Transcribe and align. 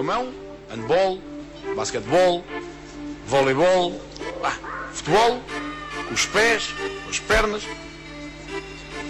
Com 0.00 0.10
a 0.10 0.16
mão, 0.16 0.32
handball, 0.70 1.20
basquetebol, 1.76 2.42
voleibol, 3.26 4.00
ah, 4.42 4.56
futebol, 4.94 5.42
com 6.08 6.14
os 6.14 6.24
pés, 6.24 6.72
com 7.04 7.10
as 7.10 7.18
pernas, 7.18 7.62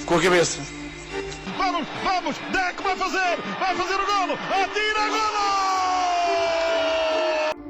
com 0.04 0.16
a 0.16 0.20
cabeça. 0.20 0.60
Vamos, 1.56 1.86
vamos, 2.02 2.36
Deco 2.50 2.82
vai 2.82 2.96
fazer, 2.96 3.36
vai 3.60 3.76
fazer 3.76 3.94
o 3.94 4.04
golo, 4.04 4.32
atira 4.32 5.08
golo! 5.10 5.44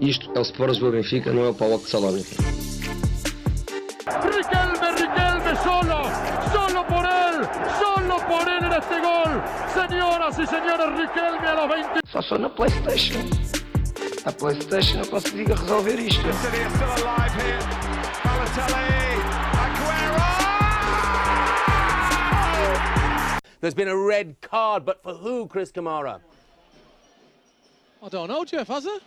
Isto 0.00 0.32
é 0.34 0.38
o 0.38 0.42
Sport 0.42 0.70
Lisboa 0.70 0.92
Benfica, 0.92 1.30
não 1.30 1.44
é 1.44 1.50
o 1.50 1.54
Paulo 1.54 1.76
de 1.76 1.90
Salónica. 1.90 2.36
En 8.70 8.80
este 8.80 9.00
gol. 9.00 9.42
Señoras 9.74 10.38
y 10.38 10.46
señores, 10.46 10.98
Riquelme 10.98 11.48
a 11.48 11.54
los 11.54 11.68
20. 11.68 12.00
Só 12.12 12.22
sou 12.22 12.38
na 12.38 12.48
Playstation. 12.48 13.22
A 14.24 14.32
Playstation 14.32 15.00
eu 15.00 15.06
consigo 15.08 15.54
resolver 15.54 15.98
isto. 15.98 16.28
There's 23.60 23.74
been 23.74 23.88
a 23.88 23.96
red 23.96 24.40
card, 24.40 24.86
but 24.86 25.02
for 25.02 25.14
who, 25.14 25.46
Chris 25.46 25.70
Kamara? 25.70 26.20
I 28.02 28.08
don't 28.08 28.28
know, 28.28 28.44
Jeff, 28.44 28.68
has 28.68 28.86
it? 28.86 29.02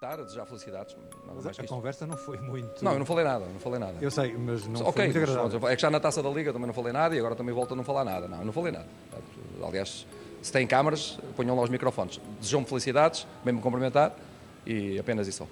Dar, 0.00 0.18
a 0.18 0.22
desejar 0.22 0.46
felicidades. 0.46 0.96
Nada 1.26 1.42
mais 1.42 1.58
a 1.58 1.64
conversa 1.64 2.06
não 2.06 2.16
foi 2.16 2.38
muito. 2.38 2.82
Não, 2.82 2.92
eu 2.94 2.98
não 2.98 3.04
falei 3.04 3.22
nada, 3.22 3.44
não 3.44 3.60
falei 3.60 3.78
nada. 3.78 3.96
Eu 4.00 4.10
sei, 4.10 4.32
mas 4.32 4.66
não 4.66 4.76
foi 4.76 4.86
ok, 4.86 5.04
muito 5.04 5.18
agradável. 5.18 5.68
é 5.68 5.76
que 5.76 5.82
já 5.82 5.90
na 5.90 6.00
taça 6.00 6.22
da 6.22 6.30
Liga 6.30 6.54
também 6.54 6.66
não 6.66 6.72
falei 6.72 6.90
nada 6.90 7.14
e 7.14 7.18
agora 7.18 7.36
também 7.36 7.54
volto 7.54 7.74
a 7.74 7.76
não 7.76 7.84
falar 7.84 8.02
nada. 8.02 8.26
Não, 8.26 8.38
eu 8.38 8.46
não 8.46 8.52
falei 8.52 8.72
nada. 8.72 8.86
Aliás, 9.62 10.06
se 10.40 10.50
têm 10.50 10.66
câmaras, 10.66 11.18
ponham 11.36 11.54
lá 11.54 11.62
os 11.62 11.68
microfones. 11.68 12.18
Desejam-me 12.38 12.66
felicidades, 12.66 13.26
bem-me 13.44 13.60
cumprimentar 13.60 14.16
e 14.64 14.98
apenas 14.98 15.28
isso. 15.28 15.46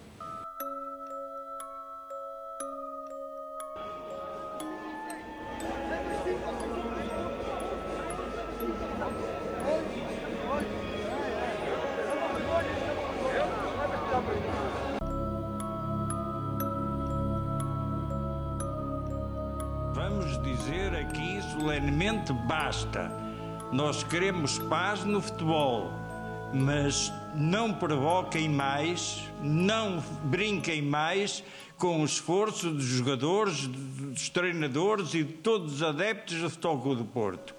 Nós 23.98 24.06
queremos 24.08 24.60
paz 24.60 25.04
no 25.04 25.20
futebol, 25.20 25.90
mas 26.54 27.12
não 27.34 27.74
provoquem 27.74 28.48
mais, 28.48 29.28
não 29.42 29.98
brinquem 30.22 30.80
mais 30.80 31.42
com 31.76 32.00
o 32.00 32.04
esforço 32.04 32.70
dos 32.70 32.84
jogadores, 32.84 33.66
dos 33.66 34.30
treinadores 34.30 35.14
e 35.14 35.24
de 35.24 35.32
todos 35.32 35.74
os 35.74 35.82
adeptos 35.82 36.40
do 36.40 36.48
Futebol 36.48 36.80
Clube 36.80 37.02
do 37.02 37.08
Porto. 37.08 37.56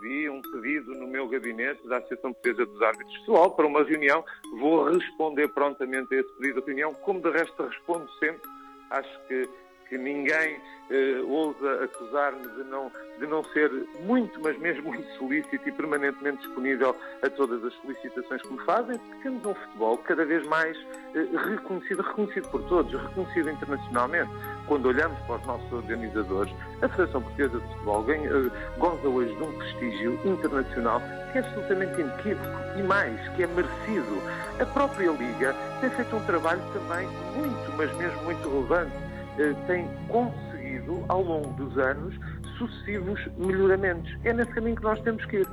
recebi 0.00 0.28
um 0.28 0.40
pedido 0.40 0.94
no 0.94 1.08
meu 1.08 1.28
gabinete 1.28 1.84
da 1.88 1.98
Associação 1.98 2.32
Portuguesa 2.32 2.66
dos 2.66 2.82
Árbitros 2.82 3.16
Futebol 3.16 3.50
para 3.50 3.66
uma 3.66 3.82
reunião. 3.82 4.24
Vou 4.60 4.92
responder 4.92 5.48
prontamente 5.48 6.14
a 6.14 6.20
esse 6.20 6.32
pedido 6.34 6.60
de 6.60 6.66
reunião, 6.68 6.94
como 6.94 7.20
de 7.20 7.30
resto 7.32 7.60
respondo 7.64 8.08
sempre. 8.20 8.48
Acho 8.90 9.26
que 9.26 9.48
ninguém 9.98 10.60
eh, 10.90 11.22
ousa 11.26 11.84
acusar-me 11.84 12.46
de 12.48 12.64
não, 12.64 12.92
de 13.18 13.26
não 13.26 13.42
ser 13.44 13.70
muito, 14.04 14.38
mas 14.42 14.58
mesmo 14.58 14.92
muito 14.92 15.10
solícito 15.16 15.66
e 15.66 15.72
permanentemente 15.72 16.38
disponível 16.38 16.94
a 17.22 17.30
todas 17.30 17.64
as 17.64 17.72
solicitações 17.74 18.42
que 18.42 18.52
me 18.52 18.62
fazem, 18.64 18.98
porque 18.98 19.22
temos 19.22 19.44
um 19.46 19.54
futebol 19.54 19.96
cada 19.98 20.24
vez 20.24 20.46
mais 20.48 20.76
eh, 21.14 21.26
reconhecido, 21.48 22.02
reconhecido 22.02 22.48
por 22.50 22.62
todos, 22.64 22.92
reconhecido 22.92 23.50
internacionalmente. 23.50 24.30
Quando 24.66 24.86
olhamos 24.86 25.18
para 25.20 25.36
os 25.36 25.46
nossos 25.46 25.72
organizadores, 25.72 26.52
a 26.82 26.88
Federação 26.88 27.22
Portuguesa 27.22 27.58
de 27.58 27.66
Futebol 27.68 28.02
ganha, 28.02 28.28
eh, 28.28 28.50
goza 28.78 29.08
hoje 29.08 29.34
de 29.34 29.42
um 29.42 29.52
prestígio 29.58 30.20
internacional 30.24 31.00
que 31.32 31.38
é 31.38 31.40
absolutamente 31.40 32.00
inequívoco 32.00 32.78
e 32.78 32.82
mais, 32.82 33.28
que 33.30 33.44
é 33.44 33.46
merecido. 33.46 34.22
A 34.60 34.66
própria 34.66 35.10
Liga 35.10 35.54
tem 35.80 35.88
feito 35.90 36.14
um 36.14 36.24
trabalho 36.26 36.60
também 36.74 37.08
muito, 37.34 37.72
mas 37.76 37.90
mesmo 37.96 38.22
muito 38.24 38.46
relevante. 38.46 39.11
Eh, 39.38 39.54
Tem 39.66 39.88
conseguido, 40.08 41.04
ao 41.08 41.22
longo 41.22 41.52
dos 41.54 41.76
anos, 41.78 42.14
sucessivos 42.58 43.20
melhoramentos. 43.38 44.10
É 44.24 44.32
nesse 44.32 44.50
caminho 44.52 44.76
que 44.76 44.82
nós 44.82 45.00
temos 45.00 45.24
que 45.26 45.38
ir. 45.38 45.48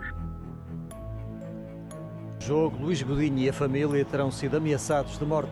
jogo, 2.40 2.78
Luís 2.82 3.02
Godinho 3.04 3.38
e 3.40 3.50
a 3.50 3.54
família 3.54 4.04
terão 4.06 4.32
sido 4.32 4.58
ameaçados 4.58 5.18
de 5.20 5.26
morte. 5.26 5.52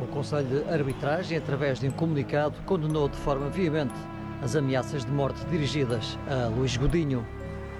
O 0.00 0.06
Conselho 0.06 0.46
de 0.46 0.70
Arbitragem, 0.72 1.36
através 1.36 1.78
de 1.80 1.88
um 1.88 1.90
comunicado, 1.90 2.54
condenou 2.64 3.08
de 3.08 3.16
forma 3.18 3.48
veemente 3.48 3.94
as 4.42 4.54
ameaças 4.56 5.04
de 5.04 5.10
morte 5.10 5.44
dirigidas 5.46 6.18
a 6.30 6.46
Luís 6.46 6.76
Godinho. 6.76 7.26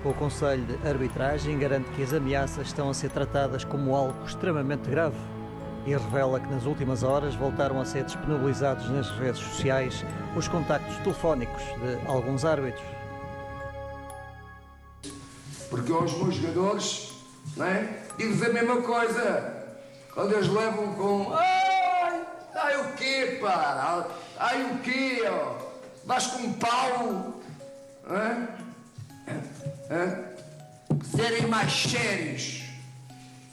O 0.04 0.12
Conselho 0.12 0.64
de 0.64 0.88
Arbitragem 0.88 1.58
garante 1.58 1.88
que 1.90 2.02
as 2.02 2.12
ameaças 2.12 2.66
estão 2.66 2.90
a 2.90 2.94
ser 2.94 3.10
tratadas 3.10 3.64
como 3.64 3.94
algo 3.94 4.24
extremamente 4.26 4.90
grave 4.90 5.16
e 5.88 5.96
revela 5.96 6.38
que 6.38 6.46
nas 6.48 6.66
últimas 6.66 7.02
horas 7.02 7.34
voltaram 7.34 7.80
a 7.80 7.84
ser 7.84 8.04
disponibilizados 8.04 8.90
nas 8.90 9.08
redes 9.12 9.40
sociais 9.40 10.04
os 10.36 10.46
contactos 10.46 10.94
telefónicos 10.98 11.62
de 11.62 12.06
alguns 12.06 12.44
árbitros. 12.44 12.84
Porque 15.70 15.90
aos 15.90 16.12
meus 16.18 16.34
jogadores, 16.34 17.12
é? 17.58 18.02
Digo-vos 18.18 18.42
a 18.42 18.52
mesma 18.52 18.82
coisa. 18.82 19.66
Quando 20.12 20.34
eles 20.34 20.48
levam 20.48 20.92
com. 20.94 21.32
Ai, 21.34 22.22
ai 22.54 22.80
o 22.80 22.92
quê, 22.92 23.38
pá? 23.40 24.06
Ai 24.38 24.64
o 24.64 24.78
quê, 24.80 25.22
ó? 25.26 25.54
Vais 26.04 26.26
com 26.26 26.42
um 26.42 26.52
pau? 26.54 27.40
Hã? 28.10 28.48
Hã? 29.90 30.24
Serem 31.16 31.46
mais 31.46 31.72
sérios. 31.72 32.64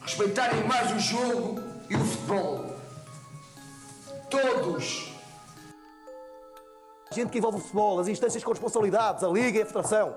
Respeitarem 0.01 0.63
mais 0.66 0.91
o 0.91 1.00
jogo 1.00 1.64
e 1.90 1.96
o 1.96 2.00
futebol. 2.00 2.75
Todos. 4.29 5.13
A 7.09 7.13
gente 7.13 7.29
que 7.29 7.38
envolve 7.38 7.57
o 7.57 7.62
futebol, 7.62 8.00
as 8.00 8.07
instâncias 8.07 8.44
com 8.44 8.51
responsabilidades, 8.51 9.23
a 9.23 9.28
Liga 9.28 9.59
e 9.59 9.62
a 9.62 9.66
Federação. 9.66 10.16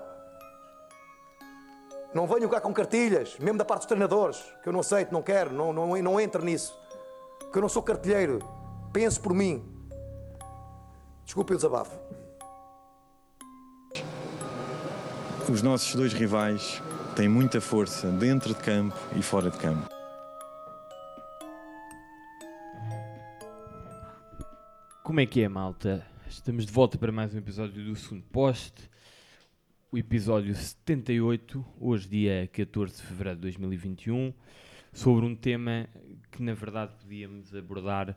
Não 2.13 2.25
venham 2.25 2.49
cá 2.49 2.59
com 2.59 2.73
cartilhas, 2.73 3.37
mesmo 3.39 3.57
da 3.57 3.63
parte 3.63 3.81
dos 3.81 3.87
treinadores, 3.87 4.43
que 4.63 4.69
eu 4.69 4.73
não 4.73 4.79
aceito, 4.79 5.13
não 5.13 5.21
quero, 5.21 5.53
não, 5.53 5.71
não, 5.71 5.95
não 6.01 6.19
entro 6.19 6.43
nisso. 6.43 6.77
Que 7.51 7.57
eu 7.57 7.61
não 7.61 7.69
sou 7.69 7.83
cartilheiro. 7.83 8.39
Pense 8.91 9.19
por 9.19 9.33
mim. 9.33 9.63
Desculpe 11.23 11.53
o 11.53 11.55
desabafo. 11.55 11.97
Os 15.47 15.61
nossos 15.61 15.95
dois 15.95 16.13
rivais 16.13 16.81
têm 17.15 17.29
muita 17.29 17.61
força 17.61 18.07
dentro 18.07 18.53
de 18.53 18.55
campo 18.55 18.97
e 19.15 19.21
fora 19.21 19.49
de 19.49 19.57
campo. 19.57 19.98
Como 25.09 25.21
é 25.21 25.25
que 25.25 25.41
é, 25.41 25.49
malta? 25.49 26.05
Estamos 26.29 26.67
de 26.67 26.71
volta 26.71 26.95
para 26.95 27.11
mais 27.11 27.33
um 27.33 27.39
episódio 27.39 27.83
do 27.83 27.95
segundo 27.95 28.21
post. 28.25 28.75
O 29.91 29.97
episódio 29.97 30.53
78, 30.53 31.65
hoje 31.81 32.07
dia 32.07 32.47
14 32.53 32.97
de 32.97 33.01
fevereiro 33.01 33.37
de 33.37 33.41
2021, 33.41 34.31
sobre 34.93 35.25
um 35.25 35.35
tema 35.35 35.89
que 36.31 36.43
na 36.43 36.53
verdade 36.53 36.93
podíamos 37.01 37.55
abordar 37.55 38.15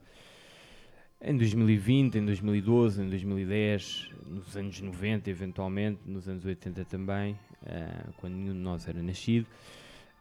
em 1.19 1.35
2020, 1.35 2.19
em 2.19 2.27
2012, 2.27 3.00
em 3.00 3.09
2010, 3.09 4.11
nos 4.27 4.55
anos 4.55 4.79
90 4.79 5.31
eventualmente, 5.31 6.03
nos 6.05 6.29
anos 6.29 6.45
80 6.45 6.85
também, 6.85 7.38
ah, 7.65 8.11
quando 8.19 8.35
nenhum 8.35 8.53
de 8.53 8.59
nós 8.59 8.87
era 8.87 9.03
nascido. 9.03 9.47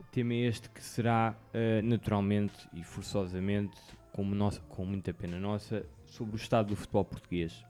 Tema 0.10 0.36
este 0.36 0.70
que 0.70 0.82
será 0.82 1.36
ah, 1.54 1.82
naturalmente 1.84 2.66
e 2.74 2.82
forçosamente, 2.82 3.78
nossa, 4.18 4.62
com 4.70 4.86
muita 4.86 5.14
pena 5.14 5.38
nossa, 5.38 5.86
sobre 6.12 6.36
o 6.36 6.38
estado 6.38 6.68
do 6.68 6.76
futebol 6.76 7.06
português. 7.06 7.66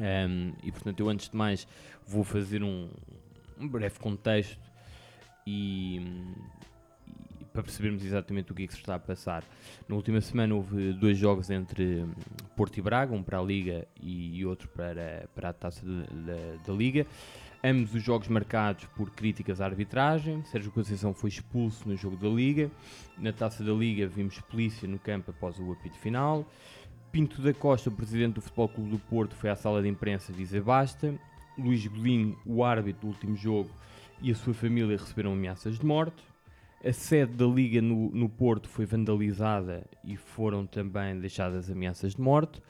Um, 0.00 0.52
e 0.62 0.72
portanto, 0.72 1.00
eu 1.00 1.08
antes 1.08 1.28
de 1.28 1.36
mais 1.36 1.66
vou 2.06 2.24
fazer 2.24 2.62
um, 2.62 2.88
um 3.60 3.68
breve 3.68 3.98
contexto 3.98 4.58
e, 5.46 5.98
e 7.40 7.44
para 7.52 7.62
percebermos 7.62 8.04
exatamente 8.04 8.50
o 8.52 8.54
que 8.54 8.64
é 8.64 8.66
que 8.66 8.72
se 8.72 8.80
está 8.80 8.94
a 8.94 8.98
passar. 8.98 9.44
Na 9.88 9.94
última 9.94 10.20
semana 10.20 10.54
houve 10.54 10.92
dois 10.94 11.18
jogos 11.18 11.50
entre 11.50 12.06
Porto 12.56 12.78
e 12.78 12.82
Braga, 12.82 13.14
um 13.14 13.22
para 13.22 13.38
a 13.38 13.42
Liga 13.42 13.86
e, 14.00 14.38
e 14.38 14.46
outro 14.46 14.68
para, 14.68 15.28
para 15.34 15.50
a 15.50 15.52
taça 15.52 15.84
da 16.66 16.72
Liga. 16.72 17.06
Ambos 17.62 17.92
os 17.92 18.02
jogos 18.02 18.28
marcados 18.28 18.84
por 18.96 19.10
críticas 19.10 19.60
à 19.60 19.64
arbitragem. 19.64 20.44
Sérgio 20.44 20.70
Conceição 20.70 21.12
foi 21.12 21.28
expulso 21.28 21.88
no 21.88 21.96
jogo 21.96 22.16
da 22.16 22.28
Liga. 22.28 22.70
Na 23.18 23.32
taça 23.32 23.64
da 23.64 23.72
Liga 23.72 24.06
vimos 24.06 24.38
polícia 24.42 24.86
no 24.86 24.98
campo 24.98 25.32
após 25.32 25.58
o 25.58 25.72
apito 25.72 25.98
final. 25.98 26.46
Pinto 27.10 27.40
da 27.40 27.54
Costa, 27.54 27.88
o 27.88 27.92
presidente 27.92 28.34
do 28.34 28.40
Futebol 28.42 28.68
Clube 28.68 28.90
do 28.90 28.98
Porto, 28.98 29.34
foi 29.34 29.48
à 29.48 29.56
sala 29.56 29.80
de 29.80 29.88
imprensa 29.88 30.32
dizer 30.32 30.62
basta. 30.62 31.14
Luís 31.56 31.86
Godinho, 31.86 32.38
o 32.46 32.62
árbitro 32.62 33.02
do 33.02 33.06
último 33.08 33.34
jogo, 33.34 33.70
e 34.20 34.30
a 34.30 34.34
sua 34.34 34.54
família 34.54 34.96
receberam 34.96 35.32
ameaças 35.32 35.78
de 35.78 35.86
morte. 35.86 36.22
A 36.84 36.92
sede 36.92 37.32
da 37.32 37.46
Liga 37.46 37.82
no, 37.82 38.10
no 38.10 38.28
Porto 38.28 38.68
foi 38.68 38.86
vandalizada 38.86 39.84
e 40.04 40.16
foram 40.16 40.66
também 40.66 41.18
deixadas 41.18 41.70
ameaças 41.70 42.14
de 42.14 42.20
morte. 42.20 42.62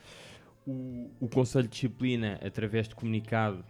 O, 0.67 1.11
o 1.20 1.29
Conselho 1.29 1.64
de 1.64 1.73
Disciplina, 1.73 2.38
através 2.43 2.88
de 2.88 2.94
comunicado, 2.94 3.64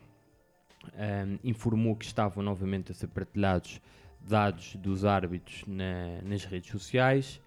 um, 0.94 1.38
informou 1.42 1.96
que 1.96 2.04
estavam 2.04 2.42
novamente 2.42 2.92
a 2.92 2.94
ser 2.94 3.08
partilhados 3.08 3.80
dados 4.20 4.76
dos 4.76 5.04
árbitros 5.04 5.64
na, 5.66 6.22
nas 6.22 6.44
redes 6.44 6.70
sociais. 6.70 7.40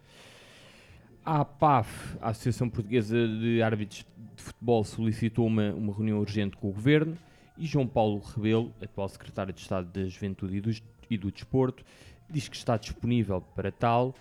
A 1.23 1.41
APAF, 1.41 2.17
a 2.19 2.29
Associação 2.29 2.67
Portuguesa 2.67 3.15
de 3.27 3.61
Árbitros 3.61 4.05
de 4.35 4.41
Futebol, 4.41 4.83
solicitou 4.83 5.45
uma, 5.45 5.71
uma 5.71 5.93
reunião 5.93 6.19
urgente 6.19 6.57
com 6.57 6.69
o 6.69 6.73
Governo 6.73 7.15
e 7.55 7.67
João 7.67 7.85
Paulo 7.85 8.19
Rebelo, 8.19 8.73
atual 8.81 9.07
Secretário 9.07 9.53
de 9.53 9.61
Estado 9.61 9.87
da 9.87 10.07
Juventude 10.07 10.57
e 10.57 10.61
do, 10.61 10.71
e 11.11 11.17
do 11.19 11.31
Desporto, 11.31 11.85
diz 12.27 12.49
que 12.49 12.55
está 12.55 12.75
disponível 12.75 13.39
para 13.39 13.71
tal, 13.71 14.15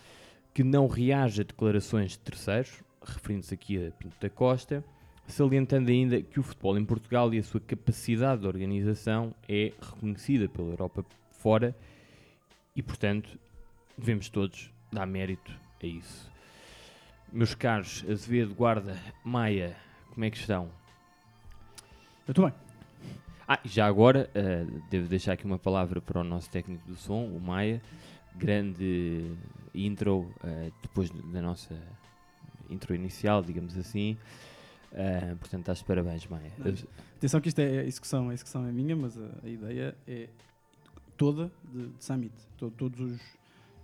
que 0.53 0.63
não 0.63 0.87
reage 0.87 1.41
a 1.41 1.45
declarações 1.45 2.13
de 2.13 2.19
terceiros, 2.19 2.83
referindo-se 3.03 3.55
aqui 3.55 3.87
a 3.87 3.91
Pinto 3.93 4.17
da 4.21 4.29
Costa, 4.29 4.85
salientando 5.27 5.91
ainda 5.91 6.21
que 6.21 6.39
o 6.39 6.43
futebol 6.43 6.77
em 6.77 6.85
Portugal 6.85 7.33
e 7.33 7.39
a 7.39 7.43
sua 7.43 7.61
capacidade 7.61 8.43
de 8.43 8.47
organização 8.47 9.35
é 9.49 9.73
reconhecida 9.81 10.51
pela 10.51 10.69
Europa 10.69 11.03
fora 11.31 11.75
e, 12.77 12.83
portanto, 12.83 13.39
devemos 13.97 14.29
todos 14.29 14.71
dar 14.93 15.07
mérito 15.07 15.51
a 15.83 15.87
isso. 15.87 16.31
Meus 17.33 17.55
caros 17.55 18.05
Azevedo, 18.11 18.53
Guarda, 18.57 18.99
Maia, 19.25 19.77
como 20.13 20.25
é 20.25 20.31
que 20.31 20.37
estão? 20.37 20.69
Eu 22.27 22.33
estou 22.33 22.45
bem. 22.45 22.55
Ah, 23.47 23.61
e 23.65 23.69
já 23.69 23.87
agora, 23.87 24.29
uh, 24.35 24.83
devo 24.91 25.07
deixar 25.07 25.35
aqui 25.35 25.45
uma 25.45 25.59
palavra 25.59 26.01
para 26.01 26.21
o 26.21 26.25
nosso 26.25 26.51
técnico 26.51 26.85
do 26.89 26.97
som, 26.97 27.25
o 27.27 27.41
Maia. 27.41 27.81
Grande 28.35 29.33
intro, 29.73 30.23
uh, 30.43 30.73
depois 30.83 31.11
da 31.11 31.41
nossa 31.41 31.81
intro 32.69 32.97
inicial, 32.97 33.43
digamos 33.45 33.79
assim. 33.79 34.17
Uh, 34.91 35.37
portanto, 35.37 35.61
estás 35.61 35.79
de 35.79 35.85
parabéns, 35.85 36.27
Maia. 36.27 36.51
Atenção 37.17 37.41
que 37.41 37.49
isto 37.49 37.61
é 37.61 37.79
a 37.79 37.85
execução, 37.85 38.31
a 38.31 38.35
execução 38.35 38.67
é 38.67 38.73
minha, 38.73 38.97
mas 38.97 39.17
a, 39.17 39.31
a 39.45 39.49
ideia 39.49 39.97
é 40.07 40.29
toda 41.17 41.53
de, 41.73 41.91
de 41.91 42.05
Summit. 42.05 42.35
Todo, 42.57 42.73
todos, 42.73 43.01
os, 43.01 43.21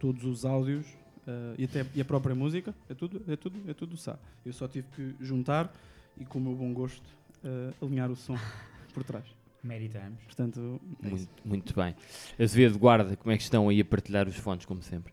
todos 0.01 0.25
os 0.25 0.45
áudios 0.45 0.85
uh, 1.27 1.55
e 1.59 1.65
até 1.65 1.87
e 1.95 2.01
a 2.01 2.05
própria 2.05 2.35
música, 2.35 2.75
é 2.89 2.95
tudo, 2.95 3.23
é 3.29 3.37
tudo, 3.37 3.71
é 3.71 3.75
tudo 3.75 3.97
Sá. 3.97 4.19
Eu 4.45 4.53
só 4.53 4.67
tive 4.69 4.87
que 4.95 5.15
juntar 5.21 5.73
e 6.19 6.25
com 6.25 6.39
o 6.39 6.43
meu 6.43 6.55
bom 6.55 6.73
gosto 6.73 7.07
uh, 7.45 7.85
alinhar 7.85 8.11
o 8.11 8.17
som 8.17 8.37
por 8.95 9.05
trás. 9.05 9.25
Meritamos. 9.63 10.23
Portanto, 10.25 10.81
é 11.03 11.09
muito, 11.09 11.29
muito 11.45 11.75
bem. 11.75 11.95
Azevedo, 12.39 12.79
guarda, 12.79 13.17
como 13.17 13.33
é 13.33 13.37
que 13.37 13.43
estão 13.43 13.69
aí 13.69 13.81
a 13.81 13.85
partilhar 13.85 14.29
os 14.29 14.37
fones, 14.37 14.65
como 14.65 14.83
sempre? 14.83 15.13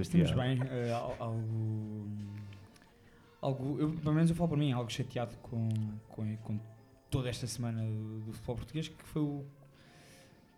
Estamos 0.00 0.30
bem. 0.32 0.60
Uh, 0.60 0.94
algo, 1.18 2.08
algo. 3.40 3.80
Eu, 3.80 3.90
pelo 3.92 4.14
menos 4.14 4.30
eu 4.30 4.36
falo 4.36 4.48
para 4.48 4.58
mim, 4.58 4.72
algo 4.72 4.90
chateado 4.90 5.36
com, 5.38 5.68
com, 6.08 6.36
com 6.38 6.60
toda 7.10 7.28
esta 7.28 7.46
semana 7.46 7.82
do, 7.82 8.20
do, 8.20 8.32
futebol 8.32 8.56
português, 8.56 8.88
que 8.88 9.04
foi 9.04 9.22
o. 9.22 9.44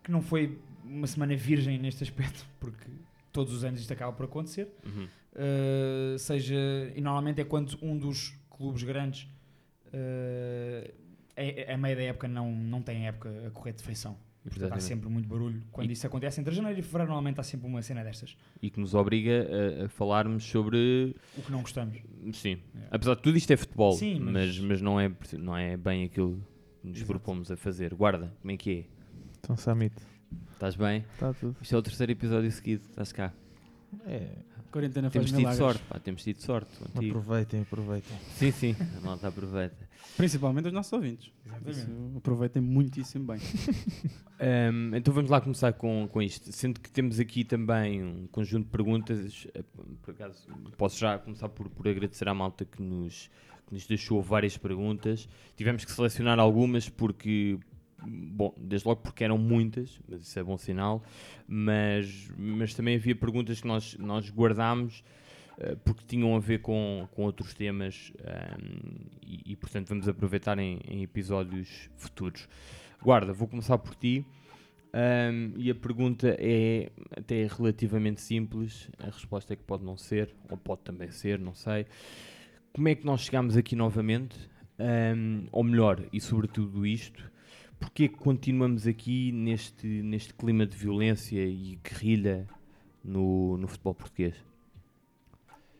que 0.03 0.11
não 0.11 0.21
foi 0.21 0.59
uma 0.83 1.07
semana 1.07 1.35
virgem 1.35 1.77
neste 1.77 2.03
aspecto, 2.03 2.45
porque 2.59 2.89
todos 3.31 3.53
os 3.53 3.63
anos 3.63 3.79
isto 3.79 3.91
acaba 3.91 4.11
por 4.13 4.25
acontecer. 4.25 4.73
Uhum. 4.85 5.07
Uh, 5.33 6.17
seja. 6.17 6.55
E 6.95 7.01
normalmente 7.01 7.41
é 7.41 7.43
quando 7.43 7.77
um 7.81 7.97
dos 7.97 8.35
clubes 8.49 8.83
grandes. 8.83 9.27
Uh, 9.87 10.91
a, 11.35 11.73
a 11.73 11.77
meio 11.77 11.95
da 11.95 12.03
época 12.03 12.27
não, 12.27 12.51
não 12.51 12.81
tem 12.81 13.07
época 13.07 13.29
a 13.47 13.51
correr 13.51 13.73
de 13.73 13.81
feição. 13.81 14.17
E 14.45 14.49
portanto 14.49 14.73
há 14.73 14.79
sempre 14.79 15.09
muito 15.09 15.27
barulho. 15.27 15.61
Quando 15.71 15.89
e 15.89 15.93
isso 15.93 16.07
acontece 16.07 16.39
entre 16.39 16.53
janeiro 16.53 16.79
e 16.79 16.81
fevereiro, 16.81 17.09
normalmente 17.09 17.39
há 17.39 17.43
sempre 17.43 17.67
uma 17.67 17.81
cena 17.81 18.03
destas. 18.03 18.37
E 18.61 18.69
que 18.69 18.79
nos 18.79 18.93
obriga 18.93 19.47
a, 19.81 19.85
a 19.85 19.89
falarmos 19.89 20.43
sobre. 20.43 21.15
O 21.37 21.41
que 21.41 21.51
não 21.51 21.61
gostamos. 21.61 21.97
Sim. 22.33 22.59
É. 22.75 22.87
Apesar 22.91 23.15
de 23.15 23.21
tudo 23.21 23.37
isto 23.37 23.51
é 23.51 23.57
futebol, 23.57 23.93
Sim, 23.93 24.19
mas... 24.19 24.33
mas, 24.33 24.59
mas, 24.59 24.81
não, 24.81 24.99
é, 24.99 25.11
não 25.33 25.57
é 25.57 25.75
bem 25.75 26.05
aquilo 26.05 26.41
que 26.81 26.87
nos 26.87 26.97
Exato. 26.97 27.11
propomos 27.11 27.51
a 27.51 27.57
fazer. 27.57 27.93
Guarda, 27.93 28.33
como 28.41 28.51
é 28.51 28.57
que 28.57 28.71
é? 28.71 28.85
Então, 29.39 29.57
Summit. 29.57 29.95
Estás 30.53 30.75
bem? 30.75 31.05
Está 31.13 31.33
tudo. 31.33 31.55
Isto 31.61 31.75
é 31.75 31.77
o 31.77 31.81
terceiro 31.81 32.11
episódio 32.11 32.51
seguido, 32.51 32.83
estás 32.89 33.11
cá. 33.11 33.33
É, 34.05 34.29
Quarentena 34.71 35.09
temos 35.09 35.31
tido 35.31 35.51
sorte, 35.53 35.81
pá, 35.89 35.99
temos 35.99 36.23
tido 36.23 36.41
sorte. 36.41 36.71
Contigo. 36.77 37.17
Aproveitem, 37.17 37.61
aproveitem. 37.61 38.17
Sim, 38.35 38.51
sim, 38.51 38.75
a 38.97 39.01
malta 39.01 39.27
aproveita. 39.27 39.89
Principalmente 40.15 40.67
os 40.67 40.73
nossos 40.73 40.93
ouvintes. 40.93 41.31
Isso, 41.65 41.87
aproveitem 42.15 42.61
muitíssimo 42.61 43.25
bem. 43.25 43.39
um, 44.71 44.95
então 44.95 45.11
vamos 45.11 45.31
lá 45.31 45.41
começar 45.41 45.73
com, 45.73 46.07
com 46.11 46.21
isto. 46.21 46.51
Sendo 46.51 46.79
que 46.79 46.89
temos 46.91 47.19
aqui 47.19 47.43
também 47.43 48.03
um 48.03 48.27
conjunto 48.27 48.65
de 48.65 48.69
perguntas, 48.69 49.47
eh, 49.55 49.63
por 50.03 50.11
acaso 50.11 50.47
posso 50.77 50.99
já 50.99 51.17
começar 51.17 51.49
por, 51.49 51.67
por 51.69 51.87
agradecer 51.87 52.29
à 52.29 52.33
malta 52.33 52.63
que 52.63 52.79
nos, 52.79 53.29
que 53.65 53.73
nos 53.73 53.87
deixou 53.87 54.21
várias 54.21 54.55
perguntas. 54.55 55.27
Tivemos 55.55 55.83
que 55.83 55.91
selecionar 55.91 56.37
algumas 56.37 56.87
porque 56.87 57.57
bom, 58.05 58.53
desde 58.57 58.87
logo 58.87 59.01
porque 59.01 59.23
eram 59.23 59.37
muitas, 59.37 59.99
mas 60.07 60.21
isso 60.21 60.39
é 60.39 60.43
bom 60.43 60.57
sinal, 60.57 61.03
mas, 61.47 62.29
mas 62.37 62.73
também 62.73 62.95
havia 62.95 63.15
perguntas 63.15 63.61
que 63.61 63.67
nós, 63.67 63.97
nós 63.97 64.29
guardámos 64.29 65.03
uh, 65.57 65.77
porque 65.83 66.03
tinham 66.07 66.35
a 66.35 66.39
ver 66.39 66.59
com, 66.59 67.07
com 67.11 67.23
outros 67.23 67.53
temas 67.53 68.13
um, 68.19 68.23
ehm, 68.23 69.07
e, 69.25 69.51
e, 69.53 69.55
portanto 69.55 69.89
vamos 69.89 70.07
aproveitar 70.07 70.57
em, 70.59 70.79
em, 70.87 71.03
episódios 71.03 71.89
futuros. 71.97 72.47
Guarda, 73.01 73.33
vou 73.33 73.47
começar 73.47 73.77
por 73.77 73.95
ti. 73.95 74.25
Um, 74.91 74.97
ehm, 74.97 75.53
e 75.57 75.69
a 75.69 75.75
pergunta 75.75 76.35
é 76.39 76.91
até 77.15 77.45
relativamente 77.47 78.21
simples, 78.21 78.89
a 78.97 79.05
resposta 79.05 79.53
é 79.53 79.55
que 79.55 79.63
pode 79.63 79.83
não 79.83 79.95
ser, 79.95 80.33
ou 80.49 80.57
pode 80.57 80.81
também 80.81 81.11
ser, 81.11 81.37
não 81.39 81.53
sei. 81.53 81.85
Como 82.73 82.87
é 82.87 82.95
que 82.95 83.05
nós 83.05 83.21
chegámos 83.21 83.55
aqui 83.57 83.75
novamente? 83.75 84.37
Um, 84.79 84.83
ehm, 84.83 85.47
ou 85.51 85.63
melhor, 85.63 86.03
e 86.11 86.19
sobretudo 86.19 86.85
isto, 86.85 87.29
porque 87.79 88.09
continuamos 88.09 88.85
aqui 88.85 89.31
neste, 89.31 89.87
neste 89.87 90.33
clima 90.33 90.65
de 90.65 90.75
violência 90.75 91.43
e 91.43 91.79
guerrilha 91.83 92.47
no, 93.03 93.57
no 93.57 93.67
futebol 93.67 93.95
português? 93.95 94.35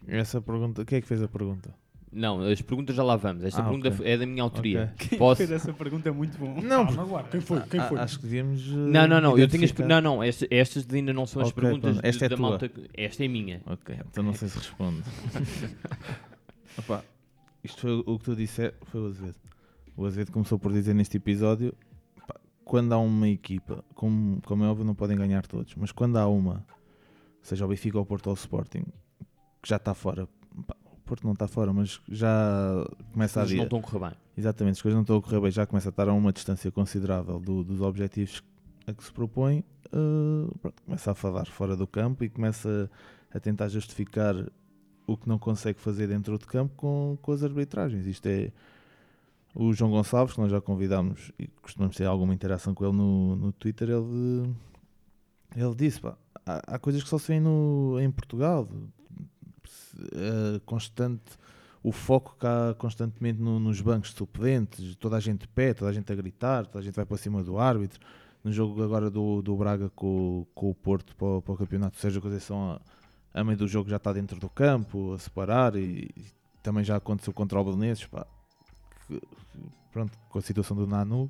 Essa 0.07 0.42
pergunta, 0.42 0.86
quem 0.86 0.98
é 0.98 1.01
que 1.01 1.08
fez 1.08 1.22
a 1.22 1.27
pergunta? 1.27 1.74
Não, 2.12 2.41
as 2.41 2.62
perguntas 2.62 2.96
já 2.96 3.03
lá 3.03 3.15
vamos. 3.15 3.44
Esta 3.44 3.62
ah, 3.62 3.63
pergunta 3.63 3.89
okay. 3.89 4.12
é 4.12 4.18
da 4.18 4.25
minha 4.25 4.41
autoria. 4.41 4.91
Okay. 4.96 5.10
Quem 5.10 5.20
Posso... 5.20 5.38
fez 5.38 5.51
essa 5.51 5.72
pergunta 5.72 6.10
é 6.10 6.12
muito 6.12 6.39
bom. 6.39 6.60
Não, 6.60 6.82
ah, 7.18 7.24
quem 7.29 7.39
foi? 7.39 7.62
Quem 7.62 7.79
foi? 7.82 8.00
acho 8.00 8.18
que 8.18 8.24
devíamos. 8.24 8.68
Uh, 8.68 8.77
não, 8.77 9.08
não, 9.08 9.22
não. 9.22 9.38
Eu 9.38 9.48
tenho 9.48 9.63
as, 9.63 9.74
não, 9.74 10.01
não. 10.01 10.24
Estas, 10.24 10.48
estas 10.50 10.88
ainda 10.91 11.13
não 11.13 11.27
são 11.27 11.41
as 11.41 11.50
okay, 11.50 11.62
perguntas 11.62 12.00
esta 12.01 12.25
é 12.25 12.29
da 12.29 12.36
tua. 12.36 12.50
malta. 12.50 12.72
Esta 12.96 13.24
é 13.24 13.27
minha. 13.27 13.62
Ok, 13.68 13.96
então 14.10 14.24
não 14.24 14.34
sei 14.34 14.48
se 14.48 14.58
responde. 14.58 15.03
Opa, 16.79 17.03
isto 17.63 17.82
foi 17.82 18.03
o 18.06 18.18
que 18.18 18.25
tu 18.25 18.36
disse, 18.36 18.74
foi 18.86 19.01
o 19.01 19.06
Azevedo. 19.08 19.38
O 19.96 20.06
Azevedo 20.06 20.32
começou 20.32 20.58
por 20.58 20.72
dizer 20.72 20.96
neste 20.96 21.18
episódio 21.18 21.75
quando 22.70 22.94
há 22.94 23.00
uma 23.00 23.28
equipa, 23.28 23.84
como, 23.96 24.40
como 24.44 24.64
é 24.64 24.68
óbvio, 24.68 24.86
não 24.86 24.94
podem 24.94 25.18
ganhar 25.18 25.44
todos, 25.48 25.74
mas 25.74 25.92
quando 25.92 26.18
há 26.18 26.28
uma, 26.28 26.64
seja 27.42 27.66
o 27.66 27.68
Benfica 27.68 27.98
ou 27.98 28.04
o 28.04 28.06
Porto 28.06 28.28
ou 28.28 28.34
o 28.34 28.36
Sporting, 28.36 28.84
que 29.60 29.68
já 29.68 29.78
está 29.78 29.96
fora, 29.96 30.30
o 30.56 31.02
Porto 31.04 31.24
não 31.24 31.34
está 31.34 31.48
fora, 31.48 31.74
mas 31.74 32.00
já 32.08 32.86
começa 33.12 33.42
as 33.42 33.52
a. 33.52 33.56
não 33.56 33.64
estão 33.64 33.80
a 33.80 33.82
correr 33.82 34.10
bem. 34.10 34.18
Exatamente, 34.38 34.76
as 34.76 34.82
coisas 34.84 34.96
não 34.96 35.02
estão 35.02 35.18
a 35.18 35.22
correr 35.22 35.42
bem, 35.42 35.50
já 35.50 35.66
começa 35.66 35.90
a 35.90 35.92
estar 35.92 36.08
a 36.08 36.14
uma 36.14 36.32
distância 36.32 36.72
considerável 36.72 37.40
do, 37.40 37.64
dos 37.64 37.82
objetivos 37.82 38.44
a 38.86 38.94
que 38.94 39.04
se 39.04 39.12
propõe, 39.12 39.64
uh, 39.88 40.56
pronto, 40.60 40.84
começa 40.84 41.10
a 41.10 41.16
fadar 41.16 41.48
fora 41.48 41.76
do 41.76 41.88
campo 41.88 42.24
e 42.24 42.30
começa 42.30 42.88
a 43.34 43.40
tentar 43.40 43.68
justificar 43.70 44.36
o 45.08 45.18
que 45.18 45.28
não 45.28 45.40
consegue 45.40 45.80
fazer 45.80 46.06
dentro 46.06 46.38
do 46.38 46.46
campo 46.46 46.76
com, 46.76 47.18
com 47.20 47.32
as 47.32 47.44
arbitragens. 47.44 48.06
Isto 48.06 48.28
é 48.28 48.52
o 49.60 49.74
João 49.74 49.92
Gonçalves, 49.92 50.34
que 50.34 50.39
nós 50.39 50.50
já 50.50 50.62
convidámos 50.62 51.34
e 51.38 51.48
costumamos 51.48 51.98
ter 51.98 52.06
alguma 52.06 52.34
interação 52.34 52.74
com 52.74 52.86
ele 52.86 52.96
no, 52.96 53.36
no 53.36 53.51
Twitter, 53.51 53.89
ele, 53.89 54.56
ele 55.54 55.75
disse: 55.75 56.00
pá, 56.00 56.18
há, 56.46 56.75
há, 56.75 56.80
coisas 56.80 57.04
que 57.04 57.10
só 57.10 57.18
se 57.18 57.28
vêem 57.28 57.42
no, 57.42 58.00
em 58.00 58.10
Portugal. 58.10 58.70
Uh, 59.98 60.62
constante, 60.66 61.38
o 61.84 61.92
foco 61.92 62.38
cá 62.39 62.74
constantemente 62.78 63.42
no, 63.42 63.60
nos 63.60 63.82
bancos 63.82 64.12
de 64.12 64.16
suplentes, 64.16 64.96
toda 64.96 65.18
a 65.18 65.20
gente 65.20 65.42
de 65.42 65.48
pé, 65.50 65.74
toda 65.74 65.92
a 65.92 65.94
gente 65.94 66.10
a 66.10 66.16
gritar, 66.16 66.66
toda 66.66 66.80
a 66.80 66.82
gente 66.82 66.96
vai 66.96 67.06
para 67.06 67.18
cima 67.18 67.44
do 67.44 67.60
árbitro. 67.60 68.00
No 68.42 68.54
jogo 68.54 68.82
agora 68.82 69.10
do, 69.10 69.42
do 69.42 69.58
Braga 69.58 69.89
com, 69.89 70.48
com 70.56 70.70
o 70.70 70.74
Porto 70.74 71.13
para, 71.18 71.42
para 71.42 71.54
o 71.54 71.58
campeonato, 71.58 71.98
seja 71.98 72.22
Conceição 72.22 72.72
a, 73.34 73.42
a 73.42 73.44
meio 73.44 73.58
do 73.58 73.68
jogo 73.68 73.89
já 73.89 73.98
está 73.98 74.13
dentro 74.13 74.39
do 74.39 74.48
campo, 74.48 75.12
a 75.12 75.20
separar, 75.20 75.75
e, 75.75 76.10
e 76.16 76.25
também 76.63 76.86
já 76.86 76.96
aconteceu 76.96 77.34
contra 77.34 77.60
o 77.60 77.63
Belenenses, 77.66 78.06
pá, 78.06 78.25
pronto, 79.92 80.18
com 80.30 80.39
a 80.39 80.42
situação 80.42 80.75
do 80.75 80.88
Nanu, 80.88 81.30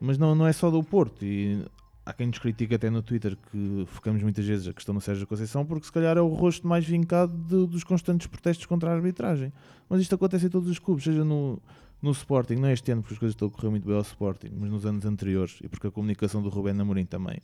Mas 0.00 0.18
não, 0.18 0.34
não 0.34 0.46
é 0.46 0.52
só 0.52 0.70
do 0.70 0.82
Porto. 0.82 1.24
E 1.24 1.64
há 2.04 2.12
quem 2.12 2.26
nos 2.26 2.38
critica 2.38 2.76
até 2.76 2.90
no 2.90 3.02
Twitter 3.02 3.36
que 3.50 3.84
focamos 3.86 4.22
muitas 4.22 4.44
vezes 4.44 4.66
a 4.66 4.72
questão 4.72 4.94
do 4.94 5.00
Sérgio 5.00 5.26
Conceição 5.26 5.64
porque 5.64 5.86
se 5.86 5.92
calhar 5.92 6.16
é 6.16 6.20
o 6.20 6.28
rosto 6.28 6.66
mais 6.66 6.84
vincado 6.84 7.32
de, 7.32 7.66
dos 7.66 7.84
constantes 7.84 8.26
protestos 8.26 8.66
contra 8.66 8.90
a 8.90 8.94
arbitragem. 8.94 9.52
Mas 9.88 10.00
isto 10.00 10.14
acontece 10.14 10.46
em 10.46 10.50
todos 10.50 10.68
os 10.68 10.78
clubes, 10.78 11.04
seja 11.04 11.24
no, 11.24 11.60
no 12.00 12.10
Sporting, 12.10 12.54
não 12.54 12.68
é 12.68 12.72
este 12.72 12.90
ano 12.90 13.02
porque 13.02 13.14
as 13.14 13.18
coisas 13.18 13.34
estão 13.34 13.48
a 13.48 13.50
correr 13.50 13.70
muito 13.70 13.86
bem 13.86 13.94
ao 13.94 14.02
Sporting, 14.02 14.50
mas 14.58 14.70
nos 14.70 14.84
anos 14.84 15.04
anteriores 15.04 15.58
e 15.62 15.68
porque 15.68 15.86
a 15.86 15.90
comunicação 15.90 16.42
do 16.42 16.48
Rubén 16.48 16.80
Amorim 16.80 17.04
também 17.04 17.38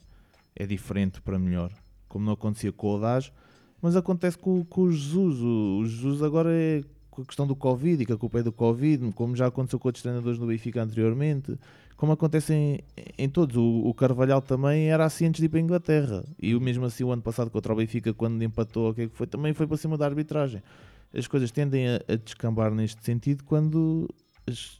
é 0.55 0.65
diferente 0.65 1.21
para 1.21 1.39
melhor, 1.39 1.71
como 2.07 2.25
não 2.25 2.33
acontecia 2.33 2.71
com 2.71 2.95
o 2.95 2.99
Daz, 2.99 3.31
mas 3.81 3.95
acontece 3.95 4.37
com, 4.37 4.65
com 4.65 4.81
o 4.81 4.91
Jesus. 4.91 5.39
O, 5.39 5.79
o 5.79 5.85
Jesus 5.85 6.21
agora 6.21 6.51
é 6.51 6.83
com 7.19 7.23
a 7.23 7.25
questão 7.25 7.45
do 7.45 7.55
Covid 7.55 8.01
e 8.01 8.05
que 8.05 8.13
a 8.13 8.17
culpa 8.17 8.39
é 8.39 8.43
do 8.43 8.51
Covid, 8.51 9.11
como 9.13 9.35
já 9.35 9.47
aconteceu 9.47 9.77
com 9.77 9.89
outros 9.89 10.01
treinadores 10.01 10.39
no 10.39 10.47
Benfica 10.47 10.81
anteriormente, 10.81 11.57
como 11.97 12.13
acontece 12.13 12.53
em, 12.53 12.79
em 13.17 13.27
todos. 13.27 13.57
O, 13.57 13.81
o, 13.85 13.93
Carvalhal 13.93 14.41
também 14.41 14.89
era 14.89 15.05
assim 15.05 15.25
antes 15.25 15.39
de 15.39 15.45
ir 15.45 15.49
para 15.49 15.59
a 15.59 15.61
Inglaterra. 15.61 16.23
E 16.41 16.55
o 16.55 16.61
mesmo 16.61 16.85
assim 16.85 17.03
o 17.03 17.11
ano 17.11 17.21
passado 17.21 17.49
contra 17.49 17.73
o 17.73 17.75
Benfica, 17.75 18.13
quando 18.13 18.41
empatou, 18.41 18.91
o 18.91 18.93
que 18.93 19.01
é 19.01 19.09
foi, 19.09 19.27
também 19.27 19.53
foi 19.53 19.67
para 19.67 19.77
cima 19.77 19.97
da 19.97 20.05
arbitragem. 20.05 20.63
As 21.13 21.27
coisas 21.27 21.51
tendem 21.51 21.89
a, 21.89 22.01
a 22.07 22.15
descambar 22.15 22.73
neste 22.73 23.03
sentido 23.03 23.43
quando 23.43 24.07
as, 24.47 24.79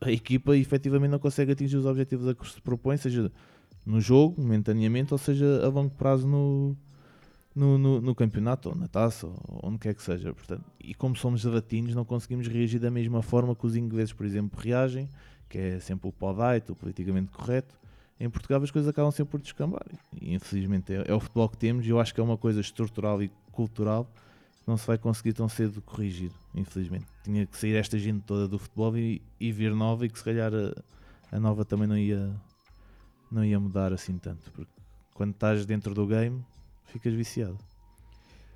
a 0.00 0.10
equipa 0.10 0.56
efetivamente 0.56 1.12
não 1.12 1.18
consegue 1.18 1.52
atingir 1.52 1.76
os 1.76 1.86
objetivos 1.86 2.26
a 2.26 2.34
que 2.34 2.48
se 2.50 2.60
propõe, 2.60 2.96
seja 2.96 3.30
no 3.86 4.00
jogo, 4.00 4.40
momentaneamente, 4.40 5.12
ou 5.12 5.18
seja 5.18 5.64
a 5.64 5.68
longo 5.68 5.90
prazo 5.90 6.26
no, 6.26 6.76
no, 7.54 7.78
no, 7.78 8.00
no, 8.00 8.14
campeonato, 8.14 8.70
ou 8.70 8.74
na 8.74 8.88
taça, 8.88 9.26
ou 9.26 9.60
onde 9.62 9.78
quer 9.78 9.94
que 9.94 10.02
seja. 10.02 10.32
Portanto, 10.32 10.64
e 10.80 10.94
como 10.94 11.16
somos 11.16 11.44
latinos, 11.44 11.94
não 11.94 12.04
conseguimos 12.04 12.46
reagir 12.46 12.80
da 12.80 12.90
mesma 12.90 13.22
forma 13.22 13.54
que 13.54 13.66
os 13.66 13.76
ingleses, 13.76 14.12
por 14.12 14.24
exemplo, 14.24 14.58
reagem, 14.60 15.08
que 15.48 15.58
é 15.58 15.80
sempre 15.80 16.08
o 16.08 16.12
podite, 16.12 16.72
o 16.72 16.74
politicamente 16.74 17.30
correto. 17.30 17.78
Em 18.18 18.30
Portugal 18.30 18.62
as 18.62 18.70
coisas 18.70 18.88
acabam 18.88 19.10
sempre 19.10 19.32
por 19.32 19.40
descambar. 19.40 19.84
E 20.20 20.34
infelizmente 20.34 20.94
é, 20.94 21.04
é 21.06 21.14
o 21.14 21.20
futebol 21.20 21.48
que 21.48 21.58
temos 21.58 21.84
e 21.84 21.90
eu 21.90 22.00
acho 22.00 22.14
que 22.14 22.20
é 22.20 22.24
uma 22.24 22.38
coisa 22.38 22.60
estrutural 22.60 23.22
e 23.22 23.30
cultural 23.50 24.04
que 24.62 24.68
não 24.68 24.76
se 24.76 24.86
vai 24.86 24.96
conseguir 24.96 25.32
tão 25.32 25.48
cedo 25.48 25.82
corrigir, 25.82 26.30
infelizmente. 26.54 27.06
Tinha 27.24 27.44
que 27.44 27.58
sair 27.58 27.74
esta 27.74 27.98
gente 27.98 28.22
toda 28.22 28.46
do 28.46 28.58
futebol 28.58 28.96
e, 28.96 29.20
e 29.40 29.50
vir 29.50 29.74
nova 29.74 30.06
e 30.06 30.08
que 30.08 30.16
se 30.16 30.24
calhar 30.24 30.52
a, 30.54 31.36
a 31.36 31.40
nova 31.40 31.64
também 31.64 31.88
não 31.88 31.98
ia, 31.98 32.32
não 33.30 33.44
ia 33.44 33.58
mudar 33.58 33.92
assim 33.92 34.16
tanto. 34.18 34.50
Porque 34.52 34.72
quando 35.12 35.32
estás 35.32 35.66
dentro 35.66 35.92
do 35.92 36.06
game 36.06 36.42
ficas 36.92 37.14
viciado. 37.14 37.58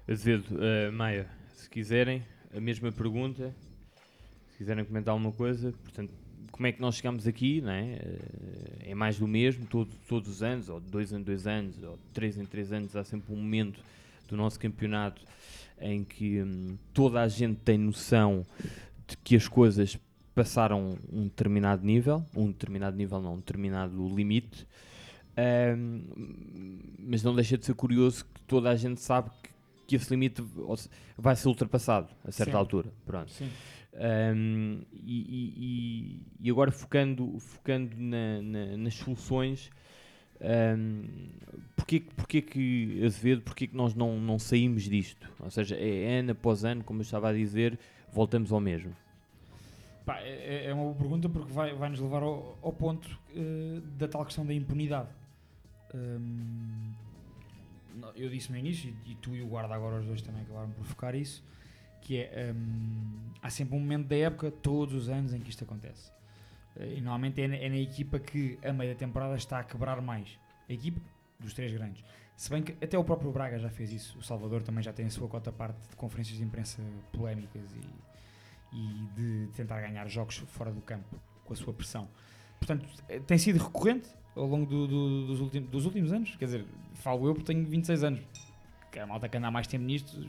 Azevedo, 0.09 0.45
uh, 0.53 0.93
Maia, 0.93 1.27
se 1.55 1.69
quiserem, 1.69 2.23
a 2.55 2.61
mesma 2.61 2.93
pergunta, 2.93 3.55
se 4.53 4.59
quiserem 4.59 4.85
comentar 4.85 5.13
alguma 5.13 5.33
coisa, 5.33 5.73
portanto, 5.83 6.13
como 6.53 6.67
é 6.67 6.73
que 6.73 6.81
nós 6.81 6.97
chegamos 6.97 7.27
aqui, 7.27 7.61
não 7.61 7.71
é? 7.71 7.95
Eh, 7.95 8.91
é 8.91 8.95
mais 8.95 9.19
do 9.19 9.27
mesmo, 9.27 9.67
todo, 9.67 9.91
todos 10.09 10.29
os 10.31 10.43
anos, 10.43 10.71
ou 10.71 10.81
de 10.81 10.89
dois 10.91 11.13
em 11.13 11.21
dois 11.21 11.47
anos, 11.47 11.83
ou 11.83 11.97
de 11.97 12.13
três 12.15 12.39
em 12.39 12.47
três 12.47 12.73
anos, 12.73 12.97
há 12.97 13.05
sempre 13.05 13.33
um 13.35 13.37
momento 13.37 13.79
do 14.27 14.37
nosso 14.37 14.59
campeonato 14.59 15.21
em 15.79 16.03
que 16.03 16.43
hum, 16.43 16.79
toda 16.95 17.21
a 17.21 17.29
gente 17.29 17.59
tem 17.61 17.77
noção 17.77 18.47
de 19.07 19.17
que 19.19 19.37
as 19.37 19.47
coisas 19.47 19.99
passaram 20.35 20.97
um 21.13 21.25
determinado 21.25 21.85
nível, 21.85 22.25
um 22.35 22.47
determinado 22.47 22.97
nível 22.97 23.21
não, 23.21 23.35
um 23.35 23.37
determinado 23.37 24.09
limite, 24.15 24.67
um, 25.37 26.03
mas 26.99 27.23
não 27.23 27.35
deixa 27.35 27.59
de 27.59 27.67
ser 27.67 27.75
curioso 27.75 28.25
que 28.25 28.41
toda 28.43 28.71
a 28.71 28.77
gente 28.77 29.01
sabe 29.01 29.31
que, 29.43 29.51
que 29.87 29.97
esse 29.97 30.11
limite 30.11 30.43
vai 31.17 31.37
ser 31.37 31.49
ultrapassado 31.49 32.09
a 32.25 32.33
certa 32.33 32.53
Sim. 32.53 32.59
altura. 32.59 32.93
Pronto. 33.05 33.33
Um, 33.99 34.83
e, 34.93 35.21
e, 35.59 36.23
e, 36.41 36.51
agora 36.51 36.71
focando, 36.71 37.39
focando 37.39 37.97
na, 37.97 38.43
na, 38.43 38.77
nas 38.77 38.95
soluções, 38.95 39.71
um, 40.41 41.05
porquê, 41.75 42.03
porquê 42.15 42.43
que 42.43 43.03
Azevedo, 43.05 43.43
porquê 43.43 43.67
que 43.67 43.77
nós 43.77 43.95
não, 43.95 44.21
não 44.21 44.39
saímos 44.39 44.83
disto? 44.85 45.31
Ou 45.41 45.51
seja, 45.51 45.77
é 45.77 46.19
ano 46.19 46.33
após 46.33 46.65
ano, 46.65 46.85
como 46.85 47.01
eu 47.01 47.05
estava 47.05 47.31
a 47.31 47.33
dizer, 47.33 47.79
voltamos 48.13 48.53
ao 48.53 48.61
mesmo. 48.61 48.95
Pá, 50.05 50.21
é, 50.21 50.67
é, 50.67 50.75
uma 50.75 50.85
boa 50.85 50.95
pergunta 50.95 51.29
porque 51.29 51.53
vai, 51.53 51.75
vai 51.75 51.89
nos 51.89 52.01
levar 52.01 52.23
ao, 52.23 52.59
ao 52.63 52.73
ponto 52.73 53.19
uh, 53.35 53.81
da 53.99 54.07
tal 54.07 54.25
questão 54.25 54.47
da 54.47 54.55
impunidade. 54.55 55.09
Eu 58.15 58.29
disse 58.29 58.51
no 58.51 58.59
início, 58.59 58.95
e, 59.07 59.15
tu 59.17 59.35
e 59.35 59.43
o 59.43 59.47
guarda 59.47 59.75
agora 59.75 60.01
os 60.01 60.07
dois 60.07 60.23
também 60.23 60.43
acabaram 60.43 60.71
por 60.71 60.85
focar 60.85 61.15
isso, 61.15 61.43
que 62.03 62.19
é 62.19 62.55
há 63.43 63.51
sempre 63.51 63.77
um 63.77 63.81
momento 63.81 64.09
da 64.09 64.17
época, 64.17 64.51
todos 64.51 64.95
os 64.95 65.09
anos, 65.09 65.33
em 65.33 65.41
que 65.41 65.51
isto 65.51 65.65
acontece. 65.65 66.11
Uh, 66.77 66.85
e 66.97 67.01
normalmente 67.01 67.41
é 67.41 67.49
na, 67.49 67.57
é 67.57 67.69
na, 67.69 67.79
equipa 67.79 68.19
que 68.19 68.59
a 68.63 68.73
meio 68.73 68.93
da 68.93 68.99
temporada 68.99 69.37
está 69.37 69.61
a 69.61 69.65
quebrar 69.65 70.01
mais. 70.01 70.39
A 70.69 70.73
equipa 70.73 71.01
dos 71.39 71.55
três 71.55 71.73
grandes. 71.73 72.05
Se 72.37 72.51
bem 72.51 72.63
que 72.63 72.73
até 72.85 72.99
o 72.99 73.05
próprio 73.05 73.31
Braga 73.31 73.59
já 73.59 73.71
fez 73.71 73.93
isso. 73.93 74.19
O 74.19 74.23
Salvador 74.23 74.63
também 74.63 74.83
já 74.83 74.93
tem 74.93 75.07
a 75.07 75.11
sua 75.11 75.29
cota 75.29 75.53
parte 75.53 75.89
de 75.89 75.97
conferências 75.97 76.37
de 76.37 76.45
imprensa 76.45 76.83
polémicas 77.13 77.75
e, 77.75 78.77
e 78.77 79.07
de 79.15 79.49
tentar 79.55 79.81
ganhar 79.81 80.07
jogos 80.09 80.37
fora 80.37 80.71
do 80.71 80.81
campo 80.83 81.19
com 81.45 81.53
a 81.53 81.57
sua 81.57 81.73
pressão. 81.73 82.09
Portanto, 82.59 82.87
eh, 83.09 83.21
tem 83.21 83.39
sido 83.39 83.63
recorrente 83.63 84.09
ao 84.37 84.47
longo 84.47 84.67
do, 84.67 84.87
do, 84.87 85.27
dos, 85.27 85.41
últimos, 85.41 85.71
dos 85.71 85.85
últimos 85.87 86.13
anos. 86.13 86.37
Quer 86.37 86.45
dizer, 86.45 86.65
falo 86.95 87.27
eu 87.27 87.35
porque 87.35 87.53
tenho 87.53 87.67
26 87.67 88.05
anos. 88.05 88.21
Que 88.93 88.99
a 89.01 89.07
malta 89.07 89.29
que 89.29 89.37
anda 89.37 89.49
há 89.49 89.51
mais 89.51 89.67
tempo 89.67 89.85
nisto 89.85 90.25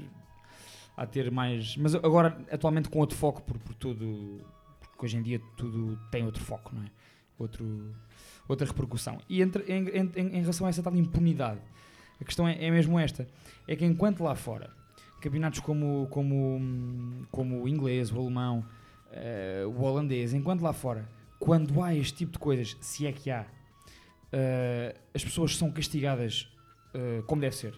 a 0.96 1.06
ter 1.06 1.30
mais. 1.30 1.78
Mas 1.78 1.94
agora, 1.94 2.38
atualmente, 2.52 2.90
com 2.90 3.00
outro 3.00 3.18
foco, 3.18 3.42
por, 3.44 3.58
por 3.60 3.76
tudo. 3.76 4.42
Porque 4.80 5.06
hoje 5.06 5.18
em 5.18 5.22
dia 5.22 5.40
tudo 5.56 6.00
tem 6.10 6.26
outro 6.26 6.44
foco, 6.44 6.74
não 6.74 6.84
é? 6.84 6.90
Outro, 7.38 7.94
outra 8.48 8.66
repercussão. 8.66 9.20
E 9.30 9.42
entre, 9.42 9.64
em, 9.72 9.88
em, 9.90 10.12
em, 10.16 10.42
relação 10.42 10.66
a 10.66 10.70
essa 10.70 10.82
tal 10.82 10.96
impunidade, 10.96 11.62
a 12.20 12.26
questão 12.26 12.48
é, 12.48 12.66
é 12.66 12.72
mesmo 12.72 12.98
esta: 12.98 13.28
é 13.68 13.76
que 13.76 13.86
enquanto 13.86 14.24
lá 14.24 14.34
fora, 14.34 14.72
campeonatos 15.22 15.60
como, 15.60 16.08
como, 16.10 17.28
como 17.30 17.62
o 17.62 17.68
inglês, 17.68 18.12
o 18.12 18.20
alemão, 18.20 18.66
uh, 19.12 19.68
o 19.70 19.84
holandês, 19.84 20.34
enquanto 20.34 20.62
lá 20.62 20.74
fora, 20.74 21.08
quando 21.40 21.84
há 21.84 21.94
este 21.94 22.18
tipo 22.18 22.32
de 22.32 22.40
coisas, 22.40 22.76
se 22.82 23.06
é 23.06 23.12
que 23.12 23.30
há, 23.30 23.46
uh, 24.34 25.00
as 25.14 25.24
pessoas 25.24 25.56
são 25.56 25.72
castigadas 25.72 26.50
uh, 26.94 27.24
como 27.24 27.42
deve 27.42 27.56
ser 27.56 27.74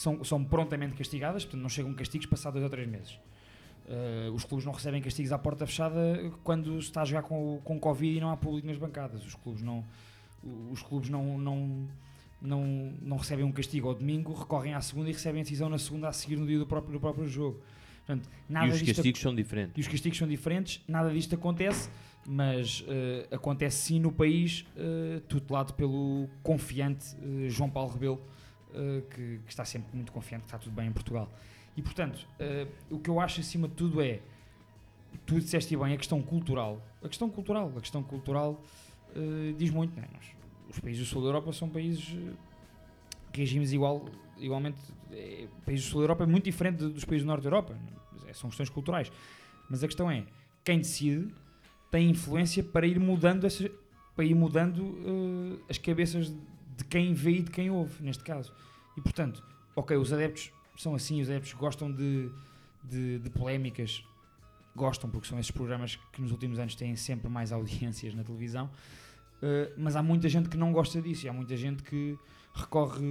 são, 0.00 0.24
são 0.24 0.42
prontamente 0.42 0.94
castigadas, 0.94 1.44
portanto 1.44 1.60
não 1.60 1.68
chegam 1.68 1.92
castigos 1.92 2.26
passados 2.26 2.54
dois 2.58 2.64
ou 2.64 2.70
três 2.70 2.88
meses. 2.88 3.18
Uh, 3.86 4.32
os 4.32 4.44
clubes 4.44 4.64
não 4.64 4.72
recebem 4.72 5.02
castigos 5.02 5.30
à 5.30 5.38
porta 5.38 5.66
fechada 5.66 6.32
quando 6.42 6.80
se 6.80 6.88
está 6.88 7.02
a 7.02 7.04
jogar 7.04 7.22
com, 7.22 7.60
com 7.62 7.78
Covid 7.78 8.16
e 8.16 8.20
não 8.20 8.30
há 8.30 8.36
público 8.36 8.66
nas 8.66 8.78
bancadas. 8.78 9.26
Os 9.26 9.34
clubes 9.34 9.62
não, 9.62 9.84
os 10.70 10.82
clubes 10.82 11.10
não, 11.10 11.36
não, 11.36 11.88
não, 12.40 12.94
não 13.02 13.16
recebem 13.18 13.44
um 13.44 13.52
castigo 13.52 13.88
ao 13.88 13.94
domingo, 13.94 14.32
recorrem 14.32 14.72
à 14.72 14.80
segunda 14.80 15.10
e 15.10 15.12
recebem 15.12 15.40
a 15.40 15.42
decisão 15.42 15.68
na 15.68 15.76
segunda 15.76 16.08
a 16.08 16.12
seguir 16.12 16.36
no 16.36 16.46
dia 16.46 16.58
do 16.58 16.66
próprio, 16.66 16.94
do 16.94 17.00
próprio 17.00 17.26
jogo. 17.26 17.60
Portanto, 18.06 18.26
nada 18.48 18.68
e 18.68 18.70
os 18.70 18.82
castigos 18.82 19.20
são 19.20 19.34
diferentes. 19.34 19.76
E 19.76 19.80
os 19.80 19.88
castigos 19.88 20.18
são 20.18 20.26
diferentes, 20.26 20.82
nada 20.88 21.12
disto 21.12 21.34
acontece, 21.34 21.90
mas 22.26 22.80
uh, 22.82 23.34
acontece 23.34 23.78
sim 23.78 24.00
no 24.00 24.12
país, 24.12 24.66
uh, 24.76 25.20
tutelado 25.22 25.74
pelo 25.74 26.28
confiante 26.42 27.16
João 27.48 27.70
Paulo 27.70 27.92
Rebelo 27.92 28.20
uh, 28.70 29.02
que, 29.08 29.40
que, 29.44 29.48
está 29.48 29.64
sempre 29.64 29.94
muito 29.94 30.12
confiante 30.12 30.42
que 30.42 30.48
está 30.48 30.58
tudo 30.58 30.74
bem 30.74 30.88
em 30.88 30.92
Portugal. 30.92 31.28
E 31.76 31.82
portanto, 31.82 32.26
uh, 32.38 32.94
o 32.94 32.98
que 32.98 33.08
eu 33.08 33.20
acho 33.20 33.40
acima 33.40 33.68
de 33.68 33.74
tudo 33.74 34.00
é, 34.00 34.20
tu 35.26 35.40
disseste 35.40 35.76
bem, 35.76 35.94
a 35.94 35.96
questão 35.96 36.20
cultural. 36.22 36.82
A 37.02 37.08
questão 37.08 37.30
cultural, 37.30 37.72
a 37.76 37.80
questão 37.80 38.02
cultural 38.02 38.62
uh, 39.16 39.52
diz 39.56 39.70
muito, 39.70 39.96
não 39.96 40.02
é? 40.02 40.08
Nós, 40.12 40.26
os 40.68 40.78
países 40.78 41.02
do 41.04 41.08
sul 41.08 41.22
da 41.22 41.28
Europa 41.28 41.52
são 41.52 41.68
países 41.68 42.16
regimes 43.32 43.72
igual, 43.72 44.06
igualmente, 44.38 44.78
é, 45.10 45.46
países 45.64 45.86
do 45.86 45.90
sul 45.90 46.00
da 46.00 46.04
Europa 46.04 46.24
é 46.24 46.26
muito 46.26 46.44
diferente 46.44 46.76
dos 46.78 47.04
países 47.04 47.24
do 47.24 47.28
norte 47.28 47.42
da 47.42 47.48
Europa, 47.48 47.76
é? 48.26 48.32
são 48.32 48.48
questões 48.50 48.70
culturais. 48.70 49.10
Mas 49.68 49.82
a 49.82 49.86
questão 49.86 50.10
é, 50.10 50.24
quem 50.64 50.78
decide 50.78 51.32
tem 51.90 52.10
influência 52.10 52.62
para 52.62 52.86
ir 52.86 52.98
mudando 53.00 53.46
essas, 53.46 53.70
para 54.14 54.24
ir 54.24 54.34
mudando 54.34 54.82
uh, 54.82 55.60
as 55.68 55.78
cabeças 55.78 56.32
de 56.76 56.84
quem 56.88 57.12
vê 57.12 57.32
e 57.32 57.42
de 57.42 57.50
quem 57.50 57.70
ouve, 57.70 58.02
neste 58.02 58.22
caso. 58.22 58.52
E 58.96 59.00
portanto, 59.00 59.42
ok, 59.74 59.96
os 59.96 60.12
adeptos 60.12 60.52
são 60.76 60.94
assim, 60.94 61.20
os 61.20 61.28
adeptos 61.28 61.52
gostam 61.54 61.90
de, 61.90 62.30
de, 62.84 63.18
de 63.18 63.30
polémicas, 63.30 64.04
gostam 64.74 65.10
porque 65.10 65.28
são 65.28 65.38
esses 65.38 65.50
programas 65.50 65.96
que 66.12 66.22
nos 66.22 66.30
últimos 66.30 66.58
anos 66.58 66.74
têm 66.74 66.94
sempre 66.96 67.28
mais 67.28 67.50
audiências 67.52 68.14
na 68.14 68.22
televisão, 68.22 68.66
uh, 68.66 69.72
mas 69.76 69.96
há 69.96 70.02
muita 70.02 70.28
gente 70.28 70.48
que 70.48 70.56
não 70.56 70.72
gosta 70.72 71.00
disso, 71.00 71.26
e 71.26 71.28
há 71.28 71.32
muita 71.32 71.56
gente 71.56 71.82
que 71.82 72.18
recorre 72.54 73.02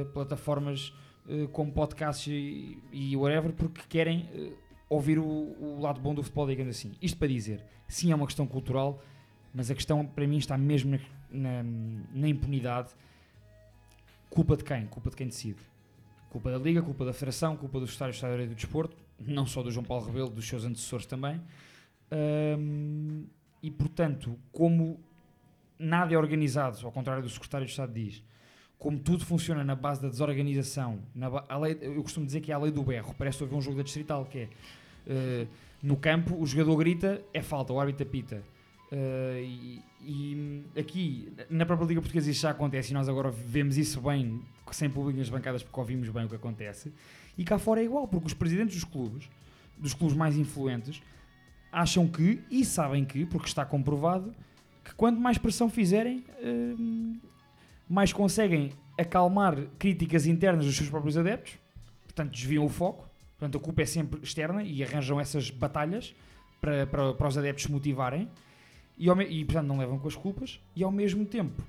a 0.00 0.04
plataformas 0.04 0.92
uh, 1.26 1.48
como 1.48 1.72
podcasts 1.72 2.26
e, 2.26 2.78
e, 2.92 3.16
whatever 3.16 3.52
porque 3.52 3.82
querem 3.88 4.28
uh, 4.34 4.63
ouvir 4.94 5.18
o, 5.18 5.24
o, 5.24 5.80
lado 5.80 6.00
bom 6.00 6.14
do 6.14 6.22
futebol, 6.22 6.46
digamos 6.46 6.76
assim. 6.76 6.92
Isto 7.00 7.18
para 7.18 7.28
dizer, 7.28 7.64
sim, 7.88 8.12
é 8.12 8.14
uma 8.14 8.26
questão 8.26 8.46
cultural, 8.46 9.02
mas 9.52 9.70
a 9.70 9.74
questão 9.74 10.04
para 10.04 10.26
mim 10.26 10.38
está 10.38 10.56
mesmo 10.56 10.98
na, 11.30 11.62
na, 11.62 11.62
na 12.12 12.28
impunidade 12.28 12.90
Culpa 14.34 14.56
de 14.56 14.64
quem? 14.64 14.84
Culpa 14.86 15.10
de 15.10 15.16
quem 15.16 15.28
decide. 15.28 15.60
Culpa 16.28 16.50
da 16.50 16.58
Liga, 16.58 16.82
culpa 16.82 17.04
da 17.04 17.12
Federação, 17.12 17.56
culpa 17.56 17.78
do 17.78 17.86
Estado 17.86 18.12
e 18.42 18.46
do 18.48 18.54
Desporto, 18.56 18.96
não 19.20 19.46
só 19.46 19.62
do 19.62 19.70
João 19.70 19.84
Paulo 19.84 20.06
Rebelo, 20.06 20.28
dos 20.28 20.48
seus 20.48 20.64
antecessores 20.64 21.06
também. 21.06 21.40
E 23.62 23.70
portanto, 23.70 24.36
como 24.50 24.98
nada 25.78 26.12
é 26.12 26.18
organizado, 26.18 26.84
ao 26.84 26.90
contrário 26.90 27.22
do 27.22 27.28
secretário 27.28 27.64
de 27.64 27.70
Estado 27.70 27.92
diz, 27.92 28.24
como 28.76 28.98
tudo 28.98 29.24
funciona 29.24 29.62
na 29.62 29.76
base 29.76 30.02
da 30.02 30.08
desorganização, 30.08 30.98
na 31.14 31.28
lei, 31.56 31.78
eu 31.80 32.02
costumo 32.02 32.26
dizer 32.26 32.40
que 32.40 32.50
é 32.50 32.56
a 32.56 32.58
lei 32.58 32.72
do 32.72 32.82
berro, 32.82 33.14
parece 33.16 33.44
haver 33.44 33.54
um 33.54 33.62
jogo 33.62 33.76
da 33.76 33.84
distrital 33.84 34.24
que 34.24 34.38
é 34.38 34.48
eh, 35.06 35.46
no 35.82 35.96
campo 35.96 36.36
o 36.40 36.46
jogador 36.46 36.76
grita, 36.76 37.22
é 37.32 37.42
falta, 37.42 37.72
o 37.72 37.80
árbitro 37.80 38.06
apita. 38.06 38.42
Eh, 38.90 39.42
e, 39.44 39.82
e 40.00 40.64
aqui, 40.78 41.32
na 41.50 41.66
própria 41.66 41.86
Liga 41.86 42.00
Portuguesa, 42.00 42.30
isso 42.30 42.42
já 42.42 42.50
acontece 42.50 42.90
e 42.90 42.94
nós 42.94 43.08
agora 43.08 43.30
vemos 43.30 43.76
isso 43.76 44.00
bem, 44.00 44.40
sem 44.72 44.88
público 44.88 45.18
nas 45.18 45.28
bancadas, 45.28 45.62
porque 45.62 45.78
ouvimos 45.78 46.08
bem 46.08 46.24
o 46.24 46.28
que 46.28 46.36
acontece. 46.36 46.92
E 47.36 47.44
cá 47.44 47.58
fora 47.58 47.80
é 47.80 47.84
igual, 47.84 48.06
porque 48.06 48.26
os 48.26 48.34
presidentes 48.34 48.76
dos 48.76 48.84
clubes, 48.84 49.28
dos 49.76 49.94
clubes 49.94 50.16
mais 50.16 50.36
influentes, 50.36 51.02
acham 51.72 52.06
que, 52.06 52.40
e 52.50 52.64
sabem 52.64 53.04
que, 53.04 53.26
porque 53.26 53.48
está 53.48 53.64
comprovado, 53.64 54.34
que 54.84 54.94
quanto 54.94 55.18
mais 55.20 55.38
pressão 55.38 55.68
fizerem, 55.68 56.24
hum, 56.42 57.18
mais 57.88 58.12
conseguem 58.12 58.72
acalmar 58.98 59.56
críticas 59.78 60.26
internas 60.26 60.66
dos 60.66 60.76
seus 60.76 60.88
próprios 60.88 61.16
adeptos, 61.16 61.58
portanto 62.04 62.30
desviam 62.30 62.64
o 62.64 62.68
foco, 62.68 63.08
portanto 63.44 63.58
a 63.58 63.60
culpa 63.60 63.82
é 63.82 63.86
sempre 63.86 64.20
externa 64.22 64.62
e 64.62 64.82
arranjam 64.82 65.20
essas 65.20 65.50
batalhas 65.50 66.14
para, 66.60 66.86
para, 66.86 67.12
para 67.12 67.28
os 67.28 67.36
adeptos 67.36 67.66
motivarem 67.66 68.28
e, 68.96 69.08
ao 69.08 69.20
e 69.20 69.44
portanto 69.44 69.66
não 69.66 69.78
levam 69.78 69.98
com 69.98 70.08
as 70.08 70.16
culpas 70.16 70.60
e 70.74 70.82
ao 70.82 70.90
mesmo 70.90 71.26
tempo 71.26 71.62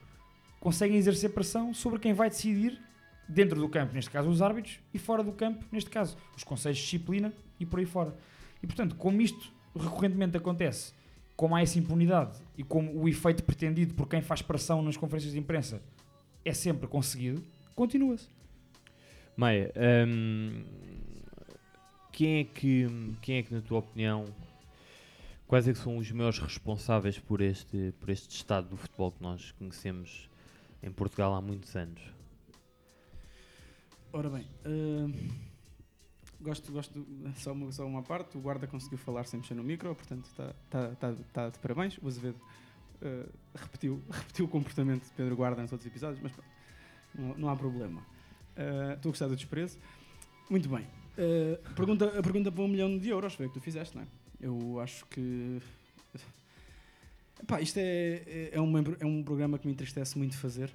conseguem 0.59 0.95
exercer 0.97 1.31
pressão 1.31 1.73
sobre 1.73 1.99
quem 1.99 2.13
vai 2.13 2.29
decidir 2.29 2.81
dentro 3.27 3.59
do 3.59 3.67
campo, 3.67 3.93
neste 3.93 4.09
caso 4.09 4.29
os 4.29 4.41
árbitros, 4.41 4.79
e 4.93 4.99
fora 4.99 5.23
do 5.23 5.31
campo, 5.31 5.65
neste 5.71 5.89
caso 5.89 6.15
os 6.37 6.43
conselhos 6.43 6.77
de 6.77 6.83
disciplina 6.83 7.33
e 7.59 7.65
por 7.65 7.79
aí 7.79 7.85
fora. 7.85 8.15
E 8.61 8.67
portanto, 8.67 8.95
como 8.95 9.19
isto 9.21 9.51
recorrentemente 9.75 10.37
acontece, 10.37 10.93
como 11.35 11.55
há 11.55 11.61
essa 11.61 11.77
impunidade 11.77 12.37
e 12.57 12.63
como 12.63 12.91
o 12.93 13.09
efeito 13.09 13.43
pretendido 13.43 13.93
por 13.95 14.07
quem 14.07 14.21
faz 14.21 14.41
pressão 14.41 14.81
nas 14.81 14.95
conferências 14.95 15.33
de 15.33 15.39
imprensa 15.39 15.81
é 16.45 16.53
sempre 16.53 16.87
conseguido, 16.87 17.43
continua-se. 17.75 18.29
Maia, 19.35 19.73
hum, 20.07 20.63
quem, 22.15 22.39
é 22.39 22.43
que, 22.45 22.87
quem 23.21 23.37
é 23.39 23.43
que, 23.43 23.53
na 23.53 23.59
tua 23.59 23.79
opinião, 23.79 24.25
quais 25.45 25.67
é 25.67 25.73
que 25.73 25.79
são 25.79 25.97
os 25.97 26.09
maiores 26.11 26.39
responsáveis 26.39 27.19
por 27.19 27.41
este, 27.41 27.93
por 27.99 28.09
este 28.09 28.33
estado 28.33 28.69
do 28.69 28.77
futebol 28.77 29.11
que 29.11 29.21
nós 29.21 29.51
conhecemos 29.51 30.29
em 30.81 30.89
Portugal 30.89 31.35
há 31.35 31.41
muitos 31.41 31.75
anos? 31.75 32.01
Ora 34.13 34.29
bem, 34.29 34.47
hum, 34.65 35.29
gosto, 36.39 36.71
gosto 36.71 37.05
só, 37.35 37.51
uma, 37.51 37.71
só 37.73 37.85
uma 37.85 38.01
parte. 38.01 38.37
O 38.37 38.41
guarda 38.41 38.65
conseguiu 38.65 38.97
falar 38.97 39.25
sem 39.25 39.41
mexer 39.41 39.55
no 39.55 39.63
micro, 39.63 39.93
portanto 39.93 40.25
está 40.25 40.55
tá, 40.69 40.95
tá, 40.95 41.13
tá 41.33 41.49
de 41.49 41.59
parabéns. 41.59 41.97
O 42.01 42.07
Azevedo 42.07 42.39
uh, 43.01 43.29
repetiu, 43.53 44.01
repetiu 44.09 44.45
o 44.45 44.47
comportamento 44.47 45.03
de 45.03 45.11
Pedro 45.11 45.35
Guarda 45.35 45.61
nos 45.61 45.73
outros 45.73 45.85
episódios, 45.85 46.23
mas 46.23 46.31
pronto, 46.31 46.49
não, 47.13 47.37
não 47.37 47.49
há 47.49 47.57
problema. 47.57 47.99
Uh, 48.55 48.93
Estou 48.93 49.09
a 49.09 49.11
gostar 49.11 49.27
do 49.27 49.35
desprezo. 49.35 49.77
Muito 50.49 50.69
bem. 50.69 50.87
Uh, 51.17 51.73
pergunta, 51.73 52.07
a 52.07 52.21
pergunta 52.21 52.51
para 52.51 52.63
um 52.63 52.67
milhão 52.67 52.97
de 52.97 53.09
euros 53.09 53.33
foi 53.33 53.45
o 53.45 53.49
que 53.49 53.55
tu 53.55 53.61
fizeste, 53.61 53.95
não 53.95 54.03
é? 54.03 54.07
Eu 54.39 54.79
acho 54.79 55.05
que. 55.05 55.61
Epá, 57.41 57.61
isto 57.61 57.77
é, 57.77 58.23
é, 58.25 58.49
é, 58.53 58.61
uma, 58.61 58.83
é 58.99 59.05
um 59.05 59.23
programa 59.23 59.57
que 59.57 59.67
me 59.67 59.73
entristece 59.73 60.17
muito 60.17 60.37
fazer, 60.37 60.71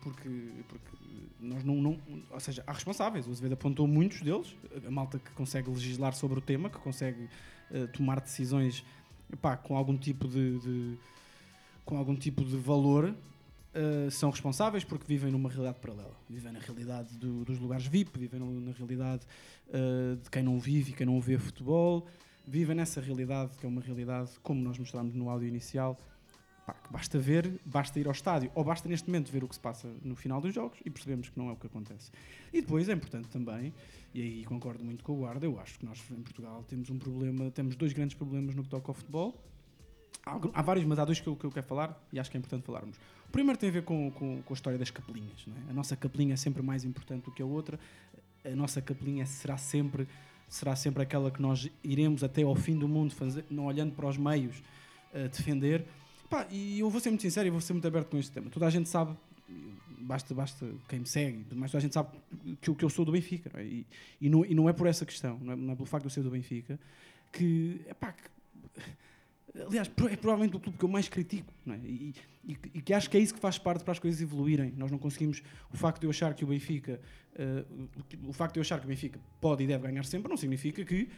porque, 0.00 0.50
porque 0.68 0.96
nós 1.40 1.64
não, 1.64 1.76
não. 1.76 1.98
Ou 2.30 2.40
seja, 2.40 2.62
há 2.66 2.72
responsáveis. 2.72 3.26
O 3.26 3.30
Azevedo 3.30 3.52
apontou 3.52 3.86
muitos 3.86 4.20
deles, 4.20 4.54
a 4.86 4.90
malta 4.90 5.18
que 5.18 5.30
consegue 5.32 5.70
legislar 5.70 6.14
sobre 6.14 6.38
o 6.38 6.42
tema, 6.42 6.68
que 6.70 6.78
consegue 6.78 7.28
uh, 7.70 7.88
tomar 7.92 8.20
decisões 8.20 8.84
epá, 9.32 9.56
com 9.56 9.76
algum 9.76 9.96
tipo 9.96 10.26
de, 10.26 10.58
de 10.58 10.98
com 11.84 11.96
algum 11.96 12.14
tipo 12.14 12.44
de 12.44 12.56
valor. 12.56 13.14
Uh, 13.68 14.10
são 14.10 14.30
responsáveis 14.30 14.82
porque 14.82 15.04
vivem 15.06 15.30
numa 15.30 15.48
realidade 15.48 15.78
paralela. 15.78 16.16
Vivem 16.28 16.52
na 16.52 16.58
realidade 16.58 17.16
do, 17.16 17.44
dos 17.44 17.58
lugares 17.58 17.86
VIP, 17.86 18.18
vivem 18.18 18.40
na 18.40 18.72
realidade 18.72 19.26
uh, 19.68 20.16
de 20.16 20.30
quem 20.30 20.42
não 20.42 20.58
vive 20.58 20.92
e 20.92 20.94
quem 20.94 21.06
não 21.06 21.20
vê 21.20 21.38
futebol, 21.38 22.06
vivem 22.46 22.74
nessa 22.74 23.00
realidade 23.00 23.56
que 23.58 23.66
é 23.66 23.68
uma 23.68 23.82
realidade, 23.82 24.30
como 24.42 24.60
nós 24.62 24.78
mostramos 24.78 25.14
no 25.14 25.28
áudio 25.28 25.46
inicial, 25.46 25.98
pá, 26.66 26.72
que 26.72 26.90
basta 26.90 27.18
ver, 27.18 27.60
basta 27.64 28.00
ir 28.00 28.06
ao 28.06 28.12
estádio, 28.12 28.50
ou 28.54 28.64
basta 28.64 28.88
neste 28.88 29.06
momento 29.06 29.30
ver 29.30 29.44
o 29.44 29.48
que 29.48 29.54
se 29.54 29.60
passa 29.60 29.86
no 30.02 30.16
final 30.16 30.40
dos 30.40 30.54
jogos 30.54 30.78
e 30.84 30.88
percebemos 30.88 31.28
que 31.28 31.38
não 31.38 31.50
é 31.50 31.52
o 31.52 31.56
que 31.56 31.66
acontece. 31.66 32.10
E 32.52 32.62
depois 32.62 32.88
é 32.88 32.92
importante 32.94 33.28
também, 33.28 33.74
e 34.14 34.22
aí 34.22 34.44
concordo 34.46 34.82
muito 34.82 35.04
com 35.04 35.12
o 35.12 35.16
Guarda, 35.16 35.44
eu 35.44 35.60
acho 35.60 35.78
que 35.78 35.84
nós 35.84 36.02
em 36.10 36.22
Portugal 36.22 36.64
temos 36.64 36.88
um 36.88 36.98
problema, 36.98 37.50
temos 37.50 37.76
dois 37.76 37.92
grandes 37.92 38.16
problemas 38.16 38.54
no 38.54 38.62
que 38.62 38.70
toca 38.70 38.90
ao 38.90 38.94
futebol. 38.94 39.34
Há, 40.24 40.38
há 40.54 40.62
vários, 40.62 40.86
mas 40.86 40.98
há 40.98 41.04
dois 41.04 41.20
que 41.20 41.26
eu, 41.26 41.36
que 41.36 41.44
eu 41.44 41.50
quero 41.50 41.66
falar 41.66 42.02
e 42.12 42.18
acho 42.18 42.30
que 42.30 42.36
é 42.36 42.40
importante 42.40 42.64
falarmos. 42.64 42.98
O 43.28 43.30
primeiro 43.30 43.58
tem 43.58 43.68
a 43.68 43.72
ver 43.72 43.82
com, 43.82 44.10
com, 44.10 44.42
com 44.42 44.54
a 44.54 44.56
história 44.56 44.78
das 44.78 44.90
capelinhas. 44.90 45.44
É? 45.66 45.70
A 45.70 45.74
nossa 45.74 45.94
capelinha 45.94 46.34
é 46.34 46.36
sempre 46.36 46.62
mais 46.62 46.84
importante 46.84 47.24
do 47.24 47.30
que 47.30 47.42
a 47.42 47.46
outra. 47.46 47.78
A 48.44 48.56
nossa 48.56 48.80
capelinha 48.80 49.26
será 49.26 49.58
sempre, 49.58 50.08
será 50.48 50.74
sempre 50.74 51.02
aquela 51.02 51.30
que 51.30 51.40
nós 51.40 51.70
iremos 51.84 52.24
até 52.24 52.42
ao 52.42 52.54
fim 52.56 52.76
do 52.76 52.88
mundo, 52.88 53.14
fazer, 53.14 53.44
não 53.50 53.66
olhando 53.66 53.92
para 53.92 54.08
os 54.08 54.16
meios, 54.16 54.62
uh, 55.12 55.28
defender. 55.28 55.84
Pá, 56.30 56.46
e 56.50 56.80
eu 56.80 56.88
vou 56.88 57.00
ser 57.00 57.10
muito 57.10 57.22
sincero 57.22 57.46
e 57.46 57.50
vou 57.50 57.60
ser 57.60 57.74
muito 57.74 57.86
aberto 57.86 58.08
com 58.08 58.18
este 58.18 58.32
tema. 58.32 58.48
Toda 58.48 58.66
a 58.66 58.70
gente 58.70 58.88
sabe, 58.88 59.14
basta, 60.00 60.34
basta 60.34 60.66
quem 60.88 61.00
me 61.00 61.06
segue, 61.06 61.44
mas 61.52 61.70
toda 61.70 61.78
a 61.78 61.82
gente 61.82 61.92
sabe 61.92 62.08
que, 62.62 62.74
que 62.74 62.84
eu 62.84 62.90
sou 62.90 63.04
do 63.04 63.12
Benfica. 63.12 63.50
Não 63.52 63.60
é? 63.60 63.64
E, 63.64 63.86
e, 64.22 64.30
não, 64.30 64.44
e 64.44 64.54
não 64.54 64.68
é 64.70 64.72
por 64.72 64.86
essa 64.86 65.04
questão, 65.04 65.38
não 65.38 65.52
é, 65.52 65.56
não 65.56 65.72
é 65.72 65.76
pelo 65.76 65.86
facto 65.86 66.04
de 66.04 66.06
eu 66.06 66.10
ser 66.10 66.22
do 66.22 66.30
Benfica, 66.30 66.80
que, 67.30 67.82
epá, 67.86 68.12
que 68.12 68.22
aliás, 69.66 69.90
é 70.10 70.16
provavelmente 70.16 70.56
o 70.56 70.60
clube 70.60 70.78
que 70.78 70.84
eu 70.84 70.88
mais 70.88 71.08
critico, 71.08 71.52
é? 71.68 71.76
e, 71.84 72.14
e, 72.48 72.56
e, 72.74 72.80
que 72.80 72.94
acho 72.94 73.10
que 73.10 73.16
é 73.18 73.20
isso 73.20 73.34
que 73.34 73.40
faz 73.40 73.58
parte 73.58 73.84
para 73.84 73.92
as 73.92 73.98
coisas 73.98 74.22
evoluírem. 74.22 74.72
Nós 74.74 74.90
não 74.90 74.98
conseguimos, 74.98 75.42
o 75.70 75.76
facto 75.76 76.00
de 76.00 76.06
eu 76.06 76.10
achar 76.10 76.32
que 76.32 76.42
o 76.42 76.48
Benfica, 76.48 76.98
uh, 77.34 77.88
o 78.26 78.32
facto 78.32 78.54
de 78.54 78.60
eu 78.60 78.62
achar 78.62 78.80
que 78.80 78.86
o 78.86 78.88
Benfica 78.88 79.20
pode 79.38 79.62
e 79.62 79.66
deve 79.66 79.86
ganhar 79.86 80.04
sempre, 80.04 80.30
não 80.30 80.36
significa 80.36 80.82
que 80.82 81.10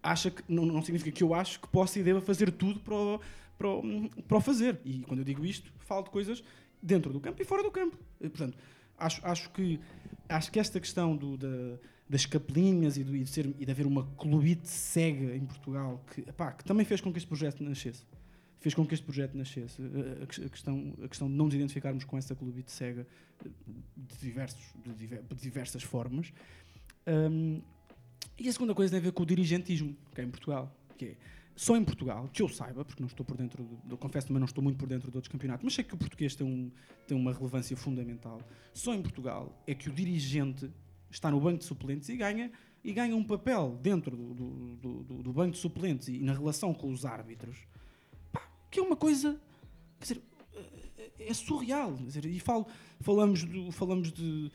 acha 0.00 0.30
que, 0.30 0.42
não, 0.48 0.64
não 0.64 0.80
significa 0.80 1.10
que 1.10 1.24
eu 1.24 1.34
acho 1.34 1.60
que 1.60 1.66
possa 1.68 1.98
e 1.98 2.04
deva 2.04 2.20
fazer 2.20 2.52
tudo 2.52 2.78
para 2.80 2.94
o, 2.94 3.20
para, 3.58 3.68
o, 3.68 4.08
para 4.28 4.38
o 4.38 4.40
fazer. 4.40 4.80
E 4.84 5.00
quando 5.00 5.18
eu 5.18 5.24
digo 5.24 5.44
isto, 5.44 5.72
falo 5.80 6.04
de 6.04 6.10
coisas 6.10 6.42
dentro 6.80 7.12
do 7.12 7.20
campo 7.20 7.42
e 7.42 7.44
fora 7.44 7.64
do 7.64 7.70
campo. 7.70 7.98
E, 8.20 8.28
portanto, 8.28 8.56
acho, 8.96 9.20
acho 9.26 9.50
que 9.50 9.80
acho 10.28 10.52
que 10.52 10.60
esta 10.60 10.78
questão 10.78 11.16
do, 11.16 11.36
da, 11.36 11.78
das 12.08 12.24
capelinhas 12.24 12.96
e, 12.96 13.02
do, 13.02 13.16
e, 13.16 13.24
de 13.24 13.30
ser, 13.30 13.46
e 13.58 13.64
de 13.64 13.70
haver 13.72 13.86
uma 13.86 14.06
clubite 14.16 14.68
cega 14.68 15.34
em 15.34 15.44
Portugal 15.44 16.00
que, 16.14 16.20
epá, 16.20 16.52
que 16.52 16.64
também 16.64 16.86
fez 16.86 17.00
com 17.00 17.10
que 17.10 17.18
este 17.18 17.26
projeto 17.26 17.62
nascesse. 17.62 18.04
Fez 18.60 18.74
com 18.74 18.86
que 18.86 18.94
este 18.94 19.04
projeto 19.04 19.36
nascesse. 19.36 19.80
A, 20.22 20.48
questão, 20.48 20.94
a 21.02 21.08
questão 21.08 21.28
de 21.28 21.34
não 21.34 21.46
nos 21.46 21.54
identificarmos 21.54 22.04
com 22.04 22.16
essa 22.16 22.36
clubite 22.36 22.70
cega 22.70 23.06
de, 23.96 24.16
diversos, 24.20 24.74
de, 24.84 24.94
diver, 24.94 25.22
de 25.22 25.34
diversas 25.36 25.82
formas. 25.82 26.32
Um, 27.06 27.60
e 28.38 28.48
a 28.48 28.52
segunda 28.52 28.74
coisa 28.74 28.90
tem 28.90 29.00
a 29.00 29.02
ver 29.02 29.12
com 29.12 29.22
o 29.22 29.26
dirigentismo, 29.26 29.96
que 30.14 30.20
é 30.20 30.24
em 30.24 30.30
Portugal. 30.30 30.74
Que 30.96 31.04
é, 31.06 31.16
só 31.56 31.76
em 31.76 31.84
Portugal, 31.84 32.28
que 32.32 32.40
eu 32.40 32.48
saiba, 32.48 32.84
porque 32.84 33.02
não 33.02 33.06
estou 33.06 33.24
por 33.24 33.36
dentro, 33.36 33.62
do, 33.84 33.96
confesso 33.98 34.28
também 34.28 34.40
não 34.40 34.46
estou 34.46 34.64
muito 34.64 34.78
por 34.78 34.88
dentro 34.88 35.10
de 35.10 35.16
outros 35.18 35.30
campeonatos, 35.30 35.62
mas 35.62 35.74
sei 35.74 35.84
que 35.84 35.94
o 35.94 35.96
português 35.98 36.34
tem, 36.34 36.46
um, 36.46 36.70
tem 37.06 37.14
uma 37.14 37.32
relevância 37.34 37.76
fundamental. 37.76 38.40
Só 38.72 38.94
em 38.94 39.02
Portugal 39.02 39.62
é 39.66 39.74
que 39.74 39.90
o 39.90 39.92
dirigente 39.92 40.70
está 41.10 41.30
no 41.30 41.38
banco 41.38 41.58
de 41.58 41.64
suplentes 41.64 42.08
e 42.08 42.16
ganha, 42.16 42.50
e 42.82 42.92
ganha 42.94 43.14
um 43.14 43.22
papel 43.22 43.78
dentro 43.82 44.16
do, 44.16 44.34
do, 44.34 45.02
do, 45.04 45.22
do 45.22 45.32
banco 45.34 45.52
de 45.52 45.58
suplentes 45.58 46.08
e 46.08 46.18
na 46.20 46.32
relação 46.32 46.72
com 46.72 46.90
os 46.90 47.04
árbitros, 47.04 47.58
que 48.70 48.78
é 48.78 48.82
uma 48.82 48.96
coisa, 48.96 49.40
quer 49.98 50.14
dizer, 50.14 50.22
é 51.18 51.34
surreal. 51.34 51.94
Quer 51.94 52.04
dizer, 52.04 52.26
e 52.26 52.40
falo, 52.40 52.66
falamos, 53.00 53.44
do, 53.44 53.70
falamos 53.72 54.12
de. 54.12 54.50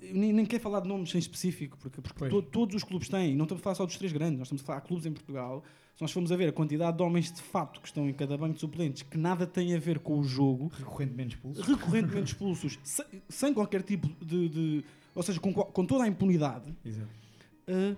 Nem, 0.00 0.32
nem 0.32 0.44
quero 0.44 0.62
falar 0.62 0.80
de 0.80 0.88
nomes 0.88 1.14
em 1.14 1.18
específico, 1.18 1.78
porque, 1.78 2.00
porque 2.00 2.28
to, 2.28 2.42
todos 2.42 2.74
os 2.74 2.82
clubes 2.82 3.08
têm, 3.08 3.36
não 3.36 3.44
estamos 3.44 3.60
a 3.60 3.64
falar 3.64 3.74
só 3.76 3.86
dos 3.86 3.96
três 3.96 4.12
grandes, 4.12 4.38
nós 4.38 4.48
estamos 4.48 4.62
a 4.62 4.66
falar 4.66 4.80
de 4.80 4.86
clubes 4.86 5.06
em 5.06 5.12
Portugal. 5.12 5.62
Se 5.94 6.02
nós 6.02 6.10
formos 6.10 6.32
a 6.32 6.36
ver 6.36 6.48
a 6.48 6.52
quantidade 6.52 6.96
de 6.96 7.02
homens 7.02 7.30
de 7.30 7.40
fato 7.42 7.80
que 7.80 7.86
estão 7.86 8.08
em 8.08 8.14
cada 8.14 8.36
banco 8.36 8.54
de 8.54 8.60
suplentes 8.60 9.02
que 9.02 9.18
nada 9.18 9.46
tem 9.46 9.74
a 9.74 9.78
ver 9.78 9.98
com 9.98 10.18
o 10.18 10.24
jogo, 10.24 10.68
recorrentemente 10.68 11.36
expulsos, 11.36 11.66
recorrentemente 11.66 12.32
expulsos 12.32 12.78
sem, 12.82 13.04
sem, 13.28 13.54
qualquer 13.54 13.82
tipo 13.82 14.08
de, 14.24 14.48
de 14.48 14.84
ou 15.14 15.22
seja, 15.22 15.38
com, 15.38 15.52
com, 15.52 15.86
toda 15.86 16.04
a 16.04 16.08
impunidade, 16.08 16.70
uh, 16.70 17.96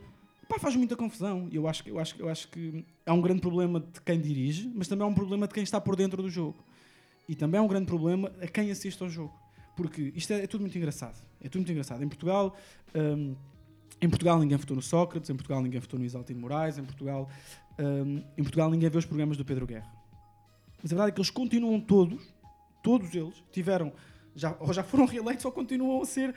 pá, 0.54 0.58
faz 0.60 0.76
muita 0.76 0.96
confusão. 0.96 1.48
Eu 1.52 1.68
acho, 1.68 1.88
eu, 1.88 1.98
acho, 1.98 2.20
eu 2.20 2.28
acho 2.28 2.48
que 2.48 2.84
é 3.04 3.12
um 3.12 3.20
grande 3.20 3.40
problema 3.40 3.80
de 3.80 4.00
quem 4.00 4.20
dirige, 4.20 4.70
mas 4.74 4.88
também 4.88 5.06
é 5.06 5.10
um 5.10 5.14
problema 5.14 5.46
de 5.46 5.54
quem 5.54 5.62
está 5.62 5.80
por 5.80 5.96
dentro 5.96 6.22
do 6.22 6.30
jogo. 6.30 6.64
E 7.28 7.34
também 7.34 7.58
é 7.58 7.62
um 7.62 7.68
grande 7.68 7.86
problema 7.86 8.32
a 8.40 8.46
quem 8.46 8.70
assiste 8.70 9.02
ao 9.02 9.08
jogo. 9.08 9.34
Porque 9.76 10.12
isto 10.14 10.32
é, 10.32 10.44
é 10.44 10.46
tudo 10.46 10.60
muito 10.60 10.76
engraçado. 10.76 11.20
É 11.40 11.48
tudo 11.48 11.58
muito 11.58 11.72
engraçado. 11.72 12.02
Em 12.02 12.08
Portugal, 12.08 12.56
um, 12.94 13.34
em 14.00 14.08
Portugal 14.08 14.38
ninguém 14.38 14.56
votou 14.56 14.76
no 14.76 14.82
Sócrates, 14.82 15.30
em 15.30 15.34
Portugal 15.34 15.62
ninguém 15.62 15.80
votou 15.80 15.98
no 15.98 16.04
Isaltino 16.04 16.40
Moraes, 16.40 16.78
em 16.78 16.84
Portugal, 16.84 17.28
um, 17.78 18.22
em 18.38 18.42
Portugal 18.42 18.70
ninguém 18.70 18.88
vê 18.88 18.98
os 18.98 19.06
programas 19.06 19.36
do 19.36 19.44
Pedro 19.44 19.66
Guerra. 19.66 19.90
Mas 20.82 20.92
a 20.92 20.94
verdade 20.94 21.08
é 21.10 21.12
que 21.12 21.20
eles 21.20 21.30
continuam 21.30 21.80
todos, 21.80 22.22
todos 22.82 23.14
eles, 23.14 23.42
tiveram, 23.50 23.92
já, 24.36 24.56
ou 24.60 24.72
já 24.72 24.82
foram 24.82 25.06
reeleitos 25.06 25.44
ou 25.44 25.52
continuam 25.52 26.02
a 26.02 26.06
ser 26.06 26.34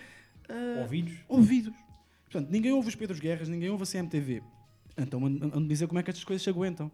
Uh, 0.49 0.79
ouvidos. 0.79 1.13
ouvidos. 1.27 1.73
Portanto, 2.37 2.51
ninguém 2.51 2.71
ouve 2.71 2.87
os 2.89 2.93
Pedros 2.95 3.19
Guerras, 3.19 3.49
ninguém 3.49 3.67
ouve 3.71 3.81
a 3.81 3.85
CMTV. 3.87 4.43
Então, 4.95 5.25
ando 5.25 5.67
dizer 5.67 5.87
como 5.87 5.99
é 5.99 6.03
que 6.03 6.11
estas 6.11 6.23
coisas 6.23 6.43
se 6.43 6.49
aguentam. 6.51 6.91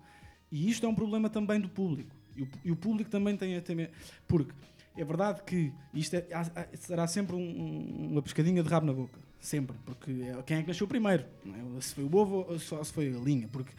E 0.50 0.70
isto 0.70 0.86
é 0.86 0.90
um 0.90 0.96
problema 0.96 1.30
também 1.30 1.60
do 1.60 1.68
público. 1.68 2.16
E 2.34 2.44
o, 2.44 2.48
e 2.64 2.72
o 2.72 2.76
público 2.78 3.10
também 3.10 3.36
tem 3.36 3.58
a 3.58 3.62
temer. 3.62 3.92
Porque 4.26 4.54
é 4.96 5.04
verdade 5.04 5.44
que 5.44 5.74
isto 5.94 6.14
é, 6.16 6.26
será 6.76 7.08
sempre 7.08 7.36
um- 7.36 7.40
um- 7.40 8.08
uma 8.14 8.22
pescadinha 8.22 8.64
de 8.64 8.70
rabo 8.70 8.86
na 8.86 8.94
boca. 8.94 9.20
Sempre. 9.38 9.76
Porque 9.86 10.12
é- 10.12 10.42
quem 10.44 10.58
é 10.58 10.62
que 10.62 10.68
nasceu 10.70 10.88
primeiro? 10.88 11.26
é? 11.78 11.82
Se 11.82 11.94
foi 11.96 12.06
o 12.06 12.16
ovo 12.16 12.46
ou 12.48 12.58
só 12.58 12.82
se 12.82 12.94
foi 12.94 13.10
a 13.10 13.12
galinha. 13.12 13.50
Porque 13.50 13.74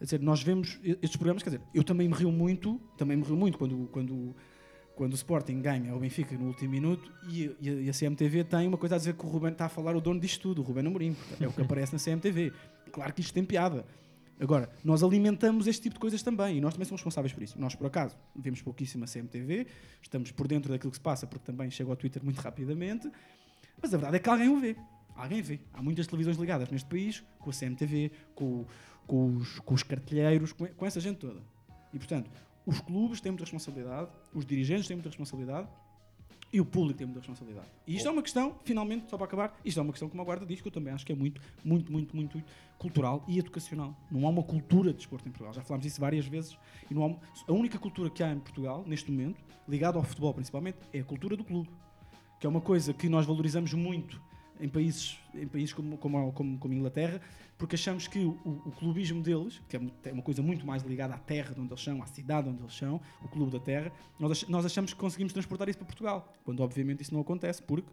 dizer, 0.00 0.18
nós 0.20 0.42
vemos 0.42 0.78
estes 0.82 1.16
programas, 1.16 1.42
quer 1.42 1.50
dizer, 1.50 1.62
eu 1.74 1.84
também 1.84 2.08
me 2.08 2.14
rio 2.14 2.32
muito, 2.32 2.80
também 2.96 3.18
me 3.18 3.22
rio 3.22 3.36
muito 3.36 3.58
quando, 3.58 3.86
quando, 3.92 4.34
quando 4.96 5.12
o 5.12 5.14
Sporting 5.14 5.60
ganha 5.60 5.94
o 5.94 6.00
Benfica 6.00 6.36
no 6.36 6.46
último 6.46 6.70
minuto 6.70 7.12
e, 7.28 7.54
e 7.60 7.88
a, 7.88 7.92
CMTV 7.92 8.44
tem 8.44 8.66
uma 8.66 8.78
coisa 8.78 8.94
a 8.94 8.98
dizer 8.98 9.14
que 9.14 9.24
o 9.24 9.28
Ruben 9.28 9.52
está 9.52 9.66
a 9.66 9.68
falar 9.68 9.94
o 9.94 10.00
dono 10.00 10.18
disto 10.18 10.40
tudo, 10.40 10.62
o 10.62 10.64
Ruben 10.64 10.86
Amorim, 10.86 11.14
é 11.38 11.46
o 11.46 11.52
que 11.52 11.60
aparece 11.62 11.92
na 11.92 11.98
CMTV. 11.98 12.50
Claro 12.90 13.12
que 13.12 13.20
isto 13.20 13.34
tem 13.34 13.44
piada. 13.44 13.84
Agora, 14.40 14.70
nós 14.82 15.02
alimentamos 15.02 15.66
este 15.66 15.82
tipo 15.82 15.94
de 15.94 16.00
coisas 16.00 16.22
também 16.22 16.56
e 16.56 16.60
nós 16.62 16.72
também 16.72 16.86
somos 16.86 17.00
responsáveis 17.00 17.32
por 17.32 17.42
isso. 17.42 17.60
Nós, 17.60 17.74
por 17.74 17.86
acaso, 17.86 18.16
vemos 18.34 18.62
pouquíssima 18.62 19.06
CMTV, 19.06 19.66
estamos 20.00 20.32
por 20.32 20.48
dentro 20.48 20.72
daquilo 20.72 20.90
que 20.90 20.96
se 20.96 21.02
passa 21.02 21.26
porque 21.26 21.44
também 21.44 21.70
chega 21.70 21.90
ao 21.90 21.96
Twitter 21.96 22.24
muito 22.24 22.40
rapidamente, 22.40 23.10
mas 23.80 23.92
a 23.92 23.98
verdade 23.98 24.16
é 24.16 24.18
que 24.18 24.28
alguém 24.30 24.48
o 24.48 24.58
vê. 24.58 24.76
Alguém 25.14 25.42
vê. 25.42 25.60
Há 25.74 25.82
muitas 25.82 26.06
televisões 26.06 26.38
ligadas 26.38 26.70
neste 26.70 26.88
país, 26.88 27.22
com 27.38 27.50
a 27.50 27.52
CMTV, 27.52 28.12
com, 28.34 28.64
com, 29.06 29.36
os, 29.36 29.58
com 29.60 29.74
os 29.74 29.82
cartilheiros, 29.82 30.52
com, 30.52 30.66
com 30.66 30.86
essa 30.86 31.00
gente 31.00 31.18
toda. 31.18 31.40
E, 31.92 31.98
portanto, 31.98 32.30
os 32.66 32.80
clubes 32.80 33.20
têm 33.20 33.30
muita 33.32 33.44
responsabilidade, 33.44 34.10
os 34.34 34.44
dirigentes 34.44 34.86
têm 34.86 34.96
muita 34.96 35.08
responsabilidade 35.08 35.68
e 36.52 36.60
o 36.60 36.64
público 36.64 36.98
tem 36.98 37.06
muita 37.06 37.20
responsabilidade. 37.20 37.68
E 37.86 37.96
isto 37.96 38.08
é 38.08 38.10
uma 38.10 38.22
questão, 38.22 38.56
finalmente, 38.64 39.08
só 39.10 39.16
para 39.16 39.26
acabar, 39.26 39.58
isto 39.64 39.78
é 39.78 39.82
uma 39.82 39.92
questão, 39.92 40.08
como 40.08 40.22
a 40.22 40.24
Guarda 40.24 40.44
diz, 40.46 40.60
que 40.60 40.68
eu 40.68 40.72
também 40.72 40.92
acho 40.92 41.04
que 41.04 41.12
é 41.12 41.14
muito, 41.14 41.40
muito, 41.64 41.90
muito, 41.92 42.14
muito 42.16 42.42
cultural 42.78 43.24
e 43.28 43.38
educacional. 43.38 43.96
Não 44.10 44.26
há 44.26 44.30
uma 44.30 44.42
cultura 44.42 44.90
de 44.92 44.98
desporto 44.98 45.28
em 45.28 45.30
Portugal. 45.32 45.52
Já 45.52 45.62
falámos 45.62 45.84
disso 45.86 46.00
várias 46.00 46.26
vezes. 46.26 46.56
E 46.90 46.94
não 46.94 47.02
há, 47.02 47.06
um- 47.06 47.18
a 47.48 47.52
única 47.52 47.78
cultura 47.78 48.10
que 48.10 48.22
há 48.22 48.32
em 48.32 48.38
Portugal, 48.38 48.84
neste 48.86 49.10
momento, 49.10 49.40
ligada 49.68 49.96
ao 49.98 50.04
futebol 50.04 50.32
principalmente, 50.34 50.78
é 50.92 51.00
a 51.00 51.04
cultura 51.04 51.36
do 51.36 51.44
clube. 51.44 51.68
Que 52.40 52.46
é 52.46 52.48
uma 52.50 52.60
coisa 52.60 52.92
que 52.94 53.08
nós 53.08 53.26
valorizamos 53.26 53.72
muito 53.74 54.20
em 54.60 54.68
países, 54.68 55.18
em 55.34 55.46
países 55.46 55.72
como, 55.72 55.96
como, 55.98 56.32
como, 56.32 56.58
como 56.58 56.74
Inglaterra, 56.74 57.20
porque 57.58 57.74
achamos 57.74 58.06
que 58.06 58.18
o, 58.18 58.38
o 58.66 58.72
clubismo 58.72 59.22
deles, 59.22 59.60
que 59.68 59.76
é 59.76 59.80
é 60.04 60.12
uma 60.12 60.22
coisa 60.22 60.42
muito 60.42 60.66
mais 60.66 60.82
ligada 60.82 61.14
à 61.14 61.18
terra 61.18 61.54
de 61.54 61.60
onde 61.60 61.72
eles 61.72 61.82
são, 61.82 62.02
à 62.02 62.06
cidade 62.06 62.48
onde 62.48 62.60
eles 62.62 62.76
são, 62.76 63.00
o 63.22 63.28
clube 63.28 63.50
da 63.52 63.60
terra, 63.60 63.92
nós, 64.18 64.46
nós 64.48 64.64
achamos 64.66 64.92
que 64.92 64.98
conseguimos 64.98 65.32
transportar 65.32 65.68
isso 65.68 65.78
para 65.78 65.86
Portugal, 65.86 66.32
quando 66.44 66.60
obviamente 66.60 67.02
isso 67.02 67.14
não 67.14 67.20
acontece, 67.20 67.62
porque 67.62 67.90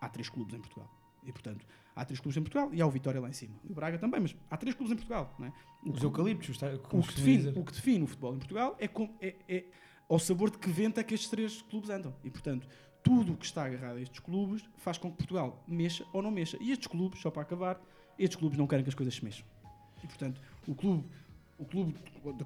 há 0.00 0.08
três 0.08 0.28
clubes 0.28 0.54
em 0.54 0.58
Portugal. 0.60 0.90
E 1.24 1.32
portanto, 1.32 1.66
há 1.96 2.04
três 2.04 2.20
clubes 2.20 2.36
em 2.36 2.42
Portugal 2.42 2.68
e 2.72 2.82
há 2.82 2.86
o 2.86 2.90
Vitória 2.90 3.20
lá 3.20 3.28
em 3.28 3.32
cima. 3.32 3.54
E 3.64 3.72
o 3.72 3.74
Braga 3.74 3.98
também, 3.98 4.20
mas 4.20 4.36
há 4.50 4.56
três 4.56 4.74
clubes 4.76 4.92
em 4.92 4.96
Portugal. 4.96 5.34
Não 5.38 5.46
é? 5.46 5.52
o 5.84 5.90
Os 5.92 6.02
eucaliptos, 6.02 6.50
está- 6.50 6.68
o, 6.92 7.02
que 7.02 7.14
define, 7.14 7.48
o 7.58 7.64
que 7.64 7.72
define 7.72 8.04
o 8.04 8.06
futebol 8.06 8.34
em 8.34 8.38
Portugal 8.38 8.76
é, 8.78 8.86
com, 8.86 9.08
é, 9.20 9.34
é 9.48 9.64
ao 10.08 10.18
sabor 10.18 10.50
de 10.50 10.58
que 10.58 10.68
vento 10.68 10.98
é 11.00 11.04
que 11.04 11.14
estes 11.14 11.30
três 11.30 11.62
clubes 11.62 11.88
andam. 11.88 12.14
E 12.22 12.30
portanto, 12.30 12.68
tudo 13.04 13.34
o 13.34 13.36
que 13.36 13.44
está 13.44 13.66
agarrado 13.66 13.98
a 13.98 14.00
estes 14.00 14.18
clubes 14.18 14.64
faz 14.78 14.96
com 14.98 15.10
que 15.10 15.18
Portugal 15.18 15.62
mexa 15.68 16.04
ou 16.12 16.22
não 16.22 16.30
mexa. 16.30 16.56
E 16.60 16.72
estes 16.72 16.88
clubes, 16.88 17.20
só 17.20 17.30
para 17.30 17.42
acabar, 17.42 17.80
estes 18.18 18.36
clubes 18.36 18.58
não 18.58 18.66
querem 18.66 18.82
que 18.82 18.88
as 18.88 18.94
coisas 18.94 19.14
se 19.14 19.22
mexam. 19.22 19.44
E 20.02 20.06
portanto, 20.06 20.40
o 20.66 20.74
clube, 20.74 21.04
o 21.58 21.64
clube 21.64 21.94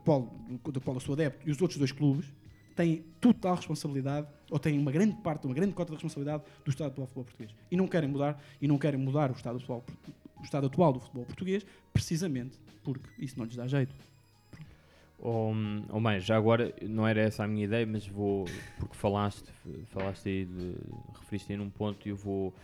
qual, 0.04 0.22
do 0.64 0.80
qual 0.80 0.96
eu 0.96 1.00
sou 1.00 1.14
adepto 1.14 1.48
e 1.48 1.52
os 1.52 1.62
outros 1.62 1.78
dois 1.78 1.92
clubes 1.92 2.26
têm 2.74 3.04
total 3.20 3.56
responsabilidade, 3.56 4.28
ou 4.50 4.58
têm 4.58 4.78
uma 4.78 4.92
grande 4.92 5.16
parte, 5.16 5.46
uma 5.46 5.54
grande 5.54 5.72
cota 5.72 5.90
de 5.90 5.96
responsabilidade 5.96 6.44
do 6.64 6.70
estado 6.70 6.88
atual 6.88 7.06
do 7.06 7.08
futebol 7.08 7.24
português. 7.24 7.54
E 7.70 7.76
não 7.76 7.88
querem 7.88 8.08
mudar, 8.08 8.40
e 8.60 8.68
não 8.68 8.78
querem 8.78 9.00
mudar 9.00 9.30
o 9.30 9.34
estado 9.34 9.58
atual, 9.58 9.84
o 10.38 10.42
estado 10.42 10.66
atual 10.66 10.92
do 10.92 11.00
futebol 11.00 11.24
português, 11.24 11.66
precisamente 11.92 12.58
porque 12.84 13.08
isso 13.18 13.36
não 13.38 13.44
lhes 13.44 13.56
dá 13.56 13.66
jeito. 13.66 13.92
Ou, 15.18 15.52
ou 15.88 16.00
mais, 16.00 16.24
já 16.24 16.36
agora, 16.36 16.72
não 16.82 17.06
era 17.06 17.20
essa 17.20 17.42
a 17.42 17.48
minha 17.48 17.64
ideia, 17.64 17.84
mas 17.86 18.06
vou, 18.06 18.44
porque 18.78 18.94
falaste, 18.94 19.50
falaste 19.86 20.28
aí, 20.28 20.44
de, 20.44 20.74
referiste 21.18 21.52
aí 21.52 21.58
num 21.58 21.68
ponto 21.70 22.06
e 22.06 22.10
eu 22.10 22.16
vou 22.16 22.54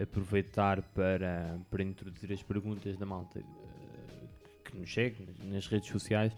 aproveitar 0.00 0.80
para, 0.94 1.58
para 1.70 1.82
introduzir 1.82 2.32
as 2.32 2.42
perguntas 2.42 2.96
da 2.96 3.04
malta 3.04 3.40
eh, 3.40 4.26
que 4.64 4.78
nos 4.78 4.92
segue 4.92 5.28
nas 5.44 5.66
redes 5.66 5.90
sociais. 5.90 6.32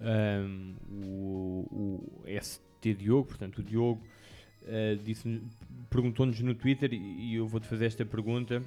Ahm, 0.00 0.74
o, 0.90 1.66
o 1.70 2.24
ST 2.40 2.94
Diogo, 2.94 3.28
portanto, 3.28 3.58
o 3.58 3.62
Diogo 3.62 4.02
disse- 5.04 5.40
perguntou-nos 5.88 6.40
no 6.40 6.54
Twitter 6.54 6.92
e 6.92 7.34
eu 7.36 7.46
vou-te 7.46 7.66
fazer 7.68 7.86
esta 7.86 8.04
pergunta 8.04 8.60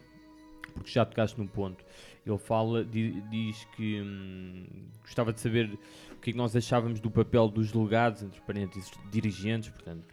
porque 0.80 0.92
já 0.92 1.06
tocaste 1.06 1.38
num 1.39 1.48
ponto. 1.48 1.84
Ele 2.26 2.38
fala, 2.38 2.84
di- 2.84 3.22
diz 3.30 3.65
que 3.76 4.02
hum, 4.02 4.65
gostava 5.02 5.32
de 5.34 5.39
saber 5.39 5.78
o 6.12 6.20
que 6.20 6.30
é 6.30 6.34
que 6.34 6.38
nós 6.38 6.56
achávamos 6.56 7.00
do 7.00 7.10
papel 7.12 7.48
dos 7.50 7.72
delegados, 7.72 8.24
entre 8.24 8.39
parênteses, 8.42 8.92
dirigentes, 9.12 9.70
portanto, 9.70 10.06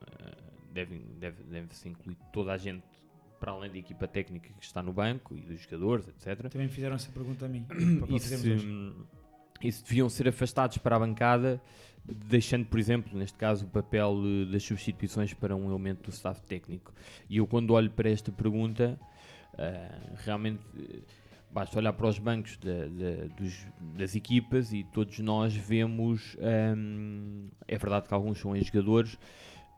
eh, 0.00 0.36
devem, 0.72 1.00
deve, 1.18 1.42
deve-se 1.44 1.88
incluir 1.88 2.16
toda 2.32 2.52
a 2.52 2.56
gente 2.56 2.82
para 3.38 3.52
além 3.52 3.70
da 3.70 3.78
equipa 3.78 4.06
técnica 4.06 4.50
que 4.58 4.64
está 4.64 4.82
no 4.82 4.92
banco 4.92 5.34
e 5.36 5.40
dos 5.40 5.60
jogadores, 5.62 6.06
etc. 6.08 6.48
Também 6.50 6.68
fizeram 6.68 6.96
essa 6.96 7.10
pergunta 7.10 7.46
a 7.46 7.48
mim. 7.48 7.64
E 8.08 8.20
se, 8.20 8.36
e 9.62 9.72
se 9.72 9.84
deviam 9.84 10.08
ser 10.08 10.28
afastados 10.28 10.78
para 10.78 10.96
a 10.96 10.98
bancada, 10.98 11.60
deixando, 12.04 12.66
por 12.66 12.78
exemplo, 12.78 13.16
neste 13.18 13.36
caso, 13.38 13.66
o 13.66 13.68
papel 13.68 14.14
eh, 14.24 14.52
das 14.52 14.62
substituições 14.62 15.32
para 15.34 15.54
um 15.54 15.68
elemento 15.70 16.10
do 16.10 16.10
staff 16.14 16.42
técnico. 16.42 16.92
E 17.28 17.36
eu, 17.36 17.46
quando 17.46 17.72
olho 17.72 17.90
para 17.90 18.10
esta 18.10 18.32
pergunta, 18.32 18.98
ah, 19.60 20.12
realmente 20.24 20.60
basta 21.52 21.78
olhar 21.78 21.92
para 21.92 22.06
os 22.06 22.18
bancos 22.18 22.56
da- 22.58 22.86
da- 22.86 23.26
dos- 23.36 23.66
das 23.98 24.14
equipas 24.16 24.72
e 24.72 24.84
todos 24.84 25.18
nós 25.18 25.54
vemos. 25.54 26.36
ahm, 26.40 27.48
é 27.68 27.76
verdade 27.76 28.08
que 28.08 28.14
alguns 28.14 28.38
são 28.38 28.54
ex-jogadores, 28.56 29.18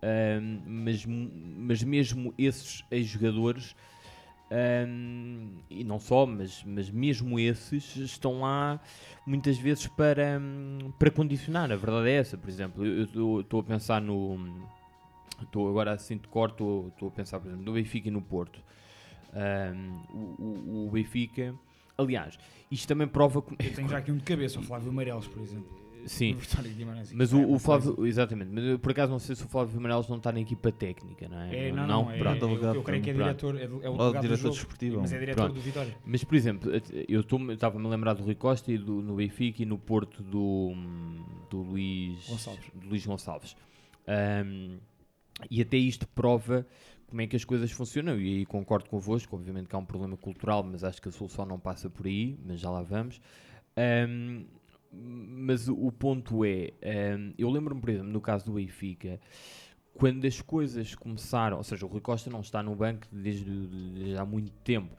ahm, 0.03 0.61
mas, 0.67 1.05
mas 1.07 1.83
mesmo 1.83 2.33
esses 2.39 2.85
ex-jogadores. 2.91 3.75
ahm, 4.55 5.49
e 5.71 5.83
não 5.83 5.99
só, 5.99 6.27
mas, 6.27 6.63
mas 6.67 6.91
mesmo 6.91 7.39
esses 7.41 7.97
estão 7.97 8.41
lá 8.43 8.79
muitas 9.27 9.57
vezes 9.59 9.87
para, 9.87 10.39
para 10.99 11.11
condicionar. 11.11 11.73
A 11.73 11.77
verdade 11.77 12.11
é 12.11 12.17
essa, 12.17 12.37
por 12.37 12.51
exemplo, 12.51 12.85
eu 12.85 13.41
estou 13.41 13.61
a 13.61 13.65
pensar 13.65 14.01
no. 14.03 14.39
Estou 15.41 15.69
agora 15.71 15.93
assim 15.93 16.19
de 16.19 16.29
cor, 16.29 16.51
estou 16.51 16.93
a 17.09 17.11
pensar, 17.11 17.41
por 17.41 17.49
exemplo, 17.49 17.65
no 17.65 17.73
Benfica 17.73 18.09
e 18.09 18.11
no 18.11 18.21
Porto. 18.21 18.63
Ahm, 19.33 20.03
o, 20.13 20.87
o- 20.87 20.91
Benfica, 20.93 21.55
aliás, 21.97 22.39
isto 22.71 22.87
também 22.87 23.07
prova. 23.09 23.41
que- 23.43 23.55
Eu 23.67 23.73
tenho 23.75 23.89
já 23.89 23.99
aqui 23.99 24.13
um 24.13 24.17
de 24.19 24.25
cabeça, 24.25 24.59
o 24.61 24.63
Flávio 24.63 24.93
Meireles, 24.93 25.27
por 25.27 25.43
exemplo. 25.43 25.81
Sim, 26.05 26.37
mas 27.15 27.33
É 27.33 27.37
o, 27.37 27.47
uma 27.47 27.57
o 27.57 27.59
Flávio, 27.61 27.95
coisa. 27.95 28.09
exatamente, 28.11 28.51
mas 28.53 28.65
eu, 28.65 28.77
por 28.77 28.91
acaso 28.91 29.13
não 29.13 29.21
sei 29.21 29.37
se 29.37 29.45
o 29.45 29.49
Flávio 29.49 29.81
Meireles 29.81 30.09
não 30.09 30.17
está 30.17 30.33
na 30.33 30.41
equipa 30.41 30.73
técnica, 30.73 31.29
não 31.29 31.39
é? 31.41 31.69
É, 31.69 31.73
não, 31.73 31.87
não, 31.87 32.11
é- 32.11 32.19
pronto. 32.19 32.45
eu- 32.45 32.75
eu 32.75 32.83
creio 32.83 33.03
que 33.05 33.11
é 33.11 33.15
Pronto. 33.15 33.53
diretor- 33.53 33.57
é 33.61 33.87
é 33.87 33.89
o 33.89 33.93
Ou 33.93 34.11
diretor 34.21 34.37
jogo, 34.37 34.55
desportivo. 34.57 35.01
mas 35.01 35.13
é 35.13 35.19
diretor 35.21 35.53
do 35.53 35.61
Vitória. 35.61 35.97
Mas, 36.05 36.25
por 36.25 36.35
exemplo, 36.35 36.73
eu 37.09 37.21
estou- 37.21 37.41
eu 37.41 37.53
estava-me 37.53 37.87
a 37.87 37.89
lembrar 37.89 38.15
do 38.15 38.25
Rui 38.25 38.35
Costa 38.35 38.73
e 38.73 38.79
do, 38.79 39.01
no 39.01 39.15
Benfica 39.15 39.63
e 39.63 39.65
no 39.65 39.79
Porto 39.79 40.25
do, 40.25 40.73
do 41.49 41.63
Luís 41.63 42.27
Gonçalves. 42.29 42.65
do 42.75 42.89
Luís 42.89 43.07
Gonçalves. 43.07 43.57
Ahm, 44.09 44.79
e 45.49 45.63
até 45.63 45.77
isto 45.77 46.07
prova 46.09 46.67
como 47.13 47.21
é 47.21 47.27
que 47.27 47.37
as 47.37 47.45
coisas 47.45 47.71
funcionam. 47.71 48.19
E 48.19 48.39
aí 48.39 48.47
concordo 48.47 48.89
convosco, 48.89 49.37
obviamente 49.37 49.69
que 49.69 49.77
há 49.77 49.79
um 49.79 49.85
problema 49.85 50.17
cultural, 50.17 50.63
mas 50.63 50.83
acho 50.83 51.01
que 51.01 51.11
a 51.11 51.13
solução 51.13 51.45
não 51.45 51.61
passa 51.61 51.91
por 51.91 52.07
aí, 52.07 52.39
mas 52.43 52.59
já 52.59 52.71
lá 52.71 52.83
vamos. 52.83 53.21
Ahm, 53.77 54.47
mas 54.91 55.69
o, 55.69 55.93
ponto 55.93 56.43
é, 56.43 56.73
ahm, 56.83 57.33
eu 57.39 57.51
lembro-me, 57.51 57.81
por 57.83 57.91
exemplo, 57.91 58.11
no 58.11 58.21
caso 58.21 58.47
do 58.47 58.53
Benfica, 58.53 59.21
quando 59.95 60.27
as 60.27 60.41
coisas 60.41 60.95
começaram, 60.95 61.59
ou 61.59 61.63
seja, 61.63 61.85
o 61.85 61.89
Rui 61.89 62.01
Costa 62.01 62.31
não 62.31 62.41
está 62.41 62.63
no 62.63 62.75
banco 62.75 63.07
desde, 63.13 63.45
desde 63.45 64.17
há 64.17 64.25
muito 64.25 64.51
tempo, 64.65 64.97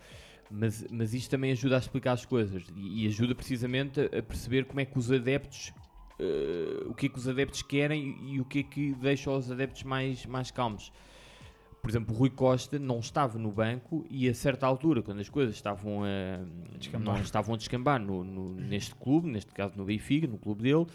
mas, 0.52 0.86
mas 0.92 1.16
isto 1.16 1.32
também 1.32 1.52
ajuda 1.52 1.78
a 1.78 1.80
explicar 1.80 2.14
as 2.14 2.26
coisas 2.26 2.64
e, 2.76 3.06
e 3.06 3.08
ajuda 3.08 3.34
precisamente 3.34 4.00
a, 4.00 4.20
a 4.20 4.22
perceber 4.22 4.66
como 4.66 4.80
é 4.80 4.86
que 4.86 5.00
os 5.00 5.12
adeptos, 5.12 5.74
eh, 6.20 6.84
o 6.86 6.94
que 6.94 7.08
é 7.08 7.10
que 7.10 7.18
os 7.18 7.28
adeptos 7.28 7.64
querem 7.64 8.04
e, 8.04 8.36
e 8.36 8.40
o 8.40 8.46
que 8.46 8.60
é 8.60 8.64
que 8.64 8.94
deixa 8.94 9.32
os 9.32 9.52
adeptos 9.52 9.82
mais, 9.82 10.28
mais 10.28 10.52
calmos. 10.52 10.92
Por 11.84 11.90
exemplo, 11.90 12.16
o 12.16 12.18
Rui 12.18 12.30
Costa 12.30 12.80
não 12.80 13.00
estava 13.00 13.38
no 13.38 13.52
banco 13.52 14.06
e 14.10 14.30
a 14.30 14.34
certa 14.34 14.66
altura, 14.66 15.02
quando 15.04 15.20
as 15.20 15.28
coisas 15.28 15.54
estavam 15.54 16.02
a, 16.06 16.40
descambar. 16.80 17.16
não 17.16 17.22
estavam 17.22 17.54
a 17.54 17.58
descambar 17.58 18.00
no, 18.02 18.24
no- 18.24 18.54
neste 18.56 18.96
clube, 18.96 19.30
neste 19.30 19.52
caso 19.52 19.74
no 19.76 19.84
Benfica, 19.84 20.26
no 20.26 20.38
clube 20.38 20.64
dele, 20.64 20.88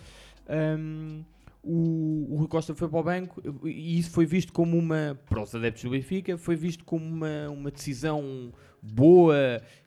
hum, 0.79 1.23
o, 1.63 2.27
o 2.31 2.37
Rui 2.39 2.49
Costa 2.49 2.75
foi 2.75 2.89
para 2.89 2.99
o 3.01 3.03
banco 3.03 3.43
e 3.67 3.99
isso 3.99 4.11
foi 4.13 4.25
visto 4.25 4.51
como 4.51 4.79
uma, 4.79 5.21
para 5.29 5.43
os 5.43 5.55
adeptos 5.55 5.83
do 5.85 5.91
Benfica, 5.91 6.39
foi 6.39 6.57
visto 6.57 6.83
como 6.87 7.05
uma, 7.05 7.51
uma 7.51 7.71
decisão 7.71 8.51
boa, 8.83 9.37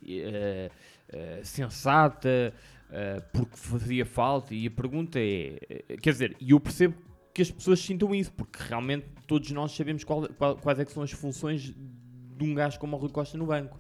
eh, 0.07 0.69
eh, 1.09 1.41
sensata, 1.43 2.53
eh, 2.91 3.23
porque 3.33 3.57
fazia 3.57 4.05
falta. 4.05 4.53
E 4.53 4.67
a 4.67 4.71
pergunta 4.71 5.17
é: 5.19 5.57
quer 5.99 6.11
dizer, 6.11 6.35
e 6.39 6.51
eu 6.51 6.59
percebo 6.59 6.93
que 7.33 7.41
as 7.41 7.49
pessoas 7.51 7.79
sintam 7.79 8.13
isso, 8.13 8.31
porque 8.33 8.59
realmente 8.61 9.07
todos 9.27 9.49
nós 9.51 9.71
sabemos 9.71 10.03
qual- 10.03 10.27
qual- 10.29 10.57
quais 10.57 10.79
é 10.79 10.85
são 10.85 11.03
as 11.03 11.11
funções 11.11 11.73
de 11.73 12.43
um 12.43 12.53
gajo 12.53 12.79
como 12.79 12.95
o 12.95 12.99
Rui 12.99 13.09
Costa 13.09 13.37
no 13.37 13.45
banco. 13.45 13.79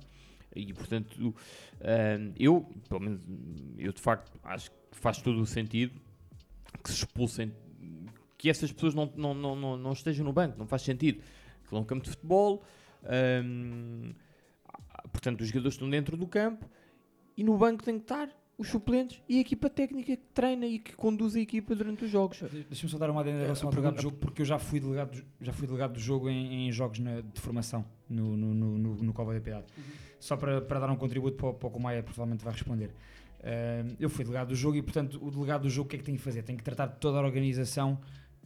E 0.55 0.73
portanto, 0.73 1.33
ah, 1.81 2.31
eu, 2.37 2.69
pelo 2.87 3.01
menos, 3.01 3.21
eu 3.77 3.91
de 3.93 4.01
facto 4.01 4.31
acho 4.43 4.69
que 4.71 4.77
faz 4.91 5.21
todo 5.21 5.39
o 5.41 5.45
sentido 5.45 5.93
que 6.83 6.89
se 6.89 6.97
expulsem, 6.97 7.51
que 8.37 8.49
essas 8.49 8.71
pessoas 8.71 8.93
não, 8.93 9.11
não, 9.15 9.33
não, 9.33 9.55
não, 9.55 9.77
não 9.77 9.91
estejam 9.93 10.25
no 10.25 10.33
banco, 10.33 10.57
não 10.57 10.65
faz 10.67 10.81
sentido. 10.81 11.21
Aquilo 11.63 11.79
é 11.79 11.81
um 11.81 11.85
campo 11.85 12.03
de 12.03 12.09
futebol, 12.09 12.63
hum, 13.43 14.13
portanto 15.11 15.41
os 15.41 15.47
jogadores 15.47 15.75
estão 15.75 15.89
dentro 15.89 16.17
do 16.17 16.27
campo 16.27 16.69
e 17.37 17.43
no 17.43 17.57
banco 17.57 17.83
tem 17.83 17.97
que 17.97 18.03
estar 18.03 18.29
os 18.61 18.67
suplentes 18.69 19.21
e 19.27 19.37
a 19.37 19.41
equipa 19.41 19.69
técnica 19.69 20.15
que 20.15 20.23
treina 20.33 20.65
e 20.67 20.77
que 20.79 20.95
conduz 20.95 21.35
a 21.35 21.39
equipa 21.39 21.75
durante 21.75 22.05
os 22.05 22.11
jogos. 22.11 22.39
Deixa-me 22.69 22.89
só 22.91 22.97
dar 22.97 23.09
uma 23.09 23.21
adenda 23.21 23.39
em 23.39 23.41
relação 23.43 23.67
ao 23.67 23.71
delegado 23.73 23.95
do 23.95 24.01
jogo, 24.03 24.17
porque 24.17 24.41
eu 24.41 24.45
já 24.45 24.59
fui 24.59 24.79
delegado, 24.79 25.23
já 25.41 25.51
fui 25.51 25.67
delegado 25.67 25.93
do 25.93 25.99
jogo 25.99 26.29
em, 26.29 26.67
em 26.67 26.71
jogos 26.71 26.99
na, 26.99 27.21
de 27.21 27.39
formação 27.41 27.83
no, 28.09 28.37
no, 28.37 28.53
no, 28.53 28.77
no, 28.77 28.95
no 29.03 29.13
Cova 29.13 29.33
da 29.33 29.41
Piedade. 29.41 29.65
Só 30.19 30.37
para, 30.37 30.61
para 30.61 30.79
dar 30.79 30.89
um 30.91 30.95
contributo 30.95 31.35
para, 31.37 31.47
o- 31.49 31.53
para 31.53 31.67
o 31.67 31.71
que 31.71 31.77
o 31.77 31.81
Maia 31.81 32.03
provavelmente 32.03 32.43
vai 32.43 32.53
responder. 32.53 32.91
Uh, 33.39 33.95
eu 33.99 34.07
fui 34.09 34.23
delegado 34.23 34.49
do 34.49 34.55
jogo 34.55 34.77
e, 34.77 34.81
portanto, 34.83 35.17
o 35.19 35.31
delegado 35.31 35.63
do 35.63 35.69
jogo 35.69 35.87
o 35.87 35.89
que 35.89 35.95
é 35.95 35.99
que 35.99 36.05
tem 36.05 36.15
que 36.15 36.21
fazer? 36.21 36.43
Tem 36.43 36.55
que 36.55 36.63
tratar 36.63 36.85
de 36.85 36.97
toda 36.99 37.17
a 37.17 37.21
organização 37.21 37.97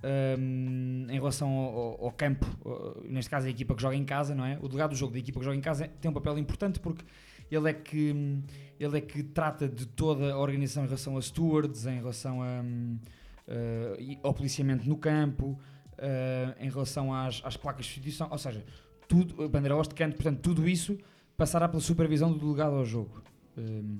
um, 0.03 1.05
em 1.09 1.13
relação 1.13 1.49
ao, 1.49 1.75
ao- 1.77 2.05
ao 2.05 2.11
campo, 2.11 2.45
uh, 2.65 3.03
neste 3.07 3.29
caso 3.29 3.47
a 3.47 3.49
equipa 3.49 3.75
que 3.75 3.81
joga 3.81 3.95
em 3.95 4.05
casa, 4.05 4.33
não 4.33 4.45
é? 4.45 4.57
O 4.61 4.67
delegado 4.67 4.91
do 4.91 4.95
jogo 4.95 5.11
da 5.13 5.19
equipa 5.19 5.39
que 5.39 5.45
joga 5.45 5.57
em 5.57 5.61
casa 5.61 5.87
tem 5.99 6.09
um 6.09 6.13
papel 6.13 6.37
importante 6.37 6.79
porque 6.79 7.03
ele 7.49 7.69
é 7.69 7.73
que, 7.73 8.41
ele 8.79 8.97
é 8.97 9.01
que 9.01 9.23
trata 9.23 9.67
de 9.67 9.85
toda 9.85 10.33
a 10.33 10.37
organização 10.37 10.83
em 10.83 10.87
relação 10.87 11.17
a 11.17 11.21
stewards, 11.21 11.85
em 11.85 11.95
relação 11.97 12.41
a, 12.41 12.61
uh, 12.61 14.19
ao 14.23 14.33
policiamento 14.33 14.87
no 14.87 14.97
campo, 14.97 15.59
uh, 15.93 16.55
em 16.59 16.69
relação 16.69 17.13
às, 17.13 17.41
às 17.43 17.57
placas 17.57 17.85
de 17.85 17.93
substituição, 17.93 18.27
ou 18.31 18.37
seja, 18.37 18.63
tudo, 19.07 19.47
bandeirolas 19.47 19.87
de 19.87 19.95
canto, 19.95 20.15
portanto, 20.15 20.39
tudo 20.41 20.67
isso 20.67 20.97
passará 21.37 21.67
pela 21.67 21.81
supervisão 21.81 22.31
do 22.31 22.39
delegado 22.39 22.75
ao 22.75 22.85
jogo. 22.85 23.21
Um, 23.57 23.99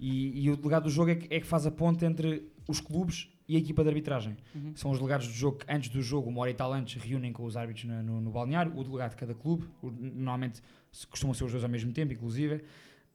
e, 0.00 0.44
e 0.44 0.50
o 0.50 0.56
delegado 0.56 0.84
do 0.84 0.90
jogo 0.90 1.10
é 1.10 1.14
que, 1.16 1.34
é 1.34 1.40
que 1.40 1.46
faz 1.46 1.66
a 1.66 1.70
ponte 1.70 2.04
entre 2.04 2.48
os 2.68 2.80
clubes 2.80 3.28
e 3.48 3.56
a 3.56 3.58
equipa 3.58 3.82
de 3.82 3.88
arbitragem. 3.88 4.36
Uhum. 4.54 4.72
São 4.76 4.90
os 4.90 4.98
delegados 4.98 5.26
do 5.26 5.32
jogo 5.32 5.58
que, 5.58 5.66
antes 5.72 5.88
do 5.88 6.00
jogo, 6.00 6.28
uma 6.30 6.40
hora 6.40 6.50
e 6.50 6.54
tal 6.54 6.72
antes, 6.72 7.02
reúnem 7.02 7.32
com 7.32 7.44
os 7.44 7.56
árbitros 7.56 7.84
no, 7.84 8.02
no, 8.02 8.20
no 8.20 8.30
balneário, 8.30 8.72
o 8.76 8.84
delegado 8.84 9.10
de 9.10 9.16
cada 9.16 9.34
clube, 9.34 9.66
o- 9.82 9.90
normalmente 9.90 10.62
costumam 11.06 11.34
ser 11.34 11.44
os 11.44 11.52
dois 11.52 11.62
ao 11.64 11.70
mesmo 11.70 11.92
tempo, 11.92 12.12
inclusive. 12.12 12.62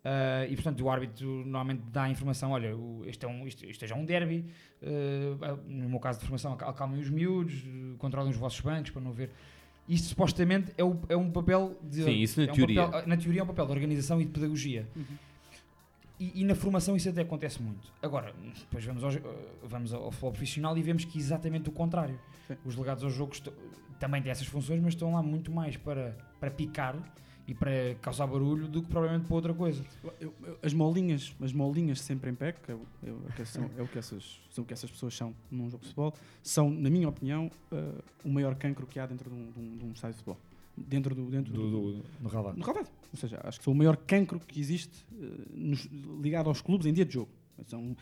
Ah, 0.06 0.46
e 0.50 0.56
portanto 0.56 0.82
o 0.82 0.89
árbitro 0.89 1.28
normalmente 1.46 1.82
dá 1.91 2.04
a 2.04 2.10
informação: 2.10 2.52
olha, 2.52 2.76
o- 2.76 3.04
este, 3.06 3.26
é 3.26 3.28
um, 3.28 3.48
isto, 3.48 3.65
isto 3.65 3.84
é 3.86 3.88
já 3.88 3.96
um 3.96 4.06
derby. 4.06 4.46
ah, 5.41 5.58
no 5.65 5.89
meu 5.89 6.00
caso 6.00 6.19
de 6.19 6.26
formação, 6.26 6.54
acal- 6.54 6.69
acalmem 6.69 7.00
os 7.00 7.10
miúdos, 7.10 7.63
eh, 7.65 7.96
controlem 7.98 8.30
os 8.32 8.38
vossos 8.38 8.60
bancos 8.62 8.91
para 8.91 9.02
não 9.02 9.12
ver. 9.12 9.30
Isto 9.88 10.08
supostamente 10.10 10.72
é, 10.78 10.84
o- 10.84 11.00
é 11.10 11.15
um 11.17 11.30
papel 11.32 11.78
de. 11.82 12.04
Sim, 12.04 12.12
isso 12.22 12.39
na 12.41 12.48
é 12.48 12.52
um 12.52 12.56
teoria. 12.56 12.86
papel- 12.86 13.08
na 13.08 13.17
teoria 13.17 13.41
é 13.41 13.43
um 13.43 13.48
papel 13.48 13.65
de 13.65 13.72
organização 13.72 14.22
e 14.22 14.26
de 14.26 14.32
pedagogia. 14.32 14.88
Uhum. 14.96 15.04
E, 16.19 16.41
e 16.41 16.43
na 16.46 16.56
formação 16.56 16.96
isso 16.96 17.10
até 17.10 17.22
acontece 17.22 17.62
muito. 17.62 17.91
Agora, 18.02 18.34
depois 18.60 18.86
vamos 18.86 19.04
ao, 19.04 19.10
jo- 19.12 19.22
vamos 19.63 19.93
ao 19.93 20.12
futebol 20.12 20.32
profissional 20.32 20.78
e 20.78 20.82
vemos 20.82 21.04
que 21.06 21.17
é 21.17 21.22
exatamente 21.22 21.69
o 21.69 21.72
contrário. 21.72 22.19
Os 22.65 22.76
delegados 22.76 23.04
aos 23.04 23.13
jogos 23.13 23.41
também 24.00 24.22
têm 24.22 24.32
essas 24.32 24.48
funções, 24.48 24.80
mas 24.82 24.93
estão 24.93 25.13
lá 25.13 25.24
muito 25.24 25.52
mais 25.52 25.76
para, 25.76 26.15
para 26.39 26.52
picar 26.52 26.96
e 27.47 27.53
para 27.53 27.95
causar 28.01 28.25
barulho 28.27 28.67
do 28.67 28.82
que 28.82 28.88
provavelmente 28.89 29.27
para 29.27 29.36
outra 29.36 29.53
coisa. 29.53 29.84
Eu- 30.19 30.34
eu- 30.43 30.58
as 30.63 30.73
molinhas, 30.73 31.36
as 31.41 31.51
molinhas 31.51 31.99
sempre 32.01 32.29
em 32.32 32.36
pé, 32.36 32.53
que 32.53 32.71
é, 32.71 32.75
o- 32.75 32.86
é 33.03 33.41
é 33.41 33.45
são, 33.45 33.69
é 33.77 33.82
o 33.82 33.88
que 33.88 33.99
essas, 33.99 34.39
são 34.49 34.63
o 34.63 34.67
que 34.67 34.73
essas 34.73 34.89
pessoas 34.89 35.13
são 35.15 35.36
num 35.51 35.69
jogo 35.69 35.82
de 35.84 35.89
futebol, 35.89 36.13
são, 36.41 36.69
na 36.69 36.89
minha 36.89 37.10
opinião, 37.10 37.51
eh, 37.71 37.91
o 38.23 38.29
maior 38.29 38.56
cancro 38.56 38.88
que 38.88 38.97
há 38.99 39.06
dentro 39.06 39.29
de 39.29 39.36
um, 39.36 39.51
de 39.51 39.60
um- 39.60 39.77
de 39.77 39.86
um 39.86 39.91
estádio 39.91 40.15
de 40.17 40.23
futebol. 40.23 40.39
Dentro 40.75 41.13
do. 41.13 41.29
Dentro 41.29 41.53
Do- 41.53 41.69
do- 41.69 42.03
do 42.21 42.29
relvado. 42.29 42.58
No 42.58 42.63
relvado. 42.65 42.88
Ou 43.12 43.19
seja, 43.19 43.39
acho 43.43 43.60
que 43.60 43.63
são 43.65 43.73
o 43.73 43.75
maior 43.75 43.95
cancro 43.97 44.39
que 44.39 44.60
existe 44.60 45.06
eh, 45.21 45.25
nos- 45.53 45.88
ligado 46.21 46.47
aos 46.49 46.62
clubes 46.62 46.88
em 46.88 46.93
dia 46.93 47.06
de 47.06 47.13
jogo. 47.13 47.29
São, 47.67 47.95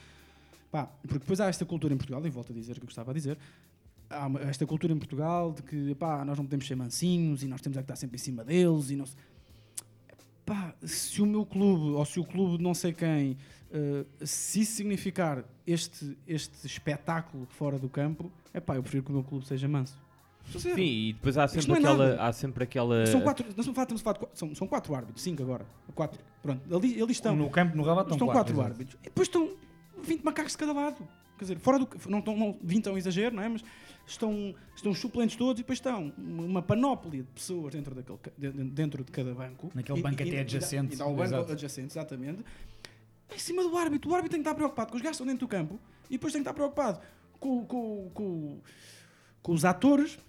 pá, 0.72 0.86
porque 1.02 1.20
depois 1.20 1.42
há 1.42 1.48
esta 1.48 1.66
cultura 1.66 1.94
em 1.94 1.98
Portugal, 1.98 2.26
e 2.26 2.30
volto 2.30 2.52
a 2.54 2.56
dizer 2.56 2.72
o 2.74 2.76
que 2.76 2.82
eu 2.82 2.86
gostava 2.86 3.12
a 3.12 3.14
dizer, 3.14 3.38
há 4.10 4.30
esta 4.48 4.66
cultura 4.66 4.94
em 4.94 4.98
Portugal 4.98 5.52
de 5.52 5.64
que 5.64 5.96
pá, 5.96 6.24
nós 6.24 6.38
não 6.38 6.46
podemos 6.46 6.66
ser 6.66 6.76
mansinhos 6.76 7.44
e 7.44 7.48
nós 7.48 7.60
temos 7.60 7.78
é 7.78 7.82
que 7.82 7.84
estar 7.86 7.96
sempre 7.98 8.16
em 8.16 8.20
cima 8.20 8.44
deles 8.46 8.90
e 8.90 8.96
não 8.96 9.06
se- 9.06 9.16
pá, 10.54 10.74
se 10.84 11.22
o 11.22 11.26
meu 11.26 11.46
clube 11.46 11.92
ou 11.96 12.06
se 12.06 12.20
o 12.20 12.26
clube 12.26 12.58
de 12.58 12.64
não 12.64 12.74
sei 12.74 12.92
quem, 12.94 13.38
eh, 13.72 14.06
se 14.26 14.62
isso 14.62 14.74
significar 14.74 15.44
este, 15.66 16.18
este 16.28 16.66
espetáculo 16.68 17.48
fora 17.52 17.80
do 17.80 17.88
campo, 17.88 18.30
é 18.54 18.60
pá, 18.60 18.76
eu 18.76 18.82
prefiro 18.84 19.04
que 19.04 19.12
o 19.12 19.14
meu 19.14 19.24
clube 19.24 19.46
seja 19.48 19.68
manso. 19.68 19.98
Sim, 20.58 20.74
e 20.82 21.14
depois 21.14 21.38
há 21.38 21.48
sempre, 21.48 21.72
é 21.72 21.78
aquela, 21.78 22.10
nada. 22.10 22.24
há 22.24 22.34
sempre 22.34 22.64
aquela. 22.64 23.06
São 23.06 23.22
quatro, 23.22 23.46
nós 23.46 23.66
estamos 23.66 23.70
a 23.70 23.74
falar- 23.74 23.84
estamos 23.94 24.02
a 24.02 24.04
falar 24.04 24.18
de 24.34 24.40
são, 24.40 24.56
são 24.56 24.68
quatro 24.68 24.94
árbitros, 24.96 25.22
cinco 25.24 25.42
agora. 25.44 25.66
Quatro. 25.96 26.20
Pronto, 26.42 26.76
ali, 26.76 26.94
eles 27.00 27.12
estão. 27.12 27.36
No 27.36 27.50
campo, 27.50 27.78
no 27.78 27.84
relvado, 27.84 28.12
estão 28.12 28.28
quatro, 28.28 28.56
quatro, 28.56 28.62
árbitros. 28.74 28.98
E 29.02 29.06
depois 29.06 29.28
estão 29.28 29.52
20 30.04 30.24
macacos 30.24 30.52
de 30.54 30.58
cada 30.58 30.74
lado. 30.74 31.08
Quer 31.42 31.46
dizer, 31.46 31.60
fora 31.60 31.80
do. 31.80 31.90
Não 32.08 32.20
estão 32.20 32.38
não, 32.38 32.56
20 32.62 32.86
é 32.88 32.92
um 32.92 32.98
exagero, 33.00 33.36
não 33.36 33.42
é? 33.42 33.50
Mas 33.50 33.64
estão, 34.06 34.54
estão 34.76 34.92
os 34.92 35.00
suplentes 35.00 35.36
todos 35.36 35.60
e 35.60 35.64
depois 35.64 35.80
estão 35.80 36.14
uma 36.16 36.62
panóplia 36.62 37.24
de 37.24 37.30
pessoas 37.32 37.74
dentro, 37.74 37.96
daquele, 37.96 38.52
dentro 38.70 39.04
de 39.04 39.12
cada 39.12 39.34
banco. 39.34 39.72
Naquele 39.74 39.98
E- 39.98 40.02
banco 40.04 40.22
e- 40.22 40.28
até 40.28 40.36
e 40.36 40.40
adjacente, 40.42 40.94
E 40.94 40.98
dá 41.00 41.06
o 41.08 41.10
banco 41.16 41.24
exato. 41.24 41.52
adjacente, 41.52 41.94
exatamente. 41.94 42.46
Em 43.34 43.40
cima 43.40 43.64
do 43.64 43.76
árbitro. 43.76 44.12
O 44.12 44.14
árbitro 44.14 44.38
tem 44.38 44.44
que 44.44 44.48
estar 44.48 44.54
preocupado 44.56 44.92
com 44.92 44.98
os 44.98 45.02
gajos 45.02 45.18
que 45.18 45.24
estão 45.24 45.26
dentro 45.34 45.48
do 45.48 45.50
campo 45.50 45.80
e 46.10 46.14
depois 46.14 46.32
tem 46.32 46.44
que 46.44 46.48
estar 46.48 46.54
preocupado 46.54 47.00
com, 47.40 47.66
com, 47.66 48.12
com, 48.14 48.60
com 49.42 49.52
os 49.52 49.66
atores, 49.66 50.20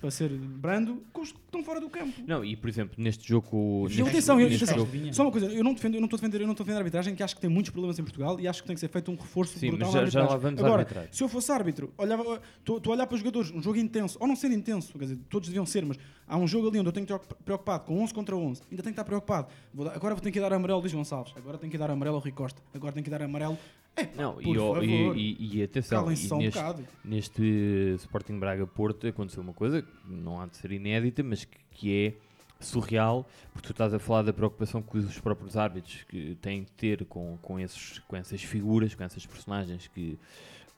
para 0.00 0.10
ser 0.10 0.30
brando, 0.30 1.00
com 1.12 1.20
os 1.22 1.30
que 1.30 1.38
estão 1.38 1.62
fora 1.62 1.80
do 1.80 1.88
campo. 1.88 2.12
Não, 2.26 2.44
e 2.44 2.56
por 2.56 2.68
exemplo, 2.68 2.94
neste 2.98 3.28
jogo. 3.28 3.84
Neste- 3.84 4.02
atenção, 4.02 4.40
eu- 4.40 4.48
neste 4.48 4.64
atenção, 4.64 4.84
jogo- 4.86 5.14
só 5.14 5.22
uma 5.22 5.30
coisa, 5.30 5.46
eu 5.46 5.62
não 5.62 5.74
defendo, 5.74 5.94
eu 5.94 6.00
não 6.00 6.06
estou 6.06 6.16
a 6.16 6.20
defender, 6.20 6.40
eu 6.40 6.46
não 6.46 6.52
estou 6.52 6.64
a 6.64 6.66
defender 6.66 6.76
a 6.78 6.80
arbitragem, 6.80 7.14
que 7.14 7.22
acho 7.22 7.34
que 7.36 7.40
tem 7.40 7.48
muitos 7.48 7.70
problemas 7.70 7.98
em 8.00 8.02
Portugal 8.02 8.40
e 8.40 8.48
acho 8.48 8.62
que 8.62 8.66
tem 8.66 8.74
que 8.74 8.80
ser 8.80 8.88
feito 8.88 9.10
um 9.12 9.14
reforço 9.14 9.56
Sim, 9.58 9.68
brutal 9.70 9.92
mas 9.92 10.12
já- 10.12 10.20
já 10.22 10.28
lá 10.28 10.36
vamos 10.36 10.58
Agora, 10.60 10.82
arbitragem. 10.82 11.08
se 11.12 11.22
eu 11.22 11.28
fosse 11.28 11.52
árbitro, 11.52 11.92
olhava, 11.96 12.42
estou 12.58 12.80
a 12.84 12.90
olhar 12.90 13.06
para 13.06 13.14
os 13.14 13.20
jogadores, 13.20 13.50
um 13.52 13.62
jogo 13.62 13.78
intenso, 13.78 14.18
ou 14.20 14.26
não 14.26 14.34
sendo 14.34 14.54
intenso, 14.56 14.92
quer 14.98 15.04
dizer, 15.04 15.18
todos 15.30 15.48
deviam 15.48 15.64
ser, 15.64 15.84
mas 15.84 15.96
há 16.26 16.36
um 16.36 16.48
jogo 16.48 16.68
ali 16.68 16.80
onde 16.80 16.88
eu 16.88 16.92
tenho 16.92 17.06
que 17.06 17.12
estar 17.12 17.24
preocupado 17.44 17.84
com 17.84 18.02
11 18.02 18.12
contra 18.12 18.34
11, 18.36 18.62
ainda 18.70 18.82
tenho 18.82 18.82
que 18.82 18.90
estar 18.90 19.04
preocupado. 19.04 19.46
Vou 19.72 19.84
dar- 19.86 19.94
agora 19.94 20.14
vou 20.16 20.22
ter 20.22 20.32
que 20.32 20.40
dar 20.40 20.52
amarelo 20.52 20.74
ao 20.74 20.80
Luís 20.80 20.92
Gonçalves, 20.92 21.32
agora 21.36 21.58
tenho 21.58 21.70
que 21.70 21.78
dar 21.78 21.90
amarelo 21.92 22.16
ao 22.16 22.22
Rui 22.22 22.32
Costa, 22.32 22.60
agora 22.74 22.92
tenho 22.92 23.04
que 23.04 23.10
dar 23.10 23.22
amarelo. 23.22 23.56
É, 23.94 24.04
pá, 24.06 24.22
Não, 24.22 24.40
e, 24.40 24.46
e, 24.48 25.36
e, 25.38 25.56
e 25.58 25.62
atenção, 25.62 26.00
e 26.04 26.06
um 26.06 26.08
neste, 26.08 26.28
bocado. 26.58 26.82
neste 27.04 27.94
Sporting 27.98 28.38
Braga 28.38 28.66
Porto 28.66 29.06
aconteceu 29.06 29.41
uma 29.42 29.52
coisa 29.52 29.82
que 29.82 29.88
não 30.06 30.40
há 30.40 30.46
de 30.46 30.56
ser 30.56 30.72
inédita, 30.72 31.22
mas 31.22 31.44
que, 31.44 31.58
que 31.70 32.06
é 32.06 32.14
surreal, 32.60 33.28
porque 33.52 33.66
tu 33.66 33.72
estás 33.72 33.92
a 33.92 33.98
falar 33.98 34.22
da 34.22 34.32
preocupação 34.32 34.80
que 34.80 34.96
os 34.98 35.18
próprios 35.18 35.56
árbitros 35.56 36.04
que 36.04 36.36
têm 36.40 36.64
que 36.64 36.70
ter 36.72 37.04
com, 37.06 37.36
com, 37.42 37.58
esses, 37.58 37.98
com 38.00 38.16
essas 38.16 38.42
figuras, 38.42 38.94
com 38.94 39.02
essas 39.02 39.26
personagens 39.26 39.88
que, 39.88 40.18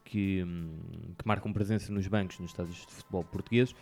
que, 0.05 0.43
hum, 0.43 0.79
que 1.19 1.27
marcam 1.27 1.53
presença 1.53 1.93
nos 1.93 2.07
bancos 2.07 2.39
nos 2.39 2.51
estádios 2.51 2.87
de 2.87 2.93
futebol 2.93 3.23
portugueses. 3.25 3.75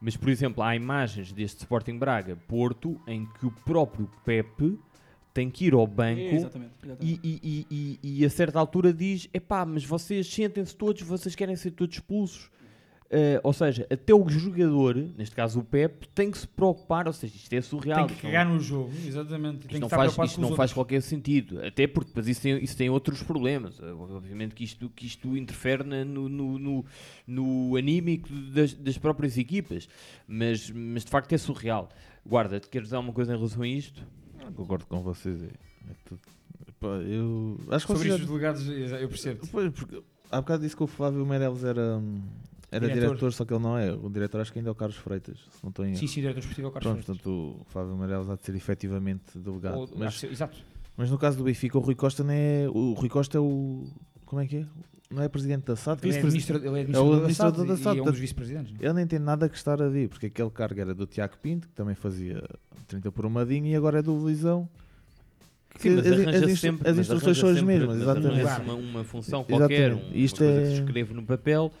Mas, 0.00 0.16
por 0.16 0.28
exemplo, 0.28 0.62
há 0.62 0.76
imagens 0.76 1.32
deste 1.32 1.60
Sporting 1.60 1.98
Braga 1.98 2.36
Porto 2.46 3.00
em 3.06 3.24
que 3.24 3.46
o 3.46 3.50
próprio 3.50 4.10
Pepe 4.24 4.78
tem 5.32 5.50
que 5.50 5.66
ir 5.66 5.74
ao 5.74 5.86
banco 5.86 6.20
Exatamente, 6.20 6.72
exatamente. 6.84 7.20
E, 7.24 7.40
e, 7.42 7.66
e, 7.70 8.20
e- 8.20 8.24
a 8.24 8.30
certa 8.30 8.58
altura 8.58 8.92
diz: 8.92 9.28
epá, 9.32 9.64
mas 9.64 9.84
vocês 9.84 10.26
sentem-se 10.26 10.76
todos, 10.76 11.02
vocês 11.02 11.34
querem 11.34 11.56
ser 11.56 11.72
todos 11.72 11.96
expulsos. 11.96 12.50
Eh, 13.10 13.38
ou 13.44 13.52
seja, 13.52 13.86
até 13.90 14.12
o 14.14 14.28
jogador, 14.28 14.96
neste 15.16 15.36
caso 15.36 15.60
o 15.60 15.64
Pep, 15.64 16.08
tem 16.08 16.30
que 16.30 16.38
se 16.38 16.48
preocupar, 16.48 17.06
ou 17.06 17.12
seja, 17.12 17.36
isto 17.36 17.52
é 17.52 17.60
surreal. 17.60 17.98
Tem 17.98 18.06
que 18.06 18.12
isto 18.14 18.24
não- 18.24 18.30
cagar 18.32 18.48
no 18.48 18.58
jogo, 18.58 18.90
exatamente. 19.06 19.58
isto 19.58 19.68
Tem 19.68 19.80
não 19.80 19.88
faz, 19.88 20.10
isto 20.18 20.36
com 20.36 20.40
não 20.48 20.56
faz 20.56 20.72
qualquer 20.72 21.00
sentido. 21.02 21.64
Até 21.64 21.86
porque 21.86 22.08
depois 22.08 22.26
isso 22.26 22.40
tem, 22.40 22.64
isso 22.64 22.76
tem 22.76 22.90
outros 22.90 23.22
problemas. 23.22 23.78
Eh, 23.80 23.92
Obviamente 23.92 24.54
que 24.54 24.64
isto, 24.64 24.88
que 24.90 25.06
isto 25.06 25.36
interfere 25.36 25.84
no, 26.04 26.28
no, 26.28 26.58
no, 26.58 26.84
no 27.26 27.76
anímico 27.76 28.28
das, 28.52 28.72
das 28.74 28.98
próprias 28.98 29.36
equipas. 29.38 29.88
Mas, 30.26 30.70
mas 30.70 31.04
de 31.04 31.10
facto 31.10 31.32
é 31.32 31.38
surreal. 31.38 31.90
Guarda, 32.26 32.58
queres 32.58 32.86
dizer 32.88 32.96
alguma 32.96 33.12
coisa 33.14 33.32
em 33.34 33.36
relação 33.36 33.62
a 33.62 33.68
isto? 33.68 34.02
Concordo 34.56 34.86
com 34.86 35.02
vocês. 35.02 35.42
É, 35.42 35.46
é 35.46 35.94
tudo- 36.04 36.20
eu 37.06 37.58
acho 37.70 37.86
que 37.86 37.92
Sobre 37.92 38.08
vocês 38.08 38.14
isto 38.20 38.22
os 38.22 38.28
delegados, 38.28 38.68
eu 39.00 39.08
percebo. 39.08 39.46
Pois, 39.50 39.70
porque 39.72 40.02
há 40.30 40.40
bocado 40.40 40.62
disse 40.62 40.76
que 40.76 40.82
o 40.82 40.86
Flávio 40.86 41.24
Meirelles 41.24 41.64
era, 41.64 41.96
hum, 41.98 42.20
era 42.76 42.86
Diretor. 42.88 43.08
diretor. 43.08 43.32
só 43.32 43.44
que 43.44 43.52
ele 43.54 43.62
não 43.62 43.76
é. 43.78 43.92
O 43.92 44.08
diretor 44.10 44.40
acho 44.40 44.52
que 44.52 44.58
ainda 44.58 44.70
é 44.70 44.72
o 44.72 44.74
Carlos 44.74 44.96
Freitas. 44.96 45.38
Se 45.38 45.62
não 45.62 45.70
estou 45.70 45.84
em 45.86 45.94
Sim, 45.94 46.06
sim, 46.06 46.20
o 46.20 46.22
diretor 46.22 46.40
esportivo 46.40 46.66
é 46.66 46.70
o 46.70 46.72
Carlos 46.72 46.92
Pronto, 46.92 47.04
Freitas. 47.04 47.22
Portanto, 47.24 47.60
o 47.60 47.64
Flávio 47.70 47.96
Meirelles 47.96 48.28
há 48.30 48.34
de 48.36 48.44
ser 48.44 48.54
efetivamente 48.54 49.38
delegado. 49.38 49.76
Ou- 49.78 49.90
mas, 49.96 50.18
que- 50.20 50.26
exato. 50.26 50.56
mas 50.96 51.10
no 51.10 51.18
caso 51.18 51.36
do 51.38 51.44
Benfica, 51.44 51.76
o 51.78 51.80
Rui 51.80 51.94
Costa 51.94 52.22
não 52.24 52.32
é. 52.32 52.66
O 52.68 52.92
Rui 52.94 53.08
Costa 53.08 53.38
é 53.38 53.40
o. 53.40 53.84
Como 54.26 54.40
é 54.42 54.46
que 54.46 54.56
é? 54.58 54.66
Não 55.10 55.22
é 55.22 55.28
presidente 55.28 55.64
da 55.66 55.76
SAD? 55.76 56.00
Ele 56.02 56.16
é 56.16 56.20
Vice-presidente. 56.22 56.56
administra- 56.56 56.80
ele 56.80 56.96
é 56.96 56.98
o 57.00 57.12
administrador 57.12 57.66
da 57.66 57.66
SAD 57.66 57.68
da 57.68 57.74
e 57.74 57.76
SAD. 57.76 57.98
é 57.98 58.02
um 58.02 58.04
dos 58.06 58.18
vice-presidentes, 58.18 58.72
não 58.72 58.80
é? 58.80 58.84
Ele 58.84 58.92
nem 58.94 59.06
tem 59.06 59.18
nada 59.18 59.48
que 59.48 59.56
estar 59.56 59.80
a 59.80 59.88
vir, 59.88 60.08
porque 60.08 60.26
aquele 60.26 60.50
cargo 60.50 60.80
era 60.80 60.92
do 60.94 61.06
Tiago 61.06 61.34
Pinto, 61.40 61.68
que 61.68 61.74
também 61.74 61.94
fazia 61.94 62.42
30 62.88 63.12
por 63.12 63.24
umadinho, 63.26 63.66
e 63.66 63.76
agora 63.76 63.98
é 64.00 64.02
do 64.02 64.12
Luizão. 64.12 64.68
Sim, 65.78 65.98
as, 65.98 66.06
arranja 66.06 66.46
as, 66.46 66.60
sempre- 66.60 66.88
as 66.88 66.96
mas 66.96 67.06
instruções 67.06 67.36
são 67.38 67.48
as 67.48 67.60
mesmas, 67.62 67.88
mas 67.98 68.02
exatamente. 68.02 68.62
uma, 68.62 68.74
uma 68.74 69.04
função 69.04 69.42
qualquer, 69.44 69.90
Exatamente. 69.90 70.16
um, 70.16 70.18
Isto 70.24 70.42
uma 70.44 70.50
coisa 70.52 70.60
é... 70.60 70.70
que 70.70 70.76
se 70.76 70.82
escreve 70.82 71.14
no 71.14 71.22
papel 71.24 71.72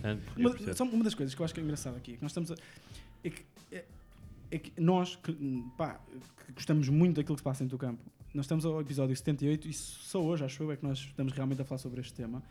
portanto 0.00 0.22
Uma, 0.36 0.74
só 0.74 0.84
uma 0.84 1.04
das 1.04 1.14
coisas 1.14 1.34
que 1.34 1.40
eu 1.40 1.44
acho 1.44 1.54
que 1.54 1.60
é 1.60 1.62
engraçado 1.62 1.96
aqui, 1.96 2.16
que 2.16 2.22
nós 2.22 2.30
estamos 2.32 2.50
a, 2.50 2.54
é, 3.24 3.30
que, 3.30 3.42
é, 3.72 3.84
é 4.50 4.58
que 4.58 4.80
nós 4.80 5.16
que, 5.16 5.32
pá, 5.76 6.00
que 6.46 6.52
gostamos 6.52 6.88
muito 6.88 7.16
daquilo 7.16 7.34
que 7.36 7.40
se 7.40 7.44
passa 7.44 7.64
dentro 7.64 7.76
do 7.76 7.80
campo, 7.80 8.02
nós 8.32 8.44
estamos 8.46 8.64
ao 8.64 8.80
episódio 8.80 9.14
78 9.16 9.68
e 9.68 9.72
só 9.72 10.22
hoje, 10.22 10.44
acho 10.44 10.62
eu, 10.62 10.70
é 10.72 10.76
que 10.76 10.84
nós 10.84 10.98
estamos 10.98 11.32
realmente 11.32 11.60
a 11.62 11.64
falar 11.64 11.78
sobre 11.78 12.00
este 12.00 12.14
tema. 12.14 12.42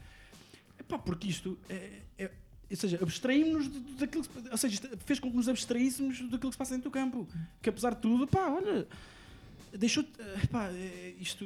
É 0.77 0.83
pá, 0.83 0.97
porque 0.99 1.27
isto 1.29 1.57
é, 1.69 2.01
é- 2.17 2.31
ou 2.69 2.75
seja, 2.77 2.99
abstraímos-nos 3.01 3.95
daquilo 3.97 4.23
que 4.23 4.31
se- 4.41 4.49
ou 4.51 4.57
seja, 4.57 4.81
fez 5.05 5.19
com 5.19 5.31
que 5.31 5.35
nos 5.37 5.47
abstraíssemos 5.49 6.19
daquilo 6.29 6.49
que 6.49 6.51
se 6.51 6.57
passa 6.57 6.73
dentro 6.75 6.89
do 6.89 6.93
campo. 6.93 7.27
Que 7.61 7.69
apesar 7.69 7.95
de 7.95 8.01
tudo, 8.01 8.27
pá, 8.27 8.47
olha, 8.49 8.87
deixou 9.77 10.03
eh, 10.19 10.47
pá, 10.51 10.69
eh, 10.71 11.15
isto 11.19 11.45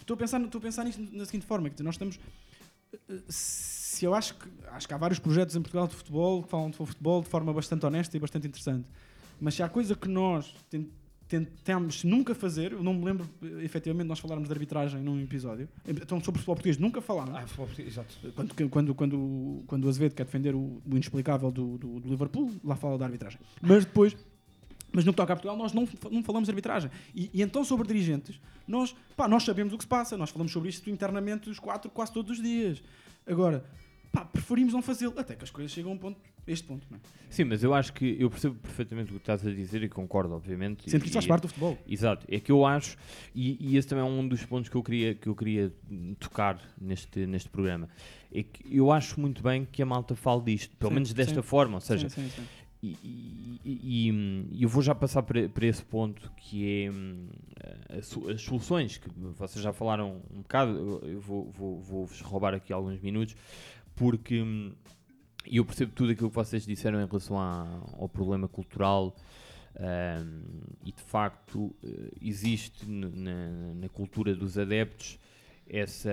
estou 0.00 0.14
a 0.14 0.16
pensar, 0.16 0.40
estou 0.40 0.58
a 0.58 0.62
pensar 0.62 0.84
nisto 0.84 1.00
na 1.12 1.24
seguinte 1.26 1.44
forma, 1.46 1.68
quer 1.68 1.74
dizer, 1.74 1.84
nós 1.84 1.94
estamos 1.96 2.18
eh, 2.92 3.18
se 3.90 4.04
eu 4.04 4.14
acho 4.14 4.34
que 4.36 4.48
acho 4.72 4.86
que 4.86 4.94
há 4.94 4.96
vários 4.96 5.18
projetos 5.18 5.56
em 5.56 5.60
Portugal 5.62 5.88
de 5.88 5.94
futebol 5.96 6.42
que 6.44 6.48
falam 6.48 6.70
de 6.70 6.76
futebol 6.76 7.20
de 7.22 7.28
forma 7.28 7.52
bastante 7.52 7.84
honesta 7.84 8.16
e 8.16 8.20
bastante 8.20 8.46
interessante. 8.46 8.86
Mas 9.40 9.54
se 9.54 9.62
há 9.64 9.68
coisa 9.68 9.96
que 9.96 10.06
nós 10.08 10.54
ten- 10.70 10.86
tentamos 11.26 12.04
nunca 12.04 12.32
fazer, 12.34 12.70
eu 12.72 12.82
não 12.84 12.94
me 12.94 13.04
lembro 13.04 13.28
eh, 13.42 13.64
efetivamente 13.64 14.06
nós 14.06 14.20
falarmos 14.20 14.46
de 14.48 14.52
arbitragem 14.52 15.00
num 15.00 15.20
episódio. 15.20 15.68
Então 15.86 16.20
sobre 16.22 16.38
futebol 16.38 16.54
português 16.54 16.78
nunca 16.78 17.00
falámos. 17.00 17.34
Ah, 17.34 17.40
futebol 17.42 17.66
português, 17.66 17.92
exato. 17.94 18.14
Quando, 18.34 18.70
quando, 18.70 18.94
quando, 18.94 19.62
quando 19.66 19.84
o 19.84 19.88
Azevedo 19.88 20.14
quer 20.14 20.24
defender 20.24 20.54
o, 20.54 20.58
o 20.58 20.90
inexplicável 20.92 21.50
do, 21.50 21.76
do, 21.76 22.00
do 22.00 22.08
Liverpool, 22.08 22.52
lá 22.62 22.76
fala 22.76 22.96
da 22.96 23.06
arbitragem. 23.06 23.40
Mas 23.60 23.84
depois, 23.84 24.16
mas 24.92 25.04
no 25.04 25.12
que 25.12 25.16
toca 25.16 25.32
a 25.32 25.36
Portugal, 25.36 25.56
nós 25.56 25.72
não, 25.72 25.88
não 26.12 26.22
falamos 26.22 26.46
de 26.46 26.52
arbitragem. 26.52 26.90
E, 27.12 27.28
e 27.34 27.42
então 27.42 27.64
sobre 27.64 27.88
dirigentes, 27.88 28.40
nós, 28.68 28.94
pá, 29.16 29.26
nós 29.26 29.42
sabemos 29.42 29.72
o 29.72 29.76
que 29.78 29.84
se 29.84 29.88
passa, 29.88 30.16
nós 30.16 30.30
falamos 30.30 30.52
sobre 30.52 30.68
isto 30.68 30.88
internamente 30.90 31.50
os 31.50 31.58
quatro 31.58 31.90
quase 31.90 32.12
todos 32.12 32.38
os 32.38 32.42
dias. 32.42 32.80
Agora, 33.26 33.64
pá, 34.12 34.24
preferimos 34.24 34.72
não 34.72 34.82
fazê-lo, 34.82 35.18
até 35.18 35.34
que 35.36 35.44
as 35.44 35.50
coisas 35.50 35.70
chegam 35.72 35.92
a 35.92 35.94
um 35.94 35.98
ponto, 35.98 36.18
este 36.46 36.66
ponto, 36.66 36.86
não 36.90 36.96
é? 36.98 37.00
Sim, 37.28 37.44
mas 37.44 37.62
eu 37.62 37.72
acho 37.72 37.92
que 37.92 38.16
eu 38.18 38.28
percebo 38.28 38.56
perfeitamente 38.56 39.10
o 39.10 39.14
que 39.14 39.20
estás 39.20 39.46
a 39.46 39.50
dizer 39.52 39.82
e 39.84 39.88
concordo, 39.88 40.34
obviamente. 40.34 40.90
Sendo 40.90 41.00
que 41.02 41.06
isso 41.06 41.14
faz 41.14 41.24
E- 41.26 41.28
parte 41.28 41.42
do 41.42 41.48
futebol. 41.48 41.78
Exato, 41.86 42.26
é 42.28 42.40
que 42.40 42.50
eu 42.50 42.66
acho, 42.66 42.96
e, 43.34 43.56
e 43.60 43.76
esse 43.76 43.86
também 43.86 44.04
é 44.04 44.08
um 44.08 44.26
dos 44.26 44.44
pontos 44.44 44.68
que 44.68 44.76
eu 44.76 44.82
queria, 44.82 45.14
que 45.14 45.28
eu 45.28 45.34
queria 45.36 45.72
tocar 46.18 46.60
neste, 46.80 47.24
neste 47.26 47.48
programa, 47.48 47.88
é 48.34 48.42
que 48.42 48.64
eu 48.76 48.90
acho 48.90 49.20
muito 49.20 49.42
bem 49.42 49.64
que 49.64 49.80
a 49.80 49.86
malta 49.86 50.16
fale 50.16 50.42
disto, 50.42 50.76
pelo 50.76 50.90
Sim, 50.90 50.94
menos 50.94 51.12
desta 51.12 51.34
sim. 51.40 51.42
forma, 51.42 51.74
ou 51.76 51.80
seja, 51.80 52.08
sim. 52.08 52.28
E, 52.82 53.60
e- 53.64 54.12
hum, 54.12 54.46
eu 54.58 54.68
vou 54.68 54.82
já 54.82 54.94
passar 54.94 55.22
para, 55.22 55.66
esse 55.66 55.84
ponto 55.84 56.30
que 56.36 56.84
é 56.86 56.90
hum, 56.90 57.28
as 57.98 58.40
soluções, 58.42 58.96
que 58.96 59.08
vocês 59.36 59.62
já 59.62 59.72
falaram 59.72 60.22
um 60.32 60.40
bocado, 60.40 60.72
eu, 60.72 61.08
eu 61.12 61.20
vou, 61.20 61.50
vou, 61.50 61.80
vou-vos 61.80 62.20
roubar 62.22 62.54
aqui 62.54 62.72
alguns 62.72 62.98
minutos, 63.00 63.36
porque 63.94 64.40
hum, 64.40 64.72
eu 65.46 65.64
percebo 65.64 65.92
tudo 65.94 66.12
aquilo 66.12 66.30
que 66.30 66.34
vocês 66.36 66.64
disseram 66.64 67.02
em 67.02 67.06
relação 67.06 67.38
à- 67.38 67.82
ao 67.98 68.08
problema 68.08 68.48
cultural 68.48 69.14
hum, 69.78 70.42
e 70.84 70.92
de 70.92 71.02
facto 71.02 71.74
eh, 71.84 72.10
existe 72.22 72.88
na, 72.88 73.74
na 73.74 73.88
cultura 73.90 74.34
dos 74.34 74.56
adeptos 74.58 75.18
essa, 75.72 76.10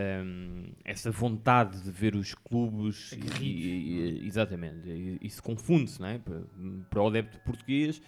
essa 0.85 1.09
vontade 1.09 1.81
de 1.81 1.89
ver 1.89 2.15
os 2.15 2.35
clubes 2.35 3.11
e, 3.41 3.43
e- 3.43 4.21
e- 4.23 4.27
exatamente 4.27 5.17
isso 5.21 5.41
confunde-se 5.41 5.99
não 5.99 6.07
é? 6.09 6.19
para, 6.19 6.41
para 6.89 7.01
o 7.01 7.07
adepto 7.07 7.39
português 7.39 7.99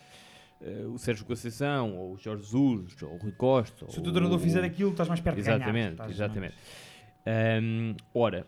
eh, 0.61 0.85
o 0.85 0.97
Sérgio 0.99 1.25
Conceição 1.25 1.97
ou 1.97 2.13
o 2.13 2.17
Jorge 2.17 2.43
Jesus 2.43 3.01
ou 3.01 3.15
o 3.15 3.17
Rui 3.17 3.31
Costa 3.31 3.87
Se 3.89 3.99
o 3.99 4.03
teu 4.03 4.11
treinador 4.13 4.39
fizer 4.39 4.63
aquilo, 4.63 4.91
estás 4.91 5.09
mais 5.09 5.19
perto 5.21 5.37
de 5.37 5.41
ganhar, 5.41 5.57
exatamente, 5.57 6.01
exatamente. 6.11 6.55
Hum, 7.63 7.95
ora 8.13 8.45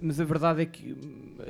mas 0.00 0.20
a 0.20 0.24
verdade 0.24 0.62
é 0.62 0.66
que 0.66 0.96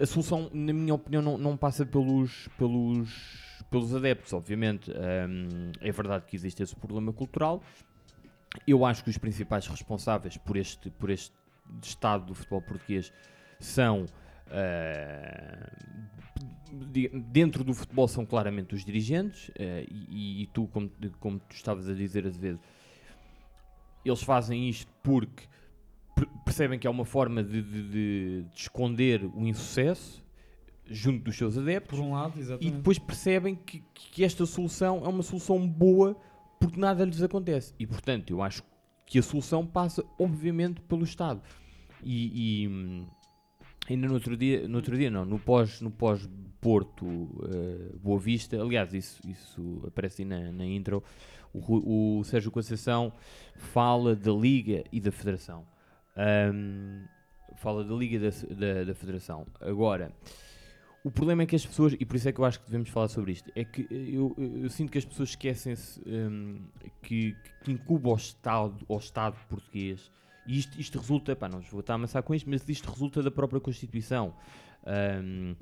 a 0.00 0.06
solução 0.06 0.50
na 0.52 0.72
minha 0.72 0.94
opinião 0.94 1.22
não, 1.22 1.38
não 1.38 1.56
passa 1.56 1.84
pelos 1.86 2.48
pelos 2.58 3.64
pelos 3.70 3.94
adeptos 3.94 4.32
obviamente. 4.32 4.90
Hum, 4.90 5.70
é 5.80 5.90
verdade 5.92 6.24
que 6.26 6.36
existe 6.36 6.62
esse 6.62 6.74
problema 6.76 7.12
cultural 7.12 7.62
eu 8.66 8.84
acho 8.84 9.02
que 9.04 9.10
os 9.10 9.18
principais 9.18 9.66
responsáveis 9.66 10.36
por 10.36 10.56
este, 10.56 10.90
por 10.90 11.10
este 11.10 11.32
estado 11.82 12.26
do 12.26 12.34
futebol 12.34 12.62
português 12.62 13.12
são. 13.58 14.06
di- 16.90 17.08
dentro 17.08 17.62
do 17.64 17.72
futebol 17.74 18.08
são 18.08 18.24
claramente 18.26 18.74
os 18.74 18.84
dirigentes, 18.84 19.50
ah, 19.58 19.84
e, 19.90 20.42
e 20.42 20.46
tu, 20.48 20.66
como, 20.68 20.90
como 21.20 21.38
tu 21.38 21.54
estavas 21.54 21.88
a 21.88 21.94
dizer, 21.94 22.26
Azevedo, 22.26 22.60
eles 24.04 24.22
fazem 24.22 24.68
isto 24.68 24.92
porque 25.02 25.44
per- 26.14 26.28
percebem 26.44 26.78
que 26.78 26.86
é 26.86 26.90
uma 26.90 27.04
forma 27.04 27.42
de, 27.42 27.62
de- 27.62 27.82
de- 27.88 28.42
de 28.42 28.60
esconder 28.60 29.24
o 29.24 29.46
insucesso 29.46 30.22
junto 30.86 31.24
dos 31.24 31.36
seus 31.36 31.56
adeptos 31.56 31.98
Por 31.98 32.04
um 32.04 32.12
lado, 32.12 32.36
e 32.36 32.40
exatamente. 32.40 32.76
depois 32.76 32.98
percebem 32.98 33.54
que, 33.54 33.82
que 33.94 34.22
esta 34.22 34.44
solução 34.44 35.02
é 35.04 35.08
uma 35.08 35.22
solução 35.22 35.66
boa 35.66 36.14
porque 36.66 36.80
nada 36.80 37.04
lhes 37.04 37.22
acontece. 37.22 37.74
E 37.78 37.86
portanto, 37.86 38.30
eu 38.30 38.42
acho 38.42 38.62
que 39.06 39.18
a 39.18 39.22
solução 39.22 39.66
passa, 39.66 40.04
obviamente, 40.18 40.80
pelo 40.82 41.04
Estado. 41.04 41.42
E, 42.02 42.62
e, 42.62 42.68
hum, 42.68 43.06
ainda 43.88 44.06
no 44.06 44.14
outro 44.14 44.36
dia, 44.36 44.66
no 44.68 44.76
outro 44.76 44.96
dia 44.96 45.10
não, 45.10 45.24
no 45.24 45.38
pós, 45.38 45.80
no 45.80 45.90
pós 45.90 46.28
Porto 46.60 47.06
eh, 47.52 47.96
Boa 48.02 48.18
Vista, 48.18 48.58
aliás, 48.58 48.94
isso, 48.94 49.20
isso 49.28 49.82
aparece 49.86 50.22
aí 50.22 50.28
na, 50.28 50.50
na 50.50 50.64
intro, 50.64 51.02
o, 51.52 52.18
o 52.18 52.24
Sérgio 52.24 52.50
Conceição 52.50 53.12
fala 53.54 54.16
da 54.16 54.32
Liga 54.32 54.82
e 54.90 54.98
da 54.98 55.12
Federação. 55.12 55.66
Hum, 56.52 57.04
fala 57.56 57.84
da 57.84 57.94
Liga 57.94 58.16
e 58.16 58.18
da, 58.18 58.30
da, 58.54 58.84
da 58.84 58.94
Federação. 58.94 59.46
Agora, 59.60 60.10
o 61.04 61.10
problema 61.10 61.42
é 61.42 61.46
que 61.46 61.54
as 61.54 61.64
pessoas, 61.66 61.94
e 62.00 62.04
por 62.04 62.16
isso 62.16 62.28
é 62.28 62.32
que 62.32 62.40
eu 62.40 62.44
acho 62.46 62.58
que 62.58 62.66
devemos 62.66 62.88
falar 62.88 63.08
sobre 63.08 63.30
isto, 63.32 63.52
é 63.54 63.62
que 63.64 63.86
eu, 63.90 64.34
eu- 64.38 64.62
eu 64.64 64.70
sinto 64.70 64.90
que 64.90 64.98
as 64.98 65.04
pessoas 65.04 65.28
esquecem-se 65.30 66.00
hum, 66.06 66.58
que, 67.02 67.36
que 67.62 67.70
incube 67.72 68.08
ao 68.08 68.16
Estado, 68.16 68.74
ao 68.88 68.96
Estado 68.98 69.36
português, 69.48 70.10
e 70.46 70.58
isto, 70.58 70.80
isto 70.80 70.98
resulta, 70.98 71.36
pá, 71.36 71.48
não 71.48 71.60
vos 71.60 71.68
vou 71.70 71.80
estar 71.80 71.92
a 71.92 71.96
amassar 71.96 72.22
com 72.22 72.34
isto, 72.34 72.48
mas 72.48 72.66
isto 72.68 72.90
resulta 72.90 73.22
da 73.22 73.30
própria 73.30 73.60
Constituição. 73.60 74.34
Hum, 75.22 75.54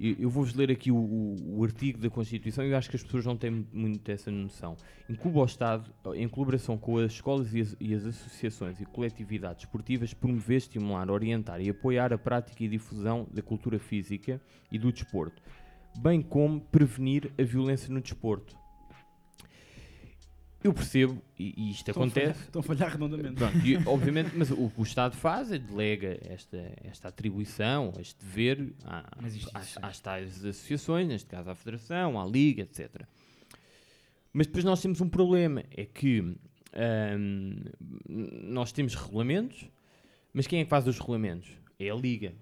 eu 0.00 0.30
vou-vos 0.30 0.54
ler 0.54 0.70
aqui 0.70 0.90
o, 0.90 0.96
o- 0.96 1.58
o 1.58 1.64
artigo 1.64 1.98
da 1.98 2.08
Constituição 2.08 2.64
e 2.64 2.70
eu 2.70 2.76
acho 2.76 2.88
que 2.88 2.96
as 2.96 3.02
pessoas 3.02 3.26
não 3.26 3.36
têm 3.36 3.66
muito, 3.72 4.08
essa 4.10 4.30
noção. 4.30 4.76
Incube 5.08 5.38
ao 5.38 5.44
Estado, 5.44 5.90
em 6.14 6.26
colaboração 6.28 6.78
com 6.78 6.96
as 6.98 7.12
escolas 7.12 7.52
e 7.54 7.60
as, 7.60 7.76
e 7.78 7.94
as 7.94 8.06
associações 8.06 8.80
e 8.80 8.86
coletividades 8.86 9.64
esportivas, 9.64 10.14
promover, 10.14 10.56
estimular, 10.58 11.10
orientar 11.10 11.60
e 11.60 11.68
apoiar 11.68 12.12
a 12.12 12.18
prática 12.18 12.64
e 12.64 12.68
difusão 12.68 13.26
da 13.32 13.42
cultura 13.42 13.78
física 13.78 14.40
e 14.72 14.78
do 14.78 14.90
desporto, 14.90 15.42
bem 15.98 16.22
como 16.22 16.60
prevenir 16.60 17.30
a 17.38 17.42
violência 17.42 17.92
no 17.92 18.00
desporto. 18.00 18.59
Eu 20.62 20.74
percebo, 20.74 21.22
e, 21.38 21.54
e 21.56 21.70
isto 21.70 21.88
Estão 21.88 22.02
acontece. 22.02 22.40
estão 22.42 22.60
a 22.60 22.62
falhar 22.62 22.90
redondamente. 22.92 23.34
Pronto, 23.36 23.56
e, 23.66 23.76
obviamente, 23.86 24.32
mas 24.36 24.50
o 24.50 24.68
que 24.68 24.80
o 24.80 24.82
Estado 24.82 25.16
faz 25.16 25.50
é 25.50 25.58
delega 25.58 26.18
esta, 26.22 26.58
esta 26.84 27.08
atribuição, 27.08 27.92
este 27.98 28.22
dever 28.22 28.74
às, 29.54 29.78
às 29.80 30.00
tais 30.00 30.44
associações, 30.44 31.08
neste 31.08 31.28
caso 31.28 31.48
à 31.48 31.54
Federação, 31.54 32.20
à 32.20 32.26
Liga, 32.26 32.62
etc. 32.62 33.04
Mas 34.34 34.46
depois 34.46 34.62
nós 34.64 34.82
temos 34.82 35.00
um 35.00 35.08
problema, 35.08 35.64
é 35.74 35.86
que 35.86 36.20
hum, 36.20 36.36
nós 38.08 38.70
temos 38.70 38.94
regulamentos, 38.94 39.66
mas 40.32 40.46
quem 40.46 40.60
é 40.60 40.64
que 40.64 40.70
faz 40.70 40.86
os 40.86 40.98
regulamentos? 40.98 41.48
É 41.78 41.88
a 41.90 41.94
Liga. 41.94 42.34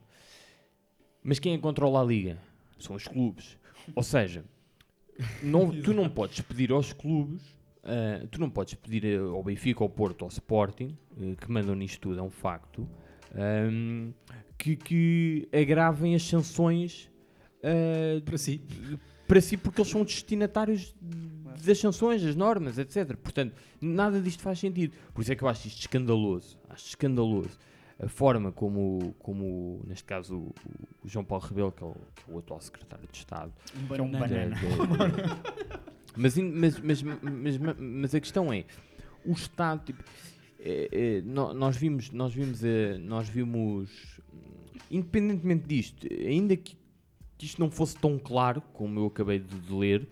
Mas 1.22 1.38
quem 1.38 1.52
é 1.52 1.56
que 1.56 1.62
controla 1.62 2.00
a 2.02 2.04
Liga? 2.04 2.36
São 2.80 2.96
os 2.96 3.06
clubes. 3.06 3.56
Ou 3.94 4.02
seja, 4.02 4.44
não- 5.42 5.70
tu 5.82 5.94
não 5.94 6.08
podes 6.08 6.40
pedir 6.40 6.72
aos 6.72 6.92
clubes, 6.92 7.42
ah, 7.88 8.26
tu 8.30 8.40
não 8.40 8.50
podes 8.50 8.74
pedir 8.74 9.18
ao 9.18 9.42
Benfica, 9.42 9.82
ao 9.82 9.88
Porto, 9.88 10.24
ao 10.24 10.28
Sporting, 10.28 10.96
eh, 11.20 11.34
que 11.40 11.50
mandam 11.50 11.74
nisto 11.74 12.00
tudo, 12.00 12.18
é 12.18 12.22
um 12.22 12.30
facto, 12.30 12.88
ahm, 13.34 14.10
que, 14.56 14.76
que 14.76 15.48
agravem 15.52 16.14
as 16.14 16.22
sanções 16.22 17.10
para 18.24 18.38
si. 18.38 18.60
Para 19.26 19.40
si, 19.42 19.56
porque 19.58 19.80
eles 19.82 19.90
são 19.90 20.04
destinatários 20.04 20.94
das 21.64 21.78
sanções, 21.78 22.22
das 22.22 22.34
normas, 22.34 22.78
etc. 22.78 23.14
Portanto, 23.16 23.54
nada 23.80 24.20
disto 24.22 24.42
faz 24.42 24.58
sentido. 24.58 24.96
Por 25.12 25.20
isso 25.20 25.32
é 25.32 25.36
que 25.36 25.42
eu 25.42 25.48
acho 25.48 25.66
isto 25.68 25.80
escandaloso. 25.80 26.58
Acho 26.70 26.86
escandaloso 26.86 27.58
a 28.00 28.08
forma 28.08 28.50
como, 28.52 29.14
como 29.18 29.82
neste 29.86 30.04
caso, 30.04 30.34
o, 30.36 30.54
o 31.04 31.08
João 31.08 31.24
Paulo 31.26 31.44
Rebelo, 31.44 31.72
que 31.72 31.82
é 31.82 31.86
o, 31.86 31.92
que 31.92 32.30
é 32.30 32.34
o 32.34 32.38
atual 32.38 32.60
secretário 32.60 33.06
de 33.12 33.18
Estado, 33.18 33.52
Um 33.76 34.02
um 34.04 34.10
banana. 34.12 34.54
da- 34.54 34.56
mas, 34.56 34.62
in- 34.62 35.97
mas, 36.16 36.36
mas, 36.36 36.78
mas, 36.80 37.02
mas, 37.02 37.58
mas 37.78 38.14
a 38.14 38.20
questão 38.20 38.52
é, 38.52 38.64
o 39.24 39.32
Estado, 39.32 39.84
tipo, 39.84 40.02
é, 40.60 40.88
é, 40.90 41.20
nó- 41.22 41.52
nós 41.54 41.76
vimos, 41.76 42.10
nós 42.10 42.32
vimos, 42.34 42.60
nós 43.00 43.28
vimos, 43.28 44.20
independentemente 44.90 45.66
disto, 45.66 46.06
ainda 46.12 46.56
que, 46.56 46.76
que 47.36 47.46
isto 47.46 47.60
não 47.60 47.70
fosse 47.70 47.96
tão 47.96 48.18
claro 48.18 48.60
como 48.72 48.98
eu 49.00 49.06
acabei 49.06 49.38
de, 49.38 49.72
ler, 49.72 50.08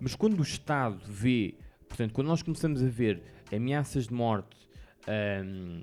mas 0.00 0.14
quando 0.14 0.38
o 0.38 0.42
Estado 0.42 0.98
vê, 1.06 1.54
portanto, 1.88 2.12
quando 2.12 2.26
nós 2.28 2.42
começamos 2.42 2.82
a 2.82 2.86
ver 2.88 3.22
ameaças 3.54 4.06
de 4.08 4.14
morte, 4.14 4.56
ahm, 5.06 5.80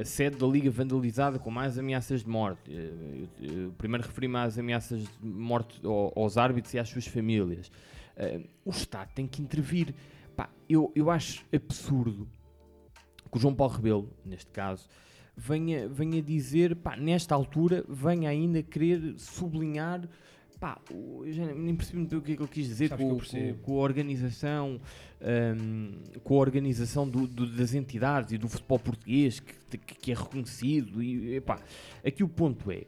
a 0.00 0.04
sede 0.04 0.36
da 0.36 0.46
Liga 0.46 0.70
vandalizada 0.70 1.38
com 1.38 1.50
mais 1.50 1.78
ameaças 1.78 2.22
de 2.22 2.28
morte, 2.28 2.70
eh, 2.70 3.26
eu- 3.40 3.72
primeiro 3.72 4.06
referi-me 4.06 4.36
às 4.36 4.58
ameaças 4.58 5.00
de 5.02 5.08
morte 5.26 5.80
ao- 5.84 6.12
aos 6.16 6.36
árbitros 6.38 6.72
e 6.74 6.78
às 6.78 6.88
suas 6.88 7.06
famílias, 7.06 7.70
ah, 8.18 8.40
o 8.64 8.70
Estado 8.70 9.10
tem 9.14 9.26
que 9.26 9.40
intervir. 9.40 9.94
Pá, 10.36 10.50
eu, 10.68 10.92
eu 10.94 11.10
acho 11.10 11.44
absurdo 11.52 12.28
que 13.30 13.36
o 13.36 13.40
João 13.40 13.54
Paulo 13.54 13.74
Rebelo, 13.74 14.10
neste 14.24 14.50
caso, 14.50 14.88
venha, 15.36 15.88
venha 15.88 16.22
dizer, 16.22 16.74
pá, 16.76 16.96
nesta 16.96 17.34
altura, 17.34 17.84
venha 17.88 18.28
ainda 18.30 18.62
querer 18.62 19.14
sublinhar, 19.18 20.08
pá, 20.60 20.80
eu 20.90 21.32
já 21.32 21.46
nem 21.54 21.74
percebi 21.76 21.98
muito 21.98 22.10
bem 22.10 22.18
o 22.18 22.22
que 22.22 22.32
é 22.32 22.36
que 22.36 22.42
ele 22.42 22.48
quis 22.50 22.66
dizer 22.66 22.88
com, 22.96 23.02
eu 23.10 23.16
com- 23.54 23.62
com 23.62 23.72
a 23.78 23.82
organização, 23.82 24.80
hum, 25.20 25.90
com 26.24 26.34
a 26.34 26.38
organização 26.38 27.08
do- 27.08 27.26
do- 27.26 27.46
das 27.56 27.74
entidades 27.74 28.32
e 28.32 28.38
do 28.38 28.48
futebol 28.48 28.78
português 28.78 29.38
que, 29.40 29.76
que- 29.78 29.94
que 29.94 30.12
é 30.12 30.14
reconhecido. 30.14 31.02
E, 31.02 31.34
epá, 31.36 31.60
aqui 32.04 32.24
o 32.24 32.28
ponto 32.28 32.70
é, 32.70 32.84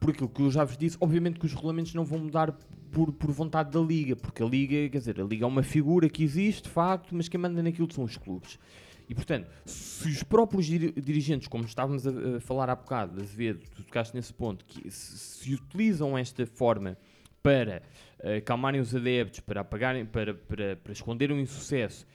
por 0.00 0.10
aquilo 0.10 0.28
que 0.28 0.42
eu 0.42 0.50
já 0.50 0.64
vos 0.64 0.76
disse, 0.76 0.96
obviamente 1.00 1.38
que 1.38 1.46
os 1.46 1.52
regulamentos 1.54 1.94
não 1.94 2.04
vão 2.04 2.18
mudar 2.18 2.52
por, 2.90 3.12
por 3.12 3.30
vontade 3.30 3.70
da 3.70 3.80
Liga, 3.80 4.16
porque 4.16 4.42
a 4.42 4.46
Liga, 4.46 4.88
quer 4.88 4.98
dizer, 4.98 5.20
a 5.20 5.24
Liga 5.24 5.44
é 5.44 5.48
uma 5.48 5.62
figura 5.62 6.08
que 6.08 6.22
existe, 6.22 6.64
de 6.64 6.70
facto, 6.70 7.14
mas 7.14 7.28
quem 7.28 7.40
manda 7.40 7.62
naquilo 7.62 7.92
são 7.92 8.04
os 8.04 8.16
clubes. 8.16 8.58
E 9.08 9.14
portanto, 9.14 9.48
se 9.64 10.08
os 10.08 10.22
próprios 10.22 10.66
diri- 10.66 10.92
dirigentes, 10.92 11.48
como 11.48 11.64
estávamos 11.64 12.06
a, 12.06 12.36
a 12.36 12.40
falar 12.40 12.68
há 12.68 12.76
bocado, 12.76 13.20
Azevedo, 13.20 13.60
tu 13.74 13.82
tocaste 13.82 14.14
nesse 14.14 14.34
ponto, 14.34 14.64
que 14.64 14.90
se, 14.90 15.18
se 15.18 15.54
utilizam 15.54 16.16
esta 16.16 16.44
forma 16.46 16.96
para 17.42 17.82
calmarem 18.44 18.80
os 18.80 18.94
adeptos, 18.94 19.40
para 19.40 19.60
apagarem, 19.60 20.04
para, 20.04 20.34
para, 20.34 20.76
para 20.76 20.92
o 21.32 21.38
insucesso, 21.38 22.06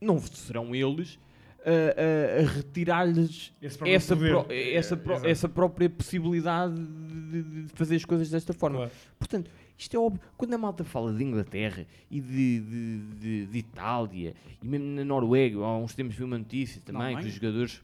não 0.00 0.18
serão 0.18 0.74
eles 0.74 1.18
a, 1.64 2.42
a- 2.42 2.50
retirar-lhes 2.56 3.52
essa, 3.94 4.14
pró- 4.16 4.46
essa, 4.50 4.96
pró- 4.96 5.12
Exato. 5.14 5.28
essa 5.28 5.48
própria 5.48 5.88
possibilidade 5.90 6.74
de, 6.74 7.42
de- 7.42 7.68
fazer 7.74 7.96
as 7.96 8.04
coisas 8.04 8.30
desta 8.30 8.52
forma. 8.52 8.90
Portanto, 9.18 9.50
isto 9.76 9.96
é 9.96 9.98
óbvio. 9.98 10.20
Quando 10.36 10.54
a 10.54 10.58
malta 10.58 10.84
fala 10.84 11.12
de 11.12 11.24
Inglaterra 11.24 11.86
e 12.10 12.20
de, 12.20 12.60
de, 12.60 13.46
de- 13.46 13.58
Itália 13.58 14.34
e 14.62 14.66
mesmo 14.66 14.86
na 14.86 15.04
Noruega, 15.04 15.58
há 15.58 15.78
uns 15.78 15.94
tempos 15.94 16.14
vi 16.14 16.22
uma 16.24 16.38
notícia 16.38 16.80
também 16.84 17.16
que 17.22 17.26
os 17.28 17.34
jogadores. 17.34 17.82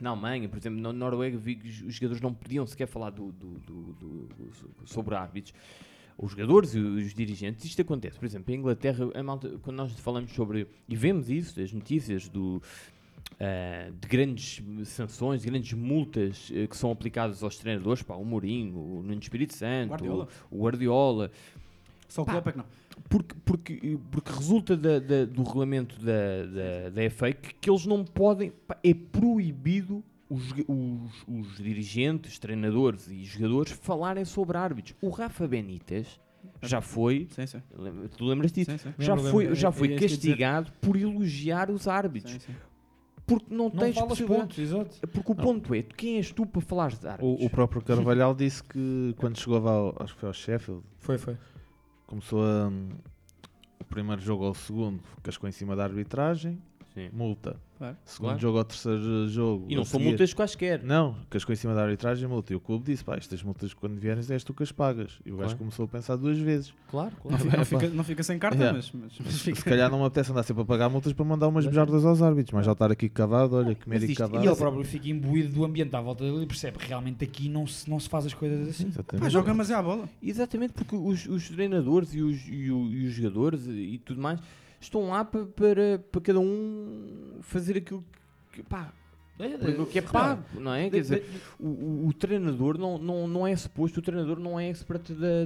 Na 0.00 0.10
Alemanha, 0.10 0.48
por 0.48 0.56
exemplo, 0.58 0.80
na 0.80 0.92
Noruega 0.92 1.36
vi 1.36 1.56
que 1.56 1.68
os 1.68 1.94
jogadores 1.94 2.20
não 2.22 2.32
podiam 2.32 2.64
sequer 2.66 2.86
falar 2.86 3.10
do, 3.10 3.32
do- 3.32 3.58
do- 3.58 3.92
do- 3.94 4.28
do- 4.28 4.86
sobre 4.86 5.14
árbitros. 5.16 5.52
Os 6.16 6.32
jogadores 6.32 6.74
e 6.74 6.78
os 6.78 7.14
dirigentes, 7.14 7.64
isto 7.64 7.80
acontece. 7.82 8.16
Por 8.18 8.24
exemplo, 8.26 8.52
em 8.52 8.58
Inglaterra, 8.58 9.08
a 9.14 9.22
malta, 9.22 9.56
quando 9.62 9.76
nós 9.76 9.92
falamos 10.00 10.32
sobre. 10.32 10.66
E 10.88 10.94
vemos 10.96 11.30
isso, 11.30 11.60
as 11.60 11.72
notícias 11.72 12.28
do, 12.28 12.60
ah, 13.40 13.90
de 14.00 14.08
grandes 14.08 14.62
sanções, 14.86 15.42
de 15.42 15.48
grandes 15.48 15.72
multas 15.72 16.50
eh, 16.54 16.66
que 16.66 16.76
são 16.76 16.90
aplicadas 16.90 17.42
aos 17.42 17.56
treinadores, 17.56 18.02
pá, 18.02 18.14
o 18.14 18.24
Mourinho, 18.24 18.76
o 18.76 19.02
Nuno 19.02 19.20
Espírito 19.20 19.54
Santo, 19.54 19.90
Guardiola. 19.90 20.28
o, 20.50 20.58
o 20.58 20.62
Guardiola. 20.64 21.30
Só 22.08 22.22
o 22.22 22.24
Klopp 22.26 22.46
é 22.48 22.52
que 22.52 22.58
não. 22.58 22.64
Porque, 23.08 23.34
porque, 23.44 23.98
porque 24.10 24.32
resulta 24.32 24.76
da- 24.76 24.98
da- 24.98 25.24
do 25.24 25.42
regulamento 25.42 25.96
da, 26.00 26.46
da, 26.46 26.90
da 26.90 27.10
FA 27.10 27.32
que, 27.32 27.54
que 27.54 27.70
eles 27.70 27.86
não 27.86 28.04
podem, 28.04 28.50
pá, 28.50 28.76
é 28.82 28.92
proibido 28.94 30.02
os, 30.28 30.42
os, 30.66 31.24
os 31.28 31.56
dirigentes, 31.58 32.38
treinadores 32.38 33.08
e 33.08 33.24
jogadores 33.24 33.72
falarem 33.72 34.24
sobre 34.24 34.56
árbitros. 34.58 34.96
O 35.00 35.10
Rafa 35.10 35.46
Benítez 35.46 36.20
já 36.62 36.80
foi, 36.80 37.28
lembra- 37.76 38.08
tu 38.08 38.24
lembras 38.24 38.52
disso? 38.52 38.70
Sim, 38.72 38.78
sim. 38.78 38.94
Já 38.98 39.14
Lembro, 39.14 39.30
foi, 39.30 39.44
lembro. 39.44 39.58
já 39.58 39.68
É- 39.68 39.72
foi 39.72 39.92
é 39.94 39.98
castigado 39.98 40.72
por 40.80 40.96
elogiar 40.96 41.70
os 41.70 41.86
árbitros. 41.86 42.46
Porque 43.28 43.54
não, 43.54 43.64
Não 43.64 43.70
tens 43.70 43.94
falas 43.94 44.20
pontos, 44.20 44.58
exato. 44.58 45.06
Porque 45.08 45.30
o 45.32 45.34
ponto 45.34 45.74
é, 45.74 45.82
quem 45.82 46.16
és 46.16 46.32
tu 46.32 46.46
para 46.46 46.62
falar 46.62 46.90
de 46.90 47.06
árbitros? 47.06 47.40
O, 47.42 47.44
o 47.44 47.50
próprio 47.50 47.82
Carvalhal 47.82 48.34
disse 48.34 48.64
que 48.64 49.14
quando 49.18 49.38
chegou 49.38 49.68
ao, 49.68 49.94
acho 50.00 50.14
que 50.14 50.20
foi 50.20 50.28
ao 50.30 50.32
Sheffield, 50.32 50.82
Foi, 50.98 51.18
foi. 51.18 51.36
começou 52.06 52.42
a, 52.42 52.72
o 53.78 53.84
primeiro 53.84 54.20
jogo 54.22 54.46
ao 54.46 54.54
segundo, 54.54 55.00
cascou 55.22 55.46
em 55.48 55.52
cima 55.52 55.76
da 55.76 55.84
arbitragem, 55.84 56.58
multa. 57.12 57.56
Claro. 57.78 57.96
Segundo 58.04 58.26
Claro. 58.30 58.40
jogo 58.40 58.58
ao 58.58 58.64
terceiro 58.64 59.28
jogo. 59.28 59.66
E 59.68 59.76
não 59.76 59.84
são 59.84 60.00
seguir- 60.00 60.10
multas 60.10 60.34
quaisquer. 60.34 60.82
Não, 60.82 61.14
cascou 61.30 61.52
em 61.52 61.56
cima 61.56 61.74
da 61.76 61.84
arbitragem 61.84 62.26
multa. 62.28 62.52
E 62.52 62.56
o 62.56 62.60
clube 62.60 62.84
disse: 62.86 63.04
pá, 63.04 63.14
estas 63.16 63.40
multas 63.40 63.72
quando 63.72 63.96
vierem 64.00 64.20
és 64.30 64.42
tu 64.42 64.52
que 64.52 64.64
as 64.64 64.72
pagas. 64.72 65.20
E 65.24 65.30
o 65.30 65.36
gajo 65.36 65.50
Claro. 65.50 65.58
começou 65.58 65.84
a 65.84 65.88
pensar 65.88 66.16
duas 66.16 66.36
vezes. 66.38 66.74
Claro, 66.90 67.12
Não 67.24 67.38
fica- 67.38 67.56
não 67.56 67.64
fica- 67.64 67.88
não 67.88 68.02
fica 68.04 68.22
sem 68.24 68.36
carta, 68.36 68.72
mas- 68.72 68.90
mas- 68.92 69.12
mas 69.24 69.34
Se 69.34 69.52
calhar 69.64 69.88
não 69.92 70.00
me 70.00 70.06
apetece 70.06 70.32
andar 70.32 70.42
sempre 70.42 70.62
a 70.62 70.66
pagar 70.66 70.88
multas 70.88 71.12
para 71.12 71.24
mandar 71.24 71.46
umas 71.46 71.66
bejardas 71.66 72.04
aos 72.04 72.20
árbitros, 72.20 72.52
mas 72.52 72.66
já 72.66 72.72
estar 72.72 72.90
aqui 72.90 73.08
cavado, 73.08 73.54
olha, 73.54 73.76
comer 73.76 74.02
e 74.02 74.12
cavado. 74.14 74.44
E 74.44 74.48
ele 74.48 74.56
próprio 74.56 74.84
fica 74.84 75.08
imbuído 75.08 75.52
do 75.54 75.64
ambiente 75.64 75.94
à 75.94 76.00
volta 76.00 76.24
dele 76.24 76.42
e 76.42 76.46
percebe 76.46 76.78
que 76.78 76.88
realmente 76.88 77.22
aqui 77.22 77.48
não 77.48 77.64
se, 77.64 77.88
não 77.88 78.00
se 78.00 78.08
faz 78.08 78.26
as 78.26 78.34
coisas 78.34 78.68
assim. 78.70 78.90
Pá, 78.90 79.28
joga 79.28 79.54
mas 79.54 79.70
é 79.70 79.74
a 79.74 79.82
bola. 79.82 80.08
Exatamente, 80.20 80.72
porque 80.72 80.96
os, 80.96 81.26
os 81.26 81.48
treinadores 81.48 82.12
e 82.12 82.22
os, 82.22 82.40
e, 82.48 82.72
o- 82.72 82.88
e 82.90 83.06
os 83.06 83.12
jogadores 83.12 83.66
e 83.68 83.98
tudo 84.04 84.20
mais 84.20 84.40
estão 84.80 85.08
lá 85.08 85.24
pa- 85.24 85.46
para, 85.56 85.98
para 86.10 86.20
cada 86.20 86.40
um 86.40 87.38
fazer 87.42 87.76
aquilo 87.78 88.04
que, 88.52 88.62
pá, 88.62 88.92
É, 89.38 89.46
aquilo 89.54 89.86
que 89.86 89.98
é 89.98 90.02
repara, 90.02 90.36
pago, 90.36 90.60
não 90.60 90.74
é? 90.74 90.90
Quer 90.90 91.00
dizer, 91.00 91.24
o, 91.58 91.66
o- 91.66 92.06
treinador 92.12 92.76
não, 92.78 92.98
não, 92.98 93.28
não 93.28 93.46
é 93.46 93.54
suposto, 93.56 94.00
o 94.00 94.02
treinador 94.02 94.38
não 94.40 94.58
é 94.58 94.68
expert 94.68 95.12
da, 95.12 95.44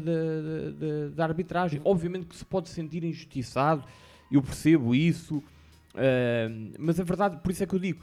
arbitragem. 1.25 1.81
Obviamente 1.85 2.27
que 2.27 2.37
se 2.37 2.45
pode 2.45 2.69
sentir 2.69 3.05
injustiçado, 3.05 3.85
eu 4.31 4.43
percebo 4.43 4.95
isso, 4.95 5.43
ah, 5.95 6.49
mas 6.79 6.99
a 6.99 7.05
verdade, 7.05 7.37
por 7.43 7.51
isso 7.53 7.63
é 7.63 7.67
que 7.67 7.75
eu 7.75 7.79
digo, 7.79 8.03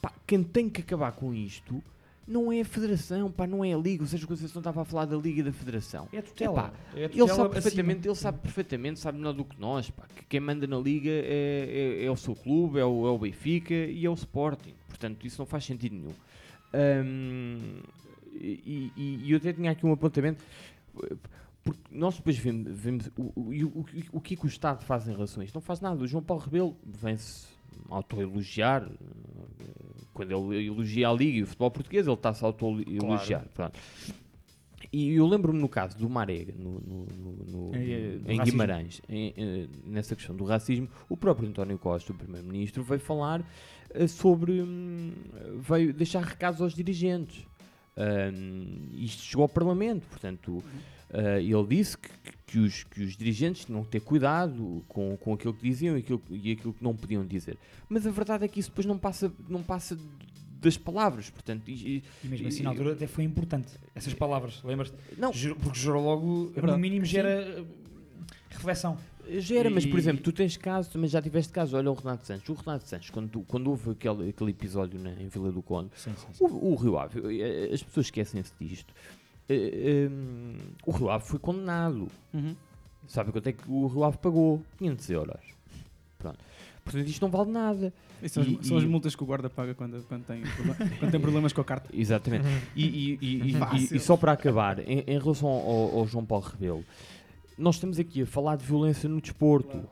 pá, 0.00 0.12
quem 0.26 0.42
tem 0.44 0.68
que 0.70 0.80
acabar 0.80 1.12
com 1.12 1.34
isto 1.34 1.82
não 2.28 2.52
é 2.52 2.60
a 2.60 2.64
federação, 2.64 3.30
pá, 3.32 3.46
não 3.46 3.64
é 3.64 3.72
a 3.72 3.76
liga, 3.78 4.02
ou 4.02 4.06
seja, 4.06 4.24
a 4.24 4.28
Conceição 4.28 4.60
estava 4.60 4.82
a 4.82 4.84
falar 4.84 5.06
da 5.06 5.16
liga 5.16 5.40
e 5.40 5.42
da 5.42 5.52
federação. 5.52 6.06
É 6.12 6.18
a 6.18 6.22
tutela. 6.22 6.72
É 6.94 6.98
a 6.98 7.00
ele 7.04 7.08
tutela 7.08 7.28
sabe 7.28 7.40
acima. 7.40 7.50
perfeitamente, 7.54 8.06
ele 8.08 8.14
sabe 8.14 8.38
perfeitamente, 8.38 9.00
sabe 9.00 9.18
melhor 9.18 9.32
do 9.32 9.44
que 9.44 9.58
nós, 9.60 9.90
pá, 9.90 10.04
que 10.14 10.24
quem 10.26 10.40
manda 10.40 10.66
na 10.66 10.78
liga 10.78 11.10
é, 11.10 11.96
é, 12.00 12.04
é 12.04 12.10
o 12.10 12.16
seu 12.16 12.34
clube, 12.36 12.78
é 12.78 12.84
o, 12.84 13.06
é 13.06 13.10
o 13.10 13.18
Benfica 13.18 13.74
e 13.74 14.04
é 14.04 14.10
o 14.10 14.14
Sporting. 14.14 14.74
Portanto, 14.86 15.26
isso 15.26 15.40
não 15.40 15.46
faz 15.46 15.64
sentido 15.64 15.94
nenhum. 15.96 16.12
Ahm, 16.74 17.80
e, 18.34 18.92
e- 18.96 19.20
e 19.24 19.32
eu 19.32 19.38
até 19.38 19.52
tinha 19.52 19.70
aqui 19.70 19.84
um 19.86 19.92
apontamento, 19.92 20.44
porque 21.64 21.80
nós 21.90 22.16
depois 22.16 22.36
vemos, 22.38 22.70
vemos 22.78 23.10
o, 23.16 23.22
o, 23.22 23.40
o, 23.40 23.80
o, 23.80 23.86
o 24.12 24.20
que 24.20 24.34
é 24.34 24.36
que 24.36 24.44
o 24.44 24.48
Estado 24.48 24.84
faz 24.84 25.08
em 25.08 25.12
relação 25.12 25.40
a 25.40 25.44
isto. 25.44 25.54
Não 25.54 25.60
faz 25.62 25.80
nada. 25.80 26.02
O 26.02 26.06
João 26.06 26.22
Paulo 26.22 26.42
Rebelo 26.42 26.76
vem-se 26.84 27.46
auto-elogiar. 27.88 28.82
eh, 28.84 29.64
Quando 30.14 30.32
ele 30.52 30.66
elogia 30.66 31.08
a 31.08 31.12
Liga 31.12 31.38
e 31.38 31.42
o 31.42 31.46
futebol 31.46 31.70
português, 31.70 32.06
ele 32.06 32.14
está-se 32.14 32.42
a 32.44 32.48
auto-elogiar. 32.48 33.46
Claro. 33.54 33.72
E 34.92 35.10
eu 35.12 35.26
lembro-me 35.26 35.60
no 35.60 35.68
caso 35.68 35.96
do 35.98 36.08
Marega, 36.08 36.54
no, 36.56 36.80
no- 36.80 37.06
no- 37.06 37.68
no- 37.68 37.74
É, 37.74 37.78
é, 37.78 38.14
em 38.32 38.36
racismo. 38.38 38.44
Guimarães, 38.44 39.02
em, 39.08 39.34
eh, 39.36 39.66
nessa 39.84 40.16
questão 40.16 40.34
do 40.34 40.44
racismo, 40.44 40.88
o 41.08 41.16
próprio 41.16 41.48
António 41.48 41.78
Costa, 41.78 42.10
o 42.12 42.14
Primeiro-Ministro, 42.14 42.82
veio 42.82 43.00
falar 43.00 43.44
eh, 43.90 44.06
sobre. 44.06 44.62
hum, 44.62 45.12
veio 45.60 45.92
deixar 45.92 46.22
recados 46.24 46.60
aos 46.62 46.74
dirigentes. 46.74 47.46
Hum, 47.96 48.88
isto 48.92 49.22
chegou 49.22 49.42
ao 49.42 49.48
Parlamento, 49.48 50.06
portanto, 50.08 50.62
eh, 51.10 51.42
ele 51.42 51.66
disse 51.66 51.96
que, 51.98 52.08
que 52.46 52.58
os, 52.58 52.84
que 52.84 53.02
os 53.02 53.16
dirigentes 53.16 53.64
tinham 53.64 53.82
que 53.84 53.90
ter 53.90 54.00
cuidado 54.00 54.82
com, 54.88 55.16
com 55.16 55.34
aquilo 55.34 55.54
que 55.54 55.62
diziam 55.62 55.96
e 55.96 56.00
aquilo, 56.00 56.22
e 56.30 56.52
aquilo 56.52 56.72
que 56.72 56.82
não 56.82 56.94
podiam 56.96 57.24
dizer. 57.26 57.58
Mas 57.88 58.06
a 58.06 58.10
verdade 58.10 58.44
é 58.44 58.48
que 58.48 58.60
isso 58.60 58.70
depois 58.70 58.86
não 58.86 58.98
passa, 58.98 59.32
não 59.48 59.62
passa 59.62 59.98
das 60.60 60.76
palavras, 60.76 61.30
portanto. 61.30 61.68
E, 61.70 62.02
E 62.24 62.28
mesmo 62.28 62.48
assim, 62.48 62.62
na 62.62 62.70
altura 62.70 62.92
até 62.92 63.06
foi 63.06 63.24
importante. 63.24 63.68
Essas 63.94 64.12
palavras, 64.14 64.62
lembras-te? 64.64 64.96
Não. 65.16 65.30
Porque 65.62 65.78
gerou 65.78 66.02
logo, 66.04 66.52
É 66.56 66.60
no 66.62 66.76
mínimo, 66.78 67.04
Sim. 67.06 67.12
gera 67.12 67.28
eh, 67.30 67.64
reflexão. 68.50 68.98
Gera, 69.38 69.68
mas 69.68 69.84
por 69.84 69.96
E- 69.96 70.00
exemplo, 70.00 70.22
tu 70.22 70.32
tens 70.32 70.56
casos, 70.56 70.90
também 70.90 71.08
já 71.08 71.20
tiveste 71.20 71.52
casos, 71.52 71.74
olha 71.74 71.90
o 71.90 71.94
Renato 71.94 72.26
Santos. 72.26 72.48
O 72.48 72.54
Renato 72.54 72.88
Santos, 72.88 73.10
quando, 73.10 73.40
quando 73.42 73.68
houve 73.68 73.90
aquele, 73.90 74.30
aquele 74.30 74.50
episódio 74.52 74.98
na, 74.98 75.12
em 75.12 75.28
Vila 75.28 75.52
do 75.52 75.60
Conde, 75.62 75.90
Sim, 75.96 76.12
sim, 76.32 76.44
O, 76.44 76.72
o 76.72 76.74
Rio 76.76 76.98
Ave, 76.98 77.20
eh, 77.40 77.70
as 77.72 77.82
pessoas 77.82 78.06
esquecem-se 78.06 78.52
disto. 78.58 78.94
Eh, 79.48 80.08
hum, 80.10 80.56
o 80.86 80.90
Rio 80.92 81.10
Ave 81.10 81.24
foi 81.26 81.38
condenado. 81.38 82.08
Uhum. 82.34 82.54
Sabe 83.06 83.32
quanto 83.32 83.46
é 83.48 83.52
que 83.52 83.62
o 83.68 83.86
Rio 83.86 84.04
Ave 84.04 84.18
pagou? 84.18 84.62
500 84.78 85.10
euros. 85.10 85.40
Pronto. 86.18 86.38
Portanto, 86.84 87.06
isto 87.06 87.20
não 87.22 87.30
vale 87.30 87.50
nada. 87.50 87.92
Isso 88.22 88.34
são, 88.34 88.42
as- 88.42 88.48
E- 88.48 88.66
são 88.66 88.76
as 88.76 88.84
e- 88.84 88.86
multas 88.86 89.14
que 89.14 89.22
o 89.22 89.26
guarda 89.26 89.48
paga 89.48 89.74
quando, 89.74 90.02
quando, 90.08 90.24
tem, 90.24 90.42
quando 90.98 91.10
tem 91.10 91.20
problemas 91.20 91.52
com 91.52 91.60
a 91.60 91.64
carta. 91.64 91.88
Exatamente. 91.92 92.44
E, 92.74 92.84
e- 92.84 93.18
e- 93.20 93.36
e- 93.52 93.52
e- 93.92 93.96
e 93.96 94.00
só 94.00 94.16
para 94.16 94.32
acabar, 94.32 94.78
em, 94.80 95.00
em 95.06 95.18
relação 95.18 95.48
ao, 95.48 95.98
ao 95.98 96.06
João 96.06 96.24
Paulo 96.24 96.44
Rebelo, 96.44 96.84
nós 97.56 97.76
estamos 97.76 97.98
aqui 97.98 98.22
a 98.22 98.26
falar 98.26 98.56
de 98.56 98.64
violência 98.64 99.08
no 99.08 99.20
desporto, 99.20 99.88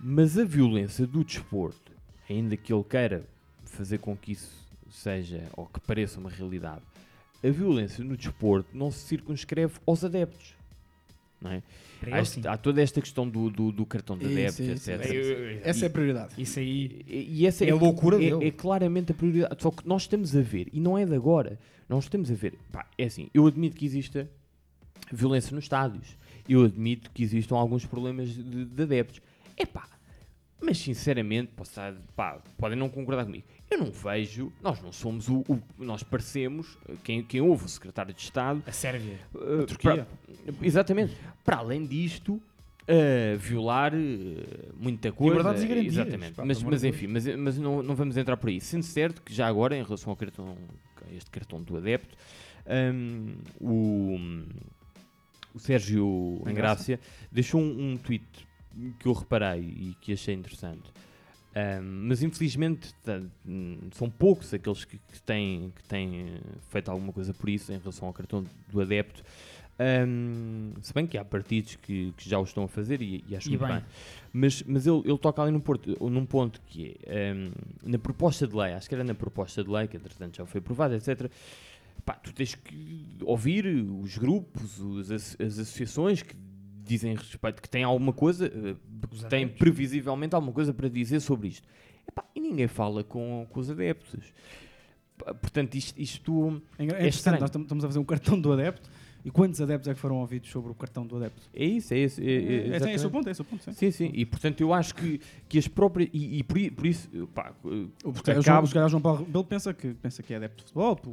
mas 0.00 0.36
a 0.38 0.44
violência 0.44 1.06
do 1.06 1.24
desporto, 1.24 1.92
ainda 2.28 2.56
que 2.56 2.72
ele 2.72 2.84
queira 2.84 3.24
fazer 3.64 3.98
com 3.98 4.16
que 4.16 4.32
isso 4.32 4.50
seja, 4.90 5.44
ou 5.56 5.66
que 5.66 5.80
pareça 5.80 6.18
uma 6.20 6.30
realidade, 6.30 6.82
a 7.46 7.50
violência 7.50 8.02
no 8.02 8.16
desporto 8.16 8.68
não 8.76 8.90
se 8.90 9.00
circunscreve 9.06 9.74
aos 9.86 10.04
adeptos. 10.04 10.54
Não 11.40 11.50
é? 11.52 11.62
Para 12.00 12.16
Há, 12.16 12.20
este- 12.20 12.46
há 12.48 12.56
toda 12.56 12.80
esta 12.82 13.00
questão 13.00 13.28
do, 13.28 13.50
do, 13.50 13.70
do 13.70 13.84
cartão 13.86 14.16
de 14.16 14.24
adeptos, 14.26 14.60
isso, 14.60 14.90
etc. 14.90 15.04
isso. 15.04 15.60
Essa 15.68 15.84
é 15.84 15.88
a 15.88 15.90
prioridade. 15.90 16.34
Isso 16.38 16.58
aí 16.58 17.02
E, 17.06 17.40
e 17.42 17.46
essa 17.46 17.64
é 17.64 17.70
a 17.70 17.74
loucura 17.74 18.16
é, 18.16 18.30
dele. 18.30 18.46
é 18.46 18.50
claramente 18.50 19.12
a 19.12 19.14
prioridade. 19.14 19.62
Só 19.62 19.70
que 19.70 19.86
nós 19.86 20.02
estamos 20.02 20.34
a 20.34 20.40
ver, 20.40 20.68
e 20.72 20.80
não 20.80 20.96
é 20.96 21.04
de 21.04 21.14
agora, 21.14 21.58
nós 21.88 22.04
estamos 22.04 22.30
a 22.30 22.34
ver. 22.34 22.54
Pá, 22.72 22.86
é 22.96 23.04
assim, 23.04 23.28
eu 23.34 23.46
admito 23.46 23.76
que 23.76 23.84
exista 23.84 24.28
violência 25.12 25.54
nos 25.54 25.64
estádios. 25.64 26.16
Eu 26.48 26.64
admito 26.64 27.10
que 27.10 27.22
existam 27.22 27.56
alguns 27.56 27.84
problemas 27.86 28.28
de, 28.30 28.64
de 28.64 28.82
adeptos. 28.82 29.20
É 29.56 29.64
pá, 29.66 29.86
Mas 30.60 30.78
sinceramente, 30.78 31.52
posso 31.54 31.70
estar- 31.72 31.94
pá, 32.16 32.38
podem 32.58 32.78
não 32.78 32.88
concordar 32.88 33.24
comigo. 33.24 33.44
Eu 33.70 33.78
não 33.78 33.90
vejo, 33.90 34.52
nós 34.62 34.80
não 34.82 34.92
somos 34.92 35.28
o, 35.28 35.38
o- 35.48 35.60
nós 35.78 36.02
parecemos, 36.02 36.78
quem, 37.02 37.22
quem 37.22 37.40
ouve 37.40 37.64
o 37.64 37.68
secretário 37.68 38.14
de 38.14 38.20
Estado. 38.20 38.62
A 38.66 38.72
Sérvia. 38.72 39.18
eh, 39.34 39.62
A 39.62 39.66
Turquia. 39.66 40.06
para- 40.46 40.54
exatamente. 40.66 41.16
Para 41.44 41.56
além 41.56 41.84
disto, 41.86 42.40
eh, 42.86 43.36
violar 43.38 43.92
eh, 43.94 44.68
muita 44.76 45.10
coisa. 45.10 45.36
Liberdades 45.38 45.62
e 45.64 45.66
garantias, 45.66 45.96
Exatamente. 45.96 46.34
pá, 46.34 46.44
mas 46.44 46.62
mas 46.62 46.84
enfim, 46.84 47.06
mas, 47.08 47.26
mas 47.36 47.58
não, 47.58 47.82
não 47.82 47.96
vamos 47.96 48.16
entrar 48.16 48.36
por 48.36 48.48
aí. 48.48 48.60
Sendo 48.60 48.82
certo 48.84 49.22
que 49.22 49.32
já 49.34 49.46
agora, 49.48 49.76
em 49.76 49.82
relação 49.82 50.10
ao 50.10 50.16
cartão, 50.16 50.56
a 51.10 51.14
este 51.14 51.30
cartão 51.30 51.60
do 51.62 51.76
adepto, 51.76 52.16
hum, 52.94 53.34
o, 53.60 54.18
o 55.54 55.58
Sérgio 55.58 56.42
Engrácia 56.46 57.00
deixou 57.32 57.60
um, 57.60 57.92
um 57.92 57.96
tweet 57.96 58.24
que 58.98 59.06
eu 59.06 59.12
reparei 59.12 59.60
e 59.62 59.96
que 60.00 60.12
achei 60.12 60.34
interessante. 60.34 60.92
Um, 61.56 62.08
mas 62.08 62.20
infelizmente 62.22 62.92
hum, 63.46 63.78
são 63.92 64.10
poucos 64.10 64.52
aqueles 64.52 64.84
que, 64.84 64.98
que 64.98 65.22
têm, 65.22 65.72
que 65.76 65.84
têm 65.84 66.34
eh, 66.34 66.40
feito 66.68 66.90
alguma 66.90 67.12
coisa 67.12 67.32
por 67.32 67.48
isso 67.48 67.72
em 67.72 67.78
relação 67.78 68.08
ao 68.08 68.14
cartão 68.14 68.44
do 68.72 68.80
adepto. 68.80 69.22
Um, 69.78 70.72
se 70.80 70.92
bem 70.94 71.06
que 71.06 71.18
há 71.18 71.24
partidos 71.24 71.76
que, 71.76 72.12
que 72.16 72.28
já 72.28 72.38
o 72.38 72.44
estão 72.44 72.64
a 72.64 72.68
fazer 72.68 73.00
e, 73.02 73.24
e 73.28 73.36
acho 73.36 73.48
E 73.48 73.50
muito 73.50 73.66
bem. 73.66 73.76
bem. 73.76 73.84
Mas, 74.32 74.62
mas 74.64 74.86
ele, 74.86 75.02
ele 75.04 75.18
toca 75.18 75.42
ali 75.42 75.50
num, 75.52 75.60
porto, 75.60 75.96
num 76.08 76.26
ponto 76.26 76.60
que 76.66 76.96
é 77.04 77.32
um, 77.32 77.50
na 77.88 77.98
proposta 77.98 78.46
de 78.46 78.54
lei, 78.54 78.72
acho 78.72 78.88
que 78.88 78.94
era 78.94 79.04
na 79.04 79.14
proposta 79.14 79.62
de 79.62 79.70
lei, 79.70 79.86
que 79.86 79.96
entretanto 79.96 80.36
já 80.36 80.46
foi 80.46 80.58
aprovada, 80.58 80.96
etc. 80.96 81.30
Pá, 82.04 82.14
tu 82.14 82.32
tens 82.32 82.54
que 82.54 83.16
ouvir 83.22 83.66
os 83.66 84.18
grupos, 84.18 84.78
os 84.80 85.10
as, 85.10 85.36
as 85.40 85.58
associações 85.58 86.22
que 86.22 86.34
dizem 86.84 87.14
respeito, 87.14 87.62
que 87.62 87.68
têm 87.68 87.82
alguma 87.84 88.12
coisa, 88.12 88.48
que 88.50 89.24
têm 89.28 89.48
previsivelmente 89.48 90.34
alguma 90.34 90.52
coisa 90.52 90.72
para 90.72 90.88
dizer 90.88 91.20
sobre 91.20 91.48
isto. 91.48 91.66
Epá, 92.08 92.24
e 92.34 92.40
ninguém 92.40 92.68
fala 92.68 93.02
com, 93.02 93.46
com 93.50 93.60
os 93.60 93.70
adeptos. 93.70 94.20
Portanto, 95.40 95.74
isto, 95.76 95.98
isto 96.00 96.62
É, 96.78 96.82
é, 96.82 96.84
interessante, 96.84 97.14
estranho. 97.14 97.40
nós 97.40 97.50
tam- 97.50 97.62
estamos 97.62 97.84
a 97.84 97.88
fazer 97.88 97.98
um 97.98 98.04
cartão 98.04 98.38
do 98.40 98.52
adepto. 98.52 98.88
E 99.24 99.30
quantos 99.30 99.58
adeptos 99.60 99.88
é 99.88 99.94
que 99.94 100.00
foram 100.00 100.16
ouvidos 100.16 100.50
sobre 100.50 100.70
o 100.70 100.74
cartão 100.74 101.06
do 101.06 101.16
adepto? 101.16 101.40
É 101.54 101.64
isso, 101.64 101.94
é 101.94 101.98
isso. 101.98 102.20
É, 102.20 102.24
é, 102.24 102.28
É, 102.28 102.34
é, 102.34 102.36
esse 102.36 102.44
é 102.44 102.68
o 102.68 102.74
exatamente. 102.74 103.10
ponto, 103.10 103.28
é 103.28 103.30
esse 103.30 103.40
o 103.40 103.44
ponto, 103.44 103.64
sim. 103.64 103.72
Sim, 103.72 103.90
sim. 103.90 104.10
E 104.12 104.26
portanto 104.26 104.60
eu 104.60 104.72
acho 104.74 104.94
que, 104.94 105.18
que 105.48 105.58
as 105.58 105.66
próprias. 105.66 106.10
E, 106.12 106.38
e 106.38 106.42
por, 106.42 106.58
por 106.72 106.86
isso. 106.86 107.08
Pá, 107.34 107.52
O 107.64 108.12
porque 108.12 108.18
se 108.18 108.22
calhar, 108.42 108.62
o 108.62 108.66
João, 108.66 108.84
o 108.84 108.88
João 108.90 109.00
Paulo 109.02 109.18
Rebelo 109.24 109.44
pensa 109.44 109.72
que, 109.72 109.94
pensa 109.94 110.22
que 110.22 110.32
é 110.34 110.36
adepto 110.36 110.58
de 110.58 110.62
futebol, 110.64 110.94
pô, 110.96 111.10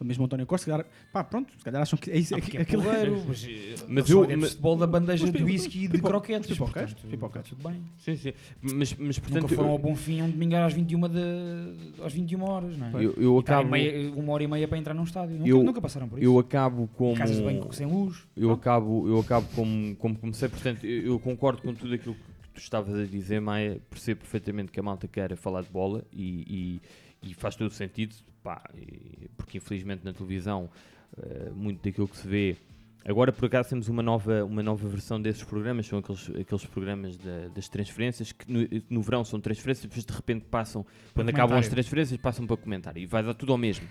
o 0.00 0.04
mesmo 0.04 0.24
António 0.24 0.46
Costa, 0.46 0.64
se 0.64 0.70
calhar, 0.70 0.86
pá, 1.12 1.22
pronto, 1.22 1.52
se 1.54 1.62
calhar 1.62 1.82
acham 1.82 1.98
que 1.98 2.10
é 2.10 2.16
isso. 2.16 2.34
Ah, 2.34 2.38
é, 2.38 2.62
é 2.62 2.64
porreiro, 2.64 3.22
mas, 3.28 3.46
Mas 3.86 4.08
eu 4.08 4.26
mas- 4.38 4.48
futebol 4.52 4.76
da 4.78 4.86
bandeja 4.86 5.26
Mas 5.26 5.34
de 5.34 5.44
whisky 5.44 5.84
e 5.84 5.88
de 5.88 6.00
croquetes. 6.00 6.50
pipocas, 6.50 6.94
pipocas. 6.94 7.46
Tudo 7.46 7.68
bem. 7.68 7.82
Sim, 7.98 8.16
sim. 8.16 8.32
Mas, 8.62 8.94
mas 8.94 9.18
portanto. 9.18 9.42
Nunca 9.42 9.54
foram 9.54 9.68
eu- 9.68 9.72
ao 9.74 9.78
Bonfim 9.78 10.22
um 10.22 10.30
domingo 10.30 10.56
às 10.56 10.72
21, 10.72 11.00
de, 11.08 12.02
às 12.02 12.12
21 12.14 12.42
horas, 12.42 12.78
não 12.78 12.86
é? 12.98 13.04
Eu- 13.04 13.14
eu 13.18 13.38
estarem 13.40 13.60
acabo- 13.60 13.70
meia- 13.70 14.12
uma 14.16 14.32
hora 14.32 14.44
e 14.44 14.48
meia 14.48 14.66
para 14.66 14.78
entrar 14.78 14.94
num 14.94 15.02
estádio. 15.04 15.36
Nunca, 15.36 15.48
eu, 15.50 15.62
nunca 15.62 15.80
passaram 15.82 16.08
por 16.08 16.18
isso. 16.18 16.24
Eu 16.26 16.38
acabo 16.38 16.88
como. 16.96 17.14
Banho 17.58 17.72
sem 17.72 17.86
luz. 17.86 18.26
Eu 18.36 18.50
acabo, 18.50 19.08
eu 19.08 19.18
acabo 19.18 19.46
como, 19.54 19.96
como 19.96 20.18
comecei. 20.18 20.48
Portanto, 20.48 20.84
eu, 20.84 21.12
eu 21.12 21.20
concordo 21.20 21.62
com 21.62 21.74
tudo 21.74 21.94
aquilo 21.94 22.14
que 22.14 22.50
tu 22.54 22.60
estavas 22.60 22.94
a 22.94 23.04
dizer, 23.04 23.40
Maia. 23.40 23.80
Percebo 23.88 24.20
perfeitamente 24.20 24.70
que 24.70 24.80
a 24.80 24.82
malta 24.82 25.08
quer 25.08 25.36
falar 25.36 25.62
de 25.62 25.70
bola 25.70 26.04
e, 26.12 26.80
e, 27.22 27.30
e 27.30 27.34
faz 27.34 27.56
todo 27.56 27.70
sentido. 27.72 28.14
Pá, 28.42 28.62
porque 29.36 29.58
infelizmente 29.58 30.02
na 30.04 30.12
televisão 30.12 30.70
eh, 31.18 31.50
muito 31.54 31.82
daquilo 31.82 32.08
que 32.08 32.16
se 32.16 32.26
vê. 32.26 32.56
Agora 33.04 33.32
por 33.32 33.46
acaso 33.46 33.70
temos 33.70 33.88
uma 33.88 34.02
nova, 34.02 34.44
uma 34.44 34.62
nova 34.62 34.86
versão 34.88 35.20
desses 35.20 35.42
programas, 35.42 35.86
são 35.86 35.98
aqueles, 36.00 36.30
aqueles 36.38 36.66
programas 36.66 37.16
da- 37.16 37.48
das 37.54 37.66
transferências 37.68 38.30
que 38.30 38.50
no, 38.50 38.60
no 38.90 39.00
verão 39.02 39.24
são 39.24 39.40
transferências, 39.40 39.84
depois 39.86 40.04
de 40.04 40.12
repente 40.12 40.44
passam, 40.44 40.84
quando 41.14 41.30
acabam 41.30 41.56
as 41.58 41.66
transferências, 41.68 42.20
passam 42.20 42.46
para 42.46 42.56
comentário 42.58 43.00
e 43.02 43.06
vai 43.06 43.22
dar 43.22 43.32
tudo 43.34 43.52
ao 43.52 43.58
mesmo. 43.58 43.86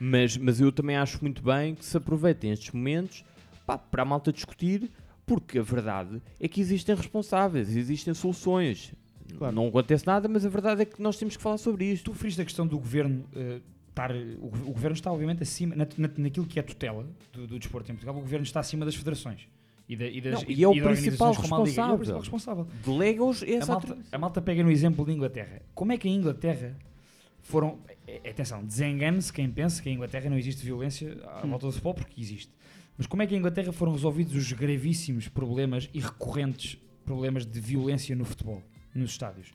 mas, 0.00 0.36
mas 0.38 0.58
eu 0.60 0.72
também 0.72 0.96
acho 0.96 1.18
muito 1.22 1.42
bem 1.42 1.74
que 1.74 1.84
se 1.84 1.96
aproveitem 1.96 2.50
estes 2.50 2.70
momentos 2.72 3.24
pá, 3.66 3.76
para 3.76 4.02
a 4.02 4.04
malta 4.06 4.32
discutir, 4.32 4.90
porque 5.26 5.58
a 5.58 5.62
verdade 5.62 6.22
é 6.40 6.48
que 6.48 6.60
existem 6.60 6.94
responsáveis, 6.94 7.76
existem 7.76 8.14
soluções. 8.14 8.92
Claro. 9.36 9.54
Não 9.54 9.66
acontece 9.66 10.06
nada, 10.06 10.28
mas 10.28 10.46
a 10.46 10.48
verdade 10.48 10.82
é 10.82 10.84
que 10.84 11.02
nós 11.02 11.18
temos 11.18 11.36
que 11.36 11.42
falar 11.42 11.58
sobre 11.58 11.84
isto. 11.84 12.04
Tu 12.06 12.12
referiste 12.12 12.40
a 12.40 12.44
questão 12.44 12.64
do 12.66 12.78
governo 12.78 13.24
eh, 13.34 13.58
estar. 13.96 14.12
O, 14.14 14.46
o 14.68 14.72
governo 14.72 14.94
está, 14.94 15.10
obviamente, 15.10 15.42
acima. 15.42 15.74
Na, 15.74 15.86
na- 15.96 16.10
naquilo 16.18 16.46
que 16.46 16.58
é 16.58 16.62
tutela 16.62 17.06
do, 17.32 17.46
do 17.46 17.58
desporto 17.58 17.90
em 17.90 17.94
Portugal, 17.94 18.16
o 18.16 18.20
governo 18.20 18.44
está 18.44 18.60
acima 18.60 18.84
das 18.84 18.94
federações. 18.94 19.48
E, 19.88 19.94
da, 19.96 20.04
e, 20.06 20.20
das, 20.20 20.42
Não, 20.42 20.50
e 20.50 20.64
é 20.64 20.68
o 20.68 20.74
e 20.74 20.82
principal. 20.82 21.32
E 21.32 21.36
é 21.36 21.38
o 21.38 21.40
responsável. 21.40 21.96
principal 21.96 22.20
responsável. 22.20 22.68
Delega-os 22.84 23.42
a 23.42 23.66
malta, 23.66 23.98
a 24.12 24.18
malta 24.18 24.42
pega 24.42 24.62
no 24.62 24.70
exemplo 24.70 25.04
de 25.04 25.12
Inglaterra. 25.12 25.62
Como 25.74 25.92
é 25.92 25.96
que 25.96 26.08
a 26.08 26.10
Inglaterra 26.10 26.76
foram. 27.42 27.78
eh, 28.06 28.30
Atenção, 28.30 28.64
desengane-se 28.64 29.32
quem 29.32 29.48
pensa 29.50 29.80
que 29.82 29.88
a 29.88 29.92
Inglaterra 29.92 30.28
não 30.28 30.36
existe 30.36 30.64
violência 30.64 31.16
à 31.24 31.46
Hum. 31.46 31.50
volta 31.50 31.66
do 31.66 31.72
futebol, 31.72 31.94
porque 31.94 32.20
existe. 32.20 32.52
Mas 32.98 33.06
como 33.06 33.22
é 33.22 33.26
que 33.26 33.34
a 33.34 33.38
Inglaterra 33.38 33.72
foram 33.72 33.92
resolvidos 33.92 34.34
os 34.34 34.52
gravíssimos 34.52 35.28
problemas 35.28 35.88
e 35.94 36.00
recorrentes 36.00 36.78
problemas 37.04 37.46
de 37.46 37.60
violência 37.60 38.16
no 38.16 38.24
futebol, 38.24 38.62
nos 38.94 39.10
estádios? 39.12 39.52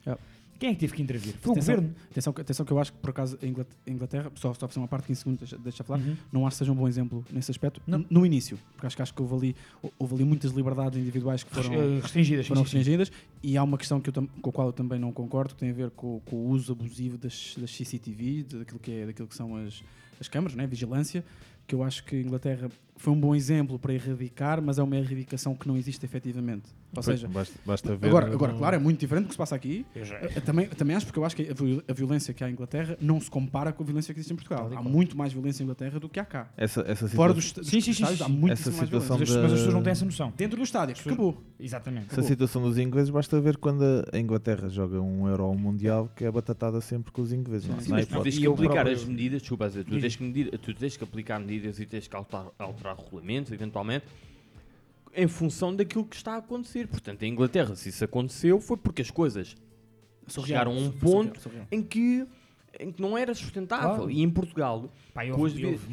Quem 0.62 0.70
é 0.70 0.74
que 0.74 0.78
teve 0.78 0.92
que 0.94 1.02
intervir? 1.02 1.34
Foi 1.40 1.50
o 1.50 1.54
governo. 1.56 1.92
Atenção, 2.08 2.32
que- 2.32 2.40
atenção 2.40 2.64
que 2.64 2.72
eu 2.72 2.78
acho 2.78 2.92
que 2.92 2.98
por 3.00 3.10
acaso 3.10 3.36
a 3.42 3.44
Inglat- 3.44 3.66
a 3.84 3.90
Inglaterra, 3.90 4.30
só, 4.36 4.54
só 4.54 4.68
fazer 4.68 4.78
uma 4.78 4.86
parte 4.86 5.06
15 5.08 5.18
segundos, 5.18 5.52
deixa, 5.58 5.82
falar, 5.82 5.98
Uhum. 5.98 6.16
não 6.30 6.46
acho 6.46 6.54
que 6.54 6.58
seja 6.60 6.70
um 6.70 6.76
bom 6.76 6.86
exemplo 6.86 7.24
nesse 7.32 7.50
aspecto. 7.50 7.82
No, 7.84 8.06
no 8.08 8.24
início, 8.24 8.56
porque 8.74 8.86
acho 8.86 8.94
que, 8.94 9.02
acho 9.02 9.12
que 9.12 9.20
houve, 9.20 9.34
ali, 9.34 9.56
houve 9.98 10.14
ali 10.14 10.24
muitas 10.24 10.52
liberdades 10.52 11.00
individuais 11.00 11.42
que 11.42 11.52
foram 11.52 11.72
Eh, 11.74 11.98
restringidas, 12.00 12.46
Foram 12.46 12.60
sim, 12.62 12.66
sim, 12.66 12.70
sim. 12.70 12.76
restringidas 12.78 13.12
e 13.42 13.56
há 13.56 13.62
uma 13.64 13.76
questão 13.76 14.00
que 14.00 14.08
eu 14.10 14.28
com 14.40 14.50
a 14.50 14.52
qual 14.52 14.68
eu 14.68 14.72
também 14.72 15.00
não 15.00 15.10
concordo, 15.10 15.52
que 15.54 15.58
tem 15.58 15.70
a 15.70 15.72
ver 15.72 15.90
com, 15.90 16.20
com 16.24 16.36
o 16.36 16.48
uso 16.50 16.70
abusivo 16.70 17.18
das, 17.18 17.56
das 17.58 17.72
CCTV, 17.74 18.44
daquilo 18.58 18.78
que, 18.78 18.92
é, 18.92 19.06
daquilo 19.06 19.26
que 19.26 19.34
são 19.34 19.56
as, 19.56 19.82
as 20.20 20.28
câmaras, 20.28 20.54
né? 20.54 20.64
vigilância, 20.64 21.24
que 21.66 21.74
eu 21.74 21.82
acho 21.82 22.04
que 22.04 22.14
a 22.14 22.20
Inglaterra 22.20 22.70
foi 22.96 23.12
um 23.12 23.20
bom 23.20 23.34
exemplo 23.34 23.78
para 23.78 23.92
erradicar, 23.94 24.62
mas 24.62 24.78
é 24.78 24.82
uma 24.82 24.96
erradicação 24.96 25.54
que 25.56 25.66
não 25.66 25.76
existe 25.76 26.04
efetivamente. 26.06 26.68
Ou 26.94 27.02
Pois, 27.02 27.06
seja, 27.06 27.26
basta- 27.28 27.58
basta 27.64 27.96
ver 27.96 28.06
agora, 28.08 28.32
agora, 28.32 28.52
claro, 28.52 28.76
é 28.76 28.78
muito 28.78 29.00
diferente 29.00 29.24
do 29.24 29.28
que 29.28 29.34
se 29.34 29.38
passa 29.38 29.54
aqui. 29.56 29.84
Também, 30.44 30.68
também 30.68 30.94
acho, 30.94 31.06
porque 31.06 31.18
eu 31.18 31.24
acho 31.24 31.34
que 31.34 31.50
a 31.50 31.54
viol- 31.54 31.82
a 31.88 31.92
violência 31.92 32.34
que 32.34 32.44
há 32.44 32.48
em 32.48 32.52
Inglaterra 32.52 32.96
não 33.00 33.18
se 33.20 33.30
compara 33.30 33.72
com 33.72 33.82
a 33.82 33.86
violência 33.86 34.12
que 34.12 34.20
existe 34.20 34.32
em 34.32 34.36
Portugal. 34.36 34.70
Há 34.74 34.82
muito 34.82 35.16
mais 35.16 35.32
violência 35.32 35.62
em 35.62 35.64
Inglaterra 35.64 35.98
do 35.98 36.08
que 36.08 36.20
há 36.20 36.24
cá. 36.24 36.50
Essa- 36.56 36.84
essa 36.86 37.08
Fora 37.08 37.32
dos, 37.32 37.50
Sim, 37.50 37.60
dos 37.60 37.68
sim, 37.70 37.80
sim, 37.80 37.90
estádios 37.92 38.18
sim, 38.18 38.24
há 38.24 38.26
sim. 38.26 38.32
muito 38.32 38.52
Essa 38.52 38.70
mais 38.70 38.84
situação 38.84 39.16
violência. 39.16 39.42
Mas 39.42 39.52
as 39.52 39.58
pessoas 39.58 39.74
não 39.74 39.82
têm 39.82 39.90
essa 39.92 40.04
noção. 40.04 40.32
Dentro 40.36 40.56
do 40.58 40.62
estádio, 40.62 40.94
acabou. 40.98 41.42
Exatamente. 41.58 42.06
Essa 42.12 42.22
situação 42.22 42.62
dos 42.62 42.76
ingleses 42.78 43.08
basta 43.10 43.40
ver 43.40 43.56
quando 43.56 43.82
a 44.12 44.18
Inglaterra 44.18 44.68
joga 44.68 45.00
um 45.00 45.26
Euro 45.28 45.44
ou 45.46 45.54
um 45.54 45.58
Mundial 45.58 46.10
que 46.14 46.24
é 46.24 46.30
batatada 46.30 46.80
sempre 46.80 47.10
com 47.10 47.22
os 47.22 47.32
ingleses. 47.32 47.68
não, 47.68 47.80
Sim, 47.80 47.88
não 47.90 47.96
há 47.96 48.00
mas 48.00 48.06
tu 48.08 48.20
tens 48.22 48.38
que 48.38 48.44
E 48.44 48.46
aplicar 48.46 48.74
próprio- 48.74 48.92
as 48.96 49.04
medidas, 49.04 49.40
desculpa, 49.40 49.70
tu 49.70 49.98
tens, 50.00 50.16
que 50.16 50.22
medir, 50.22 50.58
tu 50.58 50.74
tens 50.74 50.96
que 50.96 51.04
aplicar 51.04 51.38
medidas 51.40 51.78
e 51.80 51.86
tens 51.86 52.06
que 52.06 52.14
alterar, 52.16 52.48
alterar 52.82 52.96
regulamentos, 52.96 53.52
eventualmente, 53.52 54.06
em 55.14 55.28
função 55.28 55.74
daquilo 55.74 56.04
que 56.04 56.16
está 56.16 56.34
a 56.34 56.38
acontecer. 56.38 56.88
Portanto, 56.88 57.22
em 57.22 57.32
Inglaterra, 57.32 57.74
se 57.76 57.88
isso 57.88 58.04
aconteceu, 58.04 58.60
foi 58.60 58.76
porque 58.76 59.02
as 59.02 59.10
coisas 59.10 59.54
Surreal, 60.26 60.46
chegaram 60.46 60.72
a 60.72 60.74
um 60.74 60.90
ponto 60.90 61.40
surreal. 61.40 61.66
em 61.70 61.82
que 61.82 62.26
em 62.80 62.90
que 62.90 63.02
não 63.02 63.18
era 63.18 63.34
sustentável. 63.34 63.96
Claro. 63.96 64.10
E 64.10 64.22
em 64.22 64.30
Portugal, 64.30 64.90
as 65.14 65.28
houve, 65.28 65.66
houve 65.66 65.88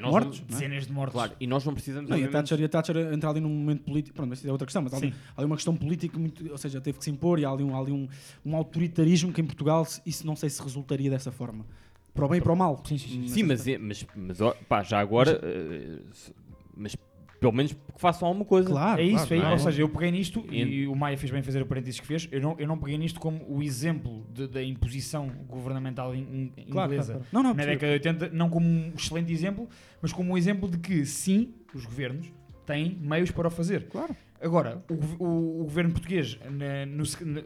não- 0.00 0.18
é? 0.18 0.30
dezenas 0.48 0.86
de 0.86 0.92
mortes. 0.92 1.12
Claro, 1.12 1.32
e 1.38 1.46
nós 1.46 1.62
não 1.66 1.74
precisamos 1.74 2.08
Não, 2.08 2.16
e 2.16 2.24
a 2.24 2.28
Thatcher, 2.28 2.58
e 2.58 2.64
a 2.64 2.68
Thatcher 2.68 2.96
entra 3.12 3.28
ali 3.28 3.40
num 3.40 3.50
momento 3.50 3.82
político, 3.82 4.16
pronto, 4.16 4.30
mas 4.30 4.38
isso 4.38 4.48
é 4.48 4.50
outra 4.50 4.64
questão, 4.64 4.80
mas 4.80 4.94
há 4.94 4.96
ali, 4.96 5.14
há 5.36 5.40
ali 5.40 5.46
uma 5.46 5.56
questão 5.56 5.76
política 5.76 6.18
muito, 6.18 6.50
ou 6.50 6.56
seja, 6.56 6.80
teve 6.80 6.96
que 6.96 7.04
se 7.04 7.10
impor 7.10 7.38
e 7.38 7.44
há 7.44 7.50
ali 7.50 7.62
um, 7.62 7.76
há 7.76 7.78
ali 7.78 7.92
um, 7.92 8.08
um 8.42 8.56
autoritarismo 8.56 9.34
que 9.34 9.40
em 9.42 9.44
Portugal 9.44 9.86
isso 10.06 10.26
não 10.26 10.34
sei 10.34 10.48
se 10.48 10.62
resultaria 10.62 11.10
dessa 11.10 11.30
forma. 11.30 11.66
Para 12.14 12.24
o 12.26 12.28
bem 12.28 12.38
e 12.38 12.40
para 12.40 12.52
o 12.52 12.56
mal. 12.56 12.80
Sim, 12.86 12.96
sim, 12.96 13.08
sim. 13.08 13.28
Sim, 13.28 13.42
mas, 13.42 13.66
é- 13.66 13.76
mas, 13.78 14.06
mas 14.14 14.40
ó, 14.40 14.54
pá, 14.68 14.82
já 14.82 15.00
agora, 15.00 15.40
eh, 15.42 15.98
se- 16.12 16.32
mas 16.76 16.96
pelo 17.40 17.52
menos 17.52 17.72
que 17.72 17.78
façam 17.98 18.26
alguma 18.28 18.44
coisa. 18.46 18.70
Claro, 18.70 19.00
é 19.00 19.04
isso, 19.04 19.26
claro, 19.28 19.42
é, 19.48 19.52
ou 19.52 19.58
seja, 19.58 19.82
eu 19.82 19.88
peguei 19.88 20.10
nisto 20.12 20.42
e, 20.48 20.62
E- 20.62 20.86
o 20.86 20.94
Maia 20.94 21.18
fez 21.18 21.30
bem 21.30 21.42
fazer 21.42 21.60
o 21.60 21.66
parênteses 21.66 22.00
que 22.00 22.06
fez. 22.06 22.26
Eu 22.32 22.40
não, 22.40 22.56
eu 22.58 22.66
não 22.66 22.78
peguei 22.78 22.96
nisto 22.96 23.20
como 23.20 23.44
o 23.48 23.62
exemplo 23.62 24.24
de- 24.32 24.46
da 24.46 24.62
imposição 24.62 25.28
governamental 25.48 26.14
in- 26.14 26.52
in- 26.56 26.64
Claro, 26.70 26.92
inglesa 26.92 27.12
claro, 27.14 27.26
claro. 27.30 27.32
Não, 27.32 27.42
não, 27.42 27.50
na 27.50 27.56
percebo. 27.56 27.80
década 27.80 27.98
de 27.98 28.08
80, 28.08 28.34
não 28.36 28.48
como 28.48 28.66
um 28.66 28.92
excelente 28.96 29.30
exemplo, 29.32 29.68
mas 30.00 30.12
como 30.12 30.32
um 30.32 30.38
exemplo 30.38 30.68
de 30.70 30.78
que 30.78 31.04
sim, 31.04 31.52
os 31.74 31.84
governos 31.84 32.32
têm 32.64 32.96
meios 33.02 33.30
para 33.30 33.48
o 33.48 33.50
fazer. 33.50 33.88
Claro. 33.88 34.16
Agora, 34.40 34.82
o, 34.88 34.94
gov- 34.94 35.16
o- 35.20 35.60
o 35.60 35.64
governo 35.64 35.90
português, 35.92 36.38
na, 36.50 36.86
no 36.86 37.04
sec- 37.04 37.26
na- 37.26 37.42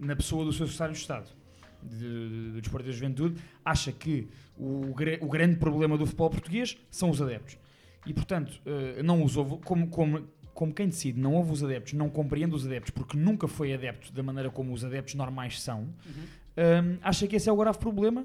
na 0.00 0.16
pessoa 0.16 0.44
do 0.44 0.52
seu 0.52 0.66
secretário 0.66 0.94
de 0.94 1.00
Estado 1.00 1.30
de- 1.82 2.52
do 2.52 2.60
Desporto 2.60 2.86
e 2.86 2.90
da 2.90 2.96
Juventude, 2.96 3.40
acha 3.64 3.92
que 3.92 4.28
o, 4.56 4.90
o 5.20 5.28
grande 5.28 5.56
problema 5.56 5.96
do 5.96 6.04
futebol 6.06 6.30
português 6.30 6.76
são 6.90 7.10
os 7.10 7.20
adeptos. 7.22 7.56
E, 8.06 8.12
portanto, 8.14 8.60
eh, 8.64 9.02
não 9.02 9.22
os 9.22 9.36
ouve, 9.36 9.58
como, 9.64 9.88
como, 9.88 10.26
como 10.54 10.72
quem 10.72 10.88
decide, 10.88 11.20
não 11.20 11.34
ouve 11.34 11.52
os 11.52 11.62
adeptos, 11.62 11.92
não 11.92 12.08
compreende 12.08 12.54
os 12.54 12.64
adeptos, 12.66 12.90
porque 12.90 13.16
nunca 13.16 13.46
foi 13.46 13.72
adepto 13.74 14.12
da 14.12 14.22
maneira 14.22 14.50
como 14.50 14.72
os 14.72 14.84
adeptos 14.84 15.14
normais 15.14 15.60
são, 15.60 15.82
hum, 16.56 16.98
acha 17.02 17.26
que 17.26 17.36
esse 17.36 17.48
é 17.48 17.52
o 17.52 17.56
grave 17.56 17.78
problema 17.78 18.24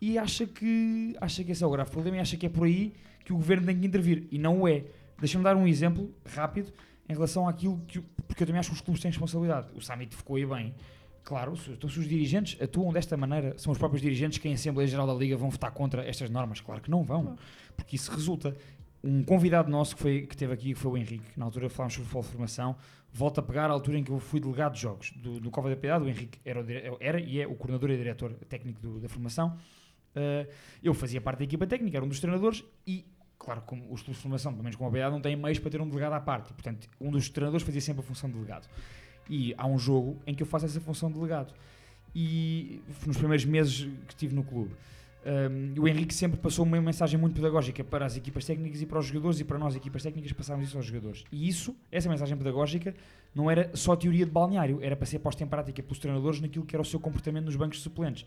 e 0.00 0.18
acha 0.18 0.46
que, 0.46 1.16
acha 1.20 1.42
que 1.42 1.52
esse 1.52 1.64
é 1.64 1.66
o 1.66 1.70
grave 1.70 1.90
problema 1.90 2.18
e 2.18 2.20
acha 2.20 2.36
que 2.36 2.46
é 2.46 2.48
por 2.48 2.66
aí 2.66 2.92
que 3.24 3.32
o 3.32 3.36
governo 3.36 3.66
tem 3.66 3.78
que 3.80 3.86
intervir. 3.86 4.26
E 4.30 4.38
não 4.38 4.60
o 4.62 4.68
é. 4.68 4.84
Deixa-me 5.18 5.42
dar 5.44 5.56
um 5.56 5.66
exemplo 5.66 6.12
rápido 6.26 6.70
em 7.08 7.12
relação 7.14 7.48
àquilo 7.48 7.80
que. 7.86 8.00
Porque 8.28 8.42
eu 8.42 8.46
também 8.46 8.60
acho 8.60 8.68
que 8.70 8.74
os 8.74 8.80
clubes 8.82 9.00
têm 9.00 9.10
responsabilidade. 9.10 9.68
O 9.74 9.80
Summit 9.80 10.14
ficou 10.14 10.36
aí 10.36 10.44
bem 10.44 10.74
Claro, 11.24 11.56
se, 11.56 11.70
então 11.70 11.88
se 11.88 11.98
os 11.98 12.06
dirigentes 12.06 12.60
atuam 12.60 12.92
desta 12.92 13.16
maneira, 13.16 13.56
são 13.56 13.72
os 13.72 13.78
próprios 13.78 14.02
dirigentes 14.02 14.36
que 14.38 14.46
em 14.48 14.52
Assembleia 14.52 14.86
Geral 14.86 15.06
da 15.06 15.14
Liga 15.14 15.36
vão 15.36 15.48
votar 15.48 15.70
contra 15.72 16.06
estas 16.06 16.28
normas? 16.28 16.60
Claro 16.60 16.82
que 16.82 16.90
não 16.90 17.02
vão, 17.02 17.36
porque 17.76 17.96
isso 17.96 18.10
resulta. 18.12 18.54
Um 19.02 19.22
convidado 19.22 19.70
nosso 19.70 19.96
que, 19.96 20.02
foi, 20.02 20.22
que 20.26 20.34
esteve 20.34 20.52
aqui, 20.52 20.68
que 20.72 20.74
foi 20.74 20.92
o 20.92 20.96
Henrique, 20.96 21.24
na 21.36 21.44
altura 21.44 21.68
falámos 21.68 21.94
sobre 21.94 22.06
futebol 22.08 22.22
de 22.22 22.28
formação, 22.28 22.76
volta 23.12 23.40
a 23.40 23.44
pegar 23.44 23.70
a 23.70 23.72
altura 23.72 23.98
em 23.98 24.04
que 24.04 24.10
eu 24.10 24.18
fui 24.18 24.40
delegado 24.40 24.74
de 24.74 24.80
jogos 24.80 25.12
do, 25.16 25.40
do 25.40 25.50
Cova 25.50 25.68
da 25.70 25.76
Piedade, 25.76 26.04
o 26.04 26.08
Henrique 26.08 26.38
era, 26.44 26.60
o 26.62 26.96
era 27.00 27.20
e 27.20 27.40
é 27.40 27.46
o 27.46 27.54
coordenador 27.54 27.90
e 27.90 27.96
diretor 27.96 28.32
técnico 28.48 28.80
do- 28.80 29.00
da 29.00 29.08
formação. 29.08 29.56
Uh, 30.16 30.50
eu 30.82 30.94
fazia 30.94 31.20
parte 31.20 31.38
da 31.38 31.44
equipa 31.44 31.66
técnica, 31.66 31.98
era 31.98 32.04
um 32.04 32.08
dos 32.08 32.20
treinadores 32.20 32.64
e, 32.86 33.04
claro, 33.38 33.62
como 33.62 33.82
os 33.92 34.00
clubes 34.00 34.16
de 34.16 34.22
formação, 34.22 34.52
pelo 34.52 34.62
menos 34.62 34.76
como 34.76 34.88
a 34.88 34.92
Piedade, 34.92 35.12
não 35.12 35.20
têm 35.20 35.36
meios 35.36 35.58
para 35.58 35.70
ter 35.70 35.80
um 35.82 35.88
delegado 35.88 36.12
à 36.14 36.20
parte. 36.20 36.52
Portanto, 36.54 36.88
um 37.00 37.10
dos 37.10 37.28
treinadores 37.28 37.64
fazia 37.64 37.80
sempre 37.80 38.00
a 38.00 38.04
função 38.04 38.28
de 38.30 38.36
delegado. 38.36 38.68
E 39.28 39.54
há 39.56 39.66
um 39.66 39.78
jogo 39.78 40.18
em 40.26 40.34
que 40.34 40.42
eu 40.42 40.46
faço 40.46 40.66
essa 40.66 40.80
função 40.80 41.08
de 41.08 41.14
delegado. 41.14 41.52
E 42.14 42.80
nos 43.06 43.16
primeiros 43.16 43.44
meses 43.44 43.88
que 44.06 44.12
estive 44.12 44.34
no 44.34 44.44
clube. 44.44 44.70
Um, 45.24 45.80
o 45.80 45.88
Henrique 45.88 46.14
sempre 46.14 46.38
passou 46.38 46.66
uma 46.66 46.78
mensagem 46.80 47.18
muito 47.18 47.34
pedagógica 47.34 47.82
para 47.82 48.04
as 48.04 48.14
equipas 48.14 48.44
técnicas 48.44 48.82
e 48.82 48.86
para 48.86 48.98
os 48.98 49.06
jogadores 49.06 49.40
e 49.40 49.44
para 49.44 49.58
nós, 49.58 49.74
equipas 49.74 50.02
técnicas, 50.02 50.32
passávamos 50.32 50.68
isso 50.68 50.76
aos 50.76 50.84
jogadores. 50.84 51.24
E 51.32 51.48
isso, 51.48 51.74
essa 51.90 52.10
mensagem 52.10 52.36
pedagógica, 52.36 52.94
não 53.34 53.50
era 53.50 53.70
só 53.74 53.96
teoria 53.96 54.26
de 54.26 54.30
balneário, 54.30 54.80
era 54.82 54.94
para 54.94 55.06
ser 55.06 55.20
posta 55.20 55.42
em 55.42 55.46
prática 55.46 55.82
pelos 55.82 55.98
treinadores 55.98 56.40
naquilo 56.40 56.66
que 56.66 56.76
era 56.76 56.82
o 56.82 56.84
seu 56.84 57.00
comportamento 57.00 57.46
nos 57.46 57.56
bancos 57.56 57.80
suplentes. 57.80 58.26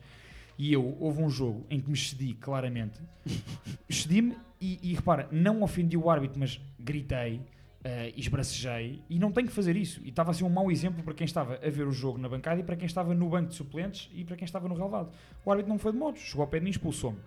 E 0.58 0.74
eu, 0.74 0.98
houve 1.00 1.22
um 1.22 1.30
jogo 1.30 1.68
em 1.70 1.80
que 1.80 1.88
me 1.88 1.96
cedi 1.96 2.34
claramente, 2.34 3.00
cedi-me 3.88 4.36
e, 4.60 4.80
e 4.82 4.96
repara, 4.96 5.28
não 5.32 5.62
ofendi 5.62 5.96
o 5.96 6.10
árbitro, 6.10 6.40
mas 6.40 6.60
gritei, 6.80 7.42
eh, 7.90 8.14
esbracejei 8.18 9.02
e 9.10 9.18
não 9.18 9.32
tenho 9.32 9.48
que 9.48 9.54
fazer 9.54 9.76
isso. 9.78 10.02
E 10.04 10.10
estava 10.10 10.32
a 10.32 10.34
ser 10.34 10.44
um 10.44 10.50
mau 10.50 10.70
exemplo 10.70 11.02
para 11.04 11.14
quem 11.14 11.24
estava 11.26 11.56
a 11.66 11.70
ver 11.70 11.88
o 11.88 11.92
jogo 11.92 12.18
na 12.18 12.28
bancada 12.28 12.60
e 12.60 12.64
para 12.64 12.76
quem 12.76 12.86
estava 12.86 13.14
no 13.14 13.30
banco 13.30 13.50
de 13.50 13.56
suplentes 13.56 14.10
e 14.14 14.24
para 14.26 14.36
quem 14.36 14.46
estava 14.46 14.68
no 14.68 14.76
relevado. 14.76 15.10
O 15.46 15.52
árbitro 15.52 15.72
não 15.72 15.80
foi 15.80 15.92
de 15.94 15.98
modos, 15.98 16.22
chegou 16.22 16.42
ao 16.42 16.48
pé 16.48 16.58
de 16.60 16.66
mim 16.66 16.70
e 16.70 16.72
expulsou-me. 16.72 17.18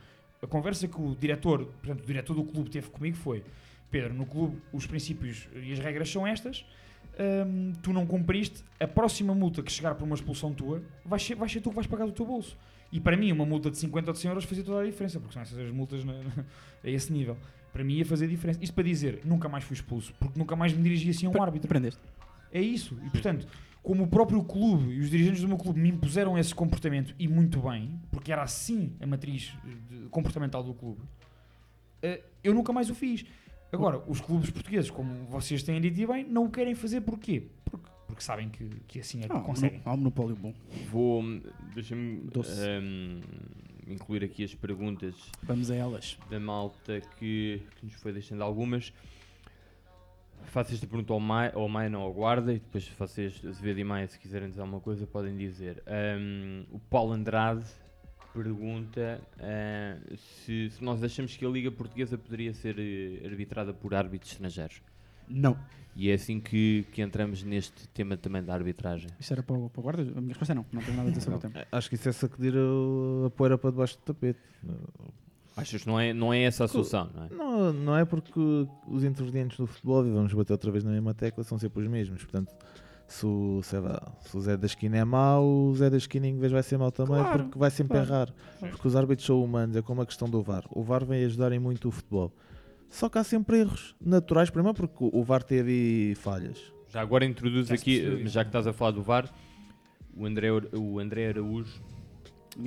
A 0.42 0.46
conversa 0.46 0.86
que 0.86 1.00
o 1.00 1.14
diretor, 1.14 1.64
portanto, 1.64 2.02
o 2.02 2.06
diretor 2.06 2.34
do 2.34 2.44
clube 2.44 2.68
teve 2.70 2.90
comigo 2.90 3.16
foi: 3.16 3.42
Pedro, 3.90 4.12
no 4.14 4.26
clube 4.26 4.58
os 4.72 4.86
princípios 4.86 5.48
e 5.54 5.72
as 5.72 5.78
regras 5.78 6.10
são 6.10 6.26
estas. 6.26 6.64
hum, 7.46 7.72
tu 7.82 7.92
não 7.92 8.06
cumpriste, 8.06 8.62
a 8.78 8.86
próxima 8.86 9.34
multa 9.34 9.62
que 9.62 9.70
chegar 9.72 9.94
por 9.94 10.04
uma 10.04 10.14
expulsão 10.14 10.52
tua 10.52 10.82
vai 11.04 11.18
ser, 11.18 11.34
vai 11.34 11.48
ser 11.48 11.60
tu 11.60 11.70
que 11.70 11.74
vais 11.76 11.86
pagar 11.86 12.06
do 12.06 12.12
teu 12.12 12.26
bolso. 12.26 12.56
E 12.92 12.98
para 12.98 13.16
mim, 13.16 13.30
uma 13.30 13.44
multa 13.46 13.70
de 13.70 13.78
50 13.78 14.10
ou 14.10 14.12
de 14.14 14.18
100 14.18 14.28
euros 14.30 14.44
fazia 14.44 14.64
toda 14.64 14.80
a 14.80 14.84
diferença, 14.84 15.20
porque 15.20 15.32
são 15.34 15.42
essas 15.42 15.56
as 15.58 15.70
multas 15.70 16.04
na- 16.04 16.12
na- 16.14 16.44
a 16.82 16.90
esse 16.90 17.12
nível. 17.12 17.36
Para 17.72 17.84
mim 17.84 17.94
ia 17.94 18.04
fazer 18.06 18.26
diferença. 18.28 18.58
Isto 18.62 18.74
para 18.74 18.84
dizer, 18.84 19.20
nunca 19.24 19.48
mais 19.48 19.64
fui 19.64 19.74
expulso, 19.74 20.12
porque 20.18 20.38
nunca 20.38 20.56
mais 20.56 20.72
me 20.72 20.82
dirigi 20.82 21.10
assim 21.10 21.26
a 21.26 21.30
um 21.30 21.42
árbitro. 21.42 21.66
Aprendeste. 21.68 22.00
É 22.52 22.60
isso. 22.60 22.96
E 23.04 23.10
portanto, 23.10 23.46
como 23.82 24.02
o 24.02 24.06
próprio 24.08 24.42
clube 24.42 24.92
e 24.92 24.98
os 25.00 25.08
dirigentes 25.10 25.40
do 25.40 25.48
meu 25.48 25.56
clube 25.56 25.80
me 25.80 25.88
impuseram 25.88 26.36
esse 26.36 26.54
comportamento, 26.54 27.14
e 27.18 27.28
muito 27.28 27.60
bem, 27.60 27.98
porque 28.10 28.32
era 28.32 28.42
assim 28.42 28.92
a 29.00 29.06
matriz 29.06 29.54
de- 29.88 30.08
comportamental 30.10 30.62
do 30.64 30.74
clube, 30.74 31.00
eh, 32.02 32.20
eu 32.42 32.52
nunca 32.52 32.72
mais 32.72 32.90
o 32.90 32.94
fiz. 32.94 33.24
Agora, 33.72 34.02
os 34.08 34.20
clubes 34.20 34.50
portugueses, 34.50 34.90
como 34.90 35.24
vocês 35.26 35.62
têm 35.62 35.80
dito 35.80 36.00
e 36.00 36.06
bem, 36.06 36.24
não 36.24 36.46
o 36.46 36.50
querem 36.50 36.74
fazer 36.74 37.02
porquê? 37.02 37.44
Porque, 37.64 37.88
porque 38.08 38.20
sabem 38.22 38.48
que, 38.48 38.68
que 38.88 38.98
assim 38.98 39.20
é 39.22 39.28
que 39.28 39.32
Ah, 39.36 39.40
conseguem. 39.40 39.80
Há 39.84 39.94
um 39.94 39.96
monopólio 39.98 40.34
bom. 40.34 40.52
Vou. 40.90 41.22
Deixa-me 41.72 42.22
Doce. 42.32 42.50
Incluir 43.92 44.24
aqui 44.24 44.44
as 44.44 44.54
perguntas. 44.54 45.14
Vamos 45.42 45.70
a 45.70 45.74
elas. 45.74 46.18
Da 46.30 46.40
malta 46.40 47.00
que, 47.18 47.62
que 47.76 47.86
nos 47.86 47.94
foi 47.94 48.12
deixando 48.12 48.42
algumas. 48.42 48.92
Faço 50.44 50.72
esta 50.74 50.86
pergunta 50.86 51.12
ao 51.12 51.20
Maia, 51.20 51.52
ao 51.54 51.68
Maia 51.68 51.88
não 51.88 52.00
ao 52.00 52.12
Guarda, 52.12 52.52
e 52.52 52.58
depois 52.58 52.88
vocês, 52.98 53.40
Azevedo 53.46 53.78
e 53.78 53.84
Maia, 53.84 54.08
se 54.08 54.18
quiserem 54.18 54.48
dizer 54.48 54.60
alguma 54.60 54.80
coisa, 54.80 55.06
podem 55.06 55.36
dizer. 55.36 55.82
Ehm, 55.86 56.64
o 56.72 56.78
Paulo 56.78 57.12
Andrade 57.12 57.64
pergunta 58.32 59.20
eh, 59.38 59.96
se, 60.16 60.70
se 60.70 60.84
nós 60.84 61.02
achamos 61.02 61.36
que 61.36 61.44
a 61.44 61.48
Liga 61.48 61.70
Portuguesa 61.70 62.16
poderia 62.16 62.54
ser 62.54 62.76
eh, 62.78 63.26
arbitrada 63.26 63.72
por 63.72 63.94
árbitros 63.94 64.32
estrangeiros. 64.32 64.80
Não. 65.30 65.56
E 65.96 66.10
é 66.10 66.14
assim 66.14 66.40
que, 66.40 66.86
que 66.92 67.02
entramos 67.02 67.42
neste 67.42 67.88
tema 67.88 68.16
também 68.16 68.42
da 68.42 68.54
arbitragem. 68.54 69.10
Isto 69.18 69.32
era 69.32 69.42
para 69.42 69.56
o, 69.56 69.68
para 69.68 69.80
o 69.80 69.82
guarda? 69.82 70.02
A 70.02 70.20
minha 70.20 70.28
resposta 70.28 70.52
é 70.52 70.54
não. 70.54 70.64
Não 70.72 70.80
tenho 70.82 70.96
nada 70.96 71.08
a 71.08 71.12
dizer 71.12 71.22
sobre 71.24 71.38
o 71.38 71.40
tema. 71.40 71.66
Acho 71.70 71.88
que 71.88 71.94
isso 71.96 72.08
é 72.08 72.12
sacudir 72.12 72.54
a, 72.56 73.26
a 73.26 73.30
poeira 73.30 73.58
para 73.58 73.70
debaixo 73.70 73.96
do 73.98 74.02
tapete. 74.02 74.38
Achas 75.56 75.82
que 75.82 75.88
não 75.88 75.98
é, 76.00 76.12
não 76.12 76.32
é 76.32 76.42
essa 76.42 76.64
a 76.64 76.68
solução, 76.68 77.10
não 77.14 77.24
é? 77.24 77.28
Não, 77.30 77.72
não 77.72 77.96
é 77.96 78.04
porque 78.04 78.40
os 78.86 79.04
intervenientes 79.04 79.58
do 79.58 79.66
futebol, 79.66 80.06
e 80.06 80.10
vamos 80.10 80.32
bater 80.32 80.52
outra 80.52 80.70
vez 80.70 80.84
na 80.84 80.90
mesma 80.92 81.12
tecla, 81.12 81.42
são 81.44 81.58
sempre 81.58 81.82
os 81.82 81.88
mesmos. 81.88 82.22
Portanto, 82.22 82.54
se 83.06 83.26
o, 83.26 83.60
sei 83.62 83.80
lá, 83.80 84.12
se 84.20 84.34
o 84.36 84.40
Zé 84.40 84.56
da 84.56 84.66
esquina 84.66 84.96
é 84.96 85.04
mau, 85.04 85.44
o 85.44 85.74
Zé 85.74 85.90
da 85.90 85.96
esquina 85.96 86.26
em 86.28 86.38
vez 86.38 86.52
vai 86.52 86.62
ser 86.62 86.78
mau 86.78 86.92
também, 86.92 87.16
Claro, 87.16 87.42
porque 87.44 87.58
vai 87.58 87.70
sempre 87.70 87.98
claro. 87.98 88.08
errar. 88.08 88.70
Porque 88.70 88.86
os 88.88 88.94
árbitros 88.96 89.26
são 89.26 89.42
humanos, 89.42 89.76
é 89.76 89.82
como 89.82 90.00
a 90.00 90.06
questão 90.06 90.30
do 90.30 90.40
VAR. 90.40 90.64
O 90.70 90.82
VAR 90.82 91.04
vem 91.04 91.24
ajudar 91.24 91.50
em 91.52 91.58
muito 91.58 91.88
o 91.88 91.90
futebol. 91.90 92.32
Só 92.90 93.08
que 93.08 93.18
há 93.18 93.24
sempre 93.24 93.60
erros 93.60 93.94
naturais, 94.00 94.50
primeiro 94.50 94.74
porque 94.76 94.96
o 95.00 95.22
VAR 95.22 95.42
teve 95.42 96.14
falhas. 96.16 96.60
Já 96.88 97.00
agora 97.00 97.24
introduz 97.24 97.70
aqui, 97.70 97.98
isso. 98.00 98.26
já 98.28 98.42
que 98.44 98.48
estás 98.48 98.66
a 98.66 98.72
falar 98.72 98.90
do 98.90 99.02
VAR, 99.02 99.32
o 100.14 100.26
André, 100.26 100.48
o 100.76 100.98
André 100.98 101.28
Araújo 101.28 101.80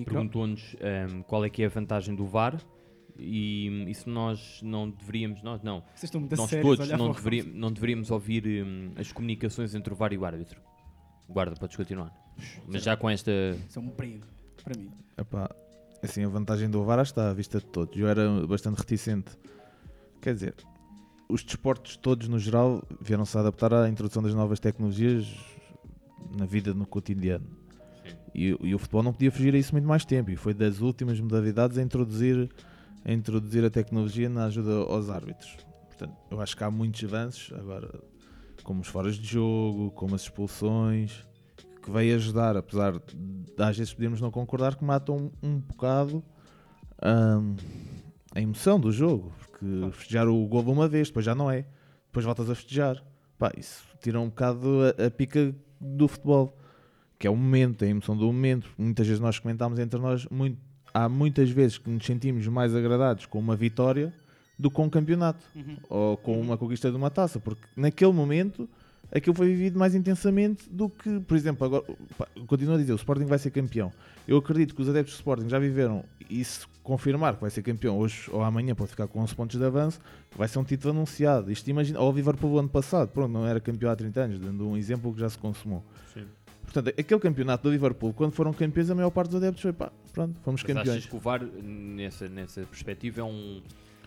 perguntou-nos 0.05 0.75
ehm, 0.79 1.21
qual 1.23 1.43
é 1.43 1.49
que 1.49 1.61
é 1.61 1.65
a 1.65 1.69
vantagem 1.69 2.15
do 2.15 2.25
VAR 2.25 2.57
e, 3.19 3.85
e 3.87 3.93
se 3.93 4.09
nós 4.09 4.61
não 4.63 4.89
deveríamos, 4.89 5.43
nós 5.43 5.61
não, 5.61 5.81
Vocês 5.93 6.05
estão 6.05 6.21
muito 6.21 6.35
nós 6.37 6.49
sérios 6.49 6.77
todos 6.77 6.89
não, 6.91 7.11
deveria- 7.11 7.43
não 7.43 7.71
deveríamos 7.71 8.09
ouvir 8.09 8.47
ehm, 8.47 8.91
as 8.95 9.11
comunicações 9.11 9.75
entre 9.75 9.91
o 9.93 9.95
VAR 9.95 10.13
e 10.13 10.17
o 10.17 10.23
árbitro. 10.25 10.61
Guarda, 11.27 11.55
podes 11.57 11.75
continuar. 11.75 12.13
Mas 12.67 12.81
já 12.83 12.95
com 12.95 13.09
esta... 13.09 13.31
Isso 13.67 13.77
é 13.77 13.81
um 13.81 13.89
perigo 13.89 14.25
para 14.63 14.77
mim. 14.79 14.89
Epá, 15.17 15.53
assim, 16.01 16.23
a 16.23 16.27
vantagem 16.29 16.69
do 16.69 16.83
VAR 16.83 16.99
está 17.01 17.29
à 17.29 17.33
vista 17.33 17.59
de 17.59 17.65
todos. 17.65 17.97
Eu 17.97 18.07
era 18.07 18.47
bastante 18.47 18.77
reticente. 18.77 19.31
Quer 20.23 20.35
dizer, 20.35 20.55
os 21.27 21.43
desportos 21.43 21.97
todos 21.97 22.29
no 22.29 22.39
geral 22.39 22.81
vieram-se 23.01 23.37
adaptar 23.37 23.73
à 23.73 23.89
introdução 23.89 24.23
das 24.23 24.33
novas 24.33 24.57
tecnologias 24.57 25.27
na 26.37 26.45
vida, 26.45 26.73
no 26.73 26.85
cotidiano. 26.85 27.45
E, 28.33 28.57
e 28.61 28.73
o 28.73 28.79
futebol 28.79 29.03
não 29.03 29.11
podia 29.11 29.29
fugir 29.29 29.53
a 29.53 29.57
isso 29.57 29.73
muito 29.73 29.85
mais 29.85 30.05
tempo. 30.05 30.31
E 30.31 30.37
foi 30.37 30.53
das 30.53 30.79
últimas 30.79 31.19
modalidades 31.19 31.77
a 31.77 31.81
introduzir, 31.81 32.49
a 33.03 33.11
introduzir 33.11 33.65
a 33.65 33.69
tecnologia 33.69 34.29
na 34.29 34.45
ajuda 34.45 34.71
aos 34.71 35.09
árbitros. 35.09 35.57
Portanto, 35.89 36.15
eu 36.31 36.39
acho 36.39 36.55
que 36.55 36.63
há 36.63 36.71
muitos 36.71 37.03
avanços. 37.03 37.51
Agora, 37.59 37.99
como 38.63 38.79
os 38.79 38.87
foras 38.87 39.17
de 39.17 39.27
jogo, 39.27 39.91
como 39.91 40.15
as 40.15 40.21
expulsões, 40.21 41.27
que 41.81 41.91
veio 41.91 42.15
ajudar, 42.15 42.55
apesar 42.55 42.93
de 42.93 43.61
às 43.61 43.77
vezes 43.77 43.93
podemos 43.93 44.21
não 44.21 44.31
concordar, 44.31 44.77
que 44.77 44.85
matam 44.85 45.29
um, 45.43 45.49
um 45.49 45.59
bocado 45.59 46.23
hum, 47.03 47.57
a 48.33 48.39
emoção 48.39 48.79
do 48.79 48.89
jogo. 48.89 49.33
Porque 49.63 49.97
festejar 49.97 50.27
o 50.27 50.45
gol 50.47 50.63
uma 50.63 50.87
vez, 50.87 51.07
depois 51.07 51.25
já 51.25 51.33
não 51.33 51.49
é. 51.49 51.65
Depois 52.07 52.25
voltas 52.25 52.49
a 52.49 52.55
festejar. 52.55 53.03
Pá, 53.37 53.51
isso 53.57 53.83
tira 54.01 54.19
um 54.19 54.27
bocado 54.27 54.79
a, 54.83 55.07
a 55.07 55.11
pica 55.11 55.55
do 55.79 56.07
futebol. 56.07 56.57
Que 57.17 57.27
é 57.27 57.29
o 57.29 57.35
momento, 57.35 57.85
a 57.85 57.87
emoção 57.87 58.17
do 58.17 58.25
momento. 58.25 58.69
Muitas 58.77 59.07
vezes 59.07 59.21
nós 59.21 59.39
comentámos 59.39 59.79
entre 59.79 59.99
nós, 59.99 60.25
muito, 60.29 60.57
há 60.93 61.07
muitas 61.07 61.49
vezes 61.49 61.77
que 61.77 61.89
nos 61.89 62.05
sentimos 62.05 62.45
mais 62.47 62.75
agradados 62.75 63.25
com 63.25 63.39
uma 63.39 63.55
vitória 63.55 64.13
do 64.59 64.69
que 64.69 64.75
com 64.75 64.85
um 64.85 64.89
campeonato. 64.89 65.43
Uhum. 65.55 65.77
Ou 65.89 66.17
com 66.17 66.39
uma 66.39 66.57
conquista 66.57 66.91
de 66.91 66.97
uma 66.97 67.09
taça. 67.09 67.39
Porque 67.39 67.63
naquele 67.75 68.11
momento 68.11 68.69
aquilo 69.11 69.35
foi 69.35 69.47
vivido 69.47 69.77
mais 69.77 69.95
intensamente 69.95 70.69
do 70.69 70.89
que, 70.89 71.19
por 71.21 71.35
exemplo, 71.37 71.65
agora, 71.65 71.83
pá, 72.17 72.27
continuo 72.47 72.75
a 72.75 72.77
dizer, 72.77 72.93
o 72.93 72.95
Sporting 72.95 73.25
vai 73.25 73.37
ser 73.37 73.51
campeão. 73.51 73.91
Eu 74.27 74.37
acredito 74.37 74.73
que 74.73 74.81
os 74.81 74.89
adeptos 74.89 75.15
do 75.15 75.17
Sporting 75.17 75.49
já 75.49 75.59
viveram 75.59 76.03
e 76.29 76.43
se 76.43 76.65
confirmar 76.81 77.35
que 77.35 77.41
vai 77.41 77.49
ser 77.49 77.61
campeão 77.61 77.97
hoje 77.97 78.29
ou 78.31 78.41
amanhã 78.41 78.75
pode 78.75 78.89
ficar 78.89 79.07
com 79.07 79.19
11 79.19 79.35
pontos 79.35 79.59
de 79.59 79.65
avanço, 79.65 79.99
vai 80.35 80.47
ser 80.47 80.59
um 80.59 80.63
título 80.63 80.93
anunciado. 80.93 81.51
Isto 81.51 81.69
imagina, 81.69 81.99
ou 81.99 82.11
o 82.11 82.15
Liverpool 82.15 82.51
o 82.51 82.59
ano 82.59 82.69
passado, 82.69 83.09
pronto, 83.09 83.31
não 83.31 83.45
era 83.45 83.59
campeão 83.59 83.91
há 83.91 83.95
30 83.95 84.21
anos, 84.21 84.39
dando 84.39 84.67
um 84.67 84.75
exemplo 84.75 85.13
que 85.13 85.19
já 85.19 85.29
se 85.29 85.37
consumou. 85.37 85.83
Sim. 86.13 86.25
Portanto, 86.63 86.89
aquele 86.97 87.19
campeonato 87.19 87.63
do 87.63 87.71
Liverpool, 87.71 88.13
quando 88.13 88.31
foram 88.31 88.51
campeões, 88.51 88.89
a 88.89 88.95
maior 88.95 89.11
parte 89.11 89.29
dos 89.29 89.35
adeptos 89.35 89.61
foi 89.61 89.73
pá, 89.73 89.91
pronto, 90.11 90.39
fomos 90.41 90.63
Mas 90.63 90.73
campeões. 90.73 90.97
achas 90.97 91.05
que 91.09 91.15
o 91.15 91.19
VAR, 91.19 91.43
nessa, 91.43 92.27
nessa 92.27 92.61
perspectiva, 92.61 93.21
é 93.21 93.23
um, 93.23 93.61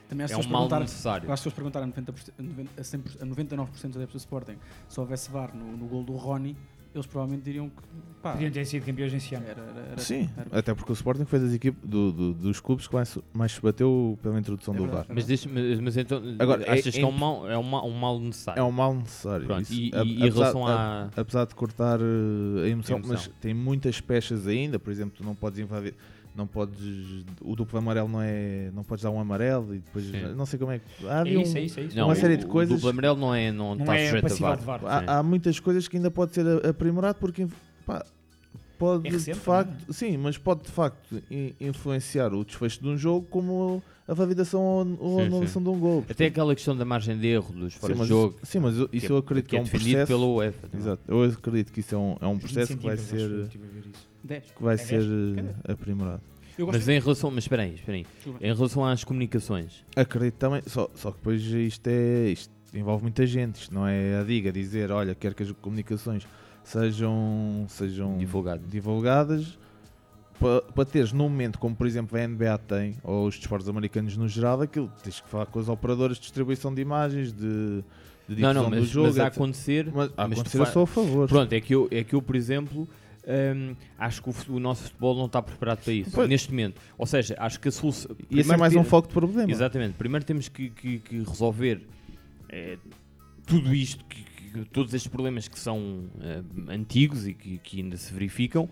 Também 0.09 0.25
as 0.25 0.31
é 0.31 0.35
pessoas 0.35 0.47
um 0.47 0.51
mal 0.51 0.61
perguntaram- 0.63 0.83
necessário? 0.85 1.27
Eu 1.29 1.33
acho 1.33 1.43
que 1.43 1.51
se 1.51 1.55
fosse 1.55 1.57
perguntar 1.57 1.83
a, 1.83 1.87
90%, 1.87 2.33
a 2.39 2.43
90% 2.43 2.69
a 2.79 2.83
100%, 2.83 3.23
a 3.23 3.27
99% 3.27 3.67
dos 3.89 3.97
adeptos 3.97 4.13
do 4.13 4.19
Sporting 4.19 4.57
se 4.89 5.01
houvesse 5.01 5.31
VAR 5.31 5.55
no, 5.55 5.77
no 5.77 5.87
gol 5.87 6.05
do 6.05 6.13
Rony, 6.15 6.57
eles 6.95 7.07
provavelmente 7.07 7.45
diriam 7.45 7.69
que 7.69 7.77
pá, 8.23 8.33
Podiam 8.33 8.51
ter 8.51 8.65
sido 8.65 8.87
campeões 8.87 9.13
nesse 9.13 9.35
ano. 9.35 9.45
Era, 9.47 9.61
era, 9.61 9.81
era- 9.91 9.99
Sim, 9.99 10.31
era- 10.35 10.59
até 10.61 10.73
porque 10.75 10.93
o 10.93 10.95
Sporting 10.95 11.27
foi 11.27 11.39
das 11.41 11.53
equipes, 11.53 11.79
do- 11.87 12.11
do- 12.11 12.33
dos 12.33 12.59
clubes 12.59 12.87
que 12.89 12.95
mais, 12.95 13.19
mais 13.35 13.53
se 13.53 13.61
bateu 13.61 14.19
pela 14.23 14.39
introdução 14.39 14.73
É 14.73 14.77
do 14.79 14.83
verdade, 14.85 15.07
VAR. 15.09 15.15
Mas, 15.15 15.27
deixa- 15.27 15.47
mas, 15.53 15.79
mas 15.81 15.97
então, 15.99 16.23
Agora, 16.39 16.63
achas 16.73 16.87
é- 16.87 16.91
que 16.93 17.01
é 17.01 17.07
um, 17.07 17.11
é- 17.11 17.19
mal, 17.19 17.51
é, 17.51 17.59
um 17.59 17.63
mal, 17.63 17.87
um 17.87 17.93
mal 17.99 18.19
necessário? 18.19 18.61
É 18.61 18.65
um 18.65 18.73
mal 18.73 18.95
necessário. 18.95 19.45
Pronto, 19.47 19.61
Isso, 19.63 19.75
e, 19.75 19.91
a- 19.95 20.03
e 20.05 20.11
em 20.15 20.23
apesar- 20.23 20.35
relação 20.39 20.67
a- 20.67 21.03
à... 21.15 21.21
Apesar 21.21 21.45
de 21.45 21.55
cortar 21.55 22.01
uh, 22.01 22.05
a 22.65 22.69
emoção, 22.69 22.97
Emoção. 22.97 23.15
mas 23.15 23.31
tem 23.43 23.53
muitas 23.53 24.01
pechas 24.01 24.47
ainda, 24.47 24.79
por 24.79 24.91
exemplo, 24.91 25.17
tu 25.19 25.23
não 25.25 25.35
podes 25.35 25.59
invadir, 25.59 25.95
não 26.37 26.47
podes, 26.47 27.25
o 27.41 27.57
duplo 27.57 27.79
amarelo 27.79 28.09
não 28.09 28.21
é, 28.23 28.71
não 28.75 28.85
podes 28.85 29.03
dar 29.03 29.11
um 29.11 29.19
amarelo 29.21 29.75
e 29.75 29.79
depois, 29.79 30.05
Sim. 30.05 30.35
não 30.37 30.45
sei 30.47 30.59
como 30.59 30.73
é 30.73 30.79
que, 30.81 31.07
há 31.09 31.21
ali 31.21 31.37
É 31.37 31.43
isso, 31.43 31.55
um- 31.55 31.57
é 31.57 31.61
isso, 31.63 31.81
é 31.81 31.83
isso. 31.85 31.97
Não, 31.97 32.05
uma 32.09 32.13
o- 32.13 32.17
série 32.17 32.37
de 32.37 32.45
o 32.45 32.49
coisas, 32.49 32.75
duplo 32.77 32.91
amarelo 32.91 33.19
não 33.19 33.35
é- 33.35 33.51
não 33.53 33.75
Não 33.75 33.81
está 33.85 33.97
é 33.97 34.07
sujeito 34.07 34.45
a 34.45 34.55
VAR. 34.55 34.79
de 34.81 34.87
há, 34.87 35.19
há 35.19 35.23
muitas 35.23 35.59
coisas 35.59 35.89
que 35.89 35.97
ainda 35.97 36.11
pode 36.11 36.35
ser 36.35 36.47
aprimorado 36.67 37.19
porque, 37.19 37.47
pá, 37.87 38.05
pode 38.79 39.09
É 39.09 39.11
recente, 39.11 39.39
de 39.39 39.41
facto, 39.45 39.93
sim, 39.93 40.17
mas 40.19 40.37
pode 40.37 40.65
de 40.65 40.71
facto 40.71 41.23
in- 41.31 41.55
influenciar 41.61 42.35
o 42.35 42.45
desfecho 42.45 42.81
de 42.83 42.89
um 42.89 42.97
jogo 42.99 43.27
como 43.31 43.83
a 44.07 44.13
validação 44.15 44.63
ou, 45.01 45.19
a 45.19 45.23
anulação 45.25 45.63
de 45.63 45.69
um 45.71 45.79
gol. 45.81 46.05
Até 46.09 46.27
aquela 46.27 46.55
questão 46.55 46.77
da 46.77 46.85
margem 46.85 47.19
de 47.19 47.27
erro 47.27 47.53
dos 47.53 47.75
fora 47.75 47.93
Sim, 47.93 47.95
de 47.95 47.99
mas, 48.01 48.09
jogo. 48.09 48.37
sim, 48.43 48.59
mas 48.61 48.77
eu- 48.79 48.89
isso 48.93 49.07
que 49.07 49.13
eu 49.13 49.17
é- 49.17 49.21
acredito 49.21 49.49
que 49.49 49.57
é, 49.57 49.61
um 49.61 49.65
defendido 49.65 49.91
processo. 49.97 50.07
pela 50.13 50.27
UEFA. 50.27 50.69
Exato, 50.77 51.03
eu 51.09 51.23
acredito 51.25 51.73
que 51.73 51.81
isso 51.81 51.95
é 51.95 51.99
um, 51.99 52.17
é 52.21 52.27
um 52.27 52.39
processo 52.39 52.77
que 52.77 52.85
vai 52.87 52.97
ser, 52.99 53.49
que 54.27 54.35
eu 54.35 54.39
estive 54.39 54.39
a 54.39 54.39
ver 54.39 54.39
isso. 54.39 54.47
Dez. 54.47 54.53
que 54.57 54.63
vai 54.63 54.75
É 54.75 54.79
ser 54.79 54.99
dez? 55.01 55.39
eh, 55.39 55.43
Cadê? 55.63 55.73
aprimorado. 55.73 56.23
Eu 56.59 56.65
gosto 56.67 56.79
Mas 56.79 56.89
em 56.89 56.99
relação, 57.01 57.31
mas 57.31 57.45
espera 57.45 57.63
aí, 57.65 57.75
espera 57.75 57.99
aí. 57.99 58.07
Desculpa. 58.17 58.39
Em 58.47 58.55
relação 58.55 58.85
às 58.87 59.05
comunicações, 59.05 59.85
Acredito 59.95 60.35
também, 60.37 60.63
só, 60.67 60.89
só 60.95 61.11
que 61.11 61.19
depois 61.19 61.43
isto 61.43 61.87
é 61.89 62.29
isto 62.31 62.55
envolve 62.75 63.03
muita 63.03 63.27
gente, 63.27 63.57
isto 63.57 63.75
não 63.75 63.87
é 63.87 64.19
a 64.21 64.23
diga 64.25 64.51
dizer, 64.53 64.91
olha, 64.91 65.15
quero 65.15 65.35
que 65.35 65.43
as 65.43 65.53
comunicações 65.53 66.27
sejam, 66.65 67.65
sejam 67.69 68.17
Divulgadas. 68.19 68.69
divulgadas 68.71 69.59
para, 70.39 70.61
para 70.63 70.85
teres 70.85 71.13
num 71.13 71.29
momento 71.29 71.59
como 71.59 71.75
por 71.75 71.87
exemplo 71.87 72.19
a 72.19 72.27
NBA 72.27 72.59
tem, 72.59 72.95
ou 73.03 73.27
os 73.27 73.39
desportos 73.39 73.69
americanos 73.69 74.17
no 74.17 74.29
geral, 74.29 74.61
aquilo 74.61 74.91
tens 75.03 75.21
que 75.21 75.29
falar 75.29 75.47
com 75.47 75.59
as 75.59 75.69
operadoras 75.69 76.17
de 76.17 76.23
distribuição 76.23 76.75
de 76.75 76.83
imagens, 76.83 77.33
de, 77.33 77.85
de 78.29 78.43
não, 78.43 78.53
difusão 78.53 78.55
não, 78.55 78.71
do 78.71 78.77
mas, 78.77 78.89
jogo. 78.89 79.07
mas 79.09 79.19
a 79.19 79.27
etc. 79.27 79.37
acontecer, 79.37 79.87
Mas 79.95 80.11
a 80.17 80.29
mas 80.29 80.39
tu 80.39 80.41
acontecer 80.41 80.59
eu 80.61 80.67
fa- 80.67 80.73
sou 80.73 80.83
a 80.83 80.87
favor. 80.87 81.29
Pronto, 81.29 81.53
é 81.53 81.61
que 81.61 81.75
eu, 81.75 81.89
é 81.91 82.05
que 82.05 82.15
eu 82.15 82.21
por 82.21 82.37
exemplo, 82.37 82.87
hum, 83.27 83.75
acho 83.99 84.23
que 84.23 84.31
o, 84.31 84.57
o 84.57 84.61
nosso 84.61 84.85
futebol 84.85 85.17
não 85.17 85.27
está 85.27 85.43
preparado 85.43 85.83
para 85.83 85.93
isso 85.93 86.11
Pois. 86.13 86.29
neste 86.29 86.51
momento. 86.51 86.81
Ou 86.97 87.07
seja, 87.07 87.35
acho 87.39 87.59
que 87.61 87.69
a 87.69 87.73
solução. 87.73 88.15
Ser 88.17 88.25
primeiro 88.27 88.59
mais 88.59 88.73
ter- 88.73 88.79
um 88.79 88.85
foco 88.85 89.09
de 89.09 89.15
problema. 89.15 89.51
Exatamente. 89.51 89.95
Primeiro 89.95 90.25
temos 90.25 90.49
que, 90.49 90.71
que- 90.71 90.99
que 91.01 91.19
resolver 91.19 91.83
eh, 92.49 92.79
tudo 93.47 93.75
isto, 93.75 94.05
que, 94.05 94.25
todos 94.73 94.95
estes 94.95 95.11
problemas 95.11 95.49
que 95.49 95.59
são 95.59 96.05
eh, 96.21 96.43
antigos 96.73 97.27
e 97.27 97.35
que, 97.35 97.59
ainda 97.81 97.97
se 97.97 98.13
verificam. 98.13 98.69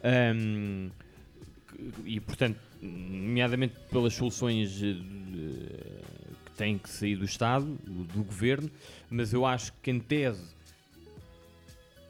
que- 0.00 0.90
e 2.04 2.20
portanto, 2.20 2.58
nomeadamente 2.82 3.74
pelas 3.90 4.14
soluções 4.14 4.70
de- 4.70 4.94
que 6.44 6.52
têm 6.56 6.78
que 6.78 6.88
sair 6.88 7.16
do 7.16 7.24
Estado, 7.24 7.66
do, 7.84 8.04
do 8.04 8.24
Governo, 8.24 8.70
mas 9.10 9.32
eu 9.32 9.44
acho 9.46 9.72
que 9.82 9.90
em 9.90 10.00
tese 10.00 10.42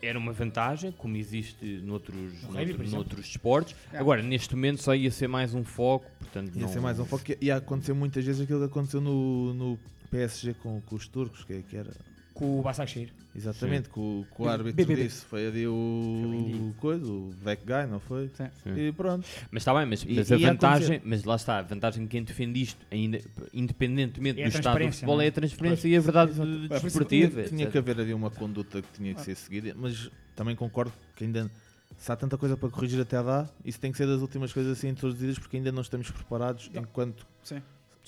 era 0.00 0.18
uma 0.18 0.32
vantagem, 0.32 0.92
como 0.92 1.16
existe 1.16 1.64
noutros, 1.84 2.42
No 2.42 2.48
rugby, 2.52 2.72
noutro- 2.72 2.90
noutros 2.90 3.26
esportes. 3.26 3.74
É. 3.92 3.98
Agora, 3.98 4.22
neste 4.22 4.54
momento 4.54 4.82
só 4.82 4.94
ia 4.94 5.10
ser 5.10 5.28
mais 5.28 5.54
um 5.54 5.64
foco, 5.64 6.06
portanto 6.18 6.54
Ia 6.54 6.62
não... 6.62 6.68
ser 6.68 6.80
mais 6.80 6.98
um 7.00 7.04
foco. 7.04 7.24
Ia 7.40 7.56
acontecer 7.56 7.92
muitas 7.92 8.24
vezes 8.24 8.40
aquilo 8.42 8.60
que 8.60 8.66
aconteceu 8.66 9.00
no, 9.00 9.52
no 9.54 9.78
PSG 10.10 10.54
com, 10.54 10.80
com 10.82 10.94
os 10.96 11.08
turcos, 11.08 11.44
que, 11.44 11.62
que 11.62 11.76
era. 11.76 11.92
Com 12.38 12.60
o 12.60 12.62
Basakshir. 12.62 13.08
Exatamente, 13.34 13.88
que 13.88 13.98
o, 13.98 14.24
que 14.34 14.42
o 14.42 14.48
árbitro 14.48 14.74
BBB. 14.86 15.02
disse. 15.04 15.24
Foi 15.24 15.46
ali 15.48 15.66
o, 15.66 15.72
o 15.72 16.74
coisa, 16.78 17.04
o 17.04 17.30
Vec 17.42 17.64
Guy, 17.64 17.86
não 17.90 17.98
foi? 17.98 18.28
Sim. 18.28 18.48
E 18.76 18.92
pronto. 18.92 19.26
Mas 19.50 19.62
está 19.62 19.74
bem, 19.74 19.86
mas, 19.86 20.04
E- 20.04 20.14
mas 20.14 20.30
e 20.30 20.34
a 20.34 20.36
ia 20.36 20.48
vantagem, 20.52 21.00
mas 21.04 21.24
lá 21.24 21.34
está, 21.34 21.58
a 21.58 21.62
vantagem 21.62 22.04
de 22.04 22.08
quem 22.08 22.22
defende 22.22 22.62
isto, 22.62 22.78
ainda, 22.92 23.20
independentemente 23.52 24.40
É 24.40 24.48
do 24.48 24.56
estado 24.56 24.78
do 24.78 24.92
futebol, 24.92 25.16
não 25.16 25.22
é? 25.22 25.26
é 25.26 25.28
a 25.28 25.32
transparência 25.32 25.88
e 25.88 25.96
a 25.96 26.00
verdade 26.00 26.30
isso 26.30 26.42
que 26.42 26.68
desportiva. 26.68 27.42
Tinha, 27.42 27.48
tinha 27.48 27.66
que 27.70 27.78
haver 27.78 28.00
ali 28.00 28.14
uma 28.14 28.30
conduta 28.30 28.80
que 28.82 28.88
tinha 28.92 29.14
que 29.14 29.20
ser 29.22 29.34
seguida, 29.34 29.74
mas 29.76 30.08
também 30.36 30.54
concordo 30.54 30.92
que 31.16 31.24
ainda 31.24 31.50
se 31.96 32.12
há 32.12 32.16
tanta 32.16 32.38
coisa 32.38 32.56
para 32.56 32.68
corrigir 32.70 33.00
até 33.00 33.20
lá, 33.20 33.48
isso 33.64 33.80
tem 33.80 33.90
que 33.90 33.98
ser 33.98 34.06
das 34.06 34.20
últimas 34.20 34.52
coisas 34.52 34.78
a 34.78 34.80
ser 34.80 34.88
introduzidas 34.88 35.38
porque 35.40 35.56
ainda 35.56 35.72
não 35.72 35.82
estamos 35.82 36.08
preparados 36.10 36.70
enquanto 36.72 37.26
Sim. 37.42 37.60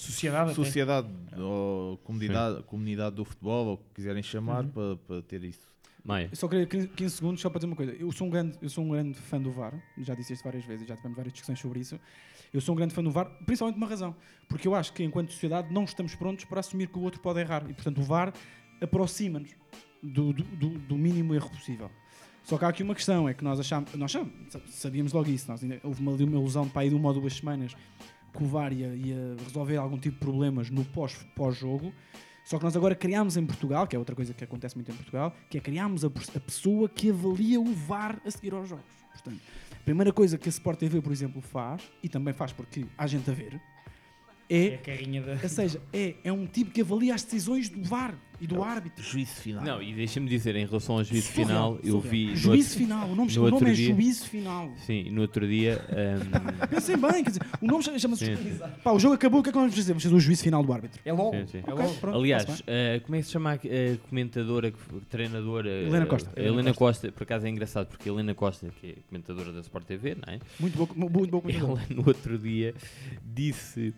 Sociedade 0.03 0.44
até. 0.51 0.55
sociedade 0.55 1.09
ou 1.38 1.96
comunidade, 1.98 2.62
comunidade 2.64 3.16
do 3.16 3.24
futebol, 3.24 3.66
ou 3.66 3.74
o 3.74 3.78
que 3.78 3.84
quiserem 3.94 4.22
chamar, 4.22 4.64
Uhum. 4.64 4.70
para, 4.70 4.96
para 4.96 5.22
ter 5.22 5.44
isso. 5.44 5.68
Maia. 6.03 6.28
Eu 6.32 6.36
só 6.36 6.48
queria 6.48 6.66
15 6.66 6.88
15 6.88 7.14
segundos 7.16 7.40
só 7.42 7.51
para 7.51 7.59
dizer 7.59 7.66
uma 7.66 7.76
coisa. 7.76 7.92
Eu 7.92 8.11
sou 8.11 8.26
um 8.26 8.30
grande, 8.30 8.57
eu 8.62 8.70
sou 8.70 8.82
um 8.84 8.88
grande 8.88 9.14
fã 9.18 9.38
do 9.40 9.51
VAR, 9.51 9.74
já 9.98 10.14
disse 10.14 10.32
isto 10.32 10.42
várias 10.42 10.64
vezes, 10.64 10.86
já 10.88 10.96
tivemos 10.96 11.14
várias 11.16 11.32
discussões 11.34 11.61
sobre 11.61 11.80
isso. 11.80 12.01
Eu 12.55 12.61
sou 12.62 12.74
um 12.74 12.76
grande 12.76 12.94
fã 12.94 13.03
do 13.03 13.11
VAR, 13.11 13.26
principalmente 13.44 13.74
por 13.76 13.82
uma 13.82 13.86
razão. 13.90 14.16
Porque 14.48 14.66
eu 14.66 14.74
acho 14.74 14.92
que 14.94 15.05
enquanto 15.05 15.30
sociedade 15.30 15.72
não 15.72 15.84
estamos 15.84 16.14
prontos 16.14 16.46
para 16.46 16.61
assumir 16.61 16.88
que 16.88 16.98
o 16.98 17.03
outro 17.03 17.20
pode 17.20 17.38
errar. 17.40 17.64
E 17.68 17.74
portanto 17.74 17.98
o 17.98 18.03
VAR 18.03 18.32
aproxima-nos 18.80 19.51
do, 20.03 20.32
do, 20.32 20.70
do- 20.78 20.96
mínimo 20.96 21.34
erro 21.34 21.51
possível. 21.51 21.90
Só 22.42 22.57
que 22.57 22.64
há 22.64 22.68
aqui 22.68 22.82
uma 22.82 22.94
questão, 22.94 23.28
é 23.28 23.34
que 23.34 23.44
nós 23.44 23.61
achámos, 23.61 23.92
nós 23.94 24.11
achamos, 24.11 24.32
sabíamos 24.70 25.12
logo 25.12 25.28
isso, 25.28 25.51
nós 25.51 25.62
ainda, 25.62 25.78
houve 25.84 26.01
uma, 26.01 26.12
uma 26.12 26.22
ilusão 26.22 26.64
de, 26.64 26.70
pá, 26.70 26.80
aí 26.80 26.88
de 26.88 26.94
uma 26.94 27.09
ou 27.11 27.14
duas 27.20 27.34
semanas 27.34 27.76
que 28.33 28.43
o 28.43 28.47
VAR 28.47 28.72
ia, 28.72 28.89
ia 28.95 29.37
resolver 29.45 29.76
algum 29.76 29.99
tipo 29.99 30.14
de 30.14 30.20
problemas 30.20 30.70
no 30.70 30.85
pós- 30.85 31.26
pós-jogo, 31.35 31.93
só 32.45 32.59
que 32.59 32.64
nós 32.64 32.76
agora 32.76 32.95
criámos 32.95 33.37
em 33.37 33.47
Portugal, 33.47 33.87
que 33.87 33.95
é 33.95 33.99
outra 33.99 34.16
coisa 34.16 34.33
que 34.35 34.43
acontece 34.43 34.74
muito 34.74 34.91
em 34.91 34.95
Portugal, 34.95 35.35
que 35.49 35.59
é 35.59 35.61
criámos 35.61 36.05
a, 36.05 36.09
a 36.09 36.41
pessoa 36.41 36.89
que 36.89 37.11
avalia 37.11 37.61
o 37.61 37.72
VAR 37.74 38.20
a 38.24 38.31
seguir 38.31 38.55
aos 38.55 38.68
jogos. 38.68 38.85
Portanto, 39.12 39.41
a 39.72 39.85
primeira 39.85 40.12
coisa 40.12 40.39
que 40.39 40.49
a 40.49 40.51
Sport 40.51 40.78
TV, 40.78 41.01
por 41.03 41.12
exemplo, 41.12 41.41
faz, 41.43 41.83
e 42.03 42.09
também 42.09 42.33
faz 42.33 42.53
porque 42.53 42.87
há 42.97 43.07
gente 43.07 43.31
a 43.31 43.35
ver, 43.35 43.61
É 44.51 44.66
é, 44.66 44.74
a 44.74 44.78
carrinha 44.78 45.22
da. 45.22 45.38
ou 45.42 45.48
seja, 45.48 45.80
é, 45.92 46.14
é 46.24 46.32
um 46.32 46.44
tipo 46.46 46.70
que 46.72 46.80
avalia 46.80 47.14
as 47.14 47.22
decisões 47.22 47.68
do 47.68 47.82
VAR 47.84 48.14
e 48.40 48.46
do 48.46 48.62
árbitro. 48.62 49.05
Juízo 49.05 49.34
final. 49.34 49.62
Não, 49.62 49.82
e 49.82 49.92
deixa-me 49.92 50.26
dizer, 50.26 50.57
em 50.57 50.64
relação 50.64 50.96
ao 50.96 51.05
juízo 51.05 51.26
Surreal, 51.30 51.76
final, 51.76 51.78
eu 51.84 52.01
vi. 52.01 52.34
Juízo 52.34 52.51
outro- 52.70 52.78
final, 52.78 53.07
o 53.11 53.14
nome, 53.14 53.32
no 53.34 53.44
o 53.44 53.51
nome 53.51 53.70
é 53.70 53.74
dia- 53.74 53.94
juízo 53.94 54.24
final. 54.26 54.72
Sim, 54.86 55.11
no 55.11 55.20
outro 55.20 55.46
dia. 55.46 55.78
hum, 55.90 56.66
Pensem 56.70 56.96
bem, 56.96 57.22
quer 57.22 57.30
dizer, 57.30 57.42
o 57.61 57.66
nome 57.66 57.82
chama-se. 58.01 58.24
Pá, 58.82 58.92
o 58.92 58.98
jogo 58.98 59.14
acabou, 59.14 59.40
o 59.40 59.42
que 59.42 59.51
é 59.51 59.53
que 59.53 59.59
nós 59.59 59.64
vamos 59.64 59.76
fazer? 59.76 59.92
Vamos 59.92 60.03
fazer 60.05 60.14
o 60.14 60.20
juízo 60.20 60.42
final 60.42 60.64
do 60.64 60.72
árbitro. 60.72 60.98
É 61.05 61.12
logo. 61.12 61.32
Sim, 61.36 61.46
sim. 61.48 61.59
É 61.59 61.70
Ok, 61.72 61.84
logo. 61.84 61.94
pronto, 61.98 62.16
Aliás, 62.18 62.62
eh, 62.66 63.01
como 63.05 63.14
é 63.16 63.18
que 63.18 63.24
se 63.26 63.32
chama 63.32 63.51
a, 63.53 63.55
a 63.55 64.09
comentadora, 64.09 64.72
treinadora? 65.11 65.68
Helena 65.70 66.05
eh, 66.05 66.07
Costa. 66.07 66.32
a 66.34 66.40
Helena 66.42 66.74
Costa. 66.74 67.12
por 67.12 67.22
acaso 67.24 67.46
é 67.46 67.51
engraçado, 67.51 67.88
porque 67.88 68.09
a 68.09 68.12
Helena 68.12 68.34
Costa, 68.34 68.72
que 68.80 68.86
é 68.88 68.94
comentadora 69.07 69.53
da 69.53 69.61
Sport 69.61 69.84
TV, 69.86 70.14
não 70.14 70.32
é? 70.32 70.38
Muito 70.59 70.78
bom, 70.78 70.88
muito 71.11 71.30
bom 71.30 71.40
comentador. 71.42 71.78
Ela 71.78 71.86
no 71.94 72.09
outro 72.09 72.38
dia 72.38 72.74
disse 73.22 73.92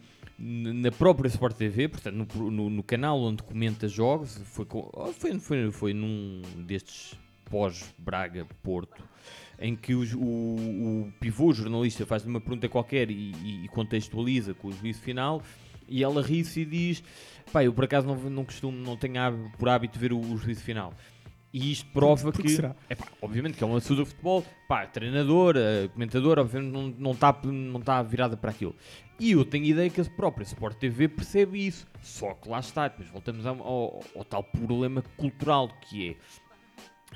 na 0.44 0.90
própria 0.90 1.28
Sport 1.28 1.56
TV, 1.56 1.88
portanto 1.88 2.16
no, 2.36 2.50
no- 2.50 2.68
no 2.70 2.82
canal 2.82 3.20
onde 3.20 3.42
comenta 3.44 3.86
jogos, 3.86 4.40
foi, 4.44 4.66
oh, 4.72 5.12
foi, 5.12 5.38
foi, 5.38 5.70
foi 5.70 5.94
num 5.94 6.42
destes 6.66 7.14
pós-Braga-Porto, 7.48 9.04
em 9.60 9.76
que 9.76 9.94
os- 9.94 10.14
o, 10.14 10.18
o 10.20 11.12
pivô, 11.20 11.46
o 11.48 11.52
jornalista, 11.54 12.04
faz 12.04 12.24
uma 12.24 12.40
pergunta 12.40 12.68
qualquer 12.68 13.10
e, 13.10 13.32
e- 13.64 13.68
contextualiza 13.68 14.52
com 14.54 14.68
o 14.68 14.72
juízo 14.72 15.00
final, 15.00 15.42
e 15.88 16.02
ela 16.02 16.22
ri-se 16.22 16.60
e 16.62 16.64
diz: 16.64 17.04
pá, 17.52 17.62
eu 17.62 17.72
por 17.72 17.84
acaso 17.84 18.06
não, 18.06 18.16
não 18.16 18.44
costumo, 18.44 18.76
não 18.76 18.96
tenho 18.96 19.14
por 19.58 19.68
hábito 19.68 19.98
ver 19.98 20.12
o, 20.12 20.18
o 20.20 20.36
juízo 20.36 20.62
final. 20.62 20.92
E 21.52 21.70
isto 21.72 21.86
prova 21.92 22.32
que 22.32 22.48
será? 22.48 22.74
é 22.88 22.96
obviamente 23.20 23.58
que 23.58 23.62
é 23.64 23.66
uma 23.66 23.76
assunto 23.76 23.98
do 23.98 24.06
futebol, 24.06 24.42
pá, 24.66 24.86
treinador, 24.86 25.54
eh, 25.58 25.88
comentador, 25.92 26.38
obviamente 26.38 26.72
não, 26.72 26.88
não 26.98 27.10
está 27.12 27.38
não 27.44 27.80
tá 27.80 28.02
virada 28.02 28.36
para 28.38 28.50
aquilo. 28.50 28.74
E 29.20 29.32
eu 29.32 29.44
tenho 29.44 29.64
ideia 29.66 29.90
que 29.90 30.00
a 30.00 30.04
própria 30.04 30.44
Sport 30.44 30.78
TV 30.78 31.08
percebe 31.08 31.66
isso. 31.66 31.86
Só 32.00 32.32
que 32.34 32.48
lá 32.48 32.58
está, 32.58 32.88
depois 32.88 33.08
voltamos 33.10 33.44
ao, 33.44 33.60
ao- 33.62 34.04
ao 34.16 34.24
tal 34.24 34.42
problema 34.42 35.02
cultural 35.16 35.68
que 35.82 36.10
é 36.10 36.16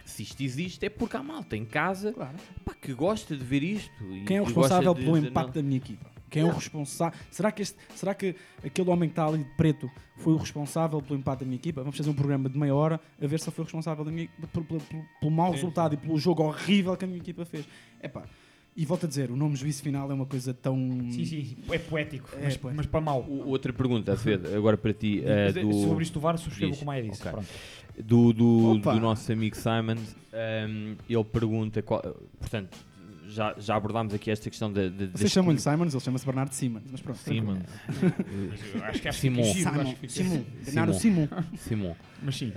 se 0.04 0.22
isto 0.22 0.42
existe 0.42 0.84
é 0.84 0.90
porque 0.90 1.16
há 1.16 1.22
malta 1.22 1.56
em 1.56 1.64
casa 1.64 2.12
pá, 2.12 2.74
que 2.74 2.92
gosta 2.92 3.34
de 3.34 3.42
ver 3.42 3.62
isto. 3.62 3.90
Quem 4.26 4.36
é 4.36 4.40
o 4.42 4.44
responsável 4.44 4.92
de- 4.94 5.02
pelo 5.02 5.18
de- 5.20 5.28
impacto 5.28 5.54
da 5.54 5.62
minha 5.62 5.78
equipa? 5.78 6.10
Quem 6.40 6.48
é 6.48 6.52
o 6.52 6.54
responsável? 6.54 7.18
Será 7.30 7.50
que, 7.52 7.62
este, 7.62 7.76
será 7.94 8.14
que 8.14 8.34
aquele 8.64 8.90
homem 8.90 9.08
que 9.08 9.12
está 9.12 9.26
ali 9.26 9.38
de 9.44 9.50
preto 9.56 9.90
foi 10.16 10.32
o 10.32 10.36
responsável 10.36 11.00
pelo 11.00 11.18
impacto 11.18 11.40
da 11.40 11.46
minha 11.46 11.56
equipa? 11.56 11.80
Vamos 11.82 11.96
fazer 11.96 12.10
um 12.10 12.14
programa 12.14 12.48
de 12.48 12.58
meia 12.58 12.74
hora 12.74 13.00
a 13.20 13.26
ver 13.26 13.38
se 13.40 13.48
ele 13.48 13.54
foi 13.56 13.62
o 13.62 13.66
responsável 13.66 14.04
minha, 14.06 14.28
pelo, 14.52 14.64
pelo- 14.64 14.80
pelo- 14.80 15.04
pelo 15.20 15.30
mau 15.32 15.52
resultado 15.52 15.94
e 15.94 15.96
pelo 15.96 16.18
jogo 16.18 16.42
horrível 16.42 16.96
que 16.96 17.04
a 17.04 17.08
minha 17.08 17.18
equipa 17.20 17.44
fez. 17.44 17.64
Epá, 18.02 18.24
e 18.76 18.84
volto 18.84 19.06
a 19.06 19.08
dizer, 19.08 19.30
o 19.30 19.36
nome 19.36 19.56
juízo 19.56 19.82
final 19.82 20.10
é 20.10 20.14
uma 20.14 20.26
coisa 20.26 20.52
tão. 20.52 20.76
Sim, 21.10 21.24
sim, 21.24 21.56
é 21.70 21.78
poético, 21.78 22.28
É 22.34 22.42
mas, 22.44 22.56
poético. 22.58 22.76
mas 22.76 22.86
para 22.86 23.00
mal. 23.00 23.22
O- 23.22 23.48
Outra 23.48 23.72
pergunta, 23.72 24.14
agora 24.54 24.76
para 24.76 24.92
ti. 24.92 25.22
Mas, 25.24 25.54
do... 25.54 25.72
Sobre 25.84 26.02
isto 26.04 26.12
do 26.14 26.20
VAR, 26.20 26.36
subscrevo 26.36 26.72
Diz. 26.72 26.76
o 26.76 26.78
que 26.80 26.84
o 26.84 26.86
Maia 26.86 27.02
disse. 27.02 27.20
Ok. 27.22 27.30
Pronto. 27.32 27.48
Do, 27.98 28.32
do, 28.34 28.78
do 28.78 29.00
nosso 29.00 29.32
amigo 29.32 29.56
Simon, 29.56 29.96
ehm, 30.30 30.96
ele 31.08 31.24
pergunta, 31.24 31.80
qual- 31.80 32.02
portanto, 32.38 32.76
já, 33.28 33.54
já 33.58 33.76
abordámos 33.76 34.12
aqui 34.14 34.30
esta 34.30 34.48
questão 34.50 34.72
da. 34.72 34.88
da 34.88 35.06
Vocês 35.12 35.30
chamam-lhe 35.32 35.58
Simons, 35.60 35.94
ele 35.94 36.02
chama-se 36.02 36.24
Bernardo 36.26 36.52
Simons. 36.52 36.82
Mas 36.90 37.00
pronto. 37.00 37.18
Simon. 37.18 37.58
Eu 38.74 38.84
acho 38.84 39.02
que 39.02 39.12
Simon. 39.12 39.42
que 39.42 39.52
giro, 39.52 39.70
Simon. 39.70 39.94
Simon. 40.08 40.44
Bernardo 40.64 40.94
Simon. 40.94 41.28
Simon. 41.56 41.94
Mas 42.22 42.36
sim, 42.36 42.52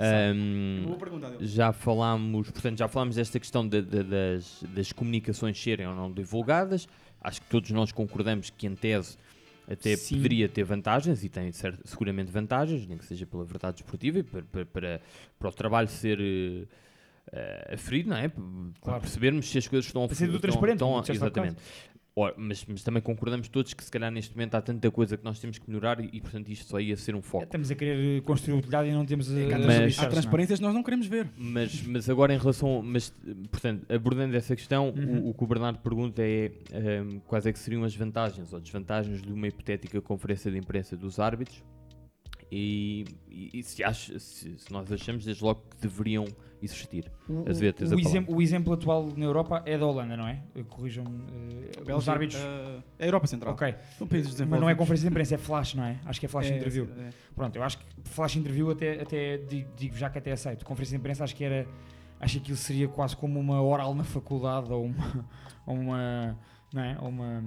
Boa 0.86 0.97
pergunta 0.97 1.30
dele. 1.32 1.47
já 1.47 1.72
falámos, 1.74 2.49
portanto, 2.51 2.78
já 2.80 2.88
falámos 2.88 3.15
desta 3.15 3.39
questão 3.39 3.67
de- 3.67 3.82
de- 3.82 4.03
das, 4.03 4.63
das 4.74 4.91
comunicações 4.91 5.61
serem 5.61 5.88
ou 5.88 5.95
não 5.95 6.11
divulgadas. 6.11 6.88
Acho 7.22 7.41
que 7.41 7.47
todos 7.49 7.70
nós 7.72 7.91
concordamos 7.91 8.49
que, 8.49 8.65
em 8.65 8.76
tese, 8.76 9.17
até 9.70 9.95
Sim. 9.97 10.15
poderia 10.15 10.47
ter 10.47 10.63
vantagens 10.63 11.24
e 11.24 11.30
tem 11.30 11.51
seguramente 11.84 12.32
vantagens, 12.32 12.88
nem 12.88 12.97
que 12.97 13.05
seja 13.05 13.26
pela 13.26 13.43
verdade 13.43 13.74
desportiva 13.78 14.20
e 14.20 14.24
para, 14.24 14.41
para, 14.43 14.65
para, 14.65 15.01
para 15.38 15.49
o 15.49 15.51
trabalho 15.51 15.88
ser 15.89 16.20
eh, 16.22 16.65
eh, 17.32 17.71
aferido, 17.73 18.09
não 18.09 18.17
é? 18.17 18.27
Para 18.27 18.43
Claro. 18.82 19.01
percebermos 19.01 19.49
se 19.49 19.57
as 19.57 19.67
coisas 19.67 19.86
estão 19.86 20.05
Para 20.07 20.15
ser 20.15 20.25
do 20.27 20.36
estão- 20.36 20.41
transparente, 20.51 20.75
estão- 20.84 21.03
exatamente. 21.15 21.57
Ora, 22.15 22.34
mas, 22.38 22.65
mas 22.67 22.84
também 22.84 23.01
concordamos 23.01 23.47
todos 23.47 23.73
que 23.73 23.82
se 23.82 23.89
calhar 23.89 24.11
neste 24.11 24.36
momento 24.36 24.55
há 24.55 24.61
tanta 24.61 24.91
coisa 24.91 25.15
que 25.15 25.23
nós 25.23 25.39
temos 25.39 25.57
que 25.57 25.69
melhorar 25.69 26.01
e, 26.03 26.09
e, 26.11 26.19
portanto 26.19 26.49
isto 26.49 26.67
só 26.67 26.77
ia 26.77 26.97
ser 26.97 27.15
um 27.15 27.21
foco. 27.21 27.45
Estamos 27.45 27.71
a 27.71 27.75
querer 27.75 28.21
construir 28.23 28.57
o 28.57 28.61
telhado 28.61 28.88
e 28.88 28.91
não 28.91 29.05
temos 29.05 29.32
É 29.32 29.45
que 29.47 29.53
há, 29.53 29.57
as 29.57 29.63
trans- 29.63 29.75
ambições, 29.77 29.99
há 29.99 30.01
não 30.01 30.07
é? 30.07 30.11
transparências 30.11 30.59
que 30.59 30.65
nós 30.65 30.73
não 30.73 30.84
queremos 30.84 31.07
ver. 31.07 31.30
Mas, 31.38 31.82
mas 31.84 32.09
agora 32.09 32.34
em 32.34 32.38
relação, 32.38 32.82
mas 32.84 33.13
portanto, 33.49 33.86
abordando 33.89 34.36
essa 34.36 34.53
questão, 34.53 34.89
Uhum. 34.89 35.27
o, 35.27 35.30
o 35.30 35.34
que 35.34 35.43
o 35.43 35.47
Bernardo 35.47 35.80
pergunta 35.80 36.21
é 36.21 36.51
ehm, 36.73 37.19
quais 37.25 37.45
é 37.45 37.53
que 37.53 37.59
seriam 37.59 37.86
as 37.86 37.95
vantagens 37.95 38.51
ou 38.51 38.59
desvantagens 38.59 39.21
de 39.21 39.32
uma 39.32 39.47
hipotética 39.47 40.01
conferência 40.01 40.51
de 40.51 40.57
imprensa 40.57 40.97
dos 40.97 41.19
árbitros 41.19 41.63
e, 42.51 43.05
e- 43.30 43.49
e 43.53 43.63
se, 43.63 43.82
acha, 43.84 44.17
se, 44.19 44.57
se 44.57 44.73
nós 44.73 44.91
achamos 44.91 45.23
desde 45.23 45.41
logo 45.43 45.63
que 45.69 45.77
deveriam 45.88 46.25
existir. 46.62 47.12
O, 47.28 47.34
o, 47.34 48.34
o, 48.34 48.36
o 48.38 48.41
exemplo 48.41 48.74
atual 48.74 49.10
na 49.16 49.26
Europa 49.26 49.62
é 49.66 49.78
da 49.78 49.86
Holanda, 49.86 50.16
não 50.18 50.28
é? 50.28 50.41
Corrijam-me. 50.70 51.24
eh, 51.88 51.93
os 51.95 52.10
árbitros. 52.10 52.39
eh, 52.41 52.80
é 52.99 53.03
a 53.03 53.07
Europa 53.07 53.28
Central. 53.28 53.53
Ok. 53.53 53.76
São 53.97 54.07
países 54.07 54.39
Mas 54.41 54.60
não 54.62 54.70
é 54.70 54.76
conferência 54.76 55.07
de 55.07 55.12
imprensa, 55.12 55.36
é 55.36 55.38
flash, 55.38 55.74
não 55.76 55.84
é? 55.84 55.97
Acho 56.05 56.20
que 56.20 56.26
é 56.26 56.30
flash 56.30 56.51
É, 56.51 56.57
interview. 56.57 56.88
é. 56.97 57.10
Pronto, 57.36 57.55
eu 57.55 57.64
acho 57.64 57.78
que 57.78 57.86
flash 58.05 58.36
interview 58.36 58.70
até, 58.72 59.01
até 59.01 59.38
digo, 59.38 59.70
digo 59.78 59.95
já 59.95 60.10
que 60.10 60.18
até 60.18 60.32
aceito. 60.32 60.66
Conferência 60.66 60.97
de 60.97 60.99
imprensa 61.01 61.24
acho 61.24 61.36
que 61.36 61.43
era. 61.43 61.68
Acho 62.20 62.34
que 62.34 62.39
aquilo 62.41 62.57
seria 62.57 62.88
quase 62.88 63.16
como 63.16 63.39
uma 63.39 63.62
oral 63.62 63.95
na 63.95 64.03
faculdade 64.03 64.72
ou 64.72 64.86
uma. 64.86 65.26
Ou 65.66 65.76
uma 65.76 66.38
não 66.72 66.84
é? 66.84 66.97
Ou 67.01 67.09
uma, 67.09 67.43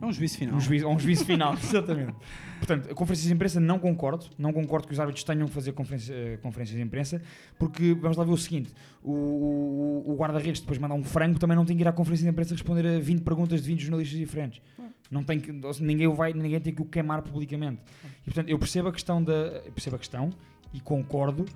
É 0.00 0.06
um 0.06 0.12
juízo 0.12 0.38
final. 0.38 0.56
Um 0.56 0.60
juízo, 0.60 0.86
ou 0.86 0.94
um 0.94 0.98
juízo 0.98 1.24
final, 1.24 1.54
exatamente. 1.62 2.14
Portanto, 2.58 2.90
a 2.90 2.94
conferência 2.94 3.26
de 3.26 3.34
imprensa 3.34 3.58
não 3.58 3.78
concordo. 3.78 4.26
Não 4.38 4.52
concordo 4.52 4.86
que 4.86 4.92
os 4.92 5.00
árbitros 5.00 5.24
tenham 5.24 5.46
que 5.46 5.52
fazer 5.52 5.72
conferência, 5.72 6.14
eh, 6.14 6.36
conferências 6.36 6.76
de 6.76 6.82
imprensa, 6.82 7.20
porque 7.58 7.94
vamos 7.94 8.16
lá 8.16 8.24
ver 8.24 8.32
o 8.32 8.36
seguinte: 8.36 8.72
o, 9.02 9.12
o, 9.12 10.12
o 10.12 10.16
guarda-redes 10.16 10.60
depois 10.60 10.78
mandar 10.78 10.94
um 10.94 11.04
frango 11.04 11.38
também 11.38 11.56
não 11.56 11.64
tem 11.64 11.76
que 11.76 11.82
ir 11.82 11.88
à 11.88 11.92
conferência 11.92 12.24
de 12.24 12.30
imprensa 12.30 12.54
responder 12.54 12.86
a 12.86 13.00
20 13.00 13.22
perguntas 13.22 13.62
de 13.62 13.66
20 13.66 13.80
jornalistas 13.80 14.18
diferentes. 14.18 14.62
Não 15.10 15.24
tem 15.24 15.40
que, 15.40 15.50
ou 15.50 15.72
seja, 15.72 15.84
ninguém, 15.84 16.06
vai, 16.14 16.32
ninguém 16.32 16.60
tem 16.60 16.72
que 16.72 16.82
o 16.82 16.84
queimar 16.84 17.20
publicamente. 17.22 17.82
E 18.22 18.24
portanto, 18.26 18.48
eu 18.48 18.58
percebo 18.58 18.88
a 18.88 18.92
questão 18.92 19.22
da. 19.22 19.62
percebo 19.74 19.96
a 19.96 19.98
questão 19.98 20.30
e 20.72 20.80
concordo 20.80 21.46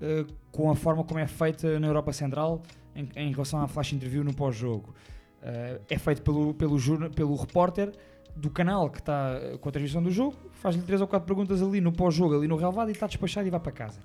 eh, 0.00 0.24
com 0.50 0.70
a 0.70 0.74
forma 0.74 1.04
como 1.04 1.20
é 1.20 1.26
feita 1.26 1.78
na 1.78 1.86
Europa 1.86 2.12
Central 2.12 2.62
em, 2.96 3.08
em 3.14 3.30
relação 3.30 3.60
à 3.60 3.68
flash 3.68 3.92
interview 3.92 4.24
no 4.24 4.32
pós-jogo. 4.34 4.94
Eh, 5.42 5.80
é 5.90 5.98
feito 5.98 6.22
pelo, 6.22 6.54
pelo, 6.54 6.78
jorna- 6.78 7.10
pelo 7.10 7.34
repórter 7.34 7.92
do 8.36 8.48
canal 8.48 8.88
que 8.88 8.98
está 9.00 9.38
eh, 9.42 9.58
com 9.58 9.68
a 9.68 9.72
transmissão 9.72 10.02
do 10.02 10.10
jogo, 10.10 10.36
faz-lhe 10.52 10.82
três 10.82 11.00
ou 11.00 11.06
quatro 11.08 11.26
perguntas 11.26 11.60
ali 11.62 11.80
no 11.80 11.92
pós-jogo, 11.92 12.36
ali 12.36 12.46
no 12.46 12.56
relevado 12.56 12.88
e 12.88 12.92
está 12.92 13.06
despachado 13.06 13.46
e 13.46 13.50
vai 13.50 13.58
para 13.60 13.72
casa. 13.72 14.00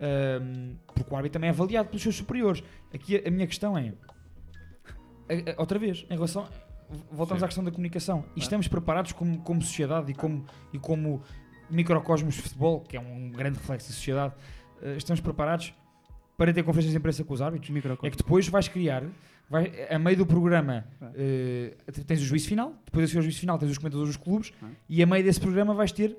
Ahm, 0.00 0.74
porque 0.94 1.12
o 1.12 1.16
árbitro 1.16 1.34
também 1.34 1.48
é 1.48 1.52
avaliado 1.52 1.88
pelos 1.88 2.02
seus 2.02 2.16
superiores. 2.16 2.62
Aqui 2.92 3.22
a, 3.24 3.30
minha 3.30 3.46
questão 3.46 3.78
é, 3.78 3.92
a- 5.28 5.52
a- 5.52 5.60
outra 5.60 5.78
vez, 5.78 6.04
em 6.10 6.14
relação. 6.14 6.46
Voltamos 7.10 7.40
Sim. 7.40 7.44
à 7.44 7.48
questão 7.48 7.64
da 7.64 7.70
comunicação. 7.70 8.24
E 8.36 8.40
estamos 8.40 8.68
preparados 8.68 9.12
como, 9.12 9.38
como 9.38 9.62
sociedade 9.62 10.10
e 10.10 10.14
como, 10.14 10.44
e 10.72 10.78
como 10.78 11.22
microcosmos 11.70 12.34
de 12.34 12.42
futebol, 12.42 12.80
que 12.80 12.96
é 12.96 13.00
um 13.00 13.30
grande 13.30 13.58
reflexo 13.58 13.88
da 13.88 13.94
sociedade, 13.94 14.34
eh, 14.82 14.96
estamos 14.96 15.20
preparados 15.20 15.72
para 16.36 16.52
ter 16.52 16.62
conferências 16.64 16.92
de 16.92 16.98
imprensa 16.98 17.24
com 17.24 17.32
os 17.32 17.40
árbitros. 17.40 17.70
É 18.02 18.10
que 18.10 18.16
depois 18.16 18.46
vais 18.48 18.68
criar, 18.68 19.04
vai, 19.50 19.72
a 19.90 19.98
meio 19.98 20.16
do 20.16 20.26
programa, 20.26 20.84
eh, 21.14 21.74
tens 22.06 22.20
o 22.20 22.24
juízo 22.24 22.48
final, 22.48 22.74
depois 22.84 23.14
ao 23.14 23.22
juízo 23.22 23.38
final 23.40 23.58
tens 23.58 23.70
os 23.70 23.78
comentadores 23.78 24.14
dos 24.16 24.22
clubes, 24.22 24.52
e 24.88 25.02
a 25.02 25.06
meio 25.06 25.22
desse 25.24 25.40
programa 25.40 25.74
vais 25.74 25.92
ter 25.92 26.16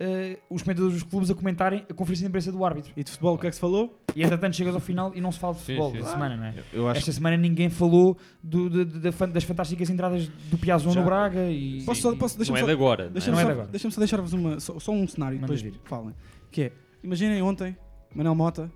eh, 0.00 0.38
os 0.50 0.60
comentadores 0.62 0.94
dos 0.94 1.02
clubes 1.04 1.30
a 1.30 1.34
comentarem 1.36 1.86
a 1.88 1.94
conferência 1.94 2.24
de 2.24 2.28
imprensa 2.28 2.50
do 2.50 2.64
árbitro. 2.64 2.92
E 2.96 3.04
de 3.04 3.10
futebol, 3.12 3.34
o 3.36 3.38
que 3.38 3.46
é 3.46 3.50
que 3.50 3.54
se 3.54 3.60
falou? 3.60 4.02
E 4.16 4.22
entretanto 4.24 4.56
chegas 4.56 4.74
ao 4.74 4.80
final 4.80 5.12
e 5.14 5.20
não 5.20 5.30
se 5.30 5.38
fala 5.38 5.54
de 5.54 5.60
futebol 5.60 5.92
sim, 5.92 5.98
da 5.98 6.04
sim. 6.04 6.10
semana, 6.12 6.36
não 6.36 6.44
é? 6.44 6.54
Eu- 6.72 6.90
Esta 6.90 7.04
que- 7.04 7.12
semana 7.12 7.36
ninguém 7.36 7.70
falou 7.70 8.16
do- 8.42 8.68
de- 8.68 8.84
de- 8.84 8.98
da 9.10 9.26
das 9.26 9.44
fantásticas 9.44 9.88
entradas 9.90 10.26
do 10.50 10.58
Piazon 10.58 10.90
Já. 10.90 10.98
no 11.00 11.06
Braga 11.06 11.48
e. 11.48 11.82
Posso 11.84 12.00
só, 12.02 12.14
posso, 12.16 12.36
Não 12.38 12.56
é 12.56 12.60
só, 12.60 12.66
de 12.66 12.72
agora, 12.72 13.04
não 13.08 13.14
é? 13.14 13.18
É 13.18 13.20
só, 13.20 13.32
de 13.32 13.40
agora. 13.52 13.68
deixa-me 13.68 13.94
só 13.94 14.00
deixar-vos 14.00 14.32
uma, 14.32 14.58
só, 14.58 14.78
só 14.80 14.90
um 14.92 15.06
cenário 15.06 15.36
Manda 15.40 15.46
depois 15.54 15.62
vir. 15.62 15.80
falem. 15.84 16.12
Que 16.50 16.62
é, 16.62 16.72
imaginem 17.02 17.40
ontem, 17.40 17.76
Manel 18.14 18.34
Mota, 18.34 18.70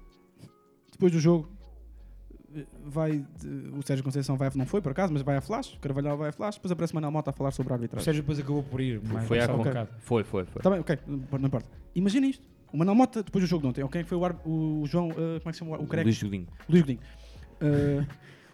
depois 0.93 1.11
do 1.13 1.19
jogo, 1.19 1.49
vai, 2.85 3.25
o 3.73 3.83
Sérgio 3.87 4.05
Conceição 4.05 4.37
vai, 4.37 4.51
não 4.55 4.67
foi 4.67 4.81
por 4.81 4.93
acaso, 4.93 5.13
mas 5.13 5.23
vai 5.23 5.37
a 5.37 5.41
flash, 5.41 5.75
o 5.75 5.79
Carvalhal 5.81 6.17
vai 6.17 6.31
a 6.31 6.33
flash, 6.33 6.57
depois 6.57 6.73
aparece 6.73 6.95
Manel 6.95 7.11
Mota 7.11 7.31
a 7.31 7.33
falar 7.33 7.51
sobre 7.51 7.73
a 7.73 7.75
O 7.75 7.77
arbitragem. 7.77 8.05
Sérgio 8.05 8.23
depois 8.23 8.39
acabou 8.39 8.63
por 8.63 8.81
ir. 8.81 9.01
mais- 9.03 9.27
Foi, 9.27 9.41
à 9.41 9.53
um 9.53 9.59
bocado. 9.59 9.91
foi, 10.01 10.25
foi, 10.25 10.45
foi. 10.47 10.63
Tá 10.63 10.71
bem, 10.71 10.81
ok, 10.81 10.99
não 11.07 11.47
importa. 11.47 11.69
Imaginem 11.95 12.31
isto. 12.31 12.45
O 12.73 12.77
Manel 12.77 12.95
Mota, 12.95 13.23
depois 13.23 13.43
do 13.45 13.49
jogo 13.49 13.63
de 13.63 13.69
ontem, 13.69 13.83
ok, 13.83 14.05
foi 14.05 14.19
o, 14.19 14.25
ar- 14.25 14.41
o 14.45 14.85
João, 14.87 15.11
eh, 15.11 15.15
como 15.15 15.27
é 15.37 15.39
que 15.41 15.53
se 15.53 15.59
chama? 15.59 15.77
O 15.79 15.87
careca? 15.87 16.05
Luís 16.07 16.23
Godinho. 16.23 16.47
Luís 16.69 16.83
Godinho. 16.83 17.01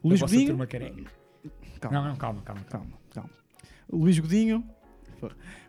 O 0.02 0.08
Luís 0.08 0.22
A 0.22 0.26
Godinho. 0.26 0.56
Calma. 1.80 1.98
Não, 2.00 2.08
não, 2.08 2.16
calma, 2.16 2.42
calma. 2.42 2.60
Calma, 2.68 2.86
calma. 3.12 3.30
O 3.88 3.98
Luís 3.98 4.18
Godinho. 4.18 4.64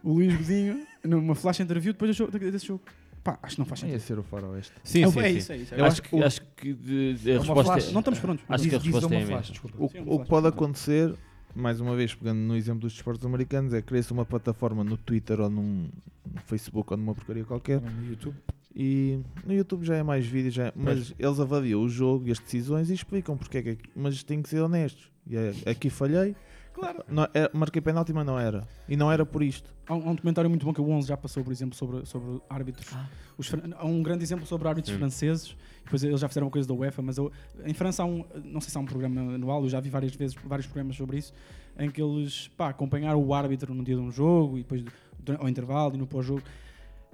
O 0.04 0.14
Luís 0.14 0.36
Godinho, 0.36 0.86
numa 1.04 1.34
flash 1.36 1.60
interview 1.62 1.94
depois 1.94 2.12
do 2.12 2.14
jogo- 2.18 2.32
desse 2.38 2.68
jogo. 2.68 2.84
Pá, 3.26 3.40
acho 3.42 3.56
que 3.56 3.60
não 3.60 3.66
faz 3.66 3.82
Ia 3.82 3.88
sentido. 3.90 4.06
ser 4.06 4.20
o 4.20 4.24
faroeste. 4.24 4.72
Sim, 4.84 5.04
É, 5.04 5.10
sim, 5.12 5.20
é 5.20 5.30
sim. 5.32 5.38
isso, 5.38 5.52
é 5.52 5.58
isso. 5.58 5.74
Eu 5.74 5.80
Eu 5.80 5.86
acho, 5.86 6.02
que, 6.04 6.24
acho 6.24 6.42
que 6.56 6.74
de- 6.74 7.14
de- 7.16 7.32
a 7.32 7.38
resposta 7.40 7.64
flash. 7.64 7.90
é, 7.90 7.92
Não 7.92 8.00
estamos 8.02 8.20
prontos. 8.20 8.46
Acho 8.48 8.70
que 8.70 8.76
a 8.76 8.78
diz 8.78 8.86
resposta 8.86 9.08
uma 9.08 9.16
é 9.16 9.18
a 9.18 9.26
mesma. 9.26 9.42
desculpa. 9.42 9.76
O, 9.84 9.90
Sim, 9.90 10.00
o 10.02 10.16
uma 10.16 10.24
que 10.24 10.30
pode 10.30 10.48
acontecer, 10.48 11.16
mais 11.56 11.80
uma 11.82 11.96
vez 11.96 12.14
pegando 12.14 12.38
no 12.38 12.56
exemplo 12.56 12.82
dos 12.82 12.94
desportos 12.94 13.26
americanos, 13.26 13.74
é 13.74 13.82
criar-se 13.82 14.14
uma 14.14 14.26
plataforma 14.26 14.84
no 14.84 14.96
Twitter 14.96 15.40
ou 15.42 15.50
num 15.50 15.90
no 16.32 16.42
Facebook 16.46 16.94
ou 16.94 16.98
numa 16.98 17.16
porcaria 17.16 17.44
qualquer. 17.44 17.82
No 17.82 18.08
YouTube. 18.08 18.36
E 18.76 19.20
no 19.44 19.54
YouTube 19.54 19.84
já 19.86 19.96
é 19.96 20.04
mais 20.04 20.26
vídeo, 20.28 20.52
já 20.52 20.68
é- 20.68 20.74
mas 20.76 21.14
eles 21.18 21.40
avaliam 21.40 21.82
o 21.82 21.90
jogo 21.90 22.28
e 22.28 22.32
as 22.32 22.38
decisões 22.40 22.90
e 22.92 22.94
explicam 22.94 23.36
porque 23.36 23.58
é 23.58 23.62
que. 23.64 23.78
Mas 23.96 24.22
tem 24.22 24.40
que 24.42 24.50
ser 24.50 24.60
honestos. 24.60 25.10
E 25.26 25.36
é, 25.36 25.52
aqui 25.66 25.90
falhei. 25.90 26.36
Claro. 26.76 27.06
Não, 27.08 27.24
é- 27.34 27.50
marquei 27.54 27.82
penalti, 27.82 28.12
mas 28.12 28.26
não 28.26 28.38
era. 28.38 28.68
E 28.88 28.98
não 28.98 29.10
era 29.10 29.26
por 29.26 29.42
isto. 29.42 29.74
Há 29.88 29.96
um, 29.96 30.08
há 30.10 30.12
um 30.12 30.16
documentário 30.16 30.50
muito 30.50 30.66
bom 30.66 30.74
que 30.74 30.82
o 30.82 30.90
11 30.90 31.08
já 31.08 31.16
passou, 31.16 31.42
por 31.42 31.52
exemplo, 31.54 31.74
sobre, 31.76 32.06
sobre 32.06 32.42
árbitros. 32.50 32.88
Ah. 32.94 33.08
Os 33.38 33.50
há 33.78 33.86
um 33.86 34.04
grande 34.04 34.24
exemplo 34.24 34.46
sobre 34.46 34.68
árbitros 34.68 34.94
Sim. 34.94 35.00
franceses. 35.00 35.56
Depois 35.86 36.04
eles 36.04 36.20
já 36.20 36.28
fizeram 36.28 36.48
uma 36.48 36.52
coisa 36.52 36.68
da 36.68 36.74
UEFA, 36.74 37.02
mas 37.02 37.18
eu- 37.18 37.32
em 37.66 37.74
França 37.74 38.04
há 38.04 38.06
um, 38.06 38.26
não 38.44 38.60
sei 38.60 38.72
se 38.72 38.78
há 38.78 38.82
um 38.82 38.86
programa 38.86 39.22
anual, 39.36 39.64
eu 39.64 39.70
já 39.70 39.80
vi 39.80 39.90
várias 39.90 40.14
vezes 40.16 40.36
vários 40.44 40.68
programas 40.68 40.98
sobre 40.98 41.18
isso, 41.18 41.32
em 41.80 41.90
que 41.90 42.02
eles 42.02 42.50
pá, 42.58 42.70
acompanharam 42.70 43.24
o 43.24 43.34
árbitro 43.34 43.74
no 43.74 43.84
dia 43.84 43.96
de 43.96 44.02
um 44.02 44.12
jogo 44.12 44.58
e 44.58 44.64
depois 44.64 44.84
durante- 45.20 45.42
ao 45.42 45.48
intervalo 45.48 45.96
e 45.96 45.98
no 45.98 46.06
pós-jogo. 46.06 46.42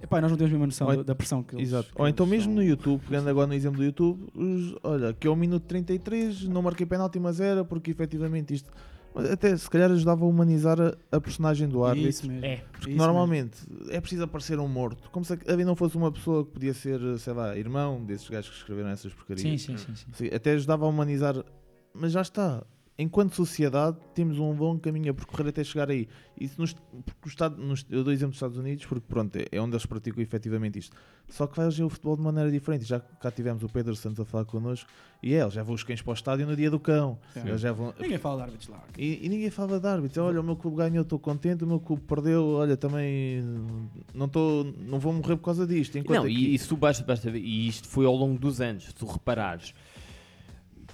Epá, 0.02 0.20
nós 0.20 0.30
não 0.32 0.36
temos 0.36 0.50
a 0.50 0.54
mesma 0.54 0.66
noção 0.66 0.88
Ou- 0.88 1.04
da, 1.04 1.14
pressão 1.14 1.42
que 1.44 1.54
eles. 1.54 1.68
Exato. 1.68 1.94
que 1.94 2.00
Ou 2.02 2.08
então 2.08 2.26
mesmo 2.26 2.46
são- 2.46 2.54
no 2.54 2.62
YouTube, 2.64 3.00
pegando 3.08 3.28
agora 3.30 3.46
no 3.46 3.54
exemplo 3.54 3.78
do 3.78 3.84
YouTube, 3.84 4.26
os- 4.34 4.74
olha, 4.82 5.12
que 5.12 5.28
é 5.28 5.30
o 5.30 5.36
minuto 5.36 5.62
33, 5.66 6.42
não 6.48 6.60
marquei 6.62 6.84
penalti, 6.84 7.20
mas 7.20 7.38
era 7.38 7.64
porque 7.64 7.92
efetivamente 7.92 8.52
isto. 8.54 8.68
Mas 9.14 9.30
Até 9.30 9.56
se 9.56 9.68
calhar 9.68 9.90
ajudava 9.90 10.24
a 10.24 10.28
humanizar 10.28 10.78
a, 10.80 10.94
a 11.10 11.20
personagem 11.20 11.68
do 11.68 11.84
árbitro. 11.84 12.10
Isso 12.10 12.26
mesmo. 12.26 12.44
É. 12.44 12.56
Porque 12.72 12.90
Isso 12.90 12.98
normalmente 12.98 13.58
é 13.90 14.00
preciso 14.00 14.24
aparecer 14.24 14.58
um 14.58 14.68
morto. 14.68 15.10
Como 15.10 15.24
se 15.24 15.38
ali 15.46 15.64
não 15.64 15.76
fosse 15.76 15.96
uma 15.96 16.10
pessoa 16.10 16.44
que 16.44 16.52
podia 16.52 16.74
ser, 16.74 17.00
sei 17.18 17.32
lá, 17.32 17.56
irmão 17.56 18.04
desses 18.04 18.28
gajos 18.28 18.50
que 18.50 18.56
escreveram 18.56 18.90
essas 18.90 19.12
porcarias. 19.12 19.42
Sim, 19.42 19.58
sim, 19.58 19.76
sim. 19.76 19.94
sim. 19.94 20.06
Sim, 20.12 20.34
até 20.34 20.52
ajudava 20.52 20.84
a 20.84 20.88
humanizar. 20.88 21.44
Mas 21.94 22.12
já 22.12 22.22
está. 22.22 22.64
Enquanto 22.98 23.34
sociedade, 23.34 23.96
temos 24.14 24.38
um 24.38 24.52
longo 24.52 24.78
caminho 24.78 25.10
a 25.10 25.14
percorrer 25.14 25.48
até 25.48 25.64
chegar 25.64 25.90
aí. 25.90 26.06
Isso 26.38 26.60
nos, 26.60 26.74
porque 26.74 27.26
o 27.26 27.28
Estado, 27.28 27.56
nos, 27.60 27.86
eu 27.90 28.04
dou 28.04 28.12
exemplo 28.12 28.30
dos 28.30 28.36
Estados 28.36 28.58
Unidos, 28.58 28.84
porque 28.84 29.04
pronto, 29.08 29.34
é, 29.50 29.58
onde 29.60 29.72
eles 29.74 29.86
praticam 29.86 30.22
efetivamente 30.22 30.78
isto. 30.78 30.94
Só 31.26 31.46
que 31.46 31.56
vai 31.56 31.66
agir 31.66 31.82
o 31.82 31.88
futebol 31.88 32.16
de 32.16 32.22
maneira 32.22 32.50
diferente. 32.50 32.84
Já 32.84 33.00
cá 33.00 33.30
tivemos 33.30 33.62
o 33.62 33.68
Pedro 33.68 33.96
Santos 33.96 34.20
a 34.20 34.24
falar 34.26 34.44
connosco 34.44 34.88
e 35.22 35.32
é, 35.32 35.40
eles 35.40 35.54
já 35.54 35.62
vão 35.62 35.74
os 35.74 35.82
cães 35.82 36.02
para 36.02 36.10
o 36.10 36.14
estádio 36.14 36.46
no 36.46 36.54
dia 36.54 36.70
do 36.70 36.78
cão. 36.78 37.18
Sim. 37.32 37.40
Eles 37.46 37.62
já 37.62 37.72
vão, 37.72 37.94
Ninguém 37.98 38.18
fala 38.18 38.36
de 38.36 38.42
árbitros 38.42 38.68
lá. 38.68 38.84
e, 38.98 39.24
e 39.24 39.28
ninguém 39.30 39.50
fala 39.50 39.80
de 39.80 39.86
árbitros. 39.86 40.18
Olha, 40.18 40.40
o 40.40 40.44
meu 40.44 40.54
clube 40.56 40.76
ganhou, 40.76 41.02
estou 41.02 41.18
contente. 41.18 41.64
O 41.64 41.66
meu 41.66 41.80
clube 41.80 42.02
perdeu, 42.06 42.44
olha, 42.46 42.76
também 42.76 43.42
não, 44.12 44.28
tô, 44.28 44.64
não 44.80 44.98
vou 45.00 45.14
morrer 45.14 45.36
por 45.36 45.44
causa 45.44 45.66
disto. 45.66 45.96
Enquanto 45.96 46.18
Não, 46.18 46.24
aqui- 46.26 46.34
e, 46.34 46.54
e 46.54 46.58
se 46.58 46.68
tu 46.68 46.76
basta, 46.76 47.02
basta 47.02 47.30
e 47.30 47.66
isto 47.68 47.88
foi 47.88 48.04
ao 48.04 48.14
longo 48.14 48.38
dos 48.38 48.60
anos, 48.60 48.84
se 48.84 48.94
tu 48.94 49.06
reparares, 49.06 49.72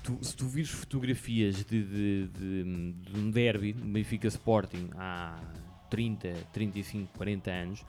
tu- 0.09 0.25
se 0.25 0.35
tu 0.35 0.47
vires 0.49 0.71
fotografias 0.71 1.57
de, 1.65 1.83
de, 1.85 2.27
de, 2.29 2.93
de 2.93 3.19
um 3.21 3.31
derby, 3.31 3.77
um 3.83 3.93
Benfica 3.93 4.27
Sporting, 4.29 4.89
há 4.97 5.39
30, 5.91 6.33
35, 6.53 7.11
40 7.17 7.51
anos, 7.51 7.85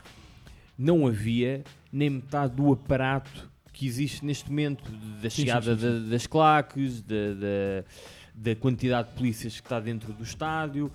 não 0.77 1.07
havia 1.07 1.63
nem 1.91 2.09
metade 2.09 2.55
do 2.55 2.71
aparato 2.73 3.49
que 3.71 3.85
existe 3.85 4.25
neste 4.25 4.49
momento, 4.49 4.83
da 5.21 5.29
Sim, 5.29 5.41
chegada 5.43 5.75
sim, 5.75 5.81
sim, 5.81 6.03
da- 6.03 6.09
das 6.09 6.27
claques, 6.27 7.01
da, 7.01 7.15
da, 7.33 7.85
da 8.51 8.55
quantidade 8.55 9.09
de 9.09 9.15
polícias 9.15 9.53
que 9.59 9.65
está 9.65 9.79
dentro 9.79 10.11
do 10.11 10.23
estádio, 10.23 10.91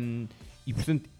hum, 0.00 0.26
e 0.66 0.72
portanto, 0.72 1.10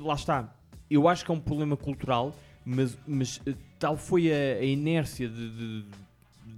lá 0.00 0.14
está. 0.14 0.54
Eu 0.88 1.08
acho 1.08 1.24
que 1.24 1.30
é 1.32 1.34
um 1.34 1.40
problema 1.40 1.76
cultural, 1.76 2.36
mas, 2.64 2.96
mas 3.06 3.40
eh, 3.46 3.54
tal 3.78 3.96
foi 3.96 4.30
a, 4.32 4.58
a 4.60 4.64
inércia 4.64 5.28
de- 5.28 5.50
de- 5.50 5.84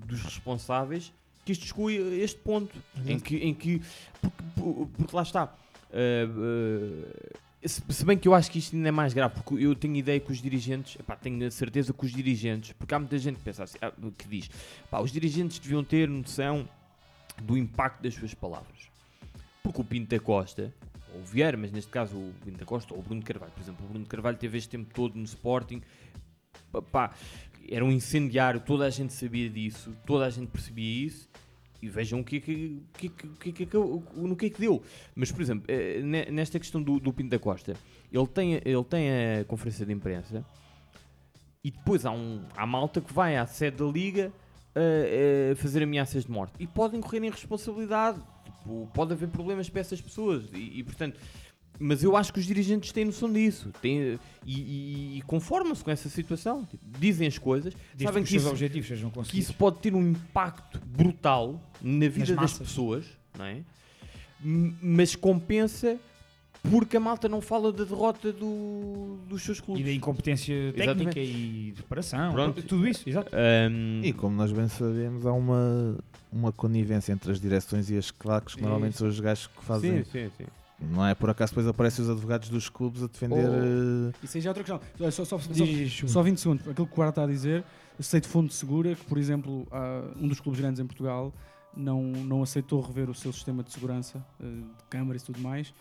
dos 0.06 0.22
responsáveis 0.22 1.12
que 1.48 1.52
isto 1.52 1.64
chegou 1.66 1.88
a 1.88 1.92
este 2.14 2.38
ponto 2.40 2.76
em 3.06 3.18
que, 3.18 3.36
em 3.38 3.54
que 3.54 3.80
porque, 4.20 4.42
por- 4.54 4.86
porque 4.88 5.16
lá 5.16 5.22
está. 5.22 5.54
eh, 5.90 6.26
eh, 7.62 7.68
se, 7.68 7.82
se 7.88 8.04
bem 8.04 8.16
que 8.18 8.28
eu 8.28 8.34
acho 8.34 8.50
que 8.50 8.58
isto 8.58 8.76
ainda 8.76 8.88
é 8.88 8.92
mais 8.92 9.12
grave, 9.14 9.34
porque 9.42 9.64
eu 9.64 9.74
tenho 9.74 9.96
ideia 9.96 10.20
que 10.20 10.30
os 10.30 10.40
dirigentes, 10.42 10.96
epá, 11.00 11.16
tenho 11.16 11.44
a 11.46 11.50
certeza 11.50 11.92
que 11.92 12.04
os 12.04 12.12
dirigentes, 12.12 12.72
porque 12.72 12.94
há 12.94 12.98
muita 12.98 13.18
gente 13.18 13.36
que 13.36 13.42
pensa 13.44 13.64
assim, 13.64 13.78
ah, 13.80 13.90
que 14.16 14.28
diz, 14.28 14.50
pá, 14.90 15.00
os 15.00 15.10
dirigentes 15.10 15.58
deviam 15.58 15.82
ter 15.82 16.08
noção 16.08 16.68
do 17.42 17.56
impacto 17.56 18.02
das 18.02 18.14
suas 18.14 18.34
palavras. 18.34 18.88
Porque 19.62 19.80
o 19.80 19.84
Pinto 19.84 20.08
da 20.14 20.20
Costa, 20.20 20.72
ou 21.14 21.20
o 21.20 21.24
Vieira, 21.24 21.56
mas 21.56 21.72
neste 21.72 21.90
caso 21.90 22.16
o 22.16 22.32
Pinto 22.44 22.58
da 22.58 22.64
Costa 22.66 22.92
ou 22.94 23.00
o 23.00 23.02
Bruno 23.02 23.22
Carvalho. 23.22 23.52
Por 23.52 23.62
exemplo, 23.62 23.84
o 23.86 23.88
Bruno 23.88 24.06
Carvalho 24.06 24.36
teve 24.36 24.56
este 24.58 24.68
tempo 24.70 24.92
todo 24.94 25.16
no 25.16 25.24
Sporting, 25.24 25.80
pá, 26.92 27.12
era 27.70 27.84
um 27.84 27.90
incendiário, 27.90 28.60
toda 28.60 28.86
a 28.86 28.90
gente 28.90 29.12
sabia 29.12 29.50
disso, 29.50 29.94
toda 30.06 30.24
a 30.26 30.30
gente 30.30 30.46
percebia 30.48 31.06
isso. 31.06 31.27
E 31.80 31.88
vejam 31.88 32.20
o 32.20 32.24
que 32.24 32.36
é 32.36 32.40
que, 32.40 32.82
que, 32.96 33.06
é 33.06 33.10
que, 33.10 33.52
que, 33.52 33.62
é 33.62 33.66
que, 33.66 33.76
no 33.76 34.36
que 34.36 34.46
é 34.46 34.50
que 34.50 34.60
deu. 34.60 34.82
Mas, 35.14 35.30
por 35.30 35.40
exemplo, 35.40 35.64
eh, 35.68 36.00
ne- 36.02 36.30
nesta 36.30 36.58
questão 36.58 36.82
do, 36.82 36.98
do 36.98 37.12
Pinto 37.12 37.30
da 37.30 37.38
Costa, 37.38 37.76
ele 38.12 38.26
tem, 38.26 38.54
ele 38.54 38.84
tem 38.84 39.08
a 39.40 39.44
conferência 39.44 39.86
de 39.86 39.92
imprensa 39.92 40.44
e 41.62 41.70
depois 41.70 42.04
há, 42.04 42.10
um, 42.10 42.42
há 42.56 42.66
malta 42.66 43.00
que 43.00 43.12
vai 43.12 43.36
à 43.36 43.46
sede 43.46 43.76
da 43.76 43.84
Liga 43.84 44.32
a, 44.74 45.52
a 45.52 45.56
fazer 45.56 45.82
ameaças 45.82 46.24
de 46.24 46.30
morte. 46.30 46.54
E 46.58 46.66
podem 46.66 47.00
correr 47.00 47.22
em 47.22 47.30
responsabilidade. 47.30 48.20
Tipo, 48.44 48.88
pode 48.94 49.12
haver 49.12 49.28
problemas 49.28 49.68
para 49.68 49.80
essas 49.80 50.00
pessoas. 50.00 50.44
E, 50.52 50.80
e, 50.80 50.82
portanto, 50.84 51.18
mas 51.78 52.02
eu 52.02 52.16
acho 52.16 52.32
que 52.32 52.38
os 52.40 52.46
dirigentes 52.46 52.92
têm 52.92 53.04
noção 53.04 53.32
disso. 53.32 53.70
Têm, 53.80 54.18
e, 54.44 54.60
e, 54.60 55.18
e 55.18 55.22
conformam-se 55.22 55.82
com 55.84 55.90
essa 55.90 56.08
situação. 56.08 56.64
Tipo, 56.64 56.84
dizem 56.98 57.26
as 57.28 57.38
coisas. 57.38 57.74
Desde 57.94 58.04
sabem 58.04 58.22
que 58.22 58.28
que 58.30 58.36
os 58.36 58.42
seus 58.42 58.44
isso, 58.44 58.50
objetivos 58.64 58.88
sejam 58.88 59.10
que 59.10 59.38
isso 59.38 59.54
pode 59.54 59.78
ter 59.78 59.94
um 59.94 60.02
impacto 60.10 60.80
brutal 60.86 61.60
na 61.82 62.08
vida 62.08 62.34
das 62.36 62.52
pessoas. 62.58 63.04
Não 63.38 63.44
é? 63.44 63.62
Mas 64.82 65.14
compensa 65.16 65.98
porque 66.70 66.96
a 66.96 67.00
malta 67.00 67.28
não 67.28 67.40
fala 67.40 67.72
da 67.72 67.84
derrota 67.84 68.32
do- 68.32 69.18
dos 69.28 69.42
seus 69.42 69.60
clubes. 69.60 69.80
E 69.80 69.84
da 69.86 69.92
incompetência 69.92 70.52
Exatamente. 70.54 71.14
técnica 71.14 71.20
e 71.20 71.66
de 71.70 71.72
preparação. 71.74 72.32
Pronto. 72.32 72.62
Tudo 72.62 72.86
isso, 72.86 73.08
exato. 73.08 73.30
Um, 73.70 74.00
E 74.04 74.12
como 74.12 74.36
nós 74.36 74.50
bem 74.52 74.68
sabemos, 74.68 75.24
há 75.24 75.32
uma, 75.32 75.96
uma 76.32 76.52
conivência 76.52 77.12
entre 77.12 77.30
as 77.30 77.40
direções 77.40 77.88
e 77.90 77.96
as 77.96 78.10
claques, 78.10 78.54
que 78.54 78.60
normalmente 78.62 78.92
Isso. 78.94 78.98
são 79.00 79.08
os 79.08 79.20
gajos 79.20 79.46
que 79.46 79.64
fazem. 79.64 80.04
Sim, 80.04 80.10
sim, 80.10 80.30
sim. 80.36 80.44
Não 80.80 81.04
é 81.04 81.14
por 81.14 81.28
acaso 81.28 81.52
depois 81.52 81.66
aparecem 81.66 82.04
os 82.04 82.10
advogados 82.10 82.48
dos 82.48 82.68
clubes 82.68 83.02
a 83.02 83.06
defender. 83.08 83.48
Oh. 83.48 84.10
eh, 84.10 84.12
Isso 84.22 84.36
aí 84.36 84.40
já 84.40 84.48
é 84.48 84.50
outra 84.56 84.62
questão. 84.64 85.10
Só, 85.10 85.24
só, 85.24 85.38
só, 85.38 85.52
Diz, 85.52 86.02
só 86.06 86.22
20 86.22 86.38
segundos. 86.38 86.68
Aquilo 86.68 86.86
que 86.86 86.92
o 86.92 86.96
Guarda 86.96 87.10
está 87.10 87.24
a 87.24 87.26
dizer, 87.26 87.64
de 87.98 88.28
fonte 88.28 88.54
segura 88.54 88.94
que, 88.94 89.04
por 89.04 89.18
exemplo, 89.18 89.66
há 89.72 90.02
um 90.20 90.28
dos 90.28 90.40
clubes 90.40 90.60
grandes 90.60 90.78
em 90.80 90.86
Portugal 90.86 91.32
não, 91.76 92.02
não 92.02 92.42
aceitou 92.42 92.80
rever 92.80 93.10
o 93.10 93.14
seu 93.14 93.32
sistema 93.32 93.62
de 93.62 93.72
segurança, 93.72 94.24
eh, 94.40 94.44
de 94.44 94.84
câmaras 94.88 95.22
e 95.22 95.26
tudo 95.26 95.40
mais, 95.40 95.74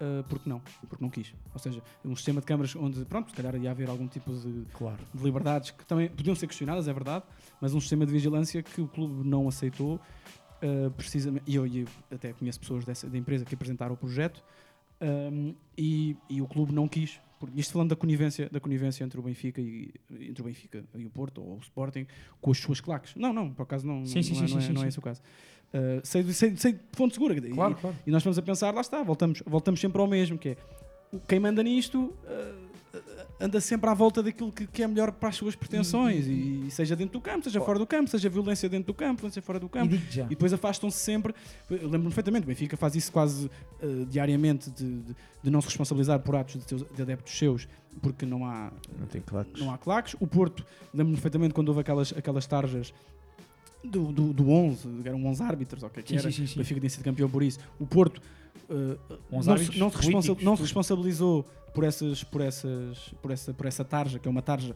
eh, 0.00 0.24
porque 0.28 0.48
não, 0.48 0.60
porque 0.88 1.02
não 1.04 1.10
quis. 1.10 1.32
Ou 1.52 1.58
seja, 1.60 1.80
um 2.04 2.16
sistema 2.16 2.40
de 2.40 2.46
câmaras 2.46 2.74
onde, 2.74 3.04
pronto, 3.04 3.30
se 3.30 3.36
calhar 3.36 3.54
ia 3.56 3.70
haver 3.70 3.88
algum 3.88 4.06
tipo 4.08 4.32
de, 4.32 4.64
de 4.64 5.22
liberdades 5.24 5.70
que 5.70 5.84
também 5.86 6.08
podiam 6.08 6.34
ser 6.34 6.46
questionadas, 6.48 6.88
é 6.88 6.92
verdade, 6.92 7.24
mas 7.60 7.72
um 7.74 7.80
sistema 7.80 8.04
de 8.04 8.12
vigilância 8.12 8.62
que 8.62 8.80
o 8.80 8.88
clube 8.88 9.26
não 9.28 9.46
aceitou, 9.48 10.00
eh, 10.62 10.90
precisamente, 10.96 11.44
e 11.46 11.54
eu, 11.56 11.66
eu 11.66 11.86
até 12.10 12.32
conheço 12.32 12.60
pessoas 12.60 12.84
dessa, 12.84 13.08
da 13.08 13.16
empresa 13.18 13.44
que 13.44 13.54
apresentaram 13.54 13.94
o 13.94 13.96
projeto, 13.96 14.42
um, 15.00 15.54
e, 15.78 16.16
e 16.28 16.42
o 16.42 16.46
clube 16.46 16.72
não 16.72 16.86
quis. 16.86 17.18
Porque 17.38 17.58
isto 17.58 17.72
falando 17.72 17.88
da 17.88 17.96
conivência, 17.96 18.50
da 18.52 18.60
conivência 18.60 19.02
entre 19.02 19.18
o 19.18 19.22
Benfica 19.22 19.62
e 19.62 19.90
entre 20.10 20.42
o 20.42 20.44
Benfica 20.44 20.84
e 20.94 21.06
o 21.06 21.10
Porto 21.10 21.40
ou 21.40 21.56
o 21.56 21.58
Sporting 21.60 22.06
com 22.38 22.50
as 22.50 22.58
suas 22.58 22.82
claques. 22.82 23.14
Não, 23.16 23.32
não, 23.32 23.50
por 23.50 23.62
acaso 23.62 23.86
não, 23.86 24.04
Sim, 24.04 24.16
não, 24.16 24.20
é, 24.20 24.22
sim, 24.22 24.34
não, 24.34 24.42
é, 24.42 24.60
sim, 24.60 24.72
não 24.74 24.80
é 24.82 24.84
sim. 24.84 24.88
esse 24.88 24.98
o 24.98 25.02
caso. 25.02 25.22
Uh, 25.72 26.00
sei, 26.04 26.22
de- 26.22 26.34
sei, 26.34 26.54
sei 26.58 26.72
de 26.74 26.80
fonte 26.92 27.14
segura. 27.14 27.34
E- 27.34 27.50
Claro, 27.50 27.72
e, 27.72 27.80
claro. 27.80 27.96
e 28.06 28.10
nós 28.10 28.22
vamos 28.22 28.36
a 28.38 28.42
pensar, 28.42 28.74
lá 28.74 28.82
está, 28.82 29.02
voltamos, 29.02 29.42
voltamos 29.46 29.80
sempre 29.80 29.98
ao 30.02 30.06
mesmo, 30.06 30.36
que 30.36 30.50
é 30.50 30.56
quem 31.26 31.40
manda 31.40 31.62
nisto 31.62 31.98
uh, 31.98 32.69
anda 33.38 33.60
sempre 33.60 33.88
à 33.88 33.94
volta 33.94 34.22
daquilo 34.22 34.50
que, 34.50 34.66
que 34.66 34.82
é 34.82 34.86
melhor 34.86 35.12
para 35.12 35.28
as 35.28 35.36
suas 35.36 35.54
pretensões, 35.54 36.26
Uhum. 36.26 36.64
e, 36.66 36.70
seja 36.70 36.96
dentro 36.96 37.12
do 37.14 37.20
campo, 37.20 37.44
seja 37.44 37.60
fora 37.60 37.78
do 37.78 37.86
campo, 37.86 38.10
seja 38.10 38.28
violência 38.28 38.68
dentro 38.68 38.88
do 38.88 38.94
campo, 38.94 39.20
violência 39.20 39.40
fora 39.40 39.60
do 39.60 39.68
campo. 39.68 39.94
E. 39.94 39.98
E 40.20 40.24
depois 40.24 40.52
afastam-se 40.52 40.98
sempre. 40.98 41.34
Eu 41.70 41.76
lembro-me 41.84 42.04
perfeitamente, 42.06 42.44
o 42.44 42.46
Benfica 42.48 42.76
faz 42.76 42.94
isso 42.96 43.12
quase 43.12 43.46
uh, 43.82 44.06
diariamente 44.06 44.70
de, 44.70 45.00
de- 45.02 45.16
de 45.42 45.50
não 45.50 45.60
se 45.60 45.68
responsabilizar 45.68 46.18
por 46.20 46.34
atos 46.36 46.56
de, 46.62 46.68
seus- 46.68 46.84
de 46.94 47.00
adeptos 47.02 47.36
seus, 47.38 47.68
porque 48.02 48.26
não 48.26 48.44
há, 48.44 48.72
Não 48.98 49.06
tem 49.06 49.20
claques. 49.22 49.60
não 49.62 49.72
há 49.72 49.78
claques. 49.78 50.14
O 50.20 50.26
Porto, 50.26 50.66
lembro-me 50.92 51.14
perfeitamente 51.14 51.54
quando 51.54 51.68
houve 51.68 51.80
aquelas, 51.80 52.12
aquelas 52.16 52.46
tarjas 52.46 52.92
do, 53.82 54.12
do, 54.12 54.32
do 54.34 54.50
11, 54.50 54.88
eram 55.04 55.24
11 55.26 55.42
árbitros, 55.42 55.82
ok, 55.82 56.02
que 56.02 56.10
Sim, 56.10 56.16
era, 56.18 56.30
sim, 56.30 56.36
sim, 56.38 56.46
sim. 56.48 56.54
o 56.54 56.56
Benfica 56.58 56.80
tinha 56.80 56.90
sido 56.90 57.04
campeão 57.04 57.30
por 57.30 57.42
isso. 57.42 57.58
O 57.78 57.86
Porto 57.86 58.20
uh, 58.70 59.18
11 59.32 59.48
não, 59.48 59.58
se, 59.58 59.78
não, 59.78 59.90
se 59.90 59.96
responsa- 59.96 60.36
não 60.42 60.56
se 60.56 60.62
responsabilizou 60.62 61.44
por, 61.74 61.84
essas, 61.84 62.24
por, 62.24 62.40
essas, 62.40 62.98
por, 63.22 63.30
essa, 63.30 63.52
por 63.54 63.66
essa 63.66 63.84
tarja, 63.84 64.18
que 64.18 64.26
é 64.26 64.30
uma 64.30 64.42
tarja 64.42 64.74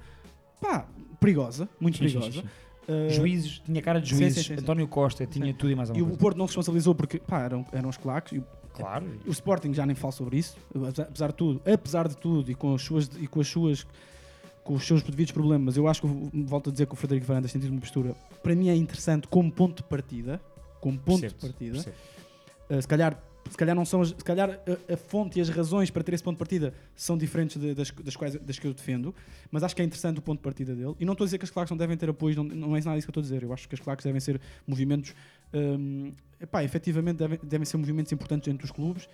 pá, 0.60 0.86
perigosa, 1.20 1.68
muito 1.80 1.98
Sim, 1.98 2.08
sim, 2.08 2.14
perigosa. 2.18 2.42
sim, 2.42 2.48
Uh, 2.86 3.08
Juízes, 3.10 3.60
tinha 3.64 3.80
cara 3.80 3.98
de 3.98 4.10
sim, 4.10 4.16
juízes. 4.16 4.34
sim, 4.34 4.42
sim, 4.42 4.56
sim. 4.56 4.62
António 4.62 4.86
Costa 4.86 5.24
tinha 5.26 5.46
Sim. 5.46 5.54
tudo 5.54 5.70
e 5.72 5.74
mais 5.74 5.88
E 5.88 5.92
alguma 5.92 6.04
o 6.04 6.08
coisa. 6.10 6.20
Porto 6.20 6.36
não 6.36 6.46
se 6.46 6.50
responsabilizou 6.50 6.94
porque 6.94 7.18
pá, 7.18 7.40
eram, 7.40 7.64
eram 7.72 7.88
os 7.88 7.96
claques. 7.96 8.32
E 8.34 8.38
o, 8.40 8.44
Claro. 8.74 9.06
o 9.26 9.30
Sporting 9.30 9.72
já 9.72 9.86
nem 9.86 9.96
fala 9.96 10.12
sobre 10.12 10.36
isso, 10.36 10.54
apesar, 11.08 11.28
de 11.28 11.34
tudo, 11.34 11.62
apesar 11.66 12.08
de 12.08 12.14
tudo 12.18 12.50
e 12.50 12.54
com 12.54 12.74
as 12.74 12.82
suas 12.82 13.08
e 13.18 13.26
com 13.26 13.40
as 13.40 13.48
suas 13.48 13.86
com 14.64 14.74
os 14.74 14.86
seus 14.86 15.02
devidos 15.02 15.32
problemas, 15.32 15.78
eu 15.78 15.88
acho 15.88 16.02
que 16.02 16.08
volto 16.44 16.68
a 16.68 16.72
dizer 16.72 16.86
que 16.86 16.92
o 16.92 16.96
Frederico 16.96 17.26
Varandas 17.26 17.50
tem 17.52 17.58
tido 17.62 17.70
uma 17.70 17.80
postura, 17.80 18.14
para 18.42 18.54
mim 18.54 18.68
é 18.68 18.76
interessante 18.76 19.26
como 19.28 19.50
ponto 19.50 19.76
de 19.82 19.88
partida, 19.88 20.38
como 20.78 20.98
ponto 20.98 21.26
de 21.26 21.34
partida. 21.36 21.78
Uh, 22.68 22.82
se 22.82 22.86
calhar 22.88 23.18
se 23.50 23.56
calhar 23.56 23.74
não 23.76 23.84
são 23.84 24.04
se 24.04 24.14
calhar 24.16 24.50
a, 24.50 24.92
a 24.94 24.96
fonte 24.96 25.38
e 25.38 25.42
as 25.42 25.48
razões 25.48 25.90
para 25.90 26.02
ter 26.02 26.14
esse 26.14 26.22
ponto 26.22 26.34
de 26.36 26.38
partida 26.38 26.72
são 26.94 27.16
diferentes 27.18 27.60
de- 27.60 27.74
das, 27.74 27.90
das 27.90 28.16
quais 28.16 28.34
das 28.36 28.58
que 28.58 28.66
eu 28.66 28.72
defendo, 28.74 29.14
mas 29.50 29.62
acho 29.62 29.74
que 29.76 29.82
é 29.82 29.84
interessante 29.84 30.18
o 30.18 30.22
ponto 30.22 30.38
de 30.38 30.42
partida 30.42 30.74
dele. 30.74 30.94
E 30.98 31.04
não 31.04 31.12
estou 31.12 31.24
a 31.24 31.26
dizer 31.26 31.38
que 31.38 31.44
as 31.44 31.50
claques 31.50 31.70
não 31.70 31.76
devem 31.76 31.96
ter 31.96 32.08
apoio, 32.08 32.36
não, 32.36 32.44
não 32.44 32.76
é 32.76 32.80
nada 32.80 32.96
disso 32.96 33.06
que 33.06 33.10
eu 33.10 33.20
estou 33.20 33.20
a 33.20 33.22
dizer. 33.22 33.42
Eu 33.42 33.52
acho 33.52 33.68
que 33.68 33.74
as 33.74 33.80
claques 33.80 34.04
devem 34.04 34.20
ser 34.20 34.40
movimentos, 34.66 35.14
hum, 35.52 36.12
epá, 36.40 36.64
efetivamente 36.64 37.18
devem, 37.18 37.38
devem 37.42 37.64
ser 37.64 37.76
movimentos 37.76 38.10
importantes 38.12 38.48
entre 38.52 38.64
os 38.64 38.70
clubes, 38.70 39.08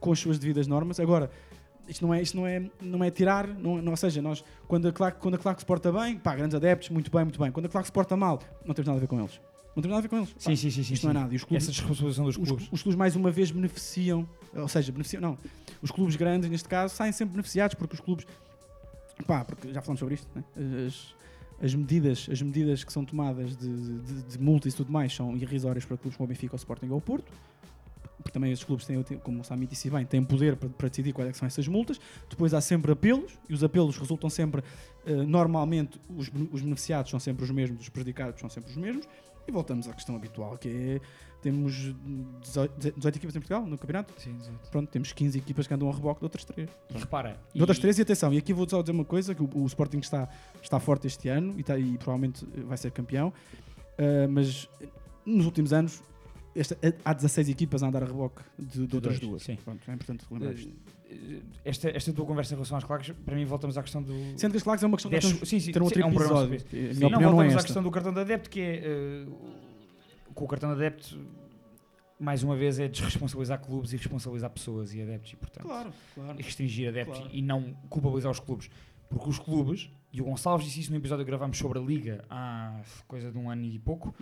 com 0.00 0.12
as 0.12 0.18
suas 0.18 0.38
devidas 0.38 0.66
normas. 0.66 0.98
Agora, 1.00 1.30
isto 1.88 2.06
não 2.06 2.14
é, 2.14 2.22
isto 2.22 2.36
não 2.36 2.46
é, 2.46 2.70
não 2.80 3.02
é 3.04 3.10
tirar, 3.10 3.46
não, 3.48 3.82
não- 3.82 3.90
ou 3.92 3.96
seja, 3.96 4.22
nós, 4.22 4.44
quando 4.68 4.86
a, 4.88 4.92
claque, 4.92 5.20
quando 5.20 5.34
a 5.34 5.38
claque 5.38 5.60
se 5.60 5.66
porta 5.66 5.90
bem, 5.92 6.16
pá, 6.16 6.34
grandes 6.36 6.54
adeptos, 6.54 6.88
muito 6.90 7.10
bem, 7.10 7.24
muito 7.24 7.40
bem. 7.40 7.50
Quando 7.50 7.66
a 7.66 7.68
claque 7.68 7.86
se 7.88 7.92
porta 7.92 8.16
mal, 8.16 8.40
não 8.64 8.74
temos 8.74 8.86
nada 8.86 8.98
a 8.98 9.00
ver 9.00 9.06
com 9.08 9.18
eles. 9.18 9.40
Não 9.74 9.82
temos 9.82 9.88
nada 9.94 9.98
a 9.98 10.02
ver 10.02 10.08
com 10.08 10.16
eles. 10.18 10.34
Sim, 10.38 10.54
sim, 10.56 10.70
sim, 10.70 10.82
sim, 10.82 10.94
Isto 10.94 11.04
não 11.04 11.10
é 11.12 11.14
sim. 11.14 11.20
nada. 11.20 11.32
E 11.32 11.36
os 11.36 11.44
clubes, 11.44 11.64
Essa 11.64 11.72
desresponsabilização 11.72 12.24
dos 12.26 12.36
os- 12.36 12.46
clubes. 12.48 12.68
Os, 12.70 12.82
clubes, 12.82 12.96
mais 12.98 13.16
uma 13.16 13.30
vez, 13.30 13.50
beneficiam, 13.50 14.28
ou 14.54 14.68
seja, 14.68 14.92
beneficiam, 14.92 15.20
não. 15.22 15.38
Os 15.80 15.90
clubes 15.90 16.14
grandes, 16.16 16.50
neste 16.50 16.68
caso, 16.68 16.94
saem 16.94 17.12
sempre 17.12 17.32
beneficiados 17.32 17.74
porque 17.74 17.94
os 17.94 18.00
clubes, 18.00 18.26
pá, 19.26 19.44
porque 19.44 19.72
já 19.72 19.80
falamos 19.80 19.98
sobre 20.00 20.14
isto, 20.14 20.28
né? 20.34 20.44
as, 20.86 21.14
as 21.64 21.74
medidas, 21.74 22.28
as 22.30 22.42
medidas 22.42 22.84
que 22.84 22.92
são 22.92 23.04
tomadas 23.04 23.56
de, 23.56 23.68
de, 24.00 24.22
de 24.22 24.38
multas 24.38 24.74
e 24.74 24.76
tudo 24.76 24.92
mais 24.92 25.14
são 25.14 25.34
irrisórias 25.36 25.84
para 25.84 25.96
clubes 25.96 26.16
como 26.16 26.26
o 26.26 26.28
Benfica, 26.28 26.54
o 26.54 26.56
Sporting 26.56 26.88
ou 26.90 26.98
o 26.98 27.00
Porto. 27.00 27.32
Porque 28.18 28.30
também 28.30 28.52
esses 28.52 28.62
clubes 28.64 28.86
têm, 28.86 29.02
como 29.02 29.40
o 29.40 29.44
Sami 29.44 29.66
disse 29.66 29.90
bem, 29.90 30.04
têm 30.06 30.22
poder 30.22 30.54
para, 30.54 30.68
para 30.68 30.88
decidir 30.88 31.12
quais 31.12 31.28
é 31.30 31.32
são 31.32 31.44
essas 31.46 31.66
multas. 31.66 31.98
Depois 32.30 32.54
há 32.54 32.60
sempre 32.60 32.92
apelos, 32.92 33.32
e 33.48 33.54
os 33.54 33.64
apelos 33.64 33.96
resultam 33.98 34.30
sempre, 34.30 34.62
eh, 35.04 35.12
normalmente, 35.24 35.98
os, 36.08 36.30
os 36.52 36.60
beneficiados 36.62 37.10
são 37.10 37.18
sempre 37.18 37.42
os 37.42 37.50
mesmos, 37.50 37.80
os 37.80 37.88
prejudicados 37.88 38.38
são 38.38 38.48
sempre 38.48 38.70
os 38.70 38.76
mesmos. 38.76 39.08
E 39.46 39.52
voltamos 39.52 39.88
à 39.88 39.92
questão 39.92 40.14
habitual, 40.16 40.56
que 40.56 40.68
é, 40.68 41.00
temos 41.42 41.74
18, 42.42 42.92
18 42.96 43.16
equipas 43.16 43.34
em 43.36 43.40
Portugal, 43.40 43.66
no 43.66 43.76
campeonato. 43.76 44.14
Sim, 44.20 44.36
18. 44.36 44.70
Pronto, 44.70 44.88
temos 44.90 45.12
15 45.12 45.36
equipas 45.38 45.66
que 45.66 45.74
andam 45.74 45.88
a 45.90 45.92
reboque 45.92 46.20
de 46.20 46.24
outras 46.24 46.44
três. 46.44 46.70
E 46.94 46.98
repara, 46.98 47.40
De 47.54 47.60
outras 47.60 47.78
e- 47.78 47.80
três, 47.80 47.98
e 47.98 48.02
atenção, 48.02 48.32
e 48.32 48.38
aqui 48.38 48.52
vou 48.52 48.68
só 48.68 48.80
dizer 48.80 48.92
uma 48.92 49.04
coisa, 49.04 49.34
que 49.34 49.42
o, 49.42 49.50
o 49.54 49.66
Sporting 49.66 49.98
está, 49.98 50.28
está 50.62 50.78
forte 50.78 51.06
este 51.08 51.28
ano, 51.28 51.54
e, 51.56 51.62
está- 51.62 51.78
e 51.78 51.98
provavelmente 51.98 52.46
vai 52.66 52.76
ser 52.76 52.90
campeão, 52.92 53.32
ah, 53.98 54.28
mas 54.30 54.68
nos 55.26 55.44
últimos 55.46 55.72
anos 55.72 56.02
esta- 56.54 56.76
há 57.04 57.12
16 57.12 57.48
equipas 57.48 57.82
a 57.82 57.88
andar 57.88 58.02
a 58.02 58.06
reboque 58.06 58.42
de, 58.58 58.86
de 58.86 58.94
outras 58.94 59.18
dois, 59.18 59.20
duas. 59.20 59.42
sim. 59.42 59.56
Pronto, 59.64 59.80
é 59.90 59.94
importante 59.94 60.24
lembrar 60.30 60.52
isto. 60.52 60.68
Eh, 60.68 60.72
Esta, 61.64 61.90
esta 61.90 62.12
tua 62.12 62.26
conversa 62.26 62.54
em 62.54 62.56
relação 62.56 62.76
às 62.76 62.84
claques, 62.84 63.14
para 63.24 63.34
mim 63.34 63.44
voltamos 63.44 63.76
à 63.78 63.82
questão 63.82 64.02
do. 64.02 64.12
Sendo 64.36 64.50
que 64.52 64.56
as 64.56 64.62
claques 64.62 64.82
é 64.82 64.86
uma 64.86 64.96
questão 64.96 65.10
sim, 65.20 65.58
de 65.58 65.60
sim, 65.60 65.72
ter 65.72 65.80
um 65.80 65.84
sim, 65.86 66.00
outro 66.00 66.02
é 66.02 66.06
um 66.06 66.14
programa 66.14 66.54
episódio. 66.54 66.66
A 66.70 66.76
minha 66.76 66.94
Sim, 66.94 67.00
não, 67.00 67.10
não 67.10 67.20
é 67.20 67.24
voltamos 67.24 67.56
à 67.56 67.62
questão 67.62 67.82
do 67.82 67.90
cartão 67.90 68.12
de 68.12 68.20
adepto, 68.20 68.50
que 68.50 68.60
é. 68.60 68.82
eh, 68.84 69.26
com 70.34 70.44
o 70.44 70.48
cartão 70.48 70.70
de 70.70 70.76
adepto, 70.76 71.18
mais 72.18 72.42
uma 72.42 72.56
vez, 72.56 72.78
é 72.78 72.88
desresponsabilizar 72.88 73.60
clubes 73.60 73.92
e 73.92 73.96
responsabilizar 73.96 74.50
pessoas 74.50 74.94
e 74.94 75.02
adeptos, 75.02 75.32
e 75.32 75.36
portanto. 75.36 75.64
Claro, 75.64 75.92
claro. 76.14 76.40
E 76.40 76.42
restringir 76.42 76.88
adeptos 76.88 77.18
Claro. 77.18 77.34
e 77.34 77.42
não 77.42 77.74
culpabilizar 77.88 78.30
os 78.30 78.40
clubes. 78.40 78.70
Porque 79.08 79.28
os 79.28 79.38
clubes, 79.38 79.90
e 80.12 80.20
o 80.22 80.24
Gonçalves 80.24 80.66
disse 80.66 80.80
isso 80.80 80.90
no 80.90 80.96
episódio 80.96 81.24
que 81.24 81.30
gravámos 81.30 81.58
sobre 81.58 81.78
a 81.78 81.82
Liga 81.82 82.24
há 82.30 82.80
coisa 83.06 83.30
de 83.30 83.36
um 83.38 83.50
ano 83.50 83.64
e 83.64 83.78
pouco. 83.78 84.14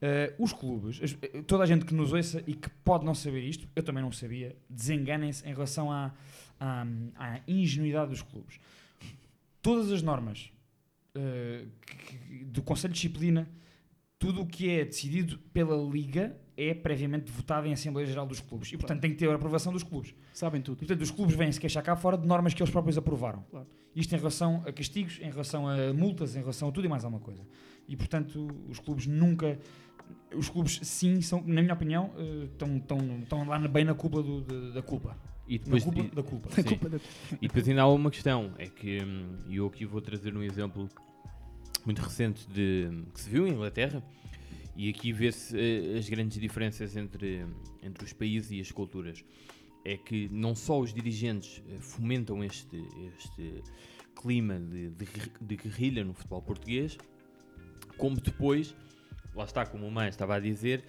Eh, 0.00 0.34
os 0.38 0.52
clubes, 0.52 1.00
eh, 1.22 1.42
toda 1.42 1.62
a 1.64 1.66
gente 1.66 1.84
que 1.84 1.94
nos 1.94 2.12
ouça 2.12 2.42
e 2.46 2.54
que 2.54 2.68
pode 2.84 3.04
não 3.04 3.14
saber 3.14 3.42
isto, 3.42 3.68
eu 3.74 3.82
também 3.82 4.02
não 4.02 4.12
sabia, 4.12 4.56
desenganem-se 4.70 5.46
em 5.48 5.52
relação 5.52 5.90
à, 5.90 6.12
à, 6.58 6.86
à 7.16 7.40
ingenuidade 7.46 8.10
dos 8.10 8.22
clubes. 8.22 8.58
Todas 9.60 9.90
as 9.92 10.02
normas 10.02 10.50
eh, 11.14 11.64
que- 11.86 12.44
do 12.44 12.62
Conselho 12.62 12.92
de 12.92 13.00
Disciplina, 13.00 13.48
tudo 14.18 14.42
o 14.42 14.46
que 14.46 14.68
é 14.70 14.84
decidido 14.84 15.38
pela 15.52 15.76
Liga 15.76 16.36
é 16.56 16.74
previamente 16.74 17.30
votado 17.30 17.66
em 17.68 17.72
Assembleia 17.72 18.04
Geral 18.06 18.26
dos 18.26 18.40
clubes. 18.40 18.72
E, 18.72 18.76
portanto, 18.76 19.00
tem 19.00 19.10
que 19.12 19.16
ter 19.16 19.28
a 19.30 19.34
aprovação 19.34 19.72
dos 19.72 19.84
clubes. 19.84 20.12
Sabem 20.32 20.60
tudo. 20.60 20.78
Portanto, 20.78 21.00
os 21.02 21.10
clubes 21.12 21.36
vêm 21.36 21.52
se 21.52 21.60
queixar 21.60 21.84
cá 21.84 21.94
fora 21.94 22.18
de 22.18 22.26
normas 22.26 22.52
que 22.52 22.60
eles 22.60 22.70
próprios 22.70 22.98
aprovaram. 22.98 23.44
Claro. 23.48 23.66
Isto 23.94 24.14
em 24.16 24.18
relação 24.18 24.62
a 24.66 24.72
castigos, 24.72 25.18
em 25.20 25.30
relação 25.30 25.68
a 25.68 25.92
multas, 25.92 26.34
em 26.34 26.40
relação 26.40 26.68
a 26.68 26.72
tudo 26.72 26.84
e 26.86 26.88
mais 26.88 27.04
alguma 27.04 27.22
coisa. 27.22 27.46
E, 27.86 27.96
portanto, 27.96 28.48
os 28.68 28.80
clubes 28.80 29.06
nunca 29.06 29.56
os 30.34 30.48
clubes, 30.48 30.80
sim, 30.82 31.20
são, 31.20 31.42
na 31.46 31.62
minha 31.62 31.74
opinião, 31.74 32.12
estão 32.52 33.46
lá 33.46 33.58
bem 33.58 33.84
na 33.84 33.94
culpa 33.94 34.22
do, 34.22 34.42
de, 34.42 34.72
da 34.72 34.82
culpa. 34.82 35.16
E 35.46 35.58
depois, 35.58 35.84
na 35.86 35.92
culpa 35.92 36.08
e, 36.12 36.14
da 36.14 36.22
culpa. 36.22 36.50
sim. 36.50 36.62
culpa 36.62 36.88
da 36.88 36.98
E 37.40 37.48
depois 37.48 37.68
ainda 37.68 37.82
há 37.82 37.88
uma 37.88 38.10
questão, 38.10 38.52
é 38.58 38.66
que 38.66 39.02
hum, 39.02 39.38
eu 39.50 39.66
aqui 39.66 39.84
vou 39.84 40.00
trazer 40.00 40.36
um 40.36 40.42
exemplo 40.42 40.88
muito 41.84 42.02
recente 42.02 42.46
de, 42.48 42.90
que 43.14 43.20
se 43.20 43.30
viu 43.30 43.46
em 43.46 43.52
Inglaterra, 43.52 44.02
e 44.76 44.88
aqui 44.90 45.12
vê-se 45.12 45.56
uh, 45.56 45.98
as 45.98 46.08
grandes 46.08 46.38
diferenças 46.38 46.96
entre, 46.96 47.44
entre 47.82 48.04
os 48.04 48.12
países 48.12 48.50
e 48.52 48.60
as 48.60 48.70
culturas. 48.70 49.24
É 49.84 49.96
que 49.96 50.28
não 50.30 50.54
só 50.54 50.78
os 50.78 50.92
dirigentes 50.92 51.58
uh, 51.58 51.80
fomentam 51.80 52.44
este, 52.44 52.80
este 53.16 53.62
clima 54.14 54.60
de, 54.60 54.90
de, 54.90 55.06
de 55.40 55.56
guerrilha 55.56 56.04
no 56.04 56.12
futebol 56.12 56.42
português, 56.42 56.96
como 57.96 58.20
depois, 58.20 58.74
lá 59.38 59.44
está, 59.44 59.64
como 59.64 59.86
o 59.86 59.90
Mãe 59.90 60.08
estava 60.08 60.34
a 60.34 60.40
dizer, 60.40 60.82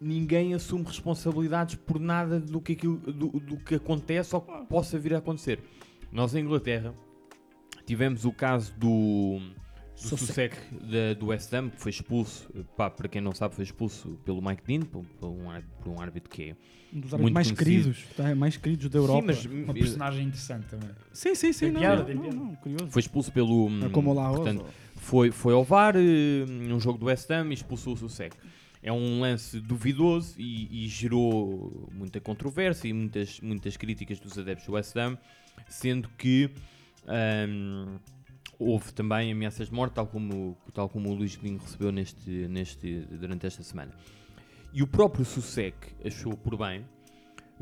ninguém 0.00 0.52
assume 0.54 0.84
responsabilidades 0.84 1.76
por 1.76 2.00
nada 2.00 2.40
do 2.40 2.60
que, 2.60 2.72
aquilo, 2.72 2.96
do, 2.98 3.28
do 3.28 3.56
que 3.56 3.76
acontece 3.76 4.34
ou 4.34 4.40
que 4.40 4.66
possa 4.66 4.98
vir 4.98 5.14
a 5.14 5.18
acontecer. 5.18 5.60
Nós 6.10 6.34
em 6.34 6.40
Inglaterra 6.40 6.92
tivemos 7.86 8.24
o 8.24 8.32
caso 8.32 8.74
do, 8.76 9.38
do 10.02 11.14
do 11.18 11.26
West 11.26 11.52
Ham, 11.52 11.70
que 11.70 11.80
foi 11.80 11.90
expulso, 11.90 12.48
pá, 12.76 12.90
para 12.90 13.08
quem 13.08 13.20
não 13.20 13.32
sabe, 13.32 13.54
foi 13.54 13.64
expulso 13.64 14.18
pelo 14.24 14.42
Mike 14.42 14.62
Dean, 14.66 14.80
por, 14.80 15.04
por, 15.04 15.28
um, 15.28 15.44
por 15.80 15.90
um 15.90 16.00
árbitro 16.00 16.28
que 16.28 16.50
é 16.50 16.56
um 16.92 16.98
dos 17.00 17.14
árbitros 17.14 17.32
mais 17.34 17.52
queridos, 17.52 18.04
tá, 18.16 18.34
mais 18.34 18.56
queridos 18.56 18.88
da 18.88 18.98
Europa. 18.98 19.32
Sim, 19.32 19.48
mas, 19.48 19.64
uma 19.64 19.74
personagem 19.74 20.26
interessante 20.26 20.66
também. 20.66 20.90
Sim, 21.12 21.34
sim, 21.36 21.52
sim. 21.52 21.70
Não, 21.70 21.80
piada, 21.80 22.14
não, 22.14 22.22
não, 22.22 22.30
não, 22.32 22.54
curioso. 22.56 22.88
Foi 22.88 23.00
expulso 23.00 23.30
pelo. 23.30 23.68
É 23.84 23.88
como 23.90 24.10
o 24.10 24.14
Laos, 24.14 24.36
portanto, 24.36 24.62
ou- 24.62 24.89
foi, 25.00 25.30
foi 25.30 25.54
ao 25.54 25.64
VAR 25.64 25.96
eh, 25.96 26.44
num 26.46 26.78
jogo 26.78 26.98
do 26.98 27.06
West 27.06 27.28
Ham 27.30 27.48
e 27.50 27.54
expulsou 27.54 27.94
o 27.94 27.96
Susek. 27.96 28.36
É 28.82 28.92
um 28.92 29.20
lance 29.20 29.58
duvidoso 29.58 30.34
e, 30.38 30.84
e 30.84 30.88
gerou 30.88 31.88
muita 31.92 32.20
controvérsia 32.20 32.88
e 32.88 32.92
muitas, 32.92 33.40
muitas 33.40 33.76
críticas 33.76 34.20
dos 34.20 34.38
adeptos 34.38 34.66
do 34.66 34.72
West 34.74 34.96
Ham, 34.96 35.18
sendo 35.68 36.08
que 36.16 36.50
ahm, 37.06 37.98
houve 38.58 38.92
também 38.92 39.32
ameaças 39.32 39.68
de 39.68 39.74
morte, 39.74 39.94
tal 39.94 40.06
como, 40.06 40.56
tal 40.72 40.88
como 40.88 41.10
o 41.10 41.14
Luís 41.14 41.34
Godinho 41.34 41.58
recebeu 41.58 41.90
neste, 41.90 42.30
neste, 42.48 43.00
durante 43.10 43.46
esta 43.46 43.62
semana. 43.62 43.92
E 44.72 44.82
o 44.82 44.86
próprio 44.86 45.24
Susek 45.24 45.76
achou 46.04 46.36
por 46.36 46.56
bem 46.56 46.84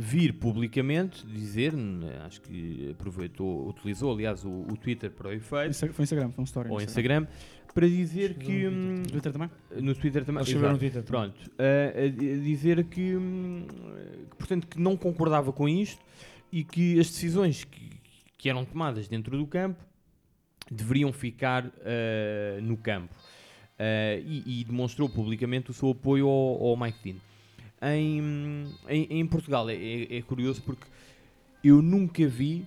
vir 0.01 0.32
publicamente 0.34 1.26
dizer, 1.26 1.72
n- 1.74 2.09
acho 2.24 2.40
que 2.40 2.90
aproveitou, 2.92 3.68
utilizou 3.68 4.12
aliás 4.12 4.44
o, 4.44 4.49
o 4.49 4.76
Twitter 4.76 5.11
para 5.11 5.28
o 5.28 5.32
efeito, 5.32 5.74
Foi 5.92 6.05
Instagram, 6.05 6.30
foi 6.30 6.42
um 6.42 6.44
story. 6.44 6.68
no 6.68 6.74
ou 6.74 6.80
Instagram, 6.80 7.26
para 7.74 7.88
dizer 7.88 8.34
que. 8.34 8.68
no 8.68 9.01
hum, 9.01 9.03
Twitter 9.03 9.32
também? 9.32 9.51
No 9.80 9.94
Twitter 9.96 10.24
também. 10.24 10.42
Escreveu 10.44 10.70
no. 10.72 10.78
Twitter 10.78 11.03
também. 11.03 11.32
Pronto. 11.32 11.51
a- 11.59 12.05
a, 12.05 12.09
dizer 12.09 12.84
que, 12.84 13.16
hum, 13.16 13.66
que, 14.30 14.36
portanto, 14.36 14.66
que 14.68 14.80
não 14.80 14.96
concordava 14.96 15.53
com 15.53 15.68
isto 15.68 16.01
e 16.53 16.62
que 16.62 16.99
as 17.01 17.09
decisões 17.09 17.64
que, 17.64 17.90
que 18.36 18.49
eram 18.49 18.64
tomadas 18.64 19.09
dentro 19.09 19.36
do 19.36 19.46
campo 19.49 19.84
deveriam 20.70 21.12
ficar 21.12 21.66
ah, 21.84 22.61
no 22.62 22.76
campo. 22.76 23.14
Ah, 23.78 24.14
e, 24.24 24.61
e 24.61 24.64
demonstrou 24.64 25.09
publicamente 25.09 25.70
o 25.70 25.74
seu 25.74 25.90
apoio 25.90 26.26
ao, 26.28 26.68
ao 26.68 26.76
Mike 26.76 26.99
Dean. 27.03 27.16
Em, 27.81 28.66
em, 28.89 29.20
em 29.20 29.26
Portugal 29.26 29.68
é, 29.70 29.74
é- 29.74 30.16
é 30.18 30.22
curioso 30.22 30.62
porque 30.62 30.87
eu 31.62 31.81
nunca 31.83 32.26
vi. 32.26 32.64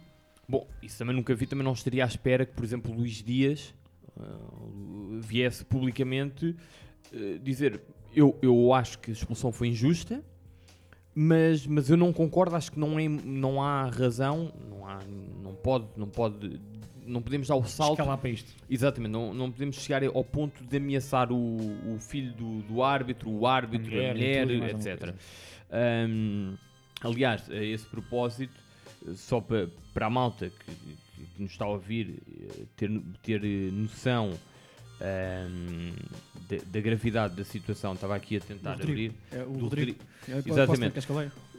Bom, 0.48 0.68
isso 0.82 0.98
também 0.98 1.16
nunca 1.16 1.34
vi, 1.36 1.46
também 1.46 1.64
não 1.64 1.74
estaria 1.74 2.04
à 2.04 2.08
espera 2.08 2.46
que, 2.46 2.54
por 2.54 2.64
exemplo, 2.64 2.94
Luís 2.94 3.24
Dias 3.24 3.74
uh, 4.18 5.20
viesse 5.22 5.64
publicamente 5.66 6.56
uh, 7.14 7.40
dizer: 7.40 7.82
eu, 8.16 8.38
eu 8.42 8.74
acho 8.74 9.00
que 9.00 9.12
a 9.12 9.14
expulsão 9.14 9.52
foi 9.52 9.70
injusta, 9.70 10.24
mas, 11.16 11.66
mas 11.66 11.90
eu 11.90 11.98
não 11.98 12.12
concordo, 12.14 12.56
acho 12.56 12.72
que 12.72 12.80
não, 12.80 13.00
é, 13.00 13.08
não 13.08 13.62
há 13.62 13.86
razão, 13.86 14.52
não, 14.70 14.88
há, 14.88 15.00
não 15.42 15.54
pode, 15.54 15.88
não 15.96 16.08
pode, 16.08 16.60
não 17.06 17.22
podemos 17.22 17.48
dar 17.48 17.56
o 17.56 17.64
salto. 17.66 17.94
Escalar 18.00 18.18
para 18.18 18.30
isto. 18.30 18.52
Exatamente, 18.70 19.12
não, 19.12 19.34
não 19.34 19.52
podemos 19.52 19.76
chegar 19.78 20.04
ao 20.04 20.24
ponto 20.24 20.64
de 20.64 20.78
ameaçar 20.78 21.32
o, 21.32 21.36
o 21.36 21.98
filho 22.00 22.34
do, 22.34 22.62
do 22.64 22.84
árbitro, 22.84 23.30
o 23.30 23.46
árbitro, 23.48 23.88
a 23.96 24.10
A 24.10 24.14
mulher 24.14 24.46
mulher, 24.46 24.70
e 24.70 24.74
tudo 24.76 24.88
etc. 24.88 25.16
Um, 26.10 26.56
aliás, 27.02 27.50
a 27.50 27.56
esse 27.64 27.86
propósito, 27.86 28.54
só 29.16 29.40
para, 29.42 29.70
para 29.94 30.06
a 30.08 30.10
malta 30.10 30.50
que, 30.50 30.66
que- 30.76 31.12
nos 31.38 31.52
está 31.52 31.66
a 31.66 31.70
ouvir 31.70 32.22
eh, 32.28 32.64
ter, 32.76 32.90
ter 33.22 33.44
eh, 33.44 33.72
noção 33.72 34.32
um, 35.02 35.92
da, 36.50 36.58
da 36.66 36.80
gravidade 36.82 37.36
da 37.36 37.44
situação, 37.44 37.94
estava 37.94 38.16
aqui 38.16 38.38
a 38.38 38.40
tentar 38.40 38.72
Rodrigo. 38.74 38.92
abrir. 38.92 39.14
É, 39.32 39.44
o 39.44 39.52
Do 39.54 39.60
Rodrigo. 39.66 40.00
É, 40.28 40.32
posso 40.42 40.48
ler, 40.48 40.52
Exatamente. 40.54 40.94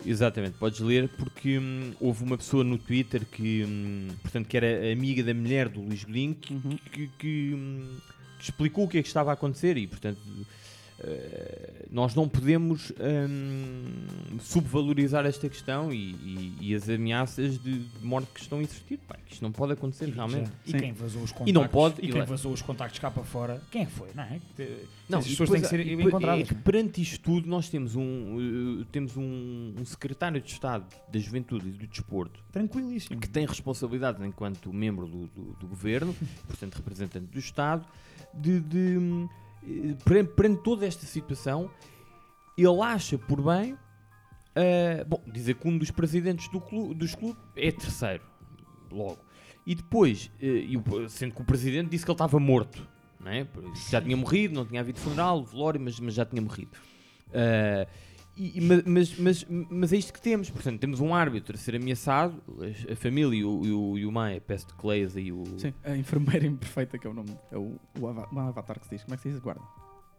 Exatamente, 0.05 0.59
podes 0.59 0.81
ler 0.81 1.09
porque 1.09 1.59
hum, 1.59 1.93
houve 2.01 2.25
uma 2.25 2.37
pessoa 2.37 2.65
no 2.65 2.77
Twitter 2.79 3.25
que, 3.25 3.65
hum, 3.65 4.09
portanto, 4.23 4.47
que 4.49 4.57
era 4.57 4.93
amiga 4.93 5.23
da 5.23 5.33
mulher 5.35 5.69
do 5.69 5.81
Luís 5.81 6.03
Godinho 6.05 6.35
que, 6.35 6.53
Uhum. 6.55 6.79
que- 6.93 7.11
que, 7.19 7.53
hum, 7.55 7.97
que 8.39 8.45
explicou 8.45 8.85
o 8.85 8.89
que 8.89 8.99
é 8.99 9.03
que 9.03 9.09
estava 9.09 9.31
a 9.31 9.35
acontecer 9.35 9.77
e, 9.77 9.87
portanto, 9.87 10.19
nós 11.91 12.15
não 12.15 12.29
podemos 12.29 12.93
hum, 12.93 14.39
subvalorizar 14.41 15.27
esta 15.27 15.49
questão 15.49 15.93
e, 15.93 16.13
e- 16.13 16.57
e 16.61 16.75
as 16.75 16.89
ameaças 16.89 17.59
de, 17.59 17.85
morte 18.03 18.29
que 18.33 18.41
estão 18.41 18.59
a 18.59 18.63
existir. 18.63 18.99
Pá, 19.07 19.17
que 19.27 19.33
isto 19.35 19.43
não 19.43 19.53
pode 19.53 19.73
acontecer 19.73 20.09
realmente. 20.09 20.51
E 20.67 20.73
quem 20.73 20.93
vazou 20.93 21.23
os 21.23 21.31
contactos? 21.33 21.49
E 21.51 21.53
não 21.53 21.67
pode. 21.69 21.95
E 22.05 22.11
quem 22.13 22.23
vazou 22.25 22.53
os 22.53 22.63
contactos 22.63 22.99
cá 22.99 23.11
para 23.11 23.23
fora? 23.25 23.61
Quem 23.71 23.83
é 23.83 23.87
foi? 23.87 24.09
Não 24.15 24.23
é? 24.23 24.41
Não, 25.09 25.19
Essas 25.19 25.27
e 25.33 25.37
pessoas 25.37 25.51
têm 25.51 25.61
que 25.61 25.69
ser 25.69 25.87
encontradas. 25.87 26.45
É 26.45 26.45
que 26.49 26.55
perante 26.55 27.03
isto 27.03 27.21
tudo, 27.21 27.49
nós 27.49 27.69
temos 27.69 27.95
um, 27.97 28.81
eh, 28.81 28.87
temos 28.91 29.17
um, 29.17 29.75
um 29.79 29.85
secretário 29.85 30.41
de 30.41 30.51
Estado 30.51 30.87
da 31.13 31.19
Juventude 31.19 31.69
e 31.69 31.73
do 31.73 31.87
Desporto 31.87 32.41
Tranquilíssimo. 32.51 33.21
que 33.21 33.29
tem 33.29 33.45
responsabilidade 33.47 34.25
enquanto 34.27 34.73
membro 34.73 35.07
do, 35.07 35.27
do, 35.27 35.53
do 35.61 35.67
governo, 35.67 36.15
portanto 36.47 36.77
representante 36.77 37.27
do 37.27 37.39
Estado, 37.39 37.87
de, 38.33 38.61
de, 38.61 38.79
hum, 38.99 39.29
eh, 39.31 39.42
perante, 40.05 40.63
toda 40.63 40.87
esta 40.87 41.07
situação, 41.07 41.71
ele 42.57 42.81
acha 42.81 43.17
por 43.19 43.41
bem 43.43 43.77
eh, 44.55 45.05
bom, 45.05 45.23
dizer 45.33 45.55
que 45.55 45.67
um 45.69 45.79
dos 45.79 45.91
presidentes 45.91 46.49
do 46.49 46.61
clube, 46.61 46.95
dos 46.95 47.15
clubes 47.15 47.43
é 47.57 47.71
terceiro, 47.73 48.23
logo. 48.91 49.19
E 49.67 49.75
depois, 49.75 50.31
o- 50.77 51.09
sendo 51.09 51.35
que 51.35 51.41
o 51.43 51.45
presidente 51.45 51.89
disse 51.91 52.05
que 52.05 52.11
ele 52.11 52.15
estava 52.17 52.39
morto, 52.41 52.87
não 53.21 53.31
é? 53.31 53.47
já 53.89 54.01
tinha 54.03 54.17
morrido, 54.17 54.55
não 54.55 54.67
tinha 54.67 54.81
havido 54.81 54.99
funeral, 54.99 55.45
velório, 55.45 55.81
mas, 55.81 55.99
mas 56.01 56.15
já 56.15 56.25
tinha 56.27 56.43
morrido. 56.43 56.73
Eh, 57.33 57.87
e- 58.37 58.59
e- 58.59 58.61
ma- 58.61 58.83
mas, 58.87 59.17
mas, 59.19 59.47
mas 59.71 59.93
é 59.93 59.97
isto 59.97 60.13
que 60.13 60.21
temos, 60.21 60.49
portanto, 60.51 60.81
temos 60.81 61.01
um 61.01 61.15
árbitro 61.15 61.55
a 61.57 61.59
ser 61.59 61.77
ameaçado, 61.77 62.35
a, 62.91 62.93
família 62.97 63.39
e 63.39 63.45
o, 63.45 63.65
e 63.65 63.73
o, 63.73 63.99
e 63.99 64.07
o 64.07 64.13
Maia, 64.13 64.41
peço 64.41 64.67
que 64.77 64.87
leias 64.87 65.17
aí 65.17 65.31
o. 65.33 65.45
Sim, 65.59 65.73
a 65.85 65.97
enfermeira 65.97 66.47
imperfeita, 66.47 66.99
que 66.99 67.07
é 67.07 67.11
o 67.11 67.15
nome. 67.15 67.37
É 67.51 67.59
o, 67.59 67.77
o, 68.01 68.07
ava- 68.09 68.29
o 68.33 68.39
avatar 68.39 68.79
que 68.79 68.87
se 68.87 68.95
diz. 68.97 69.05
Como 69.05 69.15
é 69.15 69.17
que 69.17 69.23
se 69.25 69.31
diz? 69.31 69.39
Guarda. 69.39 69.63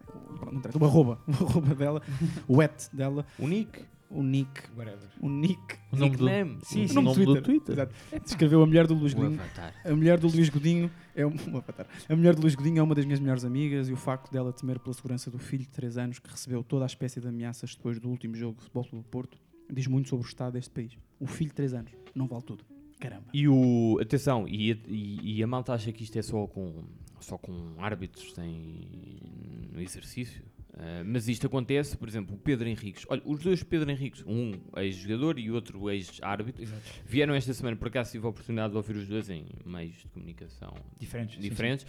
O, 0.07 0.51
não 0.51 0.61
o 0.81 0.85
arroba. 0.85 1.19
O 1.27 1.45
arroba 1.45 1.75
dela. 1.75 2.01
O 2.47 2.61
et 2.61 2.89
dela. 2.93 3.25
O 3.39 3.47
nick. 3.47 3.83
O 4.13 4.21
nick. 4.23 4.61
Whatever. 4.77 5.09
O 5.19 5.27
nick. 5.29 5.59
O 5.91 5.95
nome 5.95 6.15
do-. 6.17 6.27
Sim, 6.63 6.83
o 6.83 6.87
sim. 6.87 6.93
nome, 6.95 7.07
O 7.09 7.11
nome 7.13 7.25
do 7.25 7.33
do 7.35 7.41
Twitter. 7.41 7.43
Twitter. 7.43 7.73
Exato. 7.73 8.25
Escreveu 8.25 8.61
a 8.61 8.65
mulher 8.65 8.85
do 8.87 8.93
Luís 8.93 9.13
Godinho. 9.13 9.41
A 9.83 9.95
mulher 9.95 10.19
do 10.19 10.27
Luís 10.27 10.49
Godinho 10.49 10.91
é 11.15 11.25
um, 11.25 11.33
um 11.49 11.57
avatar. 11.57 11.87
A 12.07 12.15
mulher 12.15 12.35
do 12.35 12.41
Luís 12.41 12.55
Godinho 12.55 12.79
é 12.79 12.83
uma 12.83 12.93
das 12.95 13.05
minhas 13.05 13.19
melhores 13.19 13.43
amigas 13.43 13.89
e 13.89 13.93
o 13.93 13.97
facto 13.97 14.31
dela 14.31 14.53
temer 14.53 14.79
pela 14.79 14.93
segurança 14.93 15.31
do 15.31 15.39
filho 15.39 15.63
de 15.63 15.69
3 15.69 15.97
anos 15.97 16.19
que 16.19 16.29
recebeu 16.29 16.63
toda 16.63 16.85
a 16.85 16.87
espécie 16.87 17.19
de 17.19 17.27
ameaças 17.27 17.75
depois 17.75 17.99
do 17.99 18.09
último 18.09 18.35
jogo 18.35 18.57
de 18.57 18.63
futebol 18.63 18.87
do 19.01 19.03
Porto 19.09 19.37
diz 19.71 19.87
muito 19.87 20.09
sobre 20.09 20.25
o 20.25 20.27
estado 20.27 20.53
deste 20.53 20.69
país. 20.69 20.95
O 21.19 21.25
filho 21.25 21.49
de 21.49 21.55
3 21.55 21.73
anos 21.73 21.91
não 22.13 22.27
vale 22.27 22.43
tudo. 22.43 22.63
Caramba. 22.99 23.25
E 23.33 23.47
o. 23.47 23.97
Atenção, 24.01 24.47
e, 24.47 24.71
a- 24.71 24.77
e, 24.87 25.37
e 25.37 25.43
a 25.43 25.47
malta 25.47 25.73
acha 25.73 25.91
que 25.91 26.03
isto 26.03 26.17
é 26.17 26.21
só 26.21 26.45
com, 26.47 26.83
só 27.19 27.37
com 27.37 27.73
árbitros 27.79 28.37
em, 28.37 29.67
no 29.73 29.81
exercício. 29.81 30.43
Ah, 30.75 31.03
mas 31.05 31.27
isto 31.27 31.45
acontece, 31.47 31.95
por 31.95 32.07
exemplo, 32.07 32.35
o 32.35 32.37
Pedro 32.37 32.67
Henriques. 32.67 33.05
Olha, 33.07 33.21
os 33.25 33.41
dois 33.43 33.61
Pedro 33.61 33.91
Henriques, 33.91 34.23
um 34.25 34.53
ex-jogador 34.77 35.37
e 35.37 35.51
outro 35.51 35.89
ex-árbitro, 35.89 36.65
vieram 37.05 37.33
esta 37.35 37.53
semana. 37.53 37.75
Por 37.75 37.87
acaso 37.89 38.11
tive 38.11 38.25
a 38.25 38.29
oportunidade 38.29 38.71
de 38.71 38.77
ouvir 38.77 38.95
os 38.95 39.07
dois 39.07 39.29
em 39.29 39.45
meios 39.65 39.95
de 39.97 40.07
comunicação 40.07 40.73
Diferentes, 40.99 41.35
sim, 41.35 41.41
diferentes 41.41 41.85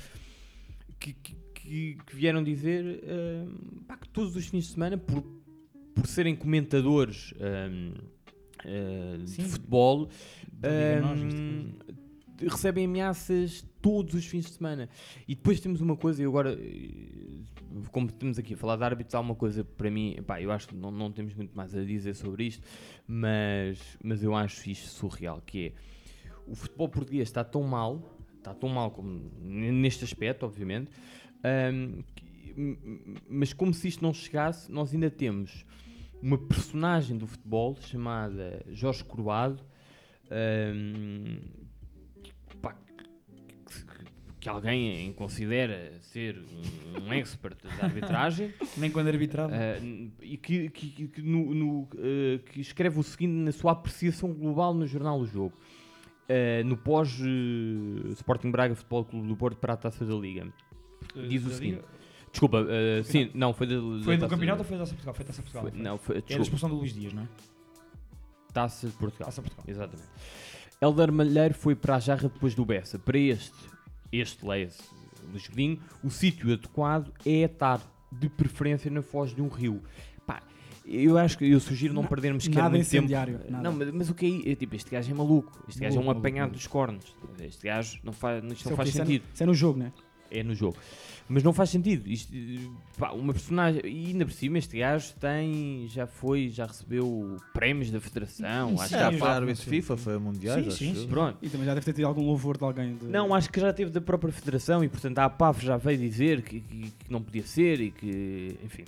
Que, 1.01 1.13
que, 1.15 1.35
que- 1.55 1.99
vieram 2.13 2.45
dizer 2.45 3.03
ah, 3.05 3.47
pá, 3.89 3.97
que 3.97 4.09
todos 4.11 4.37
os 4.37 4.47
fins 4.47 4.65
de 4.67 4.73
semana, 4.73 4.99
por, 4.99 5.23
por 5.95 6.07
serem 6.07 6.37
comentadores 6.37 7.33
ah, 7.41 8.03
ah, 8.67 9.17
de 9.19 9.31
Sim. 9.31 9.45
futebol, 9.45 10.09
hum, 10.53 11.73
recebem 12.41 12.85
ameaças 12.87 13.65
todos 13.81 14.15
os 14.15 14.27
fins 14.27 14.45
de 14.47 14.51
semana. 14.53 14.89
E 15.29 15.35
depois 15.35 15.61
temos 15.61 15.81
uma 15.81 15.97
coisa, 15.97 16.23
e 16.23 16.27
agora, 16.27 16.53
eh, 16.53 17.43
como 17.93 18.07
estamos 18.09 18.39
aqui 18.39 18.55
a 18.55 18.57
falar 18.57 18.77
de 18.77 18.85
árbitros, 18.85 19.15
há 19.15 19.21
uma 19.21 19.35
coisa 19.35 19.65
para 19.65 19.91
mim, 19.91 20.17
pá, 20.27 20.41
eu 20.41 20.51
acho 20.51 20.69
que 20.69 20.75
não, 20.75 20.91
não 20.91 21.11
temos 21.13 21.35
muito 21.35 21.57
mais 21.57 21.75
a 21.75 21.85
dizer 21.85 22.15
sobre 22.15 22.45
isto, 22.45 22.63
mas, 23.07 23.79
mas 24.03 24.23
eu 24.23 24.35
acho 24.35 24.69
isto 24.71 24.89
surreal, 24.89 25.41
que 25.45 25.67
é, 25.69 25.73
o 26.47 26.55
futebol 26.55 26.89
português 26.89 27.29
está 27.29 27.43
tão 27.45 27.63
mal, 27.63 28.19
está 28.39 28.53
tão 28.55 28.69
mal 28.69 28.91
como 28.91 29.31
neste 29.41 30.05
aspecto, 30.05 30.45
obviamente, 30.45 30.91
hum, 31.73 32.03
que- 32.15 32.53
m- 32.57 32.79
m- 32.85 33.15
mas 33.29 33.53
como 33.53 33.73
se 33.75 33.89
isto 33.89 34.03
não 34.03 34.13
chegasse, 34.13 34.71
nós 34.71 34.93
ainda 34.95 35.11
temos 35.11 35.65
uma 36.23 36.39
personagem 36.39 37.17
do 37.19 37.27
futebol 37.27 37.77
chamada 37.77 38.65
Jorge 38.71 39.05
Croado, 39.05 39.63
que, 40.29 41.64
que 44.45 44.49
alguém 44.51 45.11
considera 45.15 45.99
ser 46.03 46.37
um, 47.03 47.11
expert 47.15 47.57
da 47.63 47.87
arbitragem. 47.87 48.53
Nem 48.77 48.91
quando 48.91 49.09
arbitrava. 49.09 49.55
N- 49.81 50.13
e 50.21 50.37
que, 50.37 50.69
que- 50.69 51.09
que 51.09 51.23
no- 51.23 51.55
no, 51.55 51.89
ah, 51.95 52.39
que 52.53 52.61
escreve 52.61 53.01
o 53.01 53.03
seguinte 53.03 53.33
na 53.33 53.53
sua 53.53 53.73
apreciação 53.73 54.35
global 54.35 54.75
no 54.75 54.87
jornal 54.87 55.19
O 55.19 55.25
Jogo. 55.27 55.55
Ah, 56.29 56.63
no 56.63 56.77
pós 56.77 57.19
Sporting 58.13 58.51
Braga 58.51 58.75
Futebol 58.75 59.07
Clube 59.07 59.29
do 59.29 59.35
Porto 59.35 59.57
para 59.57 59.73
a 59.73 59.77
Taça 59.79 60.05
da 60.05 60.15
Liga. 60.15 60.47
Diz 61.27 61.47
o 61.47 61.51
seguinte. 61.51 61.77
Liga? 61.77 61.85
Desculpa, 62.31 62.67
sim, 63.05 63.31
não, 63.33 63.55
foi 63.55 63.67
da, 63.67 63.75
Foi 64.05 64.17
da 64.19 64.27
do 64.27 64.31
campeonato 64.31 64.59
ou 64.59 64.65
foi 64.67 64.77
da 64.77 64.83
Taça 64.85 64.93
Portugal? 64.95 65.15
Foi 65.15 65.25
da 65.25 65.29
Taça 65.29 65.43
Portugal. 65.43 65.71
Foi- 65.71 65.81
não, 65.83 65.97
foi, 65.99 66.17
É 66.17 66.21
da 66.21 66.27
desculpa. 66.27 66.43
expulsão 66.43 66.69
do 66.69 66.75
Luís 66.77 66.93
Dias, 66.93 67.15
não 67.15 67.23
é? 67.23 67.29
Taça 68.53 68.89
de 68.89 68.93
Portugal. 68.93 69.27
Taça 69.27 69.41
Portugal. 69.41 69.65
Exatamente. 69.67 70.09
Helder 70.83 71.11
Malheiro 71.13 71.55
foi 71.55 71.75
para 71.75 71.97
a 71.97 71.99
Jarra 71.99 72.29
depois 72.29 72.55
do 72.55 72.65
Bessa. 72.65 72.99
Para 72.99 73.17
este, 73.19 73.55
este 74.21 74.47
leia-se, 74.47 74.83
o 76.03 76.11
sítio 76.11 76.53
adequado 76.53 77.13
é 77.25 77.43
estar 77.43 77.81
de 78.13 78.29
preferência 78.29 78.91
na 78.91 79.03
foz 79.03 79.35
de 79.35 79.43
um 79.43 79.49
rio. 79.49 79.83
Pá, 80.27 80.43
eu 80.87 81.17
acho 81.19 81.37
que 81.39 81.51
eu 81.51 81.59
sugiro 81.59 81.93
não 81.95 82.03
Na- 82.03 82.09
perdermos 82.09 82.45
sequer 82.45 82.59
nada 82.63 82.77
muito 82.77 82.89
tempo. 82.89 83.05
incendiário, 83.05 83.41
nada. 83.49 83.63
Não, 83.63 83.73
mas, 83.73 83.91
mas 83.91 84.11
o 84.11 84.15
que 84.15 84.45
é, 84.47 84.53
é 84.53 84.55
tipo, 84.55 84.77
este 84.77 84.91
gajo 84.91 85.11
é 85.11 85.15
maluco. 85.15 85.51
Este 85.69 85.81
gajo 85.81 85.99
é 85.99 86.01
um 86.01 86.11
apanhado 86.11 86.49
maluco. 86.51 86.57
dos 86.57 86.67
cornos. 86.67 87.17
Este 87.41 87.67
gajo 87.67 87.99
não 88.05 88.13
faz, 88.13 88.45
isto 88.45 88.69
não 88.71 88.77
faz 88.77 88.91
sentido. 88.91 89.25
Isso 89.33 89.43
é 89.43 89.47
no 89.47 89.55
jogo, 89.55 89.79
né? 89.79 89.93
É 89.97 90.14
no 90.43 90.55
jogo. 90.55 90.77
Mas 91.27 91.43
não 91.43 91.55
faz 91.55 91.71
sentido. 91.71 92.07
Isto, 92.07 92.35
eh, 92.35 92.59
pá, 92.99 93.13
uma 93.13 93.33
personagem. 93.33 93.81
E 93.87 94.09
ainda 94.09 94.27
por 94.27 94.33
cima, 94.33 94.59
este 94.59 94.79
gajo 94.79 95.15
tem. 95.19 95.87
Já 95.89 96.07
foi, 96.07 96.51
já 96.51 96.67
recebeu 96.67 97.39
prémios 97.55 97.91
da 97.91 97.99
Federação. 97.99 98.75
acho 98.79 98.91
que 98.91 98.99
Já 98.99 99.07
árbitro 99.35 99.65
FIFA, 99.65 99.97
foi 99.97 100.15
a 100.17 100.19
Mundiais, 100.19 100.69
acho 100.69 100.85
eu. 100.85 101.09
Pronto. 101.09 101.39
E 101.41 101.49
também 101.49 101.65
já 101.67 101.73
deve 101.73 101.87
ter 101.87 101.95
tido 101.95 102.07
algum 102.07 102.27
louvor 102.27 102.59
de 102.59 102.65
alguém. 102.65 102.97
De... 102.97 103.07
Não, 103.07 103.33
acho 103.35 103.49
que 103.51 103.59
já 103.59 103.73
teve 103.73 103.91
da 103.91 104.03
própria 104.03 104.31
Federação 104.33 104.85
e, 104.85 104.89
portanto, 104.89 105.19
a 105.19 105.25
APAV 105.25 105.63
já 105.63 105.77
veio 105.79 105.97
dizer 105.99 106.43
que, 106.43 106.61
que- 106.61 106.91
que 106.91 107.11
não 107.11 107.23
podia 107.23 107.47
ser 107.47 107.81
e 107.81 107.91
que. 107.91 108.59
Enfim. 108.63 108.85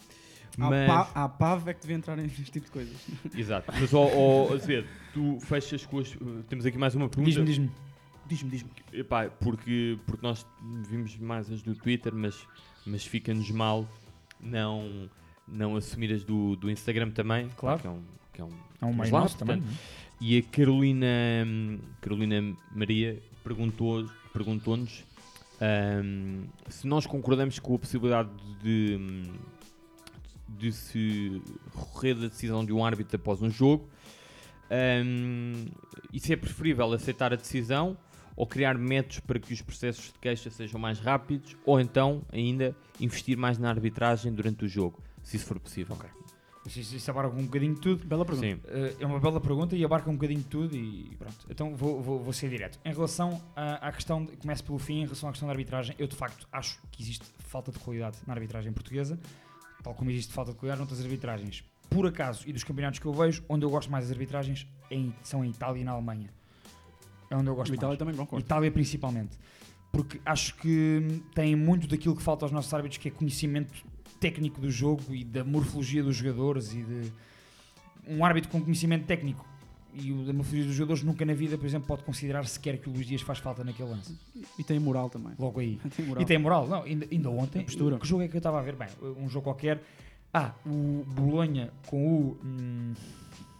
A, 0.58 0.70
Mas. 0.70 1.08
a 1.14 1.28
PAV 1.28 1.68
é 1.68 1.74
que 1.74 1.80
devia 1.82 1.96
entrar 1.96 2.16
neste 2.16 2.42
tipo 2.44 2.66
de 2.66 2.70
coisas. 2.72 2.96
Exato. 3.34 3.72
Mas, 3.78 3.92
ó, 3.94 4.06
ó, 4.14 4.52
Azevedo, 4.54 4.86
tu 5.14 5.38
fechas 5.40 5.84
com 5.86 5.98
as. 6.00 6.14
Temos 6.48 6.64
aqui 6.66 6.76
mais 6.78 6.94
uma 6.94 7.08
pergunta. 7.08 7.30
Diz-me, 7.30 7.44
diz-me. 7.46 7.70
Diz-me, 8.28 8.50
diz-me. 8.50 8.70
Epá, 8.92 9.28
porque, 9.30 9.98
porque 10.06 10.26
nós 10.26 10.44
vimos 10.88 11.16
mais 11.18 11.50
as 11.50 11.62
do 11.62 11.74
Twitter, 11.74 12.12
mas, 12.14 12.36
mas 12.84 13.04
fica-nos 13.04 13.50
mal 13.50 13.88
não, 14.40 15.08
não 15.46 15.76
assumir 15.76 16.12
as 16.12 16.24
do, 16.24 16.56
do 16.56 16.70
Instagram 16.70 17.10
também. 17.10 17.48
Claro. 17.56 17.80
Que 17.80 17.86
é 17.86 17.90
um, 17.90 18.02
que 18.32 18.40
é 18.40 18.44
um, 18.44 18.52
É 18.82 18.84
um 18.86 18.92
meio 18.94 19.12
lá, 19.12 19.20
nosso 19.20 19.38
também, 19.38 19.58
portanto. 19.58 19.78
é? 20.02 20.06
E 20.18 20.38
a 20.38 20.42
Carolina, 20.42 21.06
Carolina 22.00 22.56
Maria 22.74 23.22
perguntou- 23.44 24.08
perguntou-nos 24.32 25.04
hum, 26.02 26.44
se 26.68 26.86
nós 26.86 27.06
concordamos 27.06 27.58
com 27.58 27.74
a 27.74 27.78
possibilidade 27.78 28.30
de, 28.62 29.30
de 30.48 30.72
se 30.72 31.40
recorrer 31.76 32.14
da 32.14 32.28
decisão 32.28 32.64
de 32.64 32.72
um 32.72 32.84
árbitro 32.84 33.16
após 33.16 33.40
um 33.42 33.50
jogo. 33.50 33.88
Hum, 34.70 35.66
e 36.12 36.18
se 36.18 36.32
é 36.32 36.36
preferível 36.36 36.92
aceitar 36.92 37.32
a 37.32 37.36
decisão 37.36 37.96
ou 38.36 38.46
criar 38.46 38.76
métodos 38.76 39.20
para 39.20 39.38
que 39.40 39.52
os 39.52 39.62
processos 39.62 40.12
de 40.12 40.18
queixa 40.20 40.50
sejam 40.50 40.78
mais 40.78 40.98
rápidos 41.00 41.56
ou 41.64 41.80
então 41.80 42.22
ainda 42.32 42.76
investir 43.00 43.36
mais 43.36 43.58
na 43.58 43.68
arbitragem 43.70 44.32
durante 44.32 44.64
o 44.64 44.68
jogo, 44.68 45.02
se 45.22 45.36
isso 45.36 45.46
for 45.46 45.58
possível. 45.58 45.96
Isso, 46.66 46.80
isso- 46.80 46.96
isso 46.96 47.10
abarca 47.12 47.34
um 47.36 47.44
bocadinho 47.44 47.74
de 47.74 47.80
tudo. 47.80 48.04
Bela 48.04 48.24
pergunta. 48.24 48.46
Sim. 48.48 48.60
Eh, 48.66 48.96
é 48.98 49.06
uma 49.06 49.20
bela 49.20 49.40
pergunta 49.40 49.76
e 49.76 49.84
abarca 49.84 50.10
um 50.10 50.14
bocadinho 50.14 50.40
de 50.40 50.46
tudo 50.46 50.76
e 50.76 51.14
pronto. 51.16 51.46
Então 51.48 51.76
vou, 51.76 52.02
vou, 52.02 52.18
vou 52.20 52.32
ser 52.32 52.50
direto. 52.50 52.78
Em 52.84 52.92
relação 52.92 53.40
à, 53.54 53.86
à 53.88 53.92
questão, 53.92 54.24
de, 54.24 54.36
começo 54.36 54.64
pelo 54.64 54.78
fim, 54.78 54.98
em 54.98 55.04
relação 55.04 55.28
à 55.28 55.32
questão 55.32 55.46
da 55.46 55.52
arbitragem, 55.52 55.94
eu 55.96 56.08
de 56.08 56.16
facto 56.16 56.46
acho 56.50 56.80
que 56.90 57.00
existe 57.02 57.24
falta 57.38 57.70
de 57.70 57.78
qualidade 57.78 58.18
na 58.26 58.34
arbitragem 58.34 58.72
portuguesa, 58.72 59.16
tal 59.82 59.94
como 59.94 60.10
existe 60.10 60.32
falta 60.32 60.50
de 60.52 60.58
qualidade 60.58 60.80
noutras 60.80 61.00
arbitragens. 61.00 61.62
Por 61.88 62.04
acaso, 62.04 62.42
e 62.48 62.52
dos 62.52 62.64
campeonatos 62.64 62.98
que 62.98 63.06
eu 63.06 63.12
vejo, 63.12 63.44
onde 63.48 63.64
eu 63.64 63.70
gosto 63.70 63.88
mais 63.88 64.04
das 64.06 64.12
arbitragens 64.12 64.66
é 64.90 64.96
em- 64.96 65.14
são 65.22 65.44
em 65.44 65.50
Itália 65.50 65.80
e 65.82 65.84
na 65.84 65.92
Alemanha. 65.92 66.30
É 67.30 67.36
onde 67.36 67.48
eu 67.48 67.54
gosto 67.54 67.70
No 67.70 67.74
Itália 67.74 67.88
mais. 67.90 67.98
também 67.98 68.14
concordo. 68.16 68.44
Itália 68.44 68.70
principalmente. 68.70 69.38
Porque 69.92 70.20
acho 70.24 70.54
que 70.56 71.22
tem 71.34 71.56
muito 71.56 71.86
daquilo 71.86 72.14
que 72.16 72.22
falta 72.22 72.44
aos 72.44 72.52
nossos 72.52 72.72
árbitros, 72.74 72.98
que 72.98 73.08
é 73.08 73.10
conhecimento 73.10 73.72
técnico 74.20 74.60
do 74.60 74.70
jogo 74.70 75.02
e 75.14 75.24
da 75.24 75.44
morfologia 75.44 76.02
dos 76.02 76.16
jogadores 76.16 76.72
e 76.74 76.82
de 76.82 77.12
um 78.08 78.24
árbitro 78.24 78.50
com 78.50 78.60
conhecimento 78.62 79.04
técnico 79.06 79.44
e 79.94 80.12
o 80.12 80.24
da 80.24 80.32
morfologia 80.32 80.66
dos 80.66 80.74
jogadores 80.74 81.02
nunca 81.02 81.24
na 81.24 81.32
vida, 81.32 81.56
por 81.56 81.64
exemplo, 81.66 81.88
pode 81.88 82.02
considerar 82.04 82.44
sequer 82.46 82.78
que 82.78 82.88
o 82.88 82.92
Luís 82.92 83.06
Dias 83.06 83.22
faz 83.22 83.38
falta 83.38 83.64
naquele 83.64 83.88
lance. 83.88 84.14
E 84.58 84.62
tem 84.62 84.78
moral 84.78 85.08
também. 85.08 85.32
Logo 85.38 85.58
aí. 85.60 85.80
Tem. 85.96 86.20
E 86.20 86.24
tem 86.26 86.38
moral. 86.38 86.68
Não, 86.68 86.82
ainda, 86.82 87.06
ainda 87.10 87.30
ontem, 87.30 87.62
postura. 87.64 87.98
que 87.98 88.06
jogo 88.06 88.22
é 88.22 88.28
que 88.28 88.36
eu 88.36 88.38
estava 88.38 88.58
a 88.58 88.62
ver? 88.62 88.76
Bem, 88.76 88.88
um 89.18 89.28
jogo 89.28 89.44
qualquer. 89.44 89.82
Ah, 90.34 90.52
o 90.66 91.02
Bolonha 91.06 91.70
com 91.86 92.06
o. 92.06 92.38
hum, 92.44 92.92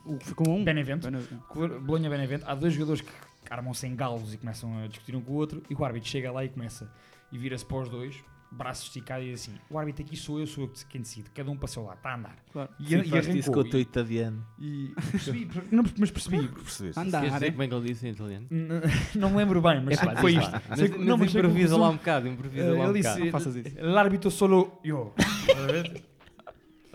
O 0.05 0.19
ficou 0.19 0.49
um. 0.55 0.63
Benevento. 0.63 1.05
Benevento. 1.05 1.81
Bolonha 1.81 2.11
Benevento. 2.11 2.45
Há 2.47 2.55
dois 2.55 2.75
jogadores 2.75 3.01
que 3.01 3.11
armam-se 3.51 3.86
em 3.86 3.94
galos 3.97 4.35
e 4.35 4.39
começam 4.39 4.78
a 4.82 4.86
discutir 4.86 5.14
um 5.16 5.20
com 5.20 5.32
o 5.32 5.36
outro. 5.36 5.62
E 5.70 5.74
o 5.74 5.85
árbitro 5.85 6.09
chega 6.09 6.31
lá 6.32 6.44
e 6.44 6.48
começa. 6.48 6.90
E 7.32 7.39
vira-se 7.39 7.64
para 7.64 7.78
os 7.78 7.89
dois, 7.89 8.16
braços 8.51 8.85
esticados 8.86 9.27
e 9.27 9.31
diz 9.32 9.43
assim: 9.43 9.55
O 9.68 9.78
árbitro 9.78 10.05
aqui 10.05 10.16
sou 10.16 10.39
eu, 10.39 10.47
sou 10.47 10.64
eu 10.64 10.73
quem 10.89 11.01
decide. 11.01 11.28
Cada 11.31 11.51
um 11.51 11.56
para 11.56 11.64
o 11.64 11.68
seu 11.68 11.82
lado, 11.85 11.97
está 11.97 12.10
a 12.12 12.16
andar. 12.16 12.36
Claro. 12.52 12.70
E, 12.78 12.86
Sim, 12.86 13.01
e 13.01 13.09
faz 13.09 13.27
isso 13.27 13.32
arrancou. 13.51 13.55
com 13.55 13.60
o 13.60 13.70
teu 13.70 13.81
italiano. 13.81 14.47
E 14.59 14.93
percebi, 15.10 15.48
não, 15.73 15.85
mas 15.98 16.10
percebi. 16.10 16.47
Percebeste? 16.48 17.01
Andar, 17.01 17.18
Queres 17.20 17.35
dizer 17.35 17.47
é? 17.47 17.51
como 17.51 17.62
é 17.64 17.68
que 17.68 17.74
ele 17.74 17.86
disse 17.89 18.06
em 18.06 18.10
italiano? 18.12 18.47
Não 19.16 19.31
me 19.31 19.36
lembro 19.36 19.60
bem, 19.60 19.81
mas 19.82 19.98
que 20.01 20.16
foi 20.20 20.35
isto. 20.35 20.51
Sei 20.51 20.60
Mas- 20.68 20.90
mas 20.90 21.06
não, 21.06 21.18
mas 21.18 21.35
improvisa 21.35 21.77
lá 21.77 21.89
um 21.90 21.97
bocado, 21.97 22.28
improvisa 22.28 22.64
Eh, 22.64 22.70
lá 22.73 22.85
um 22.86 22.90
ele 22.90 22.98
bocado. 22.98 23.14
disse, 23.16 23.24
Não 23.24 23.32
faças 23.32 23.56
isso. 23.56 23.77
L'árbitro 23.81 24.31
solo 24.31 24.81
eu. 24.85 25.12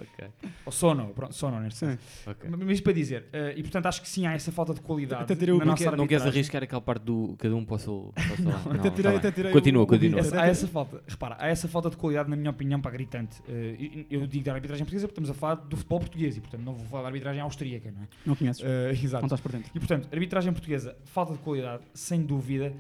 Ok. 0.02 0.28
Ou 0.66 0.72
sono, 0.72 1.08
pronto, 1.10 1.34
sono 1.34 1.60
neste 1.60 1.80
Sim. 1.80 1.86
caso. 1.86 2.00
Ok. 2.28 2.50
Mas 2.50 2.70
isto 2.72 2.84
para 2.84 2.94
dizer, 2.94 3.26
eh, 3.32 3.54
e 3.58 3.62
portanto 3.62 3.86
acho 3.86 4.02
que 4.02 4.10
sim 4.10 4.26
há 4.26 4.34
essa 4.34 4.52
falta 4.52 4.74
de 4.74 4.82
qualidade 4.82 5.24
Até 5.24 5.36
tirei 5.36 5.54
o 5.54 5.58
na 5.60 5.66
Não, 5.66 5.72
nossa 5.74 5.92
não 5.96 6.08
queres 6.08 6.26
arriscar 6.26 6.64
aquela 6.64 6.82
parte 6.82 7.04
do 7.04 7.36
cada 7.38 7.56
um 7.56 7.64
para 7.64 7.76
o 7.76 7.80
seu, 7.80 8.12
para 8.16 8.34
o 8.34 8.36
seu 8.38 8.46
lado? 8.50 8.70
até 8.72 8.90
Não, 8.90 8.96
tirei- 8.96 9.12
tá 9.12 9.18
até 9.18 9.32
tirei 9.32 9.52
Continua, 9.52 9.86
continua. 9.86 10.20
Essa- 10.20 10.42
há 10.42 10.48
essa 10.48 10.68
falta, 10.68 11.04
repara, 11.08 11.36
há 11.40 11.48
essa 11.48 11.68
falta 11.68 11.90
de 11.90 11.98
qualidade 11.98 12.30
na 12.30 12.36
minha 12.36 12.50
opinião 12.50 12.82
para 12.82 12.92
gritante. 12.92 13.42
Eh, 13.48 14.06
eu 14.10 14.26
digo 14.28 14.46
da 14.46 14.54
arbitragem 14.54 14.84
portuguesa 14.86 15.08
porque 15.08 15.20
estamos 15.22 15.30
a 15.30 15.34
falar 15.40 15.56
do 15.56 15.78
futebol 15.78 16.00
português 16.00 16.38
e 16.38 16.42
portanto 16.42 16.62
não 16.64 16.74
vou 16.74 16.86
falar 16.88 17.04
da 17.04 17.08
arbitragem 17.10 17.42
austríaca, 17.42 17.92
não 17.92 18.02
é? 18.04 18.08
Não 18.26 18.36
conheces. 18.36 18.64
Eh, 18.64 18.92
exato. 18.92 19.22
Não 19.22 19.28
estás 19.28 19.42
por 19.42 19.52
dentro. 19.52 19.70
E 19.76 19.80
portanto, 19.80 20.08
arbitragem 20.12 20.52
portuguesa, 20.52 20.96
falta 21.06 21.34
de 21.34 21.40
qualidade, 21.40 21.84
sem 21.94 22.22
dúvida, 22.24 22.74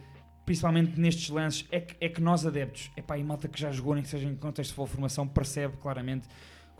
principalmente 0.45 0.99
nestes 0.99 1.29
lances, 1.29 1.67
é 1.71 1.79
que, 1.79 1.95
é 2.01 2.09
que 2.09 2.19
nós 2.21 2.45
adeptos, 2.45 2.89
epá, 2.97 3.17
e 3.17 3.23
malta 3.23 3.47
que 3.47 3.59
já 3.59 3.71
jogou, 3.71 3.93
nem 3.93 4.03
que 4.03 4.09
seja 4.09 4.27
em 4.27 4.35
contexto 4.35 4.71
de 4.71 4.75
formação, 4.91 5.27
percebe 5.27 5.77
claramente 5.77 6.27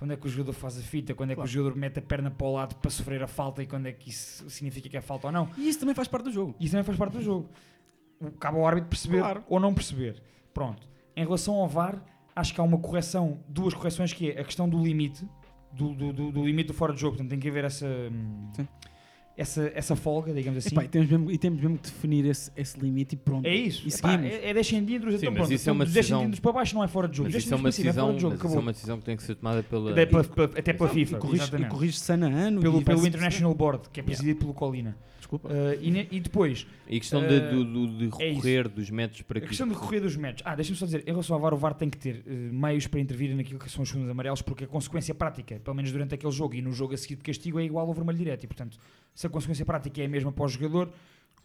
quando 0.02 0.14
é 0.14 0.18
que 0.18 0.26
o 0.26 0.30
jogador 0.32 0.54
faz 0.54 0.80
a 0.80 0.82
fita, 0.82 1.14
quando 1.14 1.30
é 1.30 1.36
Claro. 1.36 1.48
que 1.48 1.54
o 1.56 1.60
jogador 1.60 1.78
mete 1.78 2.00
a 2.00 2.02
perna 2.02 2.32
para 2.32 2.48
o 2.48 2.54
lado 2.54 2.74
para 2.78 2.90
sofrer 2.90 3.22
a 3.22 3.28
falta 3.28 3.62
e 3.62 3.68
quando 3.68 3.86
é 3.86 3.92
que 3.92 4.10
isso 4.10 4.50
significa 4.50 4.90
que 4.90 4.98
é 4.98 5.02
falta 5.02 5.28
ou 5.28 5.32
não. 5.32 5.48
E 5.56 5.70
isso 5.70 5.80
também 5.80 5.94
faz 5.94 6.08
parte 6.08 6.24
do 6.24 6.32
jogo. 6.32 6.56
Isso 6.60 6.72
também 6.72 6.84
faz 6.84 6.98
parte 6.98 7.14
do 7.14 7.22
jogo. 7.22 7.48
O- 8.20 8.32
Cabe 8.32 8.58
ao 8.58 8.66
árbitro 8.66 8.90
perceber 8.90 9.20
Claro. 9.20 9.44
ou 9.48 9.60
não 9.60 9.76
perceber. 9.76 10.20
Pronto. 10.56 10.88
Em 11.16 11.24
relação 11.24 11.54
ao 11.54 11.68
VAR, 11.68 12.04
acho 12.36 12.52
que 12.52 12.60
há 12.60 12.64
uma 12.64 12.80
correção, 12.80 13.42
duas 13.48 13.76
correções, 13.76 14.12
que 14.12 14.32
é 14.32 14.42
a 14.42 14.44
questão 14.44 14.68
do 14.68 14.82
limite, 14.84 15.24
do, 15.72 15.94
do, 15.94 16.12
do- 16.12 16.32
do 16.32 16.44
limite 16.44 16.70
do 16.70 16.74
fora 16.74 16.94
de 16.96 17.00
jogo. 17.00 17.18
Portanto, 17.18 17.30
tem 17.30 17.40
que 17.40 17.48
haver 17.48 17.66
essa, 17.66 17.86
hum, 17.86 18.50
Sim. 18.56 18.68
Essa, 19.42 19.72
essa 19.76 19.96
folga, 19.96 20.34
digamos 20.34 20.60
assim. 20.66 20.74
Epá, 20.76 20.84
e, 20.84 20.88
temos 20.88 21.10
mesmo, 21.10 21.32
e 21.32 21.38
temos 21.38 21.60
mesmo 21.62 21.78
que 21.78 21.84
definir 21.90 22.26
esse, 22.26 22.52
esse 22.56 22.80
limite 22.80 23.16
e 23.16 23.18
pronto. 23.18 23.46
É 23.46 23.54
isso. 23.56 23.84
E 23.86 23.90
Epá, 23.90 24.12
seguimos. 24.12 24.32
é, 24.32 24.50
é 24.50 24.54
10 24.54 24.68
centímetros, 24.68 25.14
Sim, 25.14 25.18
então 25.20 25.32
mas 25.32 25.40
pronto. 25.42 25.54
isso 25.54 25.70
é 25.70 25.72
uma 25.74 25.84
Dos 25.86 25.94
10 25.94 26.06
decisão- 26.10 26.32
para 26.42 26.52
baixo 26.52 26.76
não 26.76 26.84
é 26.84 26.88
fora 26.88 27.08
de 27.08 27.18
jogo. 27.18 27.26
Mas 27.28 27.34
10 27.34 27.44
isso 27.46 27.54
é 27.54 27.56
uma 27.58 27.62
para 27.64 27.72
cima 27.72 27.84
decisão, 27.86 28.04
é 28.04 28.08
fora 28.08 28.16
de 28.16 28.22
jogo. 28.22 28.32
mas 28.34 28.38
isso 28.40 28.46
é 28.46 28.50
Acabou. 28.50 28.64
uma 28.66 28.72
decisão 28.74 28.98
que 29.00 29.04
tem 29.06 29.18
que 29.18 29.24
ser 29.24 29.36
tomada 29.36 29.64
pela. 29.64 29.92
Até 29.92 30.06
pela, 30.06 30.24
pela- 30.24 30.46
até 30.60 30.74
pela 30.74 30.90
FIFA. 30.90 31.18
corrige, 31.18 31.38
e 31.42 31.44
exatamente. 31.44 31.70
corrige 31.70 32.12
ano 32.14 32.26
a 32.26 32.30
ano. 32.30 32.62
Pelo, 32.62 32.82
e 32.82 32.84
pelo 32.84 33.08
International 33.08 33.54
Board, 33.54 33.90
que 33.92 34.00
é 34.00 34.04
presidido 34.04 34.40
pelo 34.40 34.54
Colina. 34.54 34.96
Desculpa. 35.32 35.48
Uh, 35.48 35.80
e, 35.82 35.90
ne- 35.92 36.08
e 36.12 36.20
depois, 36.20 36.68
E 36.90 36.98
a 36.98 37.00
questão 37.00 37.24
eh, 37.24 37.28
de, 37.40 37.50
do- 37.56 37.64
do- 37.64 37.88
de 37.98 38.04
é 38.22 38.28
isso. 38.28 38.36
recorrer 38.42 38.68
dos 38.68 38.90
métodos 38.90 39.22
para 39.22 39.38
a 39.38 39.42
que. 39.42 39.48
questão 39.48 39.66
de 39.66 39.74
recorrer 39.74 40.02
dos 40.02 40.18
métodos. 40.18 40.44
Ah, 40.46 40.56
deixa-me 40.56 40.78
só 40.78 40.86
dizer, 40.86 41.04
em 41.08 41.12
relação 41.12 41.36
ao 41.38 41.42
VAR, 41.42 41.54
o 41.54 41.58
VAR 41.58 41.74
tem 41.74 41.90
que 41.90 41.98
ter 41.98 42.22
eh, 42.28 42.32
meios 42.52 42.86
para 42.86 43.00
intervir 43.00 43.34
naquilo 43.34 43.58
que 43.58 43.72
são 43.72 43.84
os 43.84 43.88
segundos 43.90 44.12
amarelos, 44.12 44.42
porque 44.42 44.66
a 44.66 44.68
consequência 44.68 45.16
prática, 45.16 45.58
pelo 45.62 45.74
menos 45.76 45.90
durante 45.92 46.14
aquele 46.16 46.34
jogo 46.34 46.54
e 46.56 46.62
no 46.62 46.74
jogo 46.74 46.94
a 46.94 46.98
seguir 46.98 47.16
de 47.16 47.24
castigo, 47.24 47.60
é 47.60 47.64
igual 47.64 47.88
ao 47.88 47.94
vermelho 47.94 48.18
direto. 48.18 48.44
E, 48.44 48.48
portanto, 48.48 48.78
se 49.16 49.26
a 49.26 49.30
consequência 49.30 49.66
prática 49.66 50.02
é 50.02 50.06
a 50.06 50.10
mesma 50.10 50.34
para 50.34 50.44
o 50.44 50.48
jogador, 50.50 50.92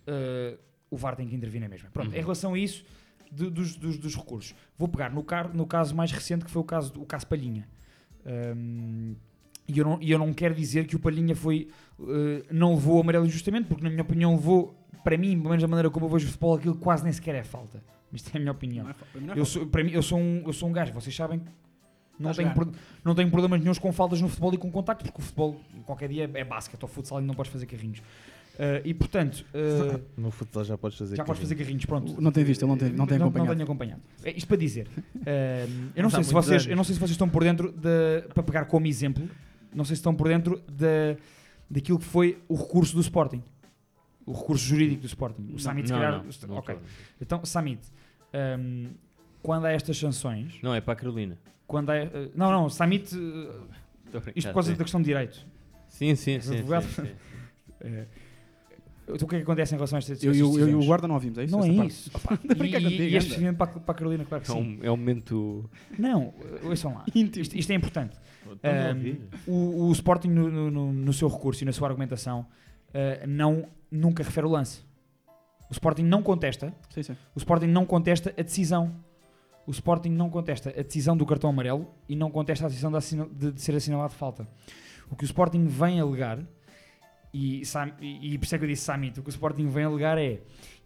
eh, 0.06 0.58
o 0.90 0.96
VAR 0.96 1.14
tem 1.14 1.28
que 1.28 1.36
intervir 1.36 1.60
na 1.60 1.68
mesma. 1.68 1.88
Pronto, 1.92 2.10
Uhum. 2.10 2.16
em 2.16 2.20
relação 2.20 2.54
a 2.54 2.58
isso, 2.58 2.84
de- 3.30 3.50
dos, 3.50 3.76
dos- 3.76 3.98
dos 3.98 4.16
recursos, 4.16 4.52
vou 4.76 4.88
pegar 4.88 5.10
no, 5.12 5.22
car- 5.22 5.54
no 5.54 5.64
caso 5.66 5.94
mais 5.94 6.10
recente, 6.10 6.44
que 6.44 6.50
foi 6.50 6.60
o 6.62 6.64
caso, 6.64 6.92
do- 6.92 7.02
o 7.02 7.06
caso 7.06 7.26
Palhinha. 7.26 7.68
Ahm, 8.24 9.14
e 9.68 9.78
eu, 9.78 9.84
não, 9.84 9.98
e 10.00 10.10
eu 10.10 10.18
não 10.18 10.32
quero 10.32 10.54
dizer 10.54 10.86
que 10.86 10.94
o 10.96 10.98
Palhinha 10.98 11.34
foi, 11.34 11.68
eh, 12.00 12.44
não 12.50 12.74
levou 12.74 12.98
o 12.98 13.00
amarelo 13.00 13.26
injustamente, 13.26 13.66
porque 13.68 13.82
na 13.82 13.90
minha 13.90 14.02
opinião 14.02 14.34
levou, 14.34 14.74
para 15.04 15.16
mim, 15.16 15.36
pelo 15.36 15.50
menos 15.50 15.62
da 15.62 15.68
maneira 15.68 15.90
como 15.90 16.06
eu 16.06 16.10
vejo 16.10 16.26
o 16.26 16.28
futebol, 16.28 16.54
aquilo 16.56 16.76
quase 16.76 17.02
nem 17.04 17.12
sequer 17.12 17.34
é 17.34 17.42
falta. 17.44 17.82
Isto 18.12 18.30
é 18.32 18.36
a 18.36 18.40
minha 18.40 18.52
opinião. 18.52 18.84
Não 18.84 18.90
é 18.90 18.94
fa- 18.94 19.06
para 19.12 19.20
mim 19.20 19.26
não 19.26 19.34
é 19.34 19.38
Eu 19.38 19.44
sou, 19.44 19.66
para 19.66 19.84
mim, 19.84 19.90
eu 19.92 20.02
sou, 20.02 20.18
um, 20.18 20.42
eu 20.46 20.52
sou 20.52 20.68
um 20.68 20.72
gajo, 20.72 20.92
vocês 20.92 21.14
sabem, 21.14 21.40
Não 22.18 22.30
Está 22.30 22.42
a 22.42 22.54
tenho, 22.54 22.72
não 23.04 23.14
tenho 23.14 23.30
problemas 23.30 23.60
nenhums 23.60 23.78
com 23.78 23.92
faltas 23.92 24.20
no 24.22 24.28
futebol 24.28 24.54
e 24.54 24.56
com 24.56 24.70
contacto, 24.70 25.04
porque 25.04 25.20
o 25.20 25.22
futebol 25.24 25.60
qualquer 25.84 26.08
dia 26.08 26.30
é 26.32 26.44
basquete 26.44 26.82
ou 26.82 26.88
futsal 26.88 27.20
e 27.20 27.24
não 27.24 27.34
podes 27.34 27.52
fazer 27.52 27.66
carrinhos. 27.66 28.00
Ah, 28.58 28.80
e 28.84 28.94
portanto, 28.94 29.44
ah, 29.52 30.00
No 30.16 30.30
futsal 30.30 30.64
já 30.64 30.78
podes 30.78 30.96
fazer 30.96 31.14
já 31.16 31.24
podes 31.24 31.42
fazer 31.42 31.54
carrinhos, 31.56 31.84
pronto. 31.84 32.18
Não 32.18 32.32
tem 32.32 32.42
visto, 32.42 32.66
não 32.66 32.74
tem- 32.78 32.90
não 32.90 33.06
tem 33.06 33.18
acompanhado. 33.18 33.48
Não 33.48 33.54
tenho 33.54 33.64
acompanhado. 33.64 34.00
É, 34.24 34.30
isto 34.30 34.46
para 34.48 34.56
dizer, 34.56 34.88
ah, 35.26 35.66
eu, 35.94 36.02
não 36.02 36.08
sei 36.08 36.24
se 36.24 36.32
vocês, 36.32 36.62
anos. 36.62 36.66
eu 36.70 36.76
não 36.76 36.84
sei 36.84 36.94
se 36.94 36.98
vocês 37.00 37.10
estão 37.10 37.28
por 37.28 37.42
dentro, 37.44 37.70
de, 37.70 38.22
para 38.32 38.42
pegar 38.42 38.64
como 38.64 38.86
exemplo, 38.86 39.28
não 39.76 39.84
sei 39.84 39.94
se 39.96 40.00
estão 40.00 40.14
por 40.14 40.28
dentro 40.28 40.60
da, 40.70 41.16
daquilo 41.70 41.98
que 41.98 42.04
foi 42.04 42.42
o 42.48 42.54
recurso 42.56 42.94
do 42.94 43.00
Sporting. 43.00 43.42
O 44.24 44.32
recurso 44.32 44.64
jurídico 44.64 45.02
do 45.02 45.06
Sporting. 45.06 45.42
O 45.42 45.52
Não, 45.52 45.58
Samit, 45.58 45.86
se 45.86 45.92
não, 45.92 46.00
calhar. 46.00 46.18
não, 46.24 46.48
não 46.48 46.56
ok. 46.56 46.74
estou. 46.74 46.88
Então, 47.20 47.44
Samit, 47.44 47.80
ahm, 48.32 48.88
quando 49.42 49.66
há 49.66 49.70
estas 49.72 49.96
sanções. 49.96 50.58
Não, 50.62 50.74
é 50.74 50.80
para 50.80 50.94
a 50.94 50.96
Carolina. 50.96 51.38
Quando 51.66 51.90
há, 51.90 51.96
eh, 51.96 52.30
não, 52.34 52.50
não, 52.50 52.68
Samit. 52.68 53.14
brincar, 53.14 54.32
isto 54.34 54.48
por 54.48 54.54
causa 54.54 54.72
da 54.74 54.82
questão 54.82 55.00
de 55.00 55.06
direito. 55.06 55.46
Sim, 55.88 56.14
sim, 56.16 56.32
És 56.32 56.44
sim, 56.44 56.54
advogado? 56.56 56.84
sim, 56.86 57.04
sim. 57.04 57.12
Eh, 57.78 58.06
o 59.08 59.16
que 59.18 59.24
é 59.24 59.38
que 59.38 59.44
acontece 59.44 59.74
em 59.74 59.76
relação 59.76 59.96
a 59.96 59.98
estas 60.00 60.22
Eu- 60.22 60.32
eu- 60.32 60.38
eu 60.38 60.46
e 60.46 60.52
o 60.52 60.58
decisões? 60.58 60.86
Guarda 60.86 61.06
não 61.08 61.14
ouvimos, 61.14 61.38
é 61.38 61.44
isso? 61.44 61.56
Não 61.56 61.64
é 61.64 61.72
parte? 61.74 61.88
isso. 61.90 62.10
Opa, 62.14 62.34
E, 62.42 62.46
e, 62.46 62.48
contigo, 62.72 63.02
e 63.02 63.16
este 63.16 63.16
anda. 63.16 63.34
seguimento 63.34 63.56
para, 63.58 63.70
a- 63.70 63.80
para 63.80 63.92
a 63.92 63.98
Carolina, 63.98 64.24
claro 64.24 64.44
que 64.44 64.50
É 64.50 64.54
sim. 64.54 64.60
um, 64.60 64.84
é 64.84 64.90
um 64.90 64.96
momento. 64.96 65.70
Não, 65.98 66.34
ouçam 66.64 66.94
lá. 66.94 67.04
Isto, 67.14 67.56
isto 67.56 67.70
é 67.70 67.74
importante. 67.74 68.16
Ahm, 68.62 68.96
ouvir. 68.96 69.20
o, 69.46 69.86
o 69.88 69.92
Sporting, 69.92 70.28
no, 70.28 70.70
no- 70.70 70.92
no- 70.92 71.12
seu 71.12 71.28
recurso 71.28 71.62
e 71.62 71.66
na 71.66 71.72
sua 71.72 71.88
argumentação, 71.88 72.46
ah, 72.94 73.26
não, 73.26 73.66
nunca 73.90 74.22
refere 74.22 74.46
o 74.46 74.50
lance. 74.50 74.80
O 75.68 75.72
Sporting 75.72 76.04
não 76.04 76.22
contesta. 76.22 76.72
Sim, 76.90 77.02
sim. 77.02 77.16
O 77.34 77.38
Sporting 77.38 77.66
não 77.66 77.84
contesta 77.84 78.32
a 78.38 78.42
decisão. 78.42 78.94
O 79.66 79.72
Sporting 79.72 80.10
não 80.10 80.30
contesta 80.30 80.70
a 80.70 80.82
decisão 80.82 81.16
do 81.16 81.26
cartão 81.26 81.50
amarelo 81.50 81.88
e 82.08 82.14
não 82.14 82.30
contesta 82.30 82.66
a 82.66 82.68
decisão 82.68 82.88
de, 82.90 82.96
assina- 82.98 83.26
de- 83.32 83.50
de 83.50 83.60
ser 83.60 83.74
assinalado 83.74 84.12
falta. 84.14 84.46
O 85.10 85.16
que 85.16 85.24
o 85.24 85.26
Sporting 85.26 85.66
vem 85.66 85.98
alegar, 85.98 86.38
e, 87.36 87.62
e, 88.00 88.34
e 88.34 88.38
por 88.38 88.44
isso 88.44 88.54
é 88.54 88.58
que 88.58 88.64
eu 88.64 88.68
disse 88.68 88.84
Samit, 88.84 89.20
o 89.20 89.22
que 89.22 89.28
o 89.28 89.30
Sporting 89.30 89.68
vem 89.68 89.84
alegar 89.84 90.16
é 90.16 90.40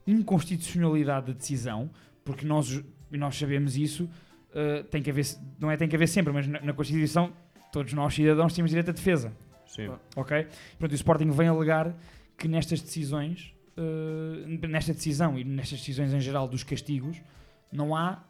inconstitucionalidade 0.06 1.28
da 1.28 1.32
decisão, 1.32 1.88
porque 2.24 2.44
nós, 2.44 2.82
nós 3.10 3.36
sabemos 3.36 3.76
isso, 3.76 4.04
uh, 4.04 4.82
tem 4.84 5.00
que 5.00 5.10
haver, 5.10 5.26
não 5.60 5.70
é 5.70 5.76
tem 5.76 5.88
que 5.88 5.94
haver 5.94 6.08
sempre, 6.08 6.32
mas 6.32 6.48
na, 6.48 6.60
na 6.60 6.72
Constituição 6.72 7.32
todos 7.72 7.92
nós 7.92 8.14
cidadãos 8.14 8.52
temos 8.52 8.70
direito 8.70 8.90
à 8.90 8.92
defesa. 8.92 9.32
Sim. 9.64 9.90
Ok? 10.16 10.48
Pronto, 10.76 10.92
e 10.92 10.94
o 10.94 10.96
Sporting 10.96 11.30
vem 11.30 11.46
alegar 11.46 11.94
que 12.36 12.48
nestas 12.48 12.80
decisões, 12.80 13.54
uh, 13.76 14.66
nesta 14.66 14.92
decisão 14.92 15.38
e 15.38 15.44
nestas 15.44 15.78
decisões 15.78 16.12
em 16.12 16.20
geral 16.20 16.48
dos 16.48 16.64
castigos, 16.64 17.22
não 17.70 17.94
há 17.94 18.24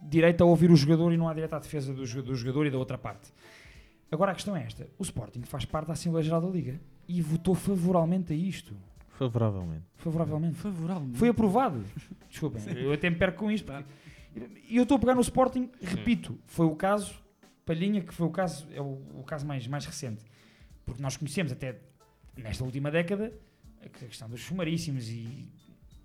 direito 0.00 0.42
a 0.42 0.46
ouvir 0.46 0.70
o 0.70 0.76
jogador 0.76 1.12
e 1.12 1.18
não 1.18 1.28
há 1.28 1.34
direito 1.34 1.52
à 1.52 1.58
defesa 1.58 1.92
do, 1.92 2.00
do 2.22 2.34
jogador 2.34 2.66
e 2.66 2.70
da 2.70 2.78
outra 2.78 2.96
parte. 2.96 3.30
Agora 4.10 4.32
a 4.32 4.34
questão 4.34 4.56
é 4.56 4.64
esta: 4.64 4.88
o 4.98 5.02
Sporting 5.02 5.42
faz 5.42 5.66
parte 5.66 5.88
da 5.88 5.92
Assembleia 5.92 6.24
Geral 6.24 6.40
da 6.40 6.48
Liga 6.48 6.80
e 7.08 7.22
votou 7.22 7.54
favoravelmente 7.54 8.32
a 8.32 8.36
isto. 8.36 8.76
Favoravelmente. 9.08 9.84
Favoravelmente. 9.96 10.56
Favoravelmente. 10.56 11.18
Foi 11.18 11.28
aprovado. 11.28 11.82
Desculpem, 12.28 12.62
eu 12.78 12.92
até 12.92 13.08
me 13.10 13.16
perco 13.16 13.38
com 13.38 13.50
isto. 13.50 13.72
E 14.68 14.76
eu 14.76 14.82
estou 14.84 14.96
a 14.96 15.00
pegar 15.00 15.14
no 15.14 15.20
Sporting, 15.22 15.70
repito, 15.82 16.38
foi 16.46 16.66
o 16.66 16.76
caso, 16.76 17.14
Palhinha, 17.66 18.00
que 18.02 18.14
foi 18.14 18.26
o 18.26 18.30
caso, 18.30 18.68
é 18.72 18.80
o, 18.80 19.00
o 19.18 19.24
caso 19.24 19.44
mais, 19.46 19.66
mais 19.66 19.84
recente. 19.86 20.24
Porque 20.84 21.02
nós 21.02 21.16
conhecemos 21.16 21.50
até 21.50 21.80
nesta 22.36 22.62
última 22.62 22.90
década 22.90 23.32
a 23.84 23.88
questão 23.88 24.28
dos 24.28 24.42
sumaríssimos 24.42 25.08
e 25.08 25.48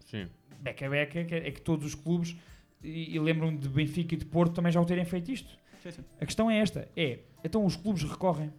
Sim. 0.06 0.28
beca-beca, 0.62 1.24
que 1.26 1.36
é 1.36 1.52
que 1.52 1.62
todos 1.62 1.86
os 1.86 1.96
clubes, 1.96 2.36
e, 2.82 3.16
e 3.16 3.20
lembro-me 3.20 3.58
de 3.58 3.70
Benfica 3.70 4.16
e 4.16 4.18
de 4.18 4.26
Porto 4.26 4.54
também 4.56 4.72
já 4.72 4.82
o 4.82 4.86
terem 4.86 5.06
feito 5.06 5.32
isto. 5.32 5.56
Sim, 5.84 5.92
sim. 5.92 6.02
A 6.20 6.26
questão 6.26 6.50
é 6.50 6.58
esta: 6.58 6.88
é, 6.96 7.20
então 7.44 7.64
os 7.66 7.76
clubes 7.76 8.04
recorrem. 8.04 8.52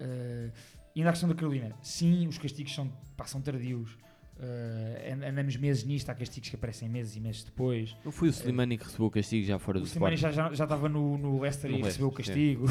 eh, 0.00 0.50
e 0.94 1.00
ainda 1.00 1.10
a 1.10 1.12
questão 1.12 1.28
da 1.28 1.34
Carolina, 1.34 1.74
sim, 1.82 2.26
os 2.28 2.38
castigos 2.38 2.74
são, 2.74 2.88
pá, 3.16 3.26
são 3.26 3.40
tardios. 3.40 3.96
eh, 4.40 5.12
and- 5.14 5.24
andamos 5.28 5.56
meses 5.56 5.84
nisto, 5.84 6.10
há 6.10 6.14
castigos 6.14 6.48
que 6.50 6.56
aparecem 6.56 6.88
meses 6.88 7.14
e 7.14 7.20
meses 7.20 7.44
depois. 7.44 7.96
Não 8.04 8.10
foi 8.10 8.28
o 8.28 8.32
Slimani 8.32 8.76
que 8.76 8.84
recebeu 8.84 9.06
o 9.06 9.10
castigo 9.10 9.46
já 9.46 9.58
fora 9.60 9.78
O 9.78 9.80
do 9.82 9.86
Slimani 9.86 10.16
Sporting? 10.16 10.36
já, 10.36 10.48
já, 10.48 10.54
já 10.54 10.64
estava 10.64 10.88
no, 10.88 11.16
no 11.16 11.40
Leicester 11.40 11.70
No 11.70 11.78
e 11.78 11.82
recebeu 11.82 12.08
o 12.08 12.12
castigo. 12.12 12.66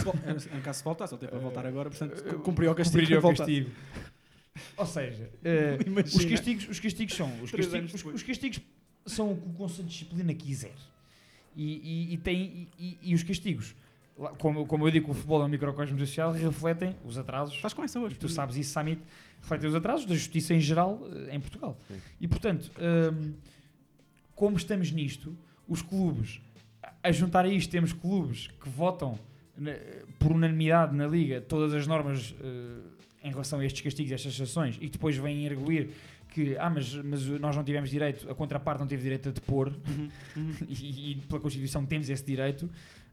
Em 0.58 0.60
caso 0.62 0.80
se 0.80 0.84
voltasse, 0.84 1.14
ele 1.14 1.20
teve 1.22 1.32
para 1.32 1.40
voltar 1.40 1.66
agora, 1.66 1.90
portanto, 1.90 2.22
cumpriu 2.42 2.70
o 2.72 2.76
castigo. 2.76 3.00
Cumpriria 3.00 3.20
o 3.20 3.36
castigo. 3.36 3.70
Ou 4.78 4.86
seja, 4.86 5.30
eh, 5.44 5.78
os, 6.06 6.26
castigos, 6.26 6.68
os 6.70 6.80
castigos 6.82 7.16
são. 7.16 7.42
Os 7.42 7.52
castigos, 7.52 7.94
os, 7.94 8.06
os 8.06 8.24
castigos 8.24 8.60
são 9.06 9.32
o 9.32 9.38
que 9.38 9.48
o 9.48 9.54
Conselho 9.54 9.84
de 9.88 9.90
Disciplina 9.94 10.34
quiser. 10.34 10.76
E, 11.56 11.64
e, 12.10 12.14
e, 12.14 12.18
tem, 12.18 12.68
e, 12.78 12.86
e- 12.86 12.98
e 13.12 13.16
os 13.16 13.24
castigos, 13.24 13.74
como, 14.38 14.66
como 14.68 14.88
eu 14.88 14.92
digo, 14.92 15.12
o 15.12 15.14
futebol 15.14 15.42
é 15.42 15.46
um 15.46 15.50
microcosmo 15.50 15.98
social, 15.98 16.32
refletem 16.32 16.96
os 17.04 17.18
atrasos. 17.18 17.56
Estás 17.56 17.74
com 17.74 17.84
essa 17.84 18.00
hoje. 18.00 18.16
Tu 18.16 18.30
sabes 18.30 18.56
isso, 18.56 18.72
Samit, 18.72 19.02
refletem 19.42 19.70
os 19.70 19.76
atrasos 19.76 20.06
da 20.06 20.14
justiça 20.14 20.54
em 20.54 20.60
geral 20.60 21.02
eh, 21.30 21.36
em 21.36 21.40
Portugal. 21.40 21.78
E 22.22 22.28
portanto, 22.28 22.72
hum, 22.80 23.34
como 24.36 24.58
estamos 24.58 24.92
nisto, 24.92 25.36
os 25.68 25.82
clubes, 25.82 26.42
a- 27.02 27.12
juntar 27.12 27.46
a 27.46 27.48
isto, 27.48 27.70
temos 27.72 27.92
clubes 27.94 28.48
que 28.62 28.70
votam 28.70 29.18
na- 29.58 29.76
por 30.20 30.32
unanimidade 30.32 30.96
na 30.96 31.08
Liga 31.08 31.42
todas 31.42 31.74
as 31.74 31.88
normas 31.88 32.36
eh, 32.42 33.28
em 33.28 33.30
relação 33.32 33.60
a 33.60 33.66
estes 33.66 33.82
castigos, 33.82 34.12
a 34.12 34.16
estas 34.16 34.36
sanções, 34.36 34.78
e 34.82 34.90
depois 34.90 35.16
vêm 35.18 35.48
arguir 35.48 35.90
que 36.30 36.58
ah, 36.58 36.70
mas, 36.70 36.94
mas 36.96 37.26
nós 37.40 37.56
não 37.56 37.64
tivemos 37.64 37.90
direito, 37.92 38.30
a 38.30 38.34
contraparte 38.36 38.80
não 38.82 38.88
teve 38.88 39.04
direito 39.04 39.30
a 39.30 39.32
depor, 39.32 39.72
e, 40.68 41.12
e 41.12 41.16
pela 41.28 41.40
Constituição 41.40 41.86
temos 41.86 42.10
esse 42.10 42.26
direito. 42.26 42.70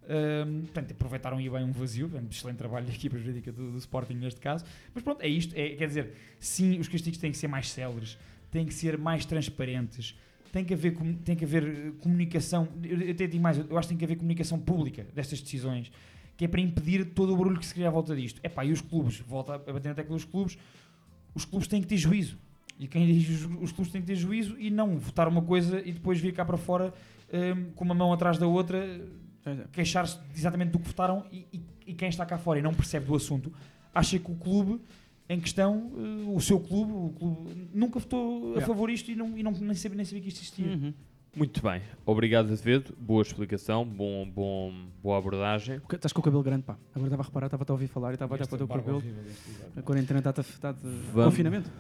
Hum, 0.08 0.62
portanto, 0.62 0.92
aproveitaram 0.92 1.36
aí 1.36 1.48
bem 1.48 1.62
um 1.62 1.72
vazio, 1.72 2.10
excelente 2.30 2.56
trabalho 2.56 2.86
da 2.86 2.92
equipa 2.92 3.18
jurídica 3.18 3.52
do, 3.52 3.72
do 3.72 3.78
Sporting 3.78 4.14
neste 4.14 4.40
caso. 4.40 4.64
Mas 4.94 5.04
pronto, 5.04 5.22
é 5.22 5.28
isto. 5.28 5.54
É, 5.54 5.70
quer 5.70 5.86
dizer, 5.86 6.12
sim, 6.38 6.78
os 6.78 6.88
castigos 6.88 7.18
têm 7.18 7.30
que 7.30 7.38
ser 7.38 7.48
mais 7.48 7.70
céleres, 7.70 8.18
têm 8.50 8.66
que 8.66 8.74
ser 8.74 8.98
mais 8.98 9.24
transparentes, 9.24 10.18
tem 10.52 10.64
que 10.64 10.74
haver, 10.74 10.96
tem 11.24 11.36
que 11.36 11.44
haver 11.44 11.62
eh, 11.62 11.92
comunicação. 12.00 12.68
Eu, 12.82 13.10
até 13.10 13.26
digo 13.26 13.42
mais, 13.42 13.58
eu 13.58 13.78
acho 13.78 13.86
que 13.86 13.94
tem 13.94 13.98
que 13.98 14.04
haver 14.04 14.16
comunicação 14.16 14.58
pública 14.58 15.06
destas 15.14 15.40
decisões, 15.40 15.92
que 16.36 16.44
é 16.44 16.48
para 16.48 16.60
impedir 16.60 17.04
todo 17.04 17.32
o 17.32 17.36
barulho 17.36 17.58
que 17.58 17.66
se 17.66 17.74
cria 17.74 17.88
à 17.88 17.90
volta 17.90 18.16
disto. 18.16 18.40
É 18.42 18.48
pá, 18.48 18.64
e 18.64 18.72
os 18.72 18.80
clubes, 18.80 19.20
volta 19.20 19.54
a 19.54 19.58
bater 19.58 19.90
na 19.90 19.94
tecla 19.94 20.16
dos 20.16 20.24
clubes, 20.24 20.58
os 21.34 21.44
clubes 21.44 21.68
têm 21.68 21.80
que 21.80 21.86
ter 21.86 21.98
juízo. 21.98 22.36
E 22.78 22.88
quem 22.88 23.06
dirige 23.06 23.32
os, 23.32 23.44
os 23.62 23.72
clubes 23.72 23.92
tem 23.92 24.00
que 24.00 24.06
ter 24.08 24.16
juízo 24.16 24.56
e 24.58 24.70
não 24.70 24.98
votar 24.98 25.28
uma 25.28 25.42
coisa 25.42 25.80
e 25.84 25.92
depois 25.92 26.18
vir 26.18 26.32
cá 26.32 26.44
para 26.44 26.56
fora 26.56 26.92
com 27.76 27.84
uma 27.84 27.94
mão 27.94 28.12
atrás 28.12 28.38
da 28.38 28.46
outra, 28.46 29.00
queixar-se 29.72 30.18
exatamente 30.36 30.70
do 30.70 30.78
que 30.78 30.86
votaram 30.88 31.24
e, 31.32 31.46
e- 31.52 31.62
e 31.88 31.94
quem 31.94 32.08
está 32.08 32.24
cá 32.26 32.38
fora 32.38 32.58
e 32.58 32.62
não 32.62 32.72
percebe 32.74 33.06
do 33.06 33.14
assunto 33.14 33.52
acha 33.94 34.18
que 34.18 34.30
o 34.30 34.34
clube 34.34 34.80
em 35.28 35.40
questão, 35.40 35.92
eh, 35.96 36.30
o 36.34 36.40
seu 36.40 36.58
clube, 36.58 36.90
o 36.92 37.10
clube 37.16 37.68
nunca 37.72 37.98
votou 38.00 38.56
a 38.58 38.60
favor 38.62 38.88
disto 38.90 39.10
e, 39.10 39.14
não, 39.16 39.38
e 39.38 39.42
não, 39.42 39.52
nem, 39.52 39.74
sabia, 39.74 39.96
nem 39.96 40.04
sabia 40.04 40.22
que 40.22 40.28
isto 40.28 40.38
existia. 40.42 40.66
Uhum. 40.66 40.92
Muito 41.36 41.62
bem. 41.62 41.80
Obrigado, 42.04 42.52
Azevedo. 42.52 42.92
Boa 42.98 43.22
explicação, 43.22 43.84
bom, 43.86 44.28
bom, 44.28 44.74
boa 45.00 45.16
abordagem. 45.16 45.80
Estás 45.92 46.12
com 46.12 46.20
o 46.20 46.24
cabelo 46.24 46.42
grande, 46.42 46.64
pá. 46.64 46.76
Agora 46.92 47.06
estava 47.06 47.22
a 47.22 47.26
reparar, 47.26 47.46
estava 47.46 47.64
a 47.68 47.72
ouvir 47.72 47.86
falar 47.86 48.10
e 48.10 48.14
estava 48.14 48.34
a 48.34 48.36
olhar 48.36 48.46
para 48.48 48.54
o 48.56 48.58
teu 48.58 48.66
cabelo. 48.66 48.96
horrível. 48.96 49.22
A 49.76 49.82
quarentena 49.82 50.18
está-te 50.18 50.40
está 50.40 50.72
Vamos. 50.72 51.26
Confinamento. 51.26 51.70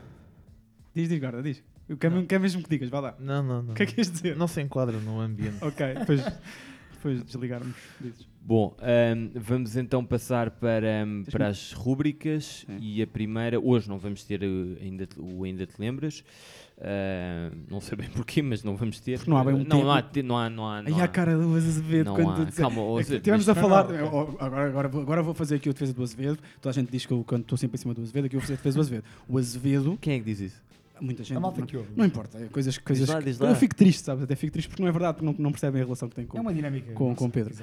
Diz, 0.94 1.08
diz, 1.08 1.18
guarda, 1.18 1.42
diz. 1.42 1.60
Eu 1.88 1.96
quero, 1.96 2.24
quero 2.26 2.42
mesmo 2.42 2.62
que 2.62 2.68
digas, 2.70 2.88
vá 2.88 3.00
lá. 3.00 3.16
Não, 3.18 3.42
não, 3.42 3.62
não. 3.64 3.72
O 3.72 3.74
que 3.76 3.82
é 3.82 3.86
que 3.86 3.98
ias 3.98 4.08
dizer? 4.12 4.36
Não 4.36 4.46
se 4.46 4.60
enquadra 4.62 4.96
no 5.00 5.18
ambiente. 5.20 5.56
ok, 5.64 5.94
depois, 5.94 6.20
depois 7.00 7.18
de 7.18 7.24
desligarmos. 7.24 7.74
Dizes. 8.00 8.28
Bom, 8.42 8.74
ahm, 8.80 9.30
vamos 9.34 9.76
então 9.76 10.04
passar 10.04 10.50
para, 10.50 11.02
ahm, 11.02 11.24
para 11.30 11.48
as 11.48 11.72
rúbricas 11.72 12.64
e 12.80 13.02
a 13.02 13.06
primeira, 13.06 13.60
hoje 13.60 13.88
não 13.88 13.98
vamos 13.98 14.24
ter 14.24 14.42
uh, 14.42 14.78
ainda, 14.80 15.06
te- 15.06 15.20
o 15.20 15.44
Ainda 15.44 15.66
Te 15.66 15.74
Lembras, 15.78 16.24
Ah, 16.82 17.50
não 17.70 17.78
sei 17.80 17.98
bem 17.98 18.08
porquê, 18.16 18.40
mas 18.40 18.64
não 18.64 18.74
vamos 18.76 18.98
ter. 19.00 19.18
Porque 19.18 19.30
não 19.30 19.36
há 19.36 19.44
bem 19.44 19.54
um 19.54 19.58
não, 19.58 19.64
tempo. 19.66 19.82
não 19.84 19.90
há, 19.92 20.00
te- 20.02 20.22
não 20.22 20.38
há, 20.38 20.48
não 20.48 20.66
há, 20.66 20.82
não 20.82 20.94
Aí 20.94 21.00
há. 21.00 21.04
a 21.04 21.08
cara 21.08 21.36
do 21.36 21.54
Azevedo 21.54 22.12
quando 22.14 22.42
há. 22.42 22.46
Calma, 22.52 22.80
o 22.82 22.98
É 22.98 23.02
Azevedo, 23.02 23.50
a 23.50 23.54
falar. 23.54 23.86
Agora, 24.40 24.66
agora, 24.68 24.88
vou- 24.88 25.02
agora 25.02 25.22
vou 25.22 25.34
fazer 25.34 25.56
aqui 25.56 25.68
a 25.68 25.72
defesa 25.72 25.92
do 25.92 26.02
Azevedo. 26.02 26.38
Toda 26.62 26.70
a 26.70 26.72
gente 26.72 26.90
diz 26.90 27.04
que 27.04 27.12
eu 27.12 27.22
quando 27.22 27.42
estou 27.42 27.58
sempre 27.58 27.76
em 27.76 27.78
cima 27.82 27.92
do 27.92 28.00
Azevedo, 28.00 28.24
aqui 28.24 28.36
eu 28.36 28.40
vou 28.40 28.46
fazer 28.46 28.54
a 28.54 28.56
defesa 28.56 28.76
do 28.76 28.80
Azevedo. 28.80 29.04
O 29.28 29.36
Azevedo. 29.38 29.98
Quem 30.00 30.14
é 30.14 30.18
que 30.18 30.24
diz 30.24 30.40
isso? 30.40 30.62
Muita 31.00 31.22
gente. 31.24 31.36
A 31.36 31.40
malta 31.40 31.60
não, 31.60 31.66
que 31.66 31.76
ouve. 31.76 31.88
não 31.96 32.04
importa. 32.04 32.38
é 32.38 32.46
Coisas, 32.48 32.76
coisas 32.78 33.08
lá, 33.08 33.18
que- 33.18 33.24
diz 33.24 33.38
lá. 33.38 33.48
Eu 33.50 33.56
fico 33.56 33.74
triste, 33.74 34.02
sabes? 34.04 34.24
Até 34.24 34.36
fico 34.36 34.52
triste 34.52 34.68
porque 34.68 34.82
não 34.82 34.88
é 34.88 34.92
verdade, 34.92 35.14
porque 35.18 35.26
não, 35.26 35.34
não 35.38 35.50
percebem 35.50 35.80
a 35.80 35.84
relação 35.84 36.08
que 36.08 36.14
tem 36.14 36.26
com, 36.26 36.36
É 36.38 36.40
uma 36.40 36.52
dinâmica, 36.54 36.92
com, 36.92 37.14
com 37.14 37.30
Pedro. 37.30 37.54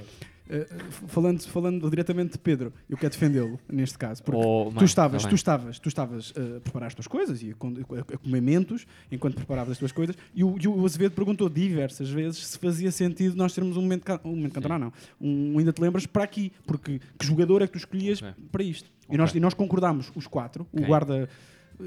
Uh, 0.49 1.07
falando, 1.09 1.41
falando 1.41 1.89
diretamente 1.89 2.31
de 2.34 2.38
Pedro, 2.39 2.72
eu 2.89 2.95
quero 2.97 3.11
defendê-lo 3.11 3.59
neste 3.69 3.97
caso, 3.97 4.23
porque 4.23 4.39
Oh, 4.41 4.68
tu 4.69 4.76
mãe, 4.76 4.85
estavas, 4.85 5.23
tá 5.23 5.27
tu 5.30 5.35
estavas, 5.35 5.77
tu 5.77 5.89
estavas 5.89 6.30
uh, 6.31 6.55
a 6.57 6.61
preparar 6.61 6.88
as 6.88 6.95
tuas 6.95 7.05
coisas 7.05 7.41
e 7.43 7.51
a, 7.51 7.53
a- 7.53 8.14
a 8.15 8.18
comer 8.18 8.41
mentos 8.41 8.85
enquanto 9.11 9.35
preparavas 9.35 9.73
as 9.73 9.77
tuas 9.77 9.91
coisas, 9.91 10.15
e 10.34 10.45
o, 10.45 10.55
e 10.57 10.65
o 10.65 10.85
Azevedo 10.85 11.11
perguntou 11.11 11.49
diversas 11.49 12.09
vezes 12.09 12.47
se 12.47 12.57
fazia 12.59 12.89
sentido 12.93 13.35
nós 13.35 13.53
termos 13.53 13.76
um 13.76 13.81
momento, 13.81 14.05
um 14.23 14.30
momento 14.38 14.53
cantonar, 14.53 14.80
não, 14.80 14.93
um 15.19 15.59
ainda 15.59 15.73
te 15.73 15.81
lembras 15.81 16.05
para 16.05 16.23
aqui, 16.23 16.53
porque 16.65 17.01
que 17.19 17.26
jogador 17.26 17.61
é 17.61 17.68
que 17.68 17.73
tu 17.73 17.77
escolhias 17.80 18.22
Ok. 18.22 18.34
para 18.49 18.64
isto? 18.64 18.89
E, 18.89 19.05
Ok. 19.09 19.18
nós, 19.18 19.35
e 19.35 19.39
nós 19.41 19.53
concordámos, 19.53 20.09
os 20.15 20.27
quatro, 20.27 20.65
o 20.72 20.77
Ok. 20.77 20.88
guarda 20.88 21.27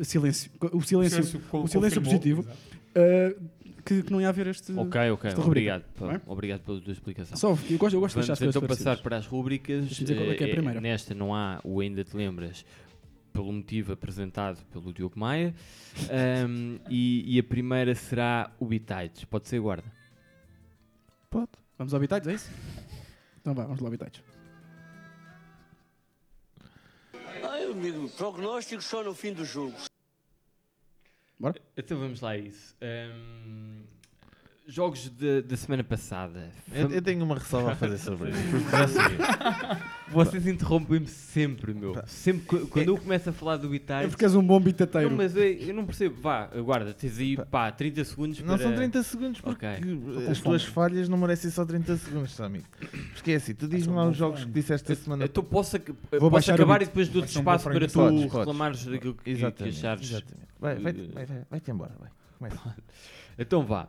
silêncio, 0.03 0.51
o 0.73 0.83
silêncio, 0.83 1.23
silêncio 1.25 1.43
o 1.53 1.69
silêncio 1.69 2.03
positivo, 2.03 2.43
uh, 2.43 3.51
que, 3.85 4.03
que 4.03 4.12
não 4.12 4.21
ia 4.21 4.29
haver 4.29 4.47
este. 4.49 4.73
Ok, 4.73 5.11
ok, 5.11 5.35
obrigado, 5.45 5.85
é? 6.03 6.21
obrigado 6.27 6.61
pela 6.61 6.81
tua 6.81 6.93
explicação. 6.93 7.37
Só, 7.37 7.51
eu 7.69 7.79
gosto, 7.79 7.95
eu 7.95 8.01
gosto 8.01 8.19
de 8.21 8.27
Vamos 8.27 8.27
deixar 8.27 8.33
as 8.33 8.39
coisas 8.39 8.57
então 8.57 8.69
passar 8.69 8.99
para 9.03 9.17
as 9.17 9.27
rubricas. 9.27 9.85
Deixa-me 9.87 10.07
dizer 10.09 10.17
qual 10.17 10.31
é 10.31 10.35
que 10.35 10.45
é 10.45 10.47
a 10.47 10.51
Eh, 10.51 10.55
primeira. 10.55 10.81
Nesta 10.81 11.15
não 11.15 11.35
há 11.35 11.61
o 11.65 11.81
ainda 11.81 12.05
te 12.05 12.17
lembras, 12.17 12.65
pelo 13.33 13.53
motivo 13.53 13.93
apresentado 13.93 14.59
pelo 14.73 14.93
Diogo 14.93 15.19
Maia. 15.19 15.55
Ahm, 16.11 16.79
e, 16.89 17.37
e 17.37 17.39
a 17.39 17.43
primeira 17.43 17.95
será 17.95 18.53
o 18.59 18.67
Bitites. 18.67 19.25
Pode 19.25 19.49
ser 19.49 19.61
guarda. 19.61 19.91
Pode. 21.31 21.51
Vamos 21.79 21.95
ao 21.95 21.99
Habitats, 21.99 22.29
é 22.29 22.35
isso? 22.35 22.51
Então 23.41 23.55
vá, 23.55 23.65
vamos 23.65 23.81
lá 23.81 23.89
ao 23.89 23.91
Ai, 27.48 27.65
amigo, 27.65 28.09
prognóstico 28.11 28.82
só 28.82 29.02
no 29.02 29.15
fim 29.15 29.32
do 29.32 29.44
jogo. 29.44 29.77
Bora? 31.39 31.61
Então 31.77 31.98
vamos 31.98 32.20
lá 32.20 32.31
a 32.31 32.39
isso. 32.39 32.77
Ahm, 32.81 33.82
jogos 34.72 35.10
da 35.47 35.56
semana 35.56 35.82
passada. 35.84 36.51
Eu- 36.72 36.90
eu 36.90 37.02
tenho 37.02 37.24
uma 37.24 37.34
ressalva 37.34 37.72
a 37.72 37.76
fazer 37.76 37.98
sobre 37.98 38.30
isso, 38.30 38.40
porque 38.51 38.70
já 38.76 38.88
sabia. 38.88 39.18
Vocês 40.09 40.47
interrompem-me 40.47 41.06
sempre, 41.06 41.72
meu. 41.74 41.94
Sempre 42.06 42.47
que- 42.59 42.66
quando 42.66 42.88
eu 42.88 42.97
começo 42.98 43.30
a 43.30 43.32
falar 43.32 43.56
do 43.59 43.68
Bitites. 43.68 44.05
É 44.05 44.09
porque 44.09 44.24
és 44.24 44.34
um 44.34 44.42
bom 44.44 44.59
bitateiro. 44.60 45.10
Não, 45.10 45.16
mas 45.16 45.36
eu, 45.36 45.42
eu 45.44 45.74
não 45.74 45.84
percebo. 45.86 46.20
Vá, 46.20 46.47
guarda, 46.47 46.92
tens 46.94 47.18
aí 47.18 47.36
pá, 47.36 47.70
30 47.70 48.05
segundos 48.05 48.40
Não 48.40 48.56
para... 48.56 48.62
são 48.64 48.74
30 48.74 49.02
segundos 49.02 49.40
porque 49.40 49.66
Ok. 49.66 50.28
as 50.30 50.40
tuas 50.40 50.64
falhas 50.64 51.09
não 51.09 51.16
merecem 51.18 51.51
só 51.51 51.64
30 51.64 51.97
segundos, 51.97 52.32
Sami. 52.32 52.62
Porque 53.14 53.32
é 53.32 53.36
assim, 53.36 53.55
tu 53.55 53.68
diz-me 53.68 53.94
lá 53.94 54.09
os 54.09 54.16
jogos 54.16 54.44
que 54.44 54.51
disseste 54.51 54.90
esta 54.92 55.05
semana. 55.05 55.24
Então 55.24 55.44
posso, 55.44 55.76
ac- 55.76 55.94
Vou 56.18 56.30
posso 56.30 56.51
acabar 56.52 56.82
e 56.82 56.86
depois 56.86 57.09
dou-te 57.09 57.28
espaço 57.36 57.64
para 57.64 57.86
tu. 57.88 57.92
Podes, 57.92 58.22
reclamares 58.32 58.84
daquilo 58.86 59.14
que, 59.14 59.24
que 59.24 59.30
Exatamente, 59.30 59.78
achares. 59.78 60.10
exatamente. 60.10 60.48
Vai, 60.59 60.74
vai, 60.76 60.92
vai, 60.92 61.26
vai, 61.26 61.42
vai-te 61.51 61.70
embora, 61.70 61.92
vai. 61.98 62.10
Começa. 62.38 62.76
então 63.38 63.62
vá. 63.64 63.86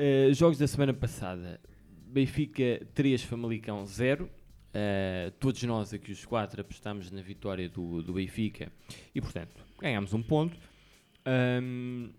Eh, 0.00 0.32
jogos 0.32 0.58
da 0.58 0.66
semana 0.68 0.94
passada. 0.94 1.60
Benfica 2.06 2.86
3, 2.94 3.22
Famalicão 3.24 3.84
0. 3.84 4.30
Eh, 4.72 5.32
todos 5.40 5.62
nós 5.64 5.92
aqui, 5.92 6.12
os 6.12 6.24
quatro, 6.24 6.60
apostámos 6.60 7.10
na 7.10 7.20
vitória 7.20 7.68
do, 7.68 8.00
do 8.02 8.12
Benfica 8.12 8.70
e, 9.14 9.20
portanto, 9.20 9.64
ganhámos 9.80 10.14
um 10.14 10.22
ponto. 10.22 10.56
Ahm, 11.26 12.10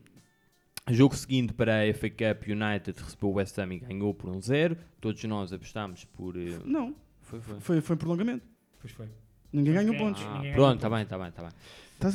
jogo 0.90 1.16
seguinte 1.16 1.54
para 1.54 1.82
a 1.84 1.94
FA 1.94 2.10
Cup, 2.10 2.48
United 2.50 3.02
recebeu 3.02 3.30
o 3.30 3.34
West 3.34 3.58
Ham 3.58 3.74
e 3.74 3.80
ganhou 3.80 4.14
por 4.14 4.30
um 4.30 4.42
0. 4.42 4.76
Todos 5.00 5.24
nós 5.24 5.54
apostámos 5.54 6.04
por. 6.06 6.36
eh, 6.38 6.60
Não. 6.66 6.94
Foi, 7.22 7.40
foi. 7.40 7.60
Foi, 7.60 7.82
foi 7.82 7.96
prolongamento. 7.96 8.46
Pois 8.82 8.92
foi. 8.94 9.08
Ninguém 9.54 9.74
ganhou 9.74 9.96
pontos. 9.96 10.22
Ah, 10.24 10.36
ninguém 10.36 10.54
pronto, 10.54 10.76
está 10.76 10.90
bem, 10.90 11.04
está 11.04 11.18
bem, 11.18 11.30
está 11.30 11.42
bem. 11.44 11.52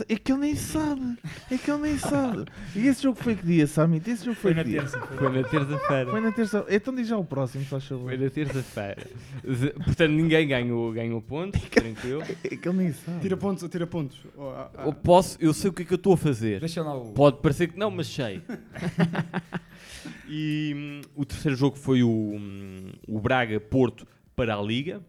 É 0.08 0.16
que 0.16 0.32
ele 0.32 0.40
nem 0.40 0.56
sabe. 0.56 1.18
É 1.50 1.58
que 1.58 1.70
ele 1.70 1.82
nem 1.82 1.98
sabe. 1.98 2.46
E 2.74 2.86
esse 2.86 3.02
jogo 3.02 3.18
foi 3.22 3.36
que 3.36 3.44
dia, 3.44 3.66
Samit? 3.66 4.08
Esse 4.10 4.24
jogo 4.24 4.36
foi, 4.36 4.54
Foi 4.54 4.64
que 4.64 4.70
na 4.70 4.80
dia? 4.80 4.80
terça, 4.90 5.06
foi. 5.06 5.28
Na 5.42 5.42
terça-feira. 5.48 6.10
Foi 6.10 6.20
na 6.22 6.32
terça. 6.32 6.66
Então 6.70 6.94
diz 6.94 7.06
já 7.06 7.18
o 7.18 7.24
próximo, 7.24 7.64
faz 7.66 7.84
favor. 7.84 8.04
Foi 8.08 8.16
na 8.16 8.30
terça-feira. 8.30 9.06
Z- 9.46 9.70
Portanto, 9.84 10.10
ninguém 10.12 10.48
ganhou, 10.48 10.90
ganhou 10.92 11.20
pontos, 11.20 11.60
tranquilo. 11.68 12.22
É 12.22 12.56
que 12.56 12.66
ele 12.68 12.78
nem 12.78 12.92
sabe. 12.92 13.20
Tira 13.20 13.36
pontos, 13.36 13.68
tira 13.68 13.86
pontos. 13.86 14.18
Oh, 14.36 14.48
ah, 14.48 14.70
ah. 14.78 14.86
Eu 14.86 14.92
posso, 14.94 15.36
eu 15.38 15.52
sei 15.52 15.68
o 15.68 15.72
que 15.72 15.82
é 15.82 15.84
que 15.84 15.92
eu 15.92 15.96
estou 15.96 16.14
a 16.14 16.16
fazer. 16.16 16.60
Deixa 16.60 16.82
lá 16.82 16.96
o- 16.96 17.12
Pode 17.12 17.42
parecer 17.42 17.68
que 17.68 17.78
não, 17.78 17.90
mas 17.90 18.06
sei. 18.06 18.40
e 20.28 20.72
hum, 20.74 21.00
o 21.14 21.24
terceiro 21.24 21.56
jogo 21.56 21.76
foi 21.76 22.02
o, 22.02 22.08
hum, 22.08 22.90
o 23.06 23.20
Braga-Porto 23.20 24.06
para 24.34 24.56
a 24.56 24.62
Liga. 24.62 25.02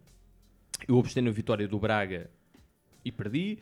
Eu 0.88 1.00
apostei 1.00 1.24
na 1.24 1.32
vitória 1.32 1.68
do 1.68 1.80
Braga 1.80 2.30
e 3.04 3.12
perdi. 3.12 3.58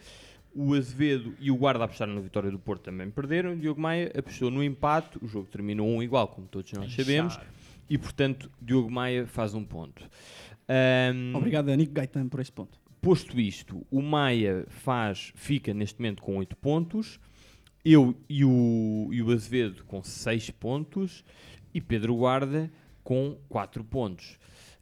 O 0.55 0.73
Azevedo 0.75 1.35
e 1.39 1.49
o 1.49 1.55
Guarda 1.55 1.83
apostaram 1.85 2.13
na 2.13 2.21
vitória 2.21 2.51
do 2.51 2.59
Porto 2.59 2.83
também 2.83 3.09
perderam. 3.09 3.57
Diogo 3.57 3.81
Maia 3.81 4.11
apostou 4.17 4.51
no 4.51 4.63
empate. 4.63 5.17
O 5.21 5.27
jogo 5.27 5.47
terminou 5.47 5.87
um 5.87 6.01
igual, 6.01 6.27
como 6.27 6.47
todos 6.47 6.71
nós 6.73 6.93
sabemos. 6.93 7.39
E 7.89 7.97
portanto, 7.97 8.51
Diogo 8.61 8.91
Maia 8.91 9.25
faz 9.25 9.53
um 9.53 9.63
ponto. 9.63 10.07
Hum, 10.69 11.35
Obrigado 11.35 11.69
a 11.69 11.75
Nico 11.75 11.93
Gaetan 11.93 12.27
por 12.29 12.39
este 12.39 12.53
ponto. 12.53 12.79
Posto 13.01 13.39
isto, 13.39 13.85
o 13.91 14.01
Maia 14.01 14.65
faz, 14.69 15.33
fica 15.35 15.73
neste 15.73 15.99
momento 15.99 16.23
com 16.23 16.37
8 16.37 16.55
pontos, 16.55 17.19
eu 17.83 18.15
e 18.29 18.45
o, 18.45 19.09
e 19.11 19.21
o 19.21 19.29
Azevedo 19.29 19.83
com 19.83 20.01
6 20.01 20.51
pontos 20.51 21.25
e 21.73 21.81
Pedro 21.81 22.15
Guarda 22.15 22.71
com 23.03 23.37
4 23.49 23.83
pontos. 23.83 24.39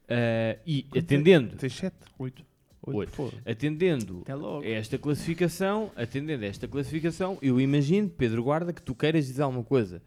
Ah, 0.08 0.60
e 0.68 0.86
atendendo. 0.96 1.56
Tens 1.56 1.74
7? 1.74 1.96
8. 2.20 2.46
Oito. 2.84 3.32
Atendendo 3.46 4.24
a 4.64 4.68
esta 4.68 4.98
classificação, 4.98 5.92
atendendo 5.96 6.44
a 6.44 6.48
esta 6.48 6.68
classificação, 6.68 7.38
eu 7.42 7.62
imagino, 7.62 8.10
Pedro 8.10 8.44
Guarda, 8.44 8.74
que 8.74 8.82
tu 8.82 8.96
queiras 8.96 9.28
dizer 9.28 9.44
alguma 9.44 9.64
coisa. 9.64 10.02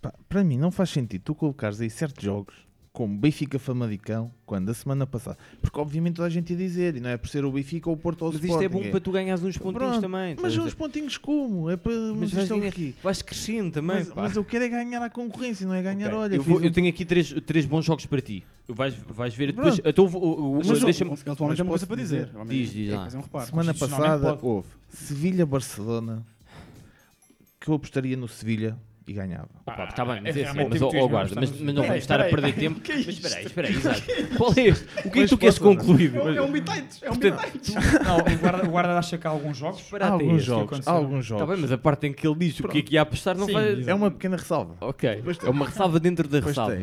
Pá, 0.00 0.14
para 0.28 0.44
mim 0.44 0.56
não 0.56 0.70
faz 0.70 0.90
sentido 0.90 1.22
tu 1.22 1.34
colocares 1.34 1.80
aí 1.80 1.90
certos 1.90 2.24
jogos 2.24 2.71
como 2.92 3.16
Benfica 3.16 3.58
Famalicão, 3.58 4.30
quando 4.44 4.68
a 4.68 4.74
semana 4.74 5.06
passada, 5.06 5.38
porque 5.62 5.80
obviamente 5.80 6.16
toda 6.16 6.26
a 6.26 6.30
gente 6.30 6.50
ia 6.50 6.56
dizer, 6.58 6.94
e 6.94 7.00
não 7.00 7.08
é 7.08 7.16
por 7.16 7.26
ser 7.26 7.42
o 7.42 7.50
Benfica 7.50 7.88
ou 7.88 7.96
o 7.96 7.98
Porto 7.98 8.20
ou 8.20 8.28
o 8.28 8.32
Mas 8.34 8.42
isto 8.44 8.48
Sporting. 8.50 8.64
é 8.66 8.68
bom 8.68 8.90
para 8.90 9.00
tu 9.00 9.10
ganhares 9.10 9.42
uns 9.42 9.56
pontinhos 9.56 9.88
Pronto, 9.92 10.00
também. 10.02 10.36
Mas 10.40 10.58
uns 10.58 10.74
pontinhos 10.74 11.16
como? 11.16 11.70
É 11.70 11.76
para, 11.78 11.90
mas, 11.92 12.16
Mas 12.20 12.30
vais, 12.32 12.42
isto 12.44 12.54
é 12.54 12.58
ganhar- 12.60 12.72
quê? 12.72 12.92
vais 13.02 13.22
crescendo 13.22 13.70
também. 13.70 13.96
Mas, 13.96 14.12
mas 14.14 14.36
eu 14.36 14.44
quero 14.44 14.64
é 14.64 14.68
ganhar 14.68 15.02
a 15.02 15.08
concorrência, 15.08 15.66
não 15.66 15.72
é 15.74 15.80
ganhar, 15.82 16.08
Ok, 16.08 16.18
olha. 16.18 16.34
eu, 16.36 16.42
vou- 16.42 16.56
fiz 16.56 16.64
eu 16.64 16.70
um- 16.70 16.72
tenho 16.74 16.88
aqui 16.90 17.04
três, 17.06 17.32
três 17.46 17.64
bons 17.64 17.82
jogos 17.86 18.04
para 18.04 18.20
ti. 18.20 18.44
Vais, 18.68 18.94
vais 18.94 19.34
ver 19.34 19.46
depois. 19.52 19.76
Pronto. 19.76 19.88
Então, 19.88 20.06
vou- 20.06 20.22
o- 20.22 20.52
o- 20.52 20.56
Mas 20.58 20.66
mas 20.68 20.80
deixa-me. 20.84 21.16
provavelmente 21.16 21.56
tem 21.56 21.64
uma 21.64 21.70
coisa 21.70 21.86
para 21.86 21.96
dizer. 21.96 22.30
Diz, 22.46 22.70
diz 22.72 22.88
Tem 22.90 22.94
lá. 22.98 23.08
um 23.14 23.20
reparo. 23.20 23.46
Semana 23.46 23.72
Constitucionalmente 23.72 24.20
passada 24.20 24.36
pode. 24.36 24.46
houve 24.46 24.68
Sevilha-Barcelona, 24.90 26.22
que 27.58 27.68
eu 27.70 27.74
apostaria 27.74 28.16
no 28.18 28.28
Sevilha 28.28 28.76
e 29.06 29.12
ganhava. 29.12 29.48
Opa, 29.66 29.86
tá 29.88 30.04
bem, 30.04 30.20
mas, 30.22 30.36
é 30.36 30.40
é 30.40 30.48
assim, 30.48 30.58
mas, 30.68 30.78
para 30.78 31.06
guarda, 31.06 31.34
mas, 31.34 31.60
mas 31.60 31.74
não 31.74 31.82
vamos 31.82 31.98
estar 31.98 32.20
a 32.20 32.24
perder 32.24 32.54
tempo. 32.54 32.80
que 32.80 32.92
é 32.92 32.96
Mas 32.96 33.08
isto? 33.08 33.26
espera 33.26 33.36
aí, 33.36 33.46
espera 33.46 33.68
aí, 33.68 33.74
exato. 33.74 34.02
Qual 34.36 34.52
é 34.56 34.60
este? 34.60 34.84
O 35.06 35.10
que 35.10 35.18
é 35.18 35.22
que 35.22 35.28
tu 35.28 35.38
queres 35.38 35.58
concluir? 35.58 36.14
É 36.16 36.42
um 36.42 36.52
bitites, 36.52 37.02
é 37.02 37.10
um 37.10 37.16
bitites. 37.16 37.74
Não, 38.04 38.18
o 38.18 38.38
guarda, 38.38 38.66
o 38.66 38.70
guarda 38.70 38.98
acha 38.98 39.18
que 39.18 39.26
há 39.26 39.30
alguns 39.30 39.56
jogos. 39.56 39.92
É 39.92 40.04
alguns 40.04 40.44
jogos, 40.44 40.66
aconteceu? 40.66 40.92
alguns 40.92 41.26
jogos. 41.26 41.42
Está 41.42 41.54
bem, 41.54 41.62
mas 41.62 41.72
a 41.72 41.78
parte 41.78 42.06
em 42.06 42.12
que 42.12 42.26
ele 42.26 42.36
diz 42.36 42.60
o 42.60 42.68
que 42.68 42.78
é 42.78 42.82
que 42.82 42.94
ia 42.94 43.02
apostar 43.02 43.36
não 43.36 43.48
exato. 43.48 43.90
É 43.90 43.94
uma 43.94 44.10
pequena 44.10 44.36
ressalva. 44.36 44.76
Ok, 44.80 45.22
é 45.44 45.50
uma 45.50 45.66
ressalva 45.66 45.98
dentro 45.98 46.28
da 46.28 46.40
ressalva. 46.40 46.82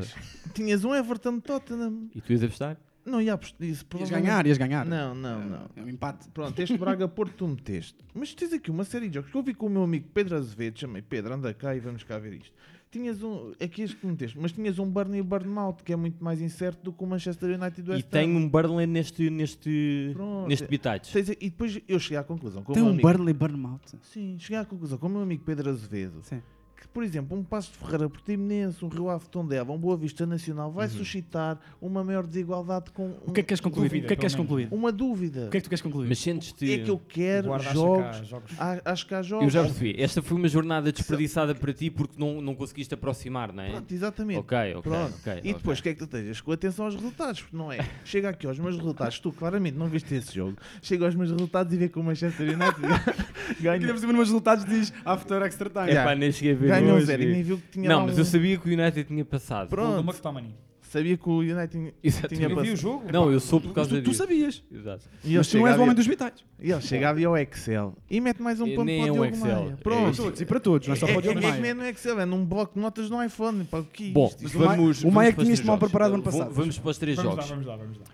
Tinhas 0.53 0.83
um 0.83 0.93
Everton 0.93 1.39
Tottenham. 1.39 2.09
E 2.13 2.21
tu 2.21 2.31
ias 2.33 2.43
apostar? 2.43 2.77
Não 3.09 3.21
ia 3.21 3.33
apostar. 3.33 3.57
Isso, 3.61 3.69
Ias 3.71 3.83
provavelmente- 3.83 4.25
ganhar, 4.27 4.45
ias 4.47 4.57
ganhar. 4.57 4.85
Não, 4.85 5.15
não, 5.15 5.43
não. 5.43 5.69
É 5.75 5.81
um 5.81 5.89
empate. 5.89 6.29
Pronto, 6.29 6.59
este 6.61 6.77
Braga-Porto 6.77 7.33
tu 7.35 7.47
meteste. 7.47 7.95
Mas 8.13 8.33
tens 8.33 8.53
aqui 8.53 8.69
uma 8.71 8.83
série 8.83 9.09
de 9.09 9.15
jogos 9.15 9.31
que 9.31 9.37
eu 9.37 9.43
vi 9.43 9.53
com 9.53 9.65
o 9.65 9.69
meu 9.69 9.83
amigo 9.83 10.07
Pedro 10.13 10.35
Azevedo, 10.37 10.79
chamei 10.79 11.01
Pedro, 11.01 11.33
anda 11.33 11.53
cá 11.53 11.75
e 11.75 11.79
vamos 11.79 12.03
cá 12.03 12.17
ver 12.19 12.33
isto. 12.33 12.51
Tinhas 12.91 13.21
um, 13.21 13.51
aqui 13.63 13.83
este 13.83 13.95
que 13.97 14.07
meteste, 14.07 14.35
mas 14.39 14.51
tinhas 14.51 14.79
um 14.79 14.89
Burnley 14.89 15.19
e 15.19 15.23
Burnout, 15.23 15.83
que 15.83 15.93
é 15.93 15.95
muito 15.95 16.23
mais 16.23 16.41
incerto 16.41 16.81
do 16.83 16.91
que 16.91 17.03
o 17.03 17.05
Manchester 17.07 17.49
United 17.59 17.83
do 17.83 17.91
E 17.91 17.95
West 17.97 18.07
Ham. 18.07 18.09
tem 18.09 18.35
um 18.35 18.49
Burnley 18.49 18.87
neste, 18.87 19.29
neste, 19.29 20.09
Pronto. 20.15 20.47
neste 20.47 20.67
Bitites. 20.67 21.11
Tens- 21.11 21.29
E 21.29 21.35
depois 21.51 21.79
eu 21.87 21.99
cheguei 21.99 22.17
à 22.17 22.23
conclusão. 22.23 22.63
Com 22.63 22.73
Tem 22.73 22.81
meu 22.81 22.89
um 22.91 22.93
amigo, 22.95 23.07
Burnley 23.07 23.33
Burnout. 23.33 23.95
Sim, 24.01 24.37
cheguei 24.39 24.57
à 24.57 24.65
conclusão 24.65 24.97
com 24.97 25.05
o 25.05 25.09
meu 25.09 25.21
amigo 25.21 25.43
Pedro 25.43 25.69
Azevedo. 25.69 26.21
Sim. 26.23 26.41
Que, 26.89 26.93
por 26.93 27.03
exemplo, 27.03 27.37
um 27.37 27.43
Passo 27.43 27.71
de 27.71 27.77
Ferreira 27.77 28.09
Portimonense, 28.09 28.83
um 28.83 28.87
Rio 28.87 29.09
Ave 29.09 29.25
de 29.25 29.29
Tondela, 29.29 29.71
um 29.71 29.77
Boa 29.77 29.95
Vista 29.95 30.25
Nacional 30.25 30.71
vai 30.71 30.87
suscitar 30.89 31.59
uma 31.79 32.03
maior 32.03 32.25
desigualdade 32.25 32.91
com... 32.91 33.11
O 33.25 33.31
que 33.31 33.41
é 33.41 33.43
que 33.43 33.49
queres 33.49 33.61
concluir? 33.61 33.85
O 33.85 33.89
Dúvida, 33.89 34.07
que 34.07 34.13
é 34.13 34.15
que 34.15 34.19
queres 34.21 34.35
concluir? 34.35 34.67
Uma 34.71 34.91
dúvida. 34.91 35.45
O 35.45 35.49
que 35.49 35.57
é 35.57 35.59
que 35.59 35.65
tu 35.65 35.69
queres 35.69 35.81
concluir? 35.81 36.07
Mas 36.09 36.19
sentes-te. 36.19 36.73
É 36.73 36.79
que 36.79 36.89
eu 36.89 36.99
quero 37.07 37.55
que 37.57 37.73
jogos. 37.73 38.17
há 38.17 38.23
jogos. 38.23 38.51
Acho 38.85 39.07
que 39.07 39.13
há 39.13 39.21
jogos. 39.21 39.45
Eu 39.45 39.49
já 39.51 39.63
percebi. 39.63 40.01
Esta 40.01 40.21
foi 40.21 40.37
uma 40.37 40.47
jornada 40.47 40.91
desperdiçada 40.91 41.53
para 41.53 41.73
ti 41.73 41.89
porque 41.89 42.15
não, 42.17 42.41
não 42.41 42.55
conseguiste 42.55 42.93
aproximar, 42.93 43.53
não 43.53 43.63
é? 43.63 43.69
Pronto, 43.71 43.93
exatamente. 43.93 44.39
Ok, 44.39 44.57
ok. 44.75 44.81
Pronto. 44.81 45.15
ok, 45.19 45.41
e 45.43 45.53
depois 45.53 45.79
ok. 45.79 45.81
que 45.81 45.89
é 45.89 45.93
que 45.93 45.99
tu 45.99 46.05
estejas 46.05 46.41
com 46.41 46.51
atenção 46.51 46.85
aos 46.85 46.95
resultados, 46.95 47.41
porque 47.41 47.55
não 47.57 47.71
é? 47.71 47.87
Chega 48.03 48.29
aqui 48.29 48.47
aos 48.47 48.57
meus 48.57 48.75
resultados, 48.75 49.19
tu 49.19 49.31
claramente 49.31 49.77
não 49.77 49.87
viste 49.87 50.13
esse 50.15 50.33
jogo. 50.33 50.57
Chega 50.81 51.05
aos 51.05 51.15
meus 51.15 51.29
resultados 51.29 51.71
e 51.73 51.77
vê 51.77 51.87
que 51.87 51.99
o 51.99 52.03
Manchester 52.03 52.47
United 52.47 52.81
ganha. 53.61 53.79
Queremos 53.79 54.01
ver 54.01 54.07
nos 54.07 54.15
meus 54.15 54.27
resultados 54.29 54.65
diz 54.65 54.91
After 55.05 55.41
Extra 55.43 55.69
Time. 55.69 55.91
É 55.91 56.03
pá, 56.03 56.15
nem 56.15 56.31
cheguei 56.31 56.53
a 56.53 56.55
ver 56.55 56.78
Ganha 56.81 56.93
um 56.93 56.97
hoje. 56.97 57.05
zero 57.05 57.23
e 57.23 57.25
nem 57.31 57.43
viu 57.43 57.57
que 57.57 57.67
tinha 57.71 57.89
Não, 57.89 57.99
lá 57.99 58.05
mas 58.07 58.15
um- 58.17 58.19
eu 58.21 58.25
sabia 58.25 58.57
que 58.57 58.69
o 58.69 58.73
United 58.73 59.03
tinha 59.05 59.25
passado. 59.25 59.69
Pronto. 59.69 60.01
Do 60.03 60.09
McTominay. 60.09 60.55
Sabia 60.81 61.15
que 61.17 61.29
o 61.29 61.37
United 61.41 61.93
Exatamente. 62.03 62.35
tinha 62.35 62.45
Eu 62.49 62.49
vi 62.49 62.55
o 62.55 62.57
passado. 62.71 62.75
jogo. 62.77 63.11
Não, 63.11 63.31
eu 63.31 63.39
sou 63.39 63.61
por 63.61 63.71
causa 63.73 63.91
Tu, 63.91 64.01
tu 64.01 64.09
disso. 64.09 64.15
sabias. 64.23 64.63
Exato. 64.73 65.05
E 65.23 65.37
Mas 65.37 65.47
tu 65.47 65.57
não 65.59 65.67
és 65.67 65.77
o 65.77 65.81
homem 65.83 65.93
dos 65.93 66.07
bitites. 66.07 66.43
E 66.59 66.71
ele 66.71 66.81
chegava 66.81 67.23
ao 67.23 67.37
Excel 67.37 67.95
e 68.09 68.19
mete 68.19 68.41
mais 68.41 68.59
um 68.59 68.65
ponto 68.73 68.75
para 68.75 68.85
o 68.85 68.89
é 68.89 68.99
um 69.01 69.03
Diogo 69.13 69.25
Excel. 69.25 69.55
Maia. 69.61 69.73
É 69.73 69.75
Pronto. 69.83 70.09
isto. 70.11 70.23
Todos, 70.23 70.41
e 70.41 70.45
para 70.47 70.59
todos, 70.59 70.87
não 70.87 70.95
é 70.95 70.97
só 70.97 71.05
É, 71.05 71.09
para 71.09 71.17
o 71.17 71.19
é, 71.19 71.21
Diogo 71.21 71.37
é 71.37 71.41
que 71.41 71.47
Maia. 71.47 71.61
nem 71.61 71.73
no 71.75 71.85
Excel, 71.85 72.19
é 72.19 72.25
num 72.25 72.43
bloco 72.43 72.73
de 72.73 72.79
notas 72.79 73.07
no 73.07 73.23
iPhone. 73.23 73.65
Pá, 73.65 73.77
o 73.77 73.83
que 73.85 74.09
é 74.09 74.11
Bom, 74.13 74.25
isto? 74.29 74.39
Mas 74.41 74.55
o 74.55 74.59
Maia- 74.59 74.77
vamos, 74.77 75.03
o 75.03 75.11
Maia 75.11 75.31
que 75.33 75.41
tinha 75.41 75.53
isto 75.53 75.67
mal 75.67 75.77
preparado 75.77 76.13
ano 76.15 76.23
passado. 76.23 76.51
Vamos 76.51 76.79
para 76.79 76.89
os 76.89 76.97
três 76.97 77.17
Vamos 77.17 77.35
lá, 77.35 77.41
jogos. 77.43 77.49
vamos 77.51 77.67
lá, 77.67 77.75
vamos 77.75 77.97
lá. 77.99 78.05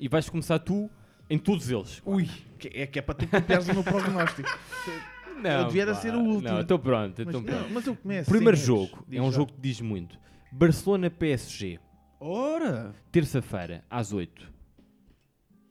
E 0.00 0.08
vais 0.08 0.28
começar 0.28 0.58
tu 0.58 0.90
em 1.30 1.38
todos 1.38 1.70
eles. 1.70 2.02
Ui. 2.04 2.28
É 2.74 2.84
que 2.86 2.98
é 2.98 3.02
para 3.02 3.14
tu 3.14 3.28
copiares 3.28 3.68
o 3.68 3.74
meu 3.74 3.84
prognóstico. 3.84 4.48
Eu 5.44 5.64
devia 5.66 5.86
pá, 5.86 5.94
ser 5.94 6.14
o 6.14 6.20
último. 6.20 6.48
Não, 6.54 6.60
estou 6.60 6.78
pronto. 6.78 7.14
Mas, 7.24 7.28
Então 7.28 7.40
não, 7.40 7.46
pronto. 7.58 7.74
mas 7.74 7.86
eu 7.86 7.96
começo. 7.96 8.30
Primeiro 8.30 8.56
jogo. 8.56 9.04
É 9.10 9.20
um 9.22 9.30
jogo 9.32 9.52
que 9.52 9.60
diz 9.60 9.80
muito. 9.80 10.18
Barcelona-PSG. 10.52 11.78
Ora! 12.20 12.94
Terça-feira, 13.12 13.84
às 13.90 14.12
8. 14.12 14.52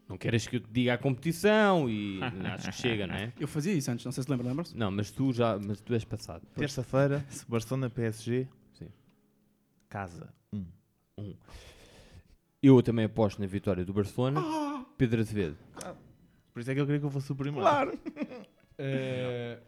Não 0.07 0.17
queres 0.17 0.45
que 0.47 0.57
eu 0.57 0.59
te 0.59 0.69
diga 0.71 0.93
a 0.93 0.97
competição 0.97 1.89
e 1.89 2.19
acho 2.53 2.69
que 2.69 2.75
chega, 2.75 3.07
não 3.07 3.15
é? 3.15 3.33
Eu 3.39 3.47
fazia 3.47 3.73
isso 3.73 3.89
antes, 3.89 4.05
não 4.05 4.11
sei 4.11 4.23
se 4.23 4.29
lembra, 4.29 4.47
lembra-se? 4.47 4.77
Não, 4.77 4.91
mas 4.91 5.09
tu 5.09 5.33
já 5.33 5.57
mas 5.57 5.81
tu 5.81 5.93
és 5.93 6.05
passado. 6.05 6.45
Terça-feira, 6.55 7.25
Barcelona 7.49 7.89
PSG. 7.89 8.47
Sim. 8.73 8.89
Casa. 9.89 10.31
Um. 10.53 10.65
Um. 11.17 11.33
Eu 12.61 12.81
também 12.83 13.05
aposto 13.05 13.39
na 13.39 13.47
vitória 13.47 13.83
do 13.83 13.93
Barcelona. 13.93 14.41
Pedro 14.97 15.21
Azevedo. 15.21 15.57
Por 16.53 16.59
isso 16.61 16.71
é 16.71 16.73
que 16.75 16.79
eu 16.81 16.85
queria 16.85 16.99
que 16.99 17.05
eu 17.05 17.11
fosse 17.11 17.31
o 17.31 17.35
primeiro. 17.35 17.61
Claro. 17.67 17.99
Eh, 18.77 19.59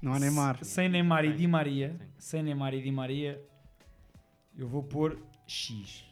Não 0.00 0.12
há 0.12 0.18
Neymar. 0.18 0.62
Sem 0.64 0.88
Neymar 0.88 1.24
e 1.24 1.32
Di 1.34 1.46
Maria, 1.46 1.96
sem 2.18 2.42
Neymar 2.42 2.74
e 2.74 2.82
Di 2.82 2.90
Maria, 2.90 3.40
eu 4.56 4.68
vou 4.68 4.82
pôr 4.82 5.18
X. 5.46 6.04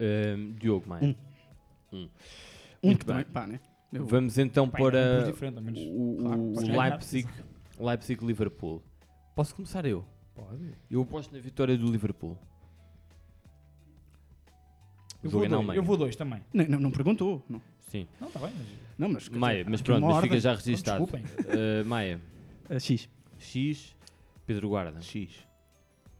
Ahm, 0.00 0.52
Diogo 0.58 0.88
Maia. 0.88 1.04
Um. 1.04 1.96
Um. 1.96 2.08
Um 2.82 2.86
Muito 2.88 3.06
também, 3.06 3.24
bem. 3.24 3.32
pá, 3.32 3.46
né? 3.46 3.60
Eu- 3.92 4.04
Vamos 4.06 4.36
então 4.38 4.68
Pá, 4.68 4.78
para 4.78 4.98
é 4.98 5.32
um 5.32 5.60
menos. 5.62 5.80
o, 5.80 6.16
Claro, 6.20 6.40
o. 6.42 6.80
Leipzig, 6.80 7.28
Leipzig 7.78 8.24
Liverpool. 8.24 8.82
Posso 9.34 9.54
começar 9.54 9.86
eu? 9.86 10.04
Pode. 10.34 10.74
Eu 10.90 11.00
aposto 11.02 11.32
na 11.34 11.40
vitória 11.40 11.76
do 11.78 11.90
Liverpool. 11.90 12.36
Eu 15.22 15.30
vou, 15.30 15.48
dois, 15.48 15.76
eu 15.76 15.82
vou 15.82 15.96
dois 15.96 16.14
também. 16.16 16.42
Não, 16.52 16.64
não, 16.66 16.80
não 16.80 16.90
perguntou. 16.90 17.44
Não. 17.48 17.60
Sim. 17.88 18.06
Não, 18.20 18.28
está 18.28 18.38
bem, 18.40 18.52
mas. 18.56 18.87
Não, 18.98 19.08
mas. 19.08 19.28
Maia, 19.28 19.58
dizer, 19.58 19.70
mas 19.70 19.82
pronto, 19.82 20.06
mas 20.06 20.22
fica 20.22 20.40
já 20.40 20.54
registado. 20.54 21.04
desculpem. 21.06 21.24
Uh, 21.46 21.84
Maia. 21.86 22.20
Uh, 22.68 22.80
X. 22.80 23.08
X. 23.38 23.96
Pedro 24.44 24.68
Guarda. 24.68 25.00
X. 25.00 25.30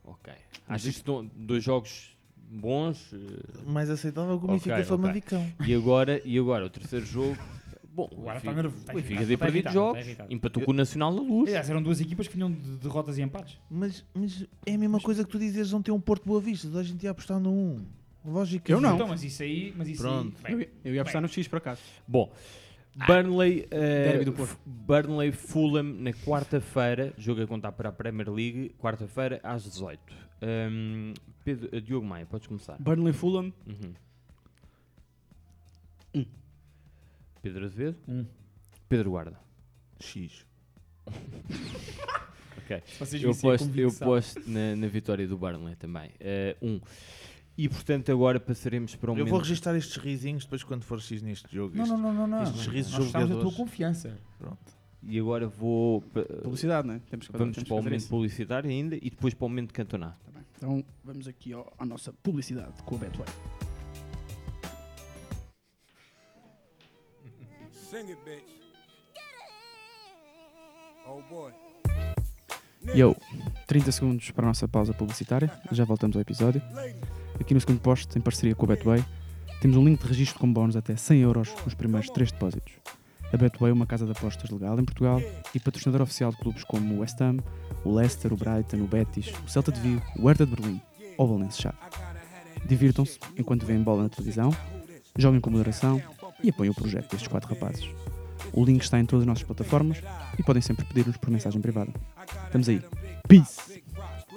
Ok. 0.04 0.32
Achas 0.66 0.82
que 0.82 0.98
estão 0.98 1.28
dois 1.34 1.64
jogos 1.64 2.16
bons? 2.36 3.12
uh, 3.12 3.18
Mais 3.66 3.90
aceitável 3.90 4.38
que 4.38 4.44
o 4.44 4.48
ok, 4.48 4.54
Benfica 4.54 4.74
ok. 4.76 4.84
Famalicão. 4.84 5.52
E 5.66 5.74
agora, 5.74 6.22
e 6.24 6.38
agora 6.38 6.66
o 6.66 6.70
terceiro 6.70 7.04
jogo? 7.04 7.36
Bom, 7.98 8.08
o 8.12 8.20
Agora 8.20 8.34
Benfica, 8.34 8.50
está 8.50 8.62
nervoso, 8.62 8.84
o 8.84 8.86
Benfica 8.94 8.98
irritado, 9.22 9.26
tem 9.26 9.34
está 9.34 9.44
perdido 9.44 9.66
irritado, 9.66 9.74
jogos, 9.74 10.32
empatou 10.32 10.62
com 10.62 10.70
o 10.70 10.74
Nacional 10.74 11.12
da 11.16 11.20
Luz. 11.20 11.48
Aliás, 11.48 11.68
eram 11.68 11.82
duas 11.82 12.00
equipas 12.00 12.28
que 12.28 12.34
vinham 12.36 12.52
de 12.52 12.76
derrotas 12.76 13.18
e 13.18 13.22
empates. 13.22 13.58
Mas, 13.68 14.04
mas 14.14 14.46
é 14.64 14.74
a 14.74 14.78
mesma 14.78 15.00
coisa 15.00 15.24
que 15.24 15.30
tu 15.30 15.36
dizes 15.36 15.72
não 15.72 15.82
ter 15.82 15.90
um 15.90 16.00
Porto 16.00 16.24
Boa 16.24 16.40
Vista. 16.40 16.68
A 16.78 16.82
gente 16.84 17.02
ia 17.02 17.10
apostar 17.10 17.40
no 17.40 17.50
1. 17.50 17.84
Lógico 18.26 18.70
Eu 18.70 18.80
não. 18.80 18.94
Então, 18.94 19.08
mas 19.08 19.24
isso 19.24 19.42
aí. 19.42 19.74
Mas 19.76 19.88
isso 19.88 20.02
Pronto. 20.02 20.32
aí 20.44 20.52
Eu, 20.52 20.58
bem, 20.58 20.68
eu 20.84 20.94
ia 20.94 21.00
apostar 21.02 21.20
no 21.20 21.26
X 21.28 21.48
por 21.48 21.56
acaso. 21.56 21.80
Bom, 22.06 22.30
Burnley, 23.06 23.66
Derby 23.70 24.24
do 24.24 24.32
Porto. 24.32 24.50
F- 24.52 24.58
Burnley 24.66 25.32
Fulham 25.32 25.82
na 25.84 26.12
quarta-feira, 26.12 27.12
jogo 27.18 27.42
a 27.42 27.46
contar 27.46 27.72
para 27.72 27.88
a 27.88 27.92
Premier 27.92 28.28
League, 28.30 28.70
quarta-feira 28.78 29.40
às 29.42 29.64
18. 29.64 30.00
Um, 30.42 31.14
Pedro, 31.44 31.68
eh, 31.72 31.80
Diogo 31.80 32.06
Maia, 32.06 32.26
podes 32.26 32.46
começar. 32.46 32.76
Burnley 32.80 33.12
Fulham. 33.12 33.52
Uhum. 33.66 33.94
Um. 36.14 36.24
Pedro 37.42 37.64
Azevedo? 37.64 37.96
Um. 38.08 38.24
Pedro 38.88 39.10
Guarda. 39.10 39.38
X. 40.00 40.46
ok. 42.58 42.82
Vocês 42.98 43.22
Eu 43.22 43.34
posto, 43.34 43.78
eu 43.80 43.92
posto 43.92 44.40
na, 44.48 44.76
na 44.76 44.86
vitória 44.86 45.26
do 45.26 45.36
Burnley 45.36 45.76
também. 45.76 46.10
Eh, 46.20 46.56
um. 46.62 46.80
E 47.58 47.68
portanto 47.68 48.12
agora 48.12 48.38
passaremos 48.38 48.94
para 48.94 49.10
um 49.10 49.14
Eu 49.18 49.24
vou 49.24 49.32
momento- 49.32 49.42
registrar 49.48 49.76
estes 49.76 49.96
risinhos 49.96 50.44
depois 50.44 50.62
quando 50.62 50.84
for 50.84 51.00
X 51.00 51.20
neste 51.22 51.52
jogo. 51.52 51.76
Não, 51.76 51.82
Estes- 51.84 52.00
não, 52.00 52.12
não, 52.14 52.26
não, 52.28 52.38
não. 52.38 52.42
Estes 52.44 52.66
risos 52.68 52.92
Nós 53.12 53.28
da 53.28 53.40
tua 53.40 53.52
confiança. 53.52 54.16
Pronto. 54.38 54.78
E 55.02 55.18
agora 55.18 55.48
vou. 55.48 56.00
Publicidade, 56.42 56.86
não 56.86 56.94
é? 56.94 57.00
Temos 57.10 57.26
que 57.26 57.32
fazer, 57.32 57.42
Vamos 57.44 57.56
temos 57.56 57.68
para 57.68 57.74
o 57.74 57.82
momento 57.82 58.00
isso. 58.00 58.08
publicitário 58.08 58.70
ainda 58.70 58.94
e 58.96 59.10
depois 59.10 59.34
para 59.34 59.46
o 59.46 59.48
momento 59.48 59.74
cantonar. 59.74 60.16
Tá 60.24 60.30
bem. 60.32 60.42
Então 60.56 60.84
vamos 61.04 61.26
aqui 61.26 61.52
ao- 61.52 61.72
à 61.78 61.84
nossa 61.84 62.12
publicidade 62.22 62.80
com 62.84 62.94
o 62.94 62.98
Betway. 62.98 63.26
Sing 67.72 68.10
it, 68.10 68.18
bitch. 68.24 68.44
Oh 71.06 71.22
boy. 71.28 71.52
Yo, 72.94 73.16
30 73.66 73.90
segundos 73.92 74.30
para 74.30 74.44
a 74.44 74.48
nossa 74.48 74.68
pausa 74.68 74.92
publicitária. 74.94 75.50
Já 75.72 75.84
voltamos 75.84 76.16
ao 76.16 76.22
episódio. 76.22 76.62
Aqui 77.40 77.54
no 77.54 77.60
segundo 77.60 77.80
posto, 77.80 78.18
em 78.18 78.20
parceria 78.20 78.54
com 78.54 78.64
a 78.66 78.68
Betway, 78.68 79.04
temos 79.60 79.76
um 79.76 79.84
link 79.84 80.00
de 80.00 80.08
registro 80.08 80.38
com 80.38 80.52
bónus 80.52 80.76
até 80.76 80.96
100 80.96 81.20
euros 81.20 81.54
nos 81.64 81.74
primeiros 81.74 82.10
3 82.10 82.32
depósitos. 82.32 82.74
A 83.32 83.36
Betway 83.36 83.70
é 83.70 83.74
uma 83.74 83.86
casa 83.86 84.06
de 84.06 84.12
apostas 84.12 84.50
legal 84.50 84.78
em 84.78 84.84
Portugal 84.84 85.20
e 85.54 85.60
patrocinador 85.60 86.02
oficial 86.02 86.30
de 86.30 86.38
clubes 86.38 86.64
como 86.64 86.94
o 86.94 87.00
West 87.00 87.20
Ham, 87.20 87.38
o 87.84 87.94
Leicester, 87.94 88.32
o 88.32 88.36
Brighton, 88.36 88.78
o 88.78 88.86
Betis, 88.86 89.32
o 89.44 89.48
Celta 89.48 89.70
de 89.70 89.80
Vigo, 89.80 90.02
o 90.18 90.26
Hertha 90.26 90.46
de 90.46 90.54
Berlim 90.54 90.80
ou 91.16 91.26
o 91.26 91.38
Valencia. 91.38 91.74
Divirtam-se 92.66 93.18
enquanto 93.36 93.66
veem 93.66 93.82
bola 93.82 94.04
na 94.04 94.08
televisão, 94.08 94.54
joguem 95.16 95.40
com 95.40 95.50
moderação 95.50 96.02
e 96.42 96.50
apoiem 96.50 96.70
o 96.70 96.74
projeto 96.74 97.10
destes 97.10 97.28
quatro 97.28 97.52
rapazes. 97.52 97.88
O 98.52 98.64
link 98.64 98.82
está 98.82 98.98
em 98.98 99.04
todas 99.04 99.22
as 99.22 99.26
nossas 99.26 99.44
plataformas 99.44 100.02
e 100.38 100.42
podem 100.42 100.62
sempre 100.62 100.84
pedir-nos 100.86 101.16
por 101.16 101.30
mensagem 101.30 101.60
privada. 101.60 101.92
Estamos 102.46 102.68
aí. 102.68 102.82
Peace! 103.26 103.82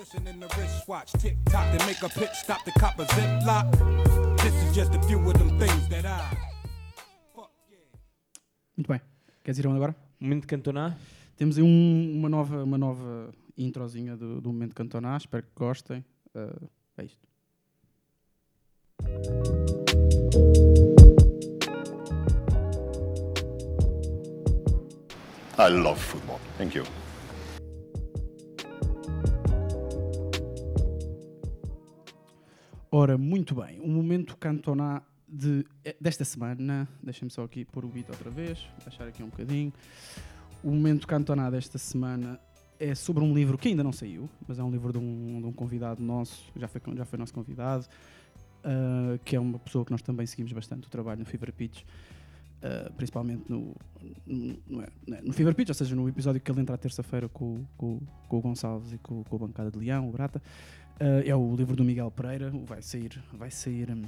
The 0.06 0.48
wristwatch, 0.58 1.12
tick 1.22 1.38
tock, 1.46 1.78
they 1.78 1.86
make 1.86 2.02
a 2.02 2.10
pit 2.10 2.32
stop 2.34 2.64
to 2.66 2.72
cop 2.80 2.98
a 2.98 3.06
ziplock. 3.06 3.72
This 4.42 4.52
is 4.64 4.76
just 4.76 4.96
a 4.96 5.02
few 5.04 5.20
of 5.20 5.38
them 5.38 5.60
things 5.60 5.88
that 5.90 6.06
I. 6.08 6.36
Muito 8.76 8.88
bem. 8.88 9.00
Queres 9.44 9.60
ir 9.60 9.68
onde 9.68 9.76
agora? 9.78 9.96
Momento 10.20 10.48
cantonar? 10.48 10.98
Temos 11.38 11.56
aí 11.60 11.64
um- 11.64 12.14
uma, 12.18 12.28
nova, 12.30 12.64
uma 12.64 12.80
nova 12.80 13.32
introzinha 13.56 14.18
do, 14.18 14.42
do 14.42 14.52
momento 14.52 14.74
cantonar. 14.74 15.18
Espero 15.18 15.44
que 15.44 15.52
gostem. 15.56 16.04
Uh, 16.34 16.68
é 16.98 17.04
isto. 17.06 17.28
I 25.58 25.68
love 25.70 26.00
football. 26.00 26.40
Thank 26.58 26.74
you. 26.76 26.86
Ora, 32.94 33.18
muito 33.18 33.56
bem. 33.56 33.80
O 33.80 33.88
momento 33.88 34.36
cantonar 34.36 35.02
de, 35.26 35.66
eh, 35.86 35.96
desta 36.00 36.26
semana. 36.26 36.86
Deixem-me 37.02 37.32
só 37.32 37.46
aqui 37.46 37.64
pôr 37.64 37.86
o 37.86 37.88
beat 37.88 38.10
outra 38.10 38.30
vez. 38.30 38.68
Deixar 38.86 39.08
aqui 39.08 39.24
um 39.24 39.30
bocadinho. 39.30 39.72
O 40.62 40.72
momento 40.72 41.08
cantonar 41.08 41.50
desta 41.52 41.78
semana 41.78 42.38
é 42.78 42.94
sobre 42.94 43.24
um 43.24 43.34
livro 43.34 43.58
que 43.58 43.70
ainda 43.70 43.82
não 43.82 43.94
saiu, 43.94 44.30
mas 44.46 44.60
é 44.60 44.64
um 44.64 44.70
livro 44.70 44.92
de 44.92 44.98
um, 44.98 45.40
de 45.40 45.48
um 45.48 45.54
convidado 45.54 46.04
nosso, 46.04 46.52
já 46.54 46.68
foi, 46.68 46.82
já 46.96 47.06
foi 47.06 47.18
nosso 47.18 47.34
convidado, 47.34 47.86
uh, 48.66 49.18
que 49.24 49.38
é 49.38 49.40
uma 49.40 49.58
pessoa 49.60 49.86
que 49.86 49.92
nós 49.92 50.02
também 50.02 50.26
seguimos 50.26 50.52
bastante 50.52 50.88
o 50.88 50.90
trabalho 50.90 51.20
no 51.20 51.26
Fever 51.26 51.54
Pitch, 51.54 51.84
uh, 51.84 52.92
principalmente 52.94 53.44
no, 53.48 53.76
no, 54.26 54.60
no, 54.68 54.82
é, 54.82 55.22
no 55.24 55.32
Fever 55.32 55.56
Pitch, 55.56 55.70
ou 55.70 55.76
seja, 55.76 55.96
no 55.96 56.10
episódio 56.10 56.42
que 56.42 56.52
ele 56.52 56.60
entra 56.60 56.76
à 56.76 56.78
terça-feira 56.78 57.30
com, 57.30 57.64
com, 57.78 58.02
com 58.28 58.38
o 58.38 58.42
Gonçalves 58.42 58.94
e 58.94 58.98
com, 58.98 59.24
com 59.24 59.36
a 59.36 59.40
bancada 59.40 59.72
de 59.72 59.78
Leão, 59.78 60.10
o 60.10 60.12
Brata. 60.12 60.42
Uh, 61.02 61.28
é 61.28 61.36
o 61.36 61.56
livro 61.56 61.76
do 61.76 61.84
Miguel 61.84 62.12
Pereira, 62.12 62.52
vai 62.66 62.80
sair, 62.82 63.20
vai 63.34 63.50
sair 63.50 63.90
um, 63.90 64.04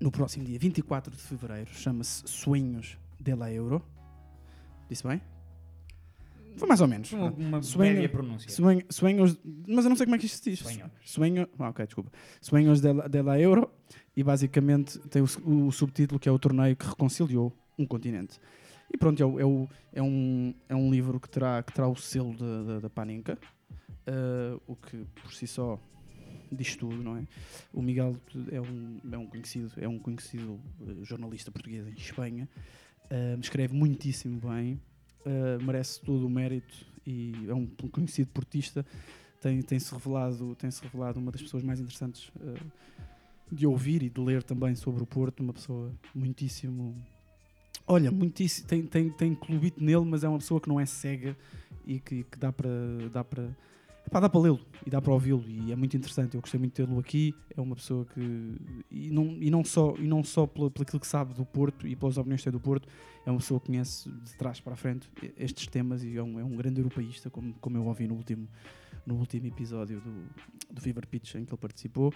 no 0.00 0.10
próximo 0.10 0.46
dia 0.46 0.58
24 0.58 1.14
de 1.14 1.20
fevereiro, 1.20 1.70
chama-se 1.74 2.22
Sonhos 2.26 2.96
de 3.20 3.34
la 3.34 3.52
Euro. 3.52 3.84
Disse 4.88 5.06
bem? 5.06 5.20
Foi 6.56 6.66
mais 6.66 6.80
ou 6.80 6.88
menos. 6.88 7.12
Uma- 7.12 7.30
né? 7.30 7.36
uma 7.38 7.60
média 7.92 8.08
pronúncia. 8.08 8.50
Sonhos, 8.88 9.38
mas 9.68 9.84
eu 9.84 9.88
não 9.90 9.96
sei 9.96 10.06
como 10.06 10.16
é 10.16 10.18
que 10.18 10.24
isto 10.24 10.42
se 10.42 10.50
diz. 10.50 10.58
Sonhos. 10.60 10.90
Sonho, 11.04 11.48
ah, 11.58 11.68
ok, 11.68 11.84
desculpa. 11.84 12.10
Sonhos 12.40 12.80
de 12.80 12.92
la, 12.94 13.06
de 13.06 13.22
la 13.22 13.38
Euro 13.38 13.70
e 14.16 14.24
basicamente 14.24 14.98
tem 15.10 15.20
o, 15.20 15.26
su- 15.26 15.42
o 15.46 15.70
subtítulo 15.70 16.18
que 16.18 16.28
é 16.30 16.32
o 16.32 16.38
torneio 16.38 16.74
que 16.76 16.86
reconciliou 16.86 17.52
um 17.78 17.84
continente. 17.86 18.40
E 18.92 18.96
pronto, 18.96 19.22
é, 19.22 19.26
o- 19.26 19.38
é, 19.38 19.44
o- 19.44 19.68
é 19.92 20.02
um, 20.02 20.54
é 20.66 20.74
um 20.74 20.90
livro 20.90 21.20
que 21.20 21.28
terá, 21.28 21.62
que 21.62 21.72
terá 21.74 21.86
o 21.86 21.94
selo 21.94 22.34
da, 22.80 22.88
Paninca, 22.90 23.38
eh, 24.06 24.58
o 24.66 24.74
que 24.74 25.04
por 25.22 25.32
si 25.32 25.46
só 25.46 25.78
diz 26.52 26.76
tudo, 26.76 27.02
não 27.02 27.16
é? 27.16 27.26
O 27.72 27.82
Miguel 27.82 28.16
é 28.50 28.60
um, 28.60 29.00
é 29.10 29.18
um 29.18 29.26
conhecido, 29.26 29.72
é 29.76 29.88
um 29.88 29.98
conhecido 29.98 30.60
eh, 30.82 31.04
jornalista 31.04 31.50
português 31.50 31.86
em 31.86 31.92
Espanha, 31.92 32.48
eh, 33.10 33.36
escreve 33.40 33.74
muitíssimo 33.74 34.40
bem, 34.40 34.80
eh, 35.24 35.58
merece 35.62 36.00
todo 36.00 36.26
o 36.26 36.30
mérito 36.30 36.86
e 37.06 37.32
é 37.48 37.54
um 37.54 37.66
conhecido 37.66 38.30
portista, 38.30 38.84
tem, 39.40 39.60
tem-se 39.62 39.92
revelado, 39.92 40.54
tem-se 40.54 40.82
revelado 40.82 41.18
uma 41.18 41.32
das 41.32 41.42
pessoas 41.42 41.62
mais 41.62 41.80
interessantes 41.80 42.30
eh, 42.40 42.60
de 43.50 43.66
ouvir 43.66 44.02
e 44.02 44.10
de 44.10 44.20
ler 44.20 44.42
também 44.42 44.74
sobre 44.74 45.02
o 45.02 45.06
Porto, 45.06 45.40
uma 45.40 45.52
pessoa 45.52 45.92
muitíssimo 46.14 46.96
Olha, 47.86 48.12
muitíssimo, 48.12 48.68
tem, 48.68 48.86
tem, 48.86 49.10
tem 49.10 49.34
clubite 49.34 49.82
nele, 49.82 50.04
mas 50.04 50.22
é 50.22 50.28
uma 50.28 50.38
pessoa 50.38 50.60
que 50.60 50.68
não 50.68 50.78
é 50.78 50.86
cega 50.86 51.36
e 51.84 51.98
que, 51.98 52.22
que 52.22 52.38
dá 52.38 52.52
para 52.52 52.70
dá 53.12 53.24
para 53.24 53.48
epá, 54.06 54.20
dá 54.20 54.28
para 54.28 54.40
lê-lo 54.40 54.60
e 54.86 54.90
dá 54.90 55.00
para 55.00 55.12
ouvi-lo 55.12 55.44
e 55.46 55.72
é 55.72 55.76
muito 55.76 55.96
interessante. 55.96 56.34
Eu 56.34 56.40
gostei 56.40 56.58
muito 56.58 56.72
de 56.72 56.86
tê-lo 56.86 56.98
aqui. 56.98 57.34
É 57.56 57.60
uma 57.60 57.76
pessoa 57.76 58.04
que 58.04 58.56
e 58.90 59.10
não, 59.10 59.24
e 59.40 59.50
não 59.50 59.64
só 59.64 59.94
e 59.98 60.06
não 60.06 60.22
só 60.22 60.46
pelo, 60.46 60.70
pelo 60.70 60.86
que 60.86 61.06
sabe 61.06 61.34
do 61.34 61.44
Porto 61.44 61.86
e 61.86 61.94
pelas 61.94 62.16
opiniões 62.16 62.40
que 62.40 62.44
tem 62.44 62.52
do 62.52 62.60
Porto, 62.60 62.88
é 63.24 63.30
uma 63.30 63.38
pessoa 63.38 63.60
que 63.60 63.66
conhece 63.66 64.10
de 64.10 64.34
trás 64.36 64.60
para 64.60 64.74
a 64.74 64.76
frente 64.76 65.10
estes 65.36 65.66
temas 65.66 66.02
e 66.04 66.16
é 66.16 66.22
um, 66.22 66.38
é 66.38 66.44
um 66.44 66.56
grande 66.56 66.80
europeísta, 66.80 67.30
como, 67.30 67.54
como 67.60 67.76
eu 67.76 67.84
ouvi 67.84 68.06
no 68.06 68.14
último 68.14 68.48
no 69.06 69.14
último 69.16 69.46
episódio 69.46 70.00
do, 70.00 70.74
do 70.74 70.80
Fever 70.80 71.06
Pitch 71.06 71.34
em 71.34 71.44
que 71.44 71.52
ele 71.52 71.60
participou. 71.60 72.12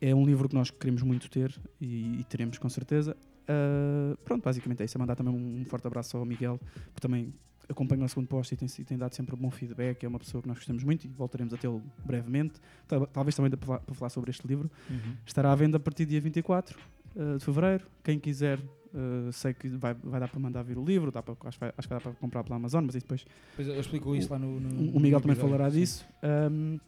É 0.00 0.14
um 0.14 0.26
livro 0.26 0.48
que 0.48 0.54
nós 0.54 0.70
queremos 0.70 1.02
muito 1.02 1.30
ter 1.30 1.54
e, 1.80 2.20
e 2.20 2.24
teremos 2.24 2.58
com 2.58 2.68
certeza. 2.68 3.16
Uh, 3.46 4.16
pronto, 4.24 4.42
basicamente 4.42 4.82
é 4.82 4.84
isso. 4.84 4.96
É 4.96 4.98
mandar 4.98 5.14
também 5.14 5.32
um, 5.32 5.60
um 5.60 5.64
forte 5.64 5.86
abraço 5.86 6.16
ao 6.16 6.24
Miguel, 6.24 6.60
por 6.92 7.00
também 7.00 7.32
acompanha 7.68 8.04
o 8.04 8.08
segundo 8.08 8.26
posto 8.28 8.52
e 8.52 8.56
tem, 8.56 8.68
tem 8.68 8.96
dado 8.98 9.14
sempre 9.14 9.34
bom 9.36 9.50
feedback. 9.50 10.04
É 10.04 10.08
uma 10.08 10.18
pessoa 10.18 10.40
que 10.42 10.48
nós 10.48 10.56
gostamos 10.58 10.82
muito 10.84 11.04
e 11.04 11.08
voltaremos 11.08 11.52
a 11.52 11.56
tê-lo 11.56 11.82
brevemente. 12.04 12.60
Tal- 12.86 13.06
Talvez 13.06 13.34
também 13.34 13.50
para 13.50 13.80
falar, 13.94 14.10
sobre 14.10 14.30
este 14.30 14.46
livro. 14.46 14.70
Uhum. 14.90 15.14
Estará 15.26 15.52
à 15.52 15.54
venda 15.54 15.76
a 15.76 15.80
partir 15.80 16.04
do 16.04 16.10
dia 16.10 16.20
24 16.20 16.78
eh, 17.16 17.36
de 17.38 17.44
fevereiro. 17.44 17.84
Quem 18.04 18.18
quiser, 18.18 18.58
eh, 18.94 19.30
sei 19.32 19.52
que 19.54 19.68
vai, 19.68 19.94
vai 19.94 20.20
dar 20.20 20.28
para 20.28 20.38
mandar 20.40 20.62
vir 20.62 20.78
o 20.78 20.84
livro, 20.84 21.10
dá 21.10 21.22
para, 21.22 21.34
acho, 21.44 21.58
que 21.58 21.60
vai, 21.64 21.72
acho 21.76 21.88
que 21.88 21.94
dar 21.94 22.00
para 22.00 22.12
comprar 22.12 22.44
pela 22.44 22.56
Amazon, 22.56 22.84
mas 22.84 22.94
depois. 22.94 23.24
Pois 23.56 23.66
eu 23.68 23.80
explico 23.80 24.14
isso 24.14 24.28
o- 24.28 24.32
lá 24.32 24.38
no- 24.38 24.60
no- 24.60 24.92
O 24.96 25.00
Miguel 25.00 25.18
no 25.18 25.22
também 25.22 25.32
episódio, 25.36 25.38
falará 25.56 25.70
sim. 25.70 25.80
disso. 25.80 26.06
Um, 26.50 26.78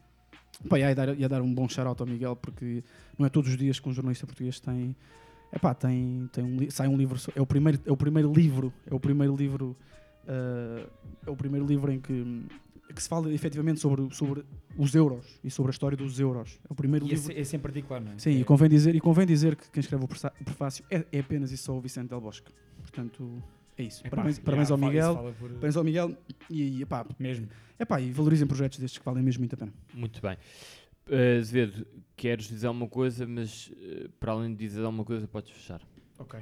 pá, 0.69 0.79
ia, 0.79 0.95
dar, 0.95 1.19
ia 1.19 1.29
dar 1.29 1.43
um 1.43 1.53
bom 1.55 1.69
shout-out 1.69 2.01
ao 2.03 2.07
Miguel, 2.09 2.37
porque 2.37 2.83
não 3.19 3.27
é 3.27 3.29
todos 3.29 3.51
os 3.51 3.57
dias 3.57 3.81
que 3.81 3.89
um 3.89 3.93
jornalista 3.93 4.27
português 4.27 4.61
tem. 4.61 4.95
Epá, 5.53 5.73
tem, 5.75 6.29
tem 6.33 6.45
um, 6.45 6.71
sai 6.71 6.89
um 6.89 6.97
livro, 6.97 7.19
é 7.35 7.41
o 7.41 7.47
primeiro, 7.47 7.81
é 7.87 7.91
o 7.91 7.97
primeiro 7.97 8.31
livro, 8.33 8.71
é 8.87 8.95
o 8.95 9.01
primeiro 9.01 9.35
livro, 9.35 9.75
uh, 10.25 10.89
é 11.27 11.31
o 11.31 11.37
primeiro 11.37 11.67
livro 11.67 11.91
em 11.93 12.01
que, 12.01 12.45
que 12.95 13.03
se 13.03 13.09
fala 13.09 13.33
efetivamente 13.33 13.81
sobre, 13.81 14.13
sobre 14.15 14.45
os 14.77 14.95
euros 14.95 15.39
e 15.45 15.51
sobre 15.51 15.71
a 15.71 15.73
história 15.73 15.97
dos 15.97 16.19
euros. 16.19 16.59
É 16.69 16.73
o 16.73 16.75
primeiro 16.75 17.07
E 17.07 17.11
livro. 17.11 17.31
esse, 17.33 17.41
esse 17.41 17.57
em 17.57 17.59
particular, 17.61 18.01
não 18.01 18.13
é? 18.13 18.19
Sim, 18.19 18.31
É- 18.31 18.41
e 18.41 18.45
convém 18.45 18.69
dizer, 18.69 18.95
e 18.95 19.01
convém 19.01 19.27
dizer 19.27 19.57
que 19.57 19.71
quem 19.71 19.81
escreve 19.81 20.05
o 20.05 20.09
prefácio 20.09 20.85
é, 20.91 21.05
é 21.13 21.21
apenas 21.21 21.53
e 21.53 21.57
só 21.57 21.77
o 21.77 21.81
Vicente 21.81 22.09
Del 22.09 22.21
Bosque. 22.21 22.53
Portanto, 22.81 23.43
é 23.77 23.83
isso. 23.85 24.01
Epá, 24.07 24.17
parabéns 24.17 24.39
parabéns 24.39 24.71
ao 24.71 24.79
Miguel. 24.79 25.15
por- 25.39 25.49
Parabéns 25.51 25.77
ao 25.77 25.85
Miguel 25.85 26.17
e, 26.51 26.83
epá, 26.83 27.07
Mesmo. 27.19 27.49
Epá, 27.79 28.01
e 28.01 28.11
valorizem 28.11 28.47
projetos 28.47 28.79
destes 28.79 28.99
que 28.99 29.05
valem 29.05 29.23
mesmo 29.23 29.41
muito 29.41 29.55
a 29.55 29.57
pena. 29.59 29.73
Muito 29.95 30.21
bem. 30.21 30.37
Uh, 31.07 31.39
Azevedo, 31.39 31.87
queres 32.17 32.47
dizer 32.47 32.67
alguma 32.67 32.89
coisa, 32.89 33.27
mas 33.27 33.69
uh, 33.69 34.09
para 34.21 34.33
além 34.33 34.51
de 34.51 34.57
dizer 34.59 34.83
alguma 34.85 35.05
coisa, 35.05 35.27
podes 35.29 35.51
fechar. 35.53 35.81
Ok. 36.19 36.39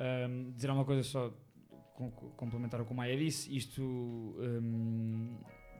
Um, 0.00 0.52
dizer 0.52 0.70
uma 0.70 0.84
coisa 0.84 1.02
só, 1.02 1.32
complementar 2.36 2.80
o 2.80 2.84
que 2.84 2.92
o 2.92 2.94
Maia 2.94 3.16
disse, 3.16 3.54
isto 3.56 3.82
um, 3.82 5.36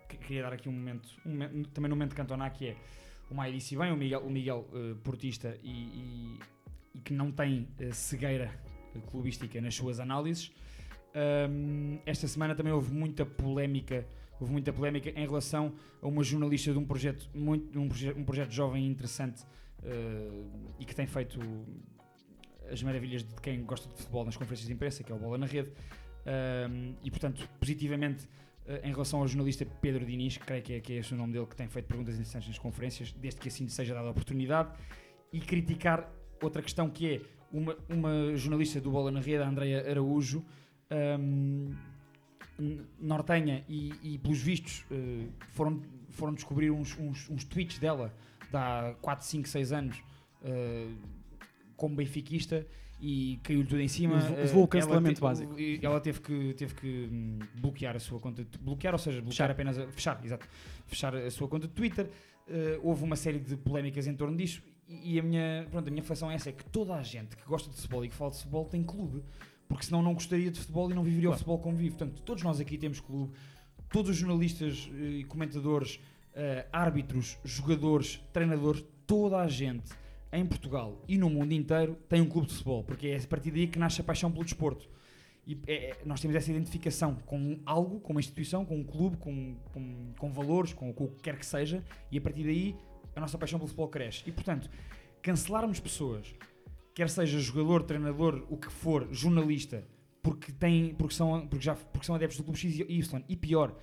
que- 0.09 0.17
queria 0.19 0.43
dar 0.43 0.53
aqui 0.53 0.69
um 0.69 0.73
momento, 0.73 1.09
um 1.25 1.31
momento- 1.31 1.69
também 1.71 1.89
no 1.89 1.97
momento 1.97 2.11
de 2.11 2.17
Cantona, 2.17 2.51
que 2.51 2.69
é 2.69 2.77
o 3.31 3.35
Maia 3.35 3.53
disse 3.53 3.77
bem, 3.77 3.93
o 3.93 3.97
Miguel, 3.97 4.21
o 4.21 4.31
Miguel 4.31 4.67
uh, 4.73 4.97
portista 4.97 5.57
e, 5.63 5.71
e- 5.71 6.39
e 6.95 7.01
que 7.01 7.13
não 7.13 7.31
tem 7.31 7.69
uh, 7.81 7.93
cegueira 7.93 8.51
uh, 8.95 9.01
clubística 9.03 9.61
nas 9.61 9.75
suas 9.75 10.01
análises. 10.01 10.51
Um, 11.51 11.99
esta 12.07 12.27
semana 12.29 12.55
também 12.55 12.73
houve 12.73 12.93
muita 12.93 13.25
polémica, 13.27 14.07
houve 14.41 14.53
muita 14.53 14.73
polémica 14.73 15.11
em 15.11 15.27
relação 15.27 15.73
a 16.03 16.07
uma 16.09 16.23
jornalista 16.23 16.73
de 16.73 16.79
um 16.79 16.85
projeto 16.85 17.29
muito, 17.35 17.79
um, 17.79 17.89
proje- 17.89 18.13
um 18.13 18.25
projeto 18.25 18.51
jovem 18.53 18.85
e 18.87 18.89
interessante 18.89 19.43
uh, 19.83 20.75
e 20.79 20.85
que 20.85 20.95
tem 20.95 21.07
feito 21.07 21.39
as 22.71 22.83
maravilhas 22.83 23.23
de 23.25 23.35
quem 23.41 23.63
gosta 23.65 23.89
de 23.89 23.95
futebol 23.95 24.25
nas 24.25 24.37
conferências 24.37 24.67
de 24.67 24.73
imprensa, 24.75 25.03
que 25.03 25.11
é 25.11 25.15
o 25.15 25.19
Bola 25.19 25.39
na 25.39 25.47
Rede, 25.47 25.73
Um, 26.29 26.95
e 27.03 27.11
portanto, 27.11 27.49
positivamente 27.59 28.25
uh, 28.67 28.87
em 28.87 28.91
relação 28.91 29.21
ao 29.21 29.29
jornalista 29.29 29.67
Pedro 29.81 30.05
Diniz, 30.05 30.37
que 30.37 30.45
creio 30.45 30.63
que 30.63 30.73
é, 30.75 30.81
que 30.81 30.99
é 30.99 31.03
o 31.13 31.17
nome 31.17 31.33
dele, 31.33 31.47
que 31.47 31.57
tem 31.57 31.69
feito 31.69 31.87
perguntas 31.87 32.15
interessantes 32.15 32.49
nas 32.49 32.59
conferências, 32.59 33.13
desde 33.13 33.41
que 33.41 33.49
assim 33.49 33.65
lhe 33.65 33.71
seja 33.71 33.95
dada 33.95 34.09
a 34.09 34.11
oportunidade, 34.11 34.71
e 35.33 35.41
criticar 35.41 36.11
outra 36.43 36.61
questão 36.61 36.91
que 36.91 37.15
é 37.15 37.21
uma, 37.51 37.77
uma 37.89 38.37
jornalista 38.37 38.81
do 38.81 38.91
Bola 38.91 39.11
na 39.11 39.21
Rede, 39.21 39.43
a 39.43 39.49
Andrea 39.49 39.91
Araújo, 39.91 40.45
um, 40.91 41.75
nortenha 42.99 43.65
e, 43.69 43.93
e, 44.03 44.19
pelos 44.19 44.41
vistos 44.41 44.85
uh, 44.91 45.33
foram, 45.53 45.81
foram 46.11 46.35
descobrir 46.35 46.71
uns, 46.71 46.99
uns, 46.99 47.31
uns 47.31 47.45
tweets 47.45 47.79
dela 47.79 48.13
de 48.51 48.57
há 48.57 48.95
4, 49.01 49.25
5, 49.25 49.49
6 49.49 49.73
anos 49.73 50.03
uh, 50.43 50.95
como 51.77 51.95
benfiquista 51.95 52.67
e 53.01 53.39
caiu-lhe 53.43 53.67
tudo 53.69 53.81
em 53.81 53.89
cima. 53.89 54.15
Levou- 54.17 54.33
Uh, 54.33 54.37
levou 54.41 54.55
o 54.57 54.59
ela 54.61 54.69
cancelamento 54.69 55.15
te- 55.17 55.21
básico. 55.23 55.59
e 55.61 55.81
Ela 55.83 56.01
teve 56.01 56.21
que, 56.21 56.55
teve 56.55 56.75
que 56.75 57.09
hum, 57.13 57.39
bloquear 57.61 57.95
a 57.97 58.01
sua 58.01 58.19
conta, 58.19 58.47
bloquear, 58.61 58.95
ou 58.95 58.99
seja, 58.99 59.21
bloquear 59.21 59.49
Fechar. 59.49 59.51
apenas, 59.51 59.79
a, 59.79 59.87
fechar, 59.93 60.21
exato, 60.25 60.49
fechar 60.87 61.15
a 61.15 61.31
sua 61.31 61.47
conta 61.49 61.67
de 61.69 61.75
Twitter. 61.75 62.07
Uh, 62.49 62.81
houve 62.83 63.05
uma 63.05 63.15
série 63.17 63.39
de 63.39 63.57
polémicas 63.57 64.07
em 64.07 64.15
torno 64.15 64.37
disso 64.37 64.63
e 64.89 65.19
a 65.19 65.23
minha, 65.23 65.67
pronto, 65.71 65.87
a 65.87 65.91
minha 65.91 66.01
reflexão 66.03 66.31
é 66.31 66.35
essa, 66.35 66.49
é 66.49 66.53
que 66.53 66.65
toda 66.65 66.95
a 66.95 67.03
gente 67.03 67.37
que 67.37 67.45
gosta 67.45 67.69
de 67.69 67.77
futebol 67.77 68.05
e 68.05 68.09
que 68.09 68.15
fala 68.15 68.31
de 68.31 68.39
futebol 68.39 68.65
tem 68.65 68.83
clube, 68.83 69.23
porque 69.69 69.85
senão 69.85 70.03
não 70.03 70.15
gostaria 70.15 70.51
de 70.51 70.59
futebol 70.59 70.91
e 70.91 70.95
não 70.95 71.03
viveria 71.05 71.29
o 71.29 71.33
futebol 71.35 71.59
como 71.59 71.77
vive. 71.77 71.91
Portanto, 71.91 72.23
todos 72.23 72.43
nós 72.43 72.59
aqui 72.59 72.79
temos 72.79 73.01
clube, 73.01 73.33
todos 73.93 74.11
os 74.13 74.17
jornalistas 74.17 74.89
eh, 74.95 75.19
e 75.19 75.25
comentadores, 75.25 76.01
eh, 76.35 76.67
árbitros, 76.73 77.37
jogadores, 77.45 78.19
treinadores, 78.33 78.83
toda 79.07 79.37
a 79.41 79.47
gente 79.47 79.91
em 80.33 80.45
Portugal 80.47 81.03
e 81.09 81.17
no 81.17 81.31
mundo 81.31 81.53
inteiro 81.53 81.97
tem 82.09 82.21
um 82.21 82.27
clube 82.29 82.47
de 82.49 82.53
futebol, 82.55 82.85
porque 82.85 83.09
é 83.09 83.17
a 83.17 83.27
partir 83.27 83.51
daí 83.51 83.67
que 83.67 83.79
nasce 83.79 84.01
a 84.01 84.05
paixão 84.05 84.31
pelo 84.31 84.45
desporto. 84.45 84.89
E 85.47 85.59
é- 85.67 85.91
é- 85.91 85.97
nós 86.05 86.21
temos 86.21 86.37
essa 86.37 86.51
identificação 86.51 87.15
com 87.25 87.59
algo, 87.65 88.01
com 88.01 88.13
uma 88.13 88.21
instituição, 88.21 88.65
com 88.67 88.77
um 88.77 88.85
clube, 88.85 89.17
com, 89.17 89.57
com, 89.73 90.13
com 90.19 90.31
valores, 90.33 90.75
com, 90.75 90.93
com 90.93 91.05
o 91.05 91.09
que 91.09 91.23
quer 91.23 91.39
que 91.39 91.47
seja, 91.47 91.83
e 92.13 92.19
a 92.19 92.21
partir 92.21 92.45
daí 92.45 92.77
a 93.17 93.21
nossa 93.21 93.39
paixão 93.39 93.59
pelo 93.59 93.69
futebol 93.69 93.89
cresce. 93.89 94.23
E 94.27 94.33
portanto, 94.33 94.69
cancelarmos 95.23 95.81
pessoas, 95.81 96.35
quer 96.95 97.09
seja 97.09 97.39
jogador, 97.39 97.83
treinador, 97.83 98.45
o 98.51 98.57
que 98.59 98.71
for, 98.71 99.09
jornalista, 99.11 99.83
porque, 100.23 100.53
tem, 100.53 100.95
porque, 100.95 101.15
são, 101.15 101.47
porque, 101.47 101.65
já, 101.65 101.75
porque 101.75 102.05
são 102.07 102.15
adeptos 102.15 102.37
do 102.37 102.45
clube 102.45 102.59
X 102.59 102.81
e 102.81 102.83
Y, 102.83 103.25
e 103.29 103.35
pior, 103.37 103.75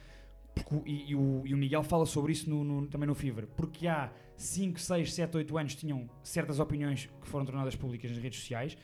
porque 0.54 0.90
e, 0.90 1.12
e 1.12 1.16
o, 1.16 1.42
e 1.46 1.54
o 1.54 1.58
Miguel 1.58 1.82
fala 1.82 2.06
sobre 2.06 2.32
isso 2.32 2.48
no- 2.50 2.64
no- 2.64 2.88
também 2.88 3.08
no 3.08 3.16
Fever, 3.16 3.48
porque 3.48 3.88
há 3.88 4.12
5, 4.38 4.80
6, 4.80 5.14
7, 5.14 5.38
8 5.38 5.57
anos 5.57 5.76
tinham 5.76 6.10
certas 6.24 6.60
opiniões 6.60 7.10
que 7.22 7.28
foram 7.28 7.45
tornadas 7.45 7.76
públicas 7.76 8.12
nas 8.12 8.20
redes 8.22 8.40
sociais. 8.40 8.78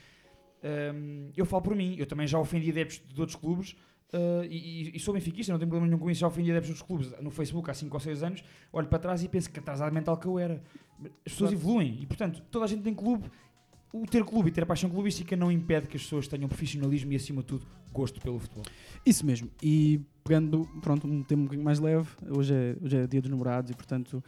Hum, 0.64 1.32
eu 1.36 1.46
falo 1.46 1.64
por 1.64 1.76
mim, 1.76 1.96
eu 1.98 2.06
também 2.06 2.28
já 2.28 2.38
ofendi 2.40 2.70
adeptos 2.70 3.02
de 3.14 3.20
outros 3.20 3.36
clubes 3.36 3.72
uh, 4.14 4.44
e, 4.48 4.96
e- 4.96 5.00
sou 5.00 5.14
benfiquista, 5.14 5.52
não 5.52 5.60
tenho 5.60 5.70
problema 5.70 5.88
nenhum 5.90 6.00
com 6.00 6.10
isso, 6.10 6.20
já 6.22 6.28
ofendi 6.28 6.52
adeptos 6.52 6.68
de 6.76 6.82
outros 6.84 6.88
clubes 7.08 7.24
no 7.24 7.32
Facebook 7.32 7.70
há 7.70 7.74
5 7.74 7.94
ou 7.96 8.00
6 8.00 8.24
anos, 8.24 8.44
olho 8.72 8.88
para 8.88 9.00
trás 9.00 9.24
e 9.24 9.28
penso 9.28 9.50
que 9.50 9.60
atrasado 9.60 9.92
mental 9.94 10.18
que 10.18 10.28
eu 10.28 10.38
era. 10.38 10.62
As 11.26 11.34
pessoas 11.34 11.50
Claro. 11.50 11.54
evoluem 11.56 11.98
e, 12.02 12.06
portanto, 12.06 12.44
toda 12.52 12.66
a 12.66 12.68
gente 12.68 12.84
tem 12.84 12.94
clube. 12.94 13.30
O 13.94 14.06
ter 14.06 14.24
clube 14.24 14.48
e 14.50 14.52
ter 14.54 14.62
a 14.64 14.66
paixão 14.66 14.90
clubística 14.90 15.36
não 15.36 15.52
impede 15.52 15.88
que 15.88 15.98
as 15.98 16.04
pessoas 16.04 16.26
tenham 16.28 16.48
profissionalismo 16.48 17.12
e, 17.12 17.16
acima 17.16 17.42
de 17.42 17.48
tudo, 17.48 17.68
gosto 17.92 18.22
pelo 18.22 18.40
futebol. 18.40 18.64
Isso 19.06 19.26
mesmo. 19.26 19.50
E 19.62 20.00
pegando, 20.24 20.66
pronto, 20.82 21.06
um 21.08 21.24
tema 21.24 21.42
um 21.42 21.46
bocadinho 21.46 21.66
mais 21.66 21.78
leve, 21.80 22.08
hoje 22.30 22.54
é, 22.54 22.78
hoje 22.82 22.96
é 22.98 23.08
dia 23.08 23.20
dos 23.20 23.30
namorados 23.30 23.70
e, 23.72 23.74
portanto, 23.74 24.24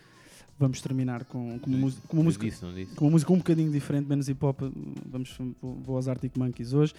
vamos 0.64 0.82
terminar 0.82 1.26
com, 1.26 1.60
com 1.60 1.70
uma, 1.70 1.78
música- 1.78 2.08
com 2.08 2.18
uma 2.18 2.24
música. 2.24 2.46
disse, 2.46 2.66
disse. 2.74 2.96
Com 2.96 3.06
uma 3.06 3.12
música 3.12 3.34
um 3.34 3.38
bocadinho 3.38 3.72
diferente, 3.72 4.08
menos 4.08 4.30
hip 4.30 4.44
hop. 4.44 4.62
Vamos, 5.06 5.38
vou, 5.62 5.76
vou 5.76 5.96
aos 5.98 6.08
Arctic 6.08 6.36
Monkeys 6.38 6.74
hoje. 6.74 6.94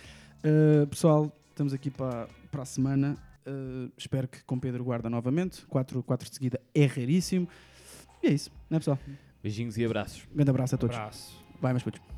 Uh, 0.45 0.87
pessoal, 0.87 1.35
estamos 1.51 1.73
aqui 1.73 1.91
para, 1.91 2.29
para 2.53 2.63
a 2.63 2.67
semana. 2.67 3.17
Uh, 3.47 3.91
espero 3.97 4.29
que 4.29 4.43
com 4.45 4.59
Pedro 4.59 4.85
Guarda 4.85 5.09
novamente. 5.09 5.65
4 5.67 6.03
quatro 6.03 6.29
de 6.29 6.35
seguida 6.35 6.61
é 6.75 6.85
raríssimo. 6.85 7.49
E 8.23 8.27
é 8.29 8.33
isso, 8.33 8.51
não 8.69 8.77
é 8.77 8.81
pessoal? 8.81 8.99
Beijinhos 9.43 9.77
e 9.79 9.85
abraços. 9.85 10.23
Um 10.31 10.37
grande 10.37 10.51
abraço 10.51 10.75
a 10.75 10.79
todos. 10.79 10.97
Abraço. 10.97 11.43
Vai, 11.61 11.73
meus 11.73 11.83
putos. 11.83 12.14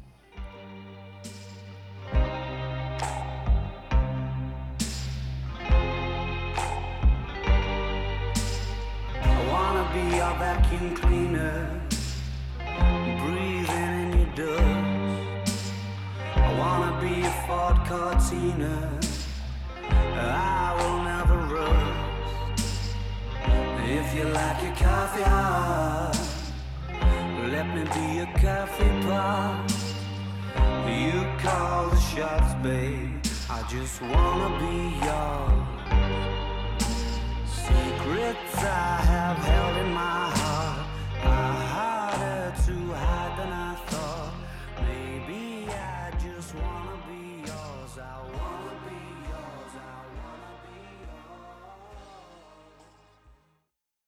Cortina, 18.28 18.98
I 19.88 20.74
will 20.78 21.02
never 21.04 21.38
rust. 21.54 22.96
If 23.84 24.14
you 24.16 24.24
like 24.24 24.62
your 24.64 24.74
coffee 24.74 25.22
hot, 25.22 26.18
let 27.52 27.66
me 27.72 27.84
be 27.84 28.18
a 28.18 28.26
coffee 28.42 29.06
pot. 29.06 29.70
You 30.88 31.24
call 31.38 31.90
the 31.90 32.00
shots, 32.00 32.54
babe. 32.64 33.10
I 33.48 33.62
just 33.70 34.02
wanna 34.02 34.58
be 34.58 34.76
yours. 35.06 35.68
Secrets 37.46 38.56
I 38.56 39.02
have 39.12 39.38
held 39.38 39.76
in 39.86 39.92
my 39.94 40.00
heart 40.00 40.35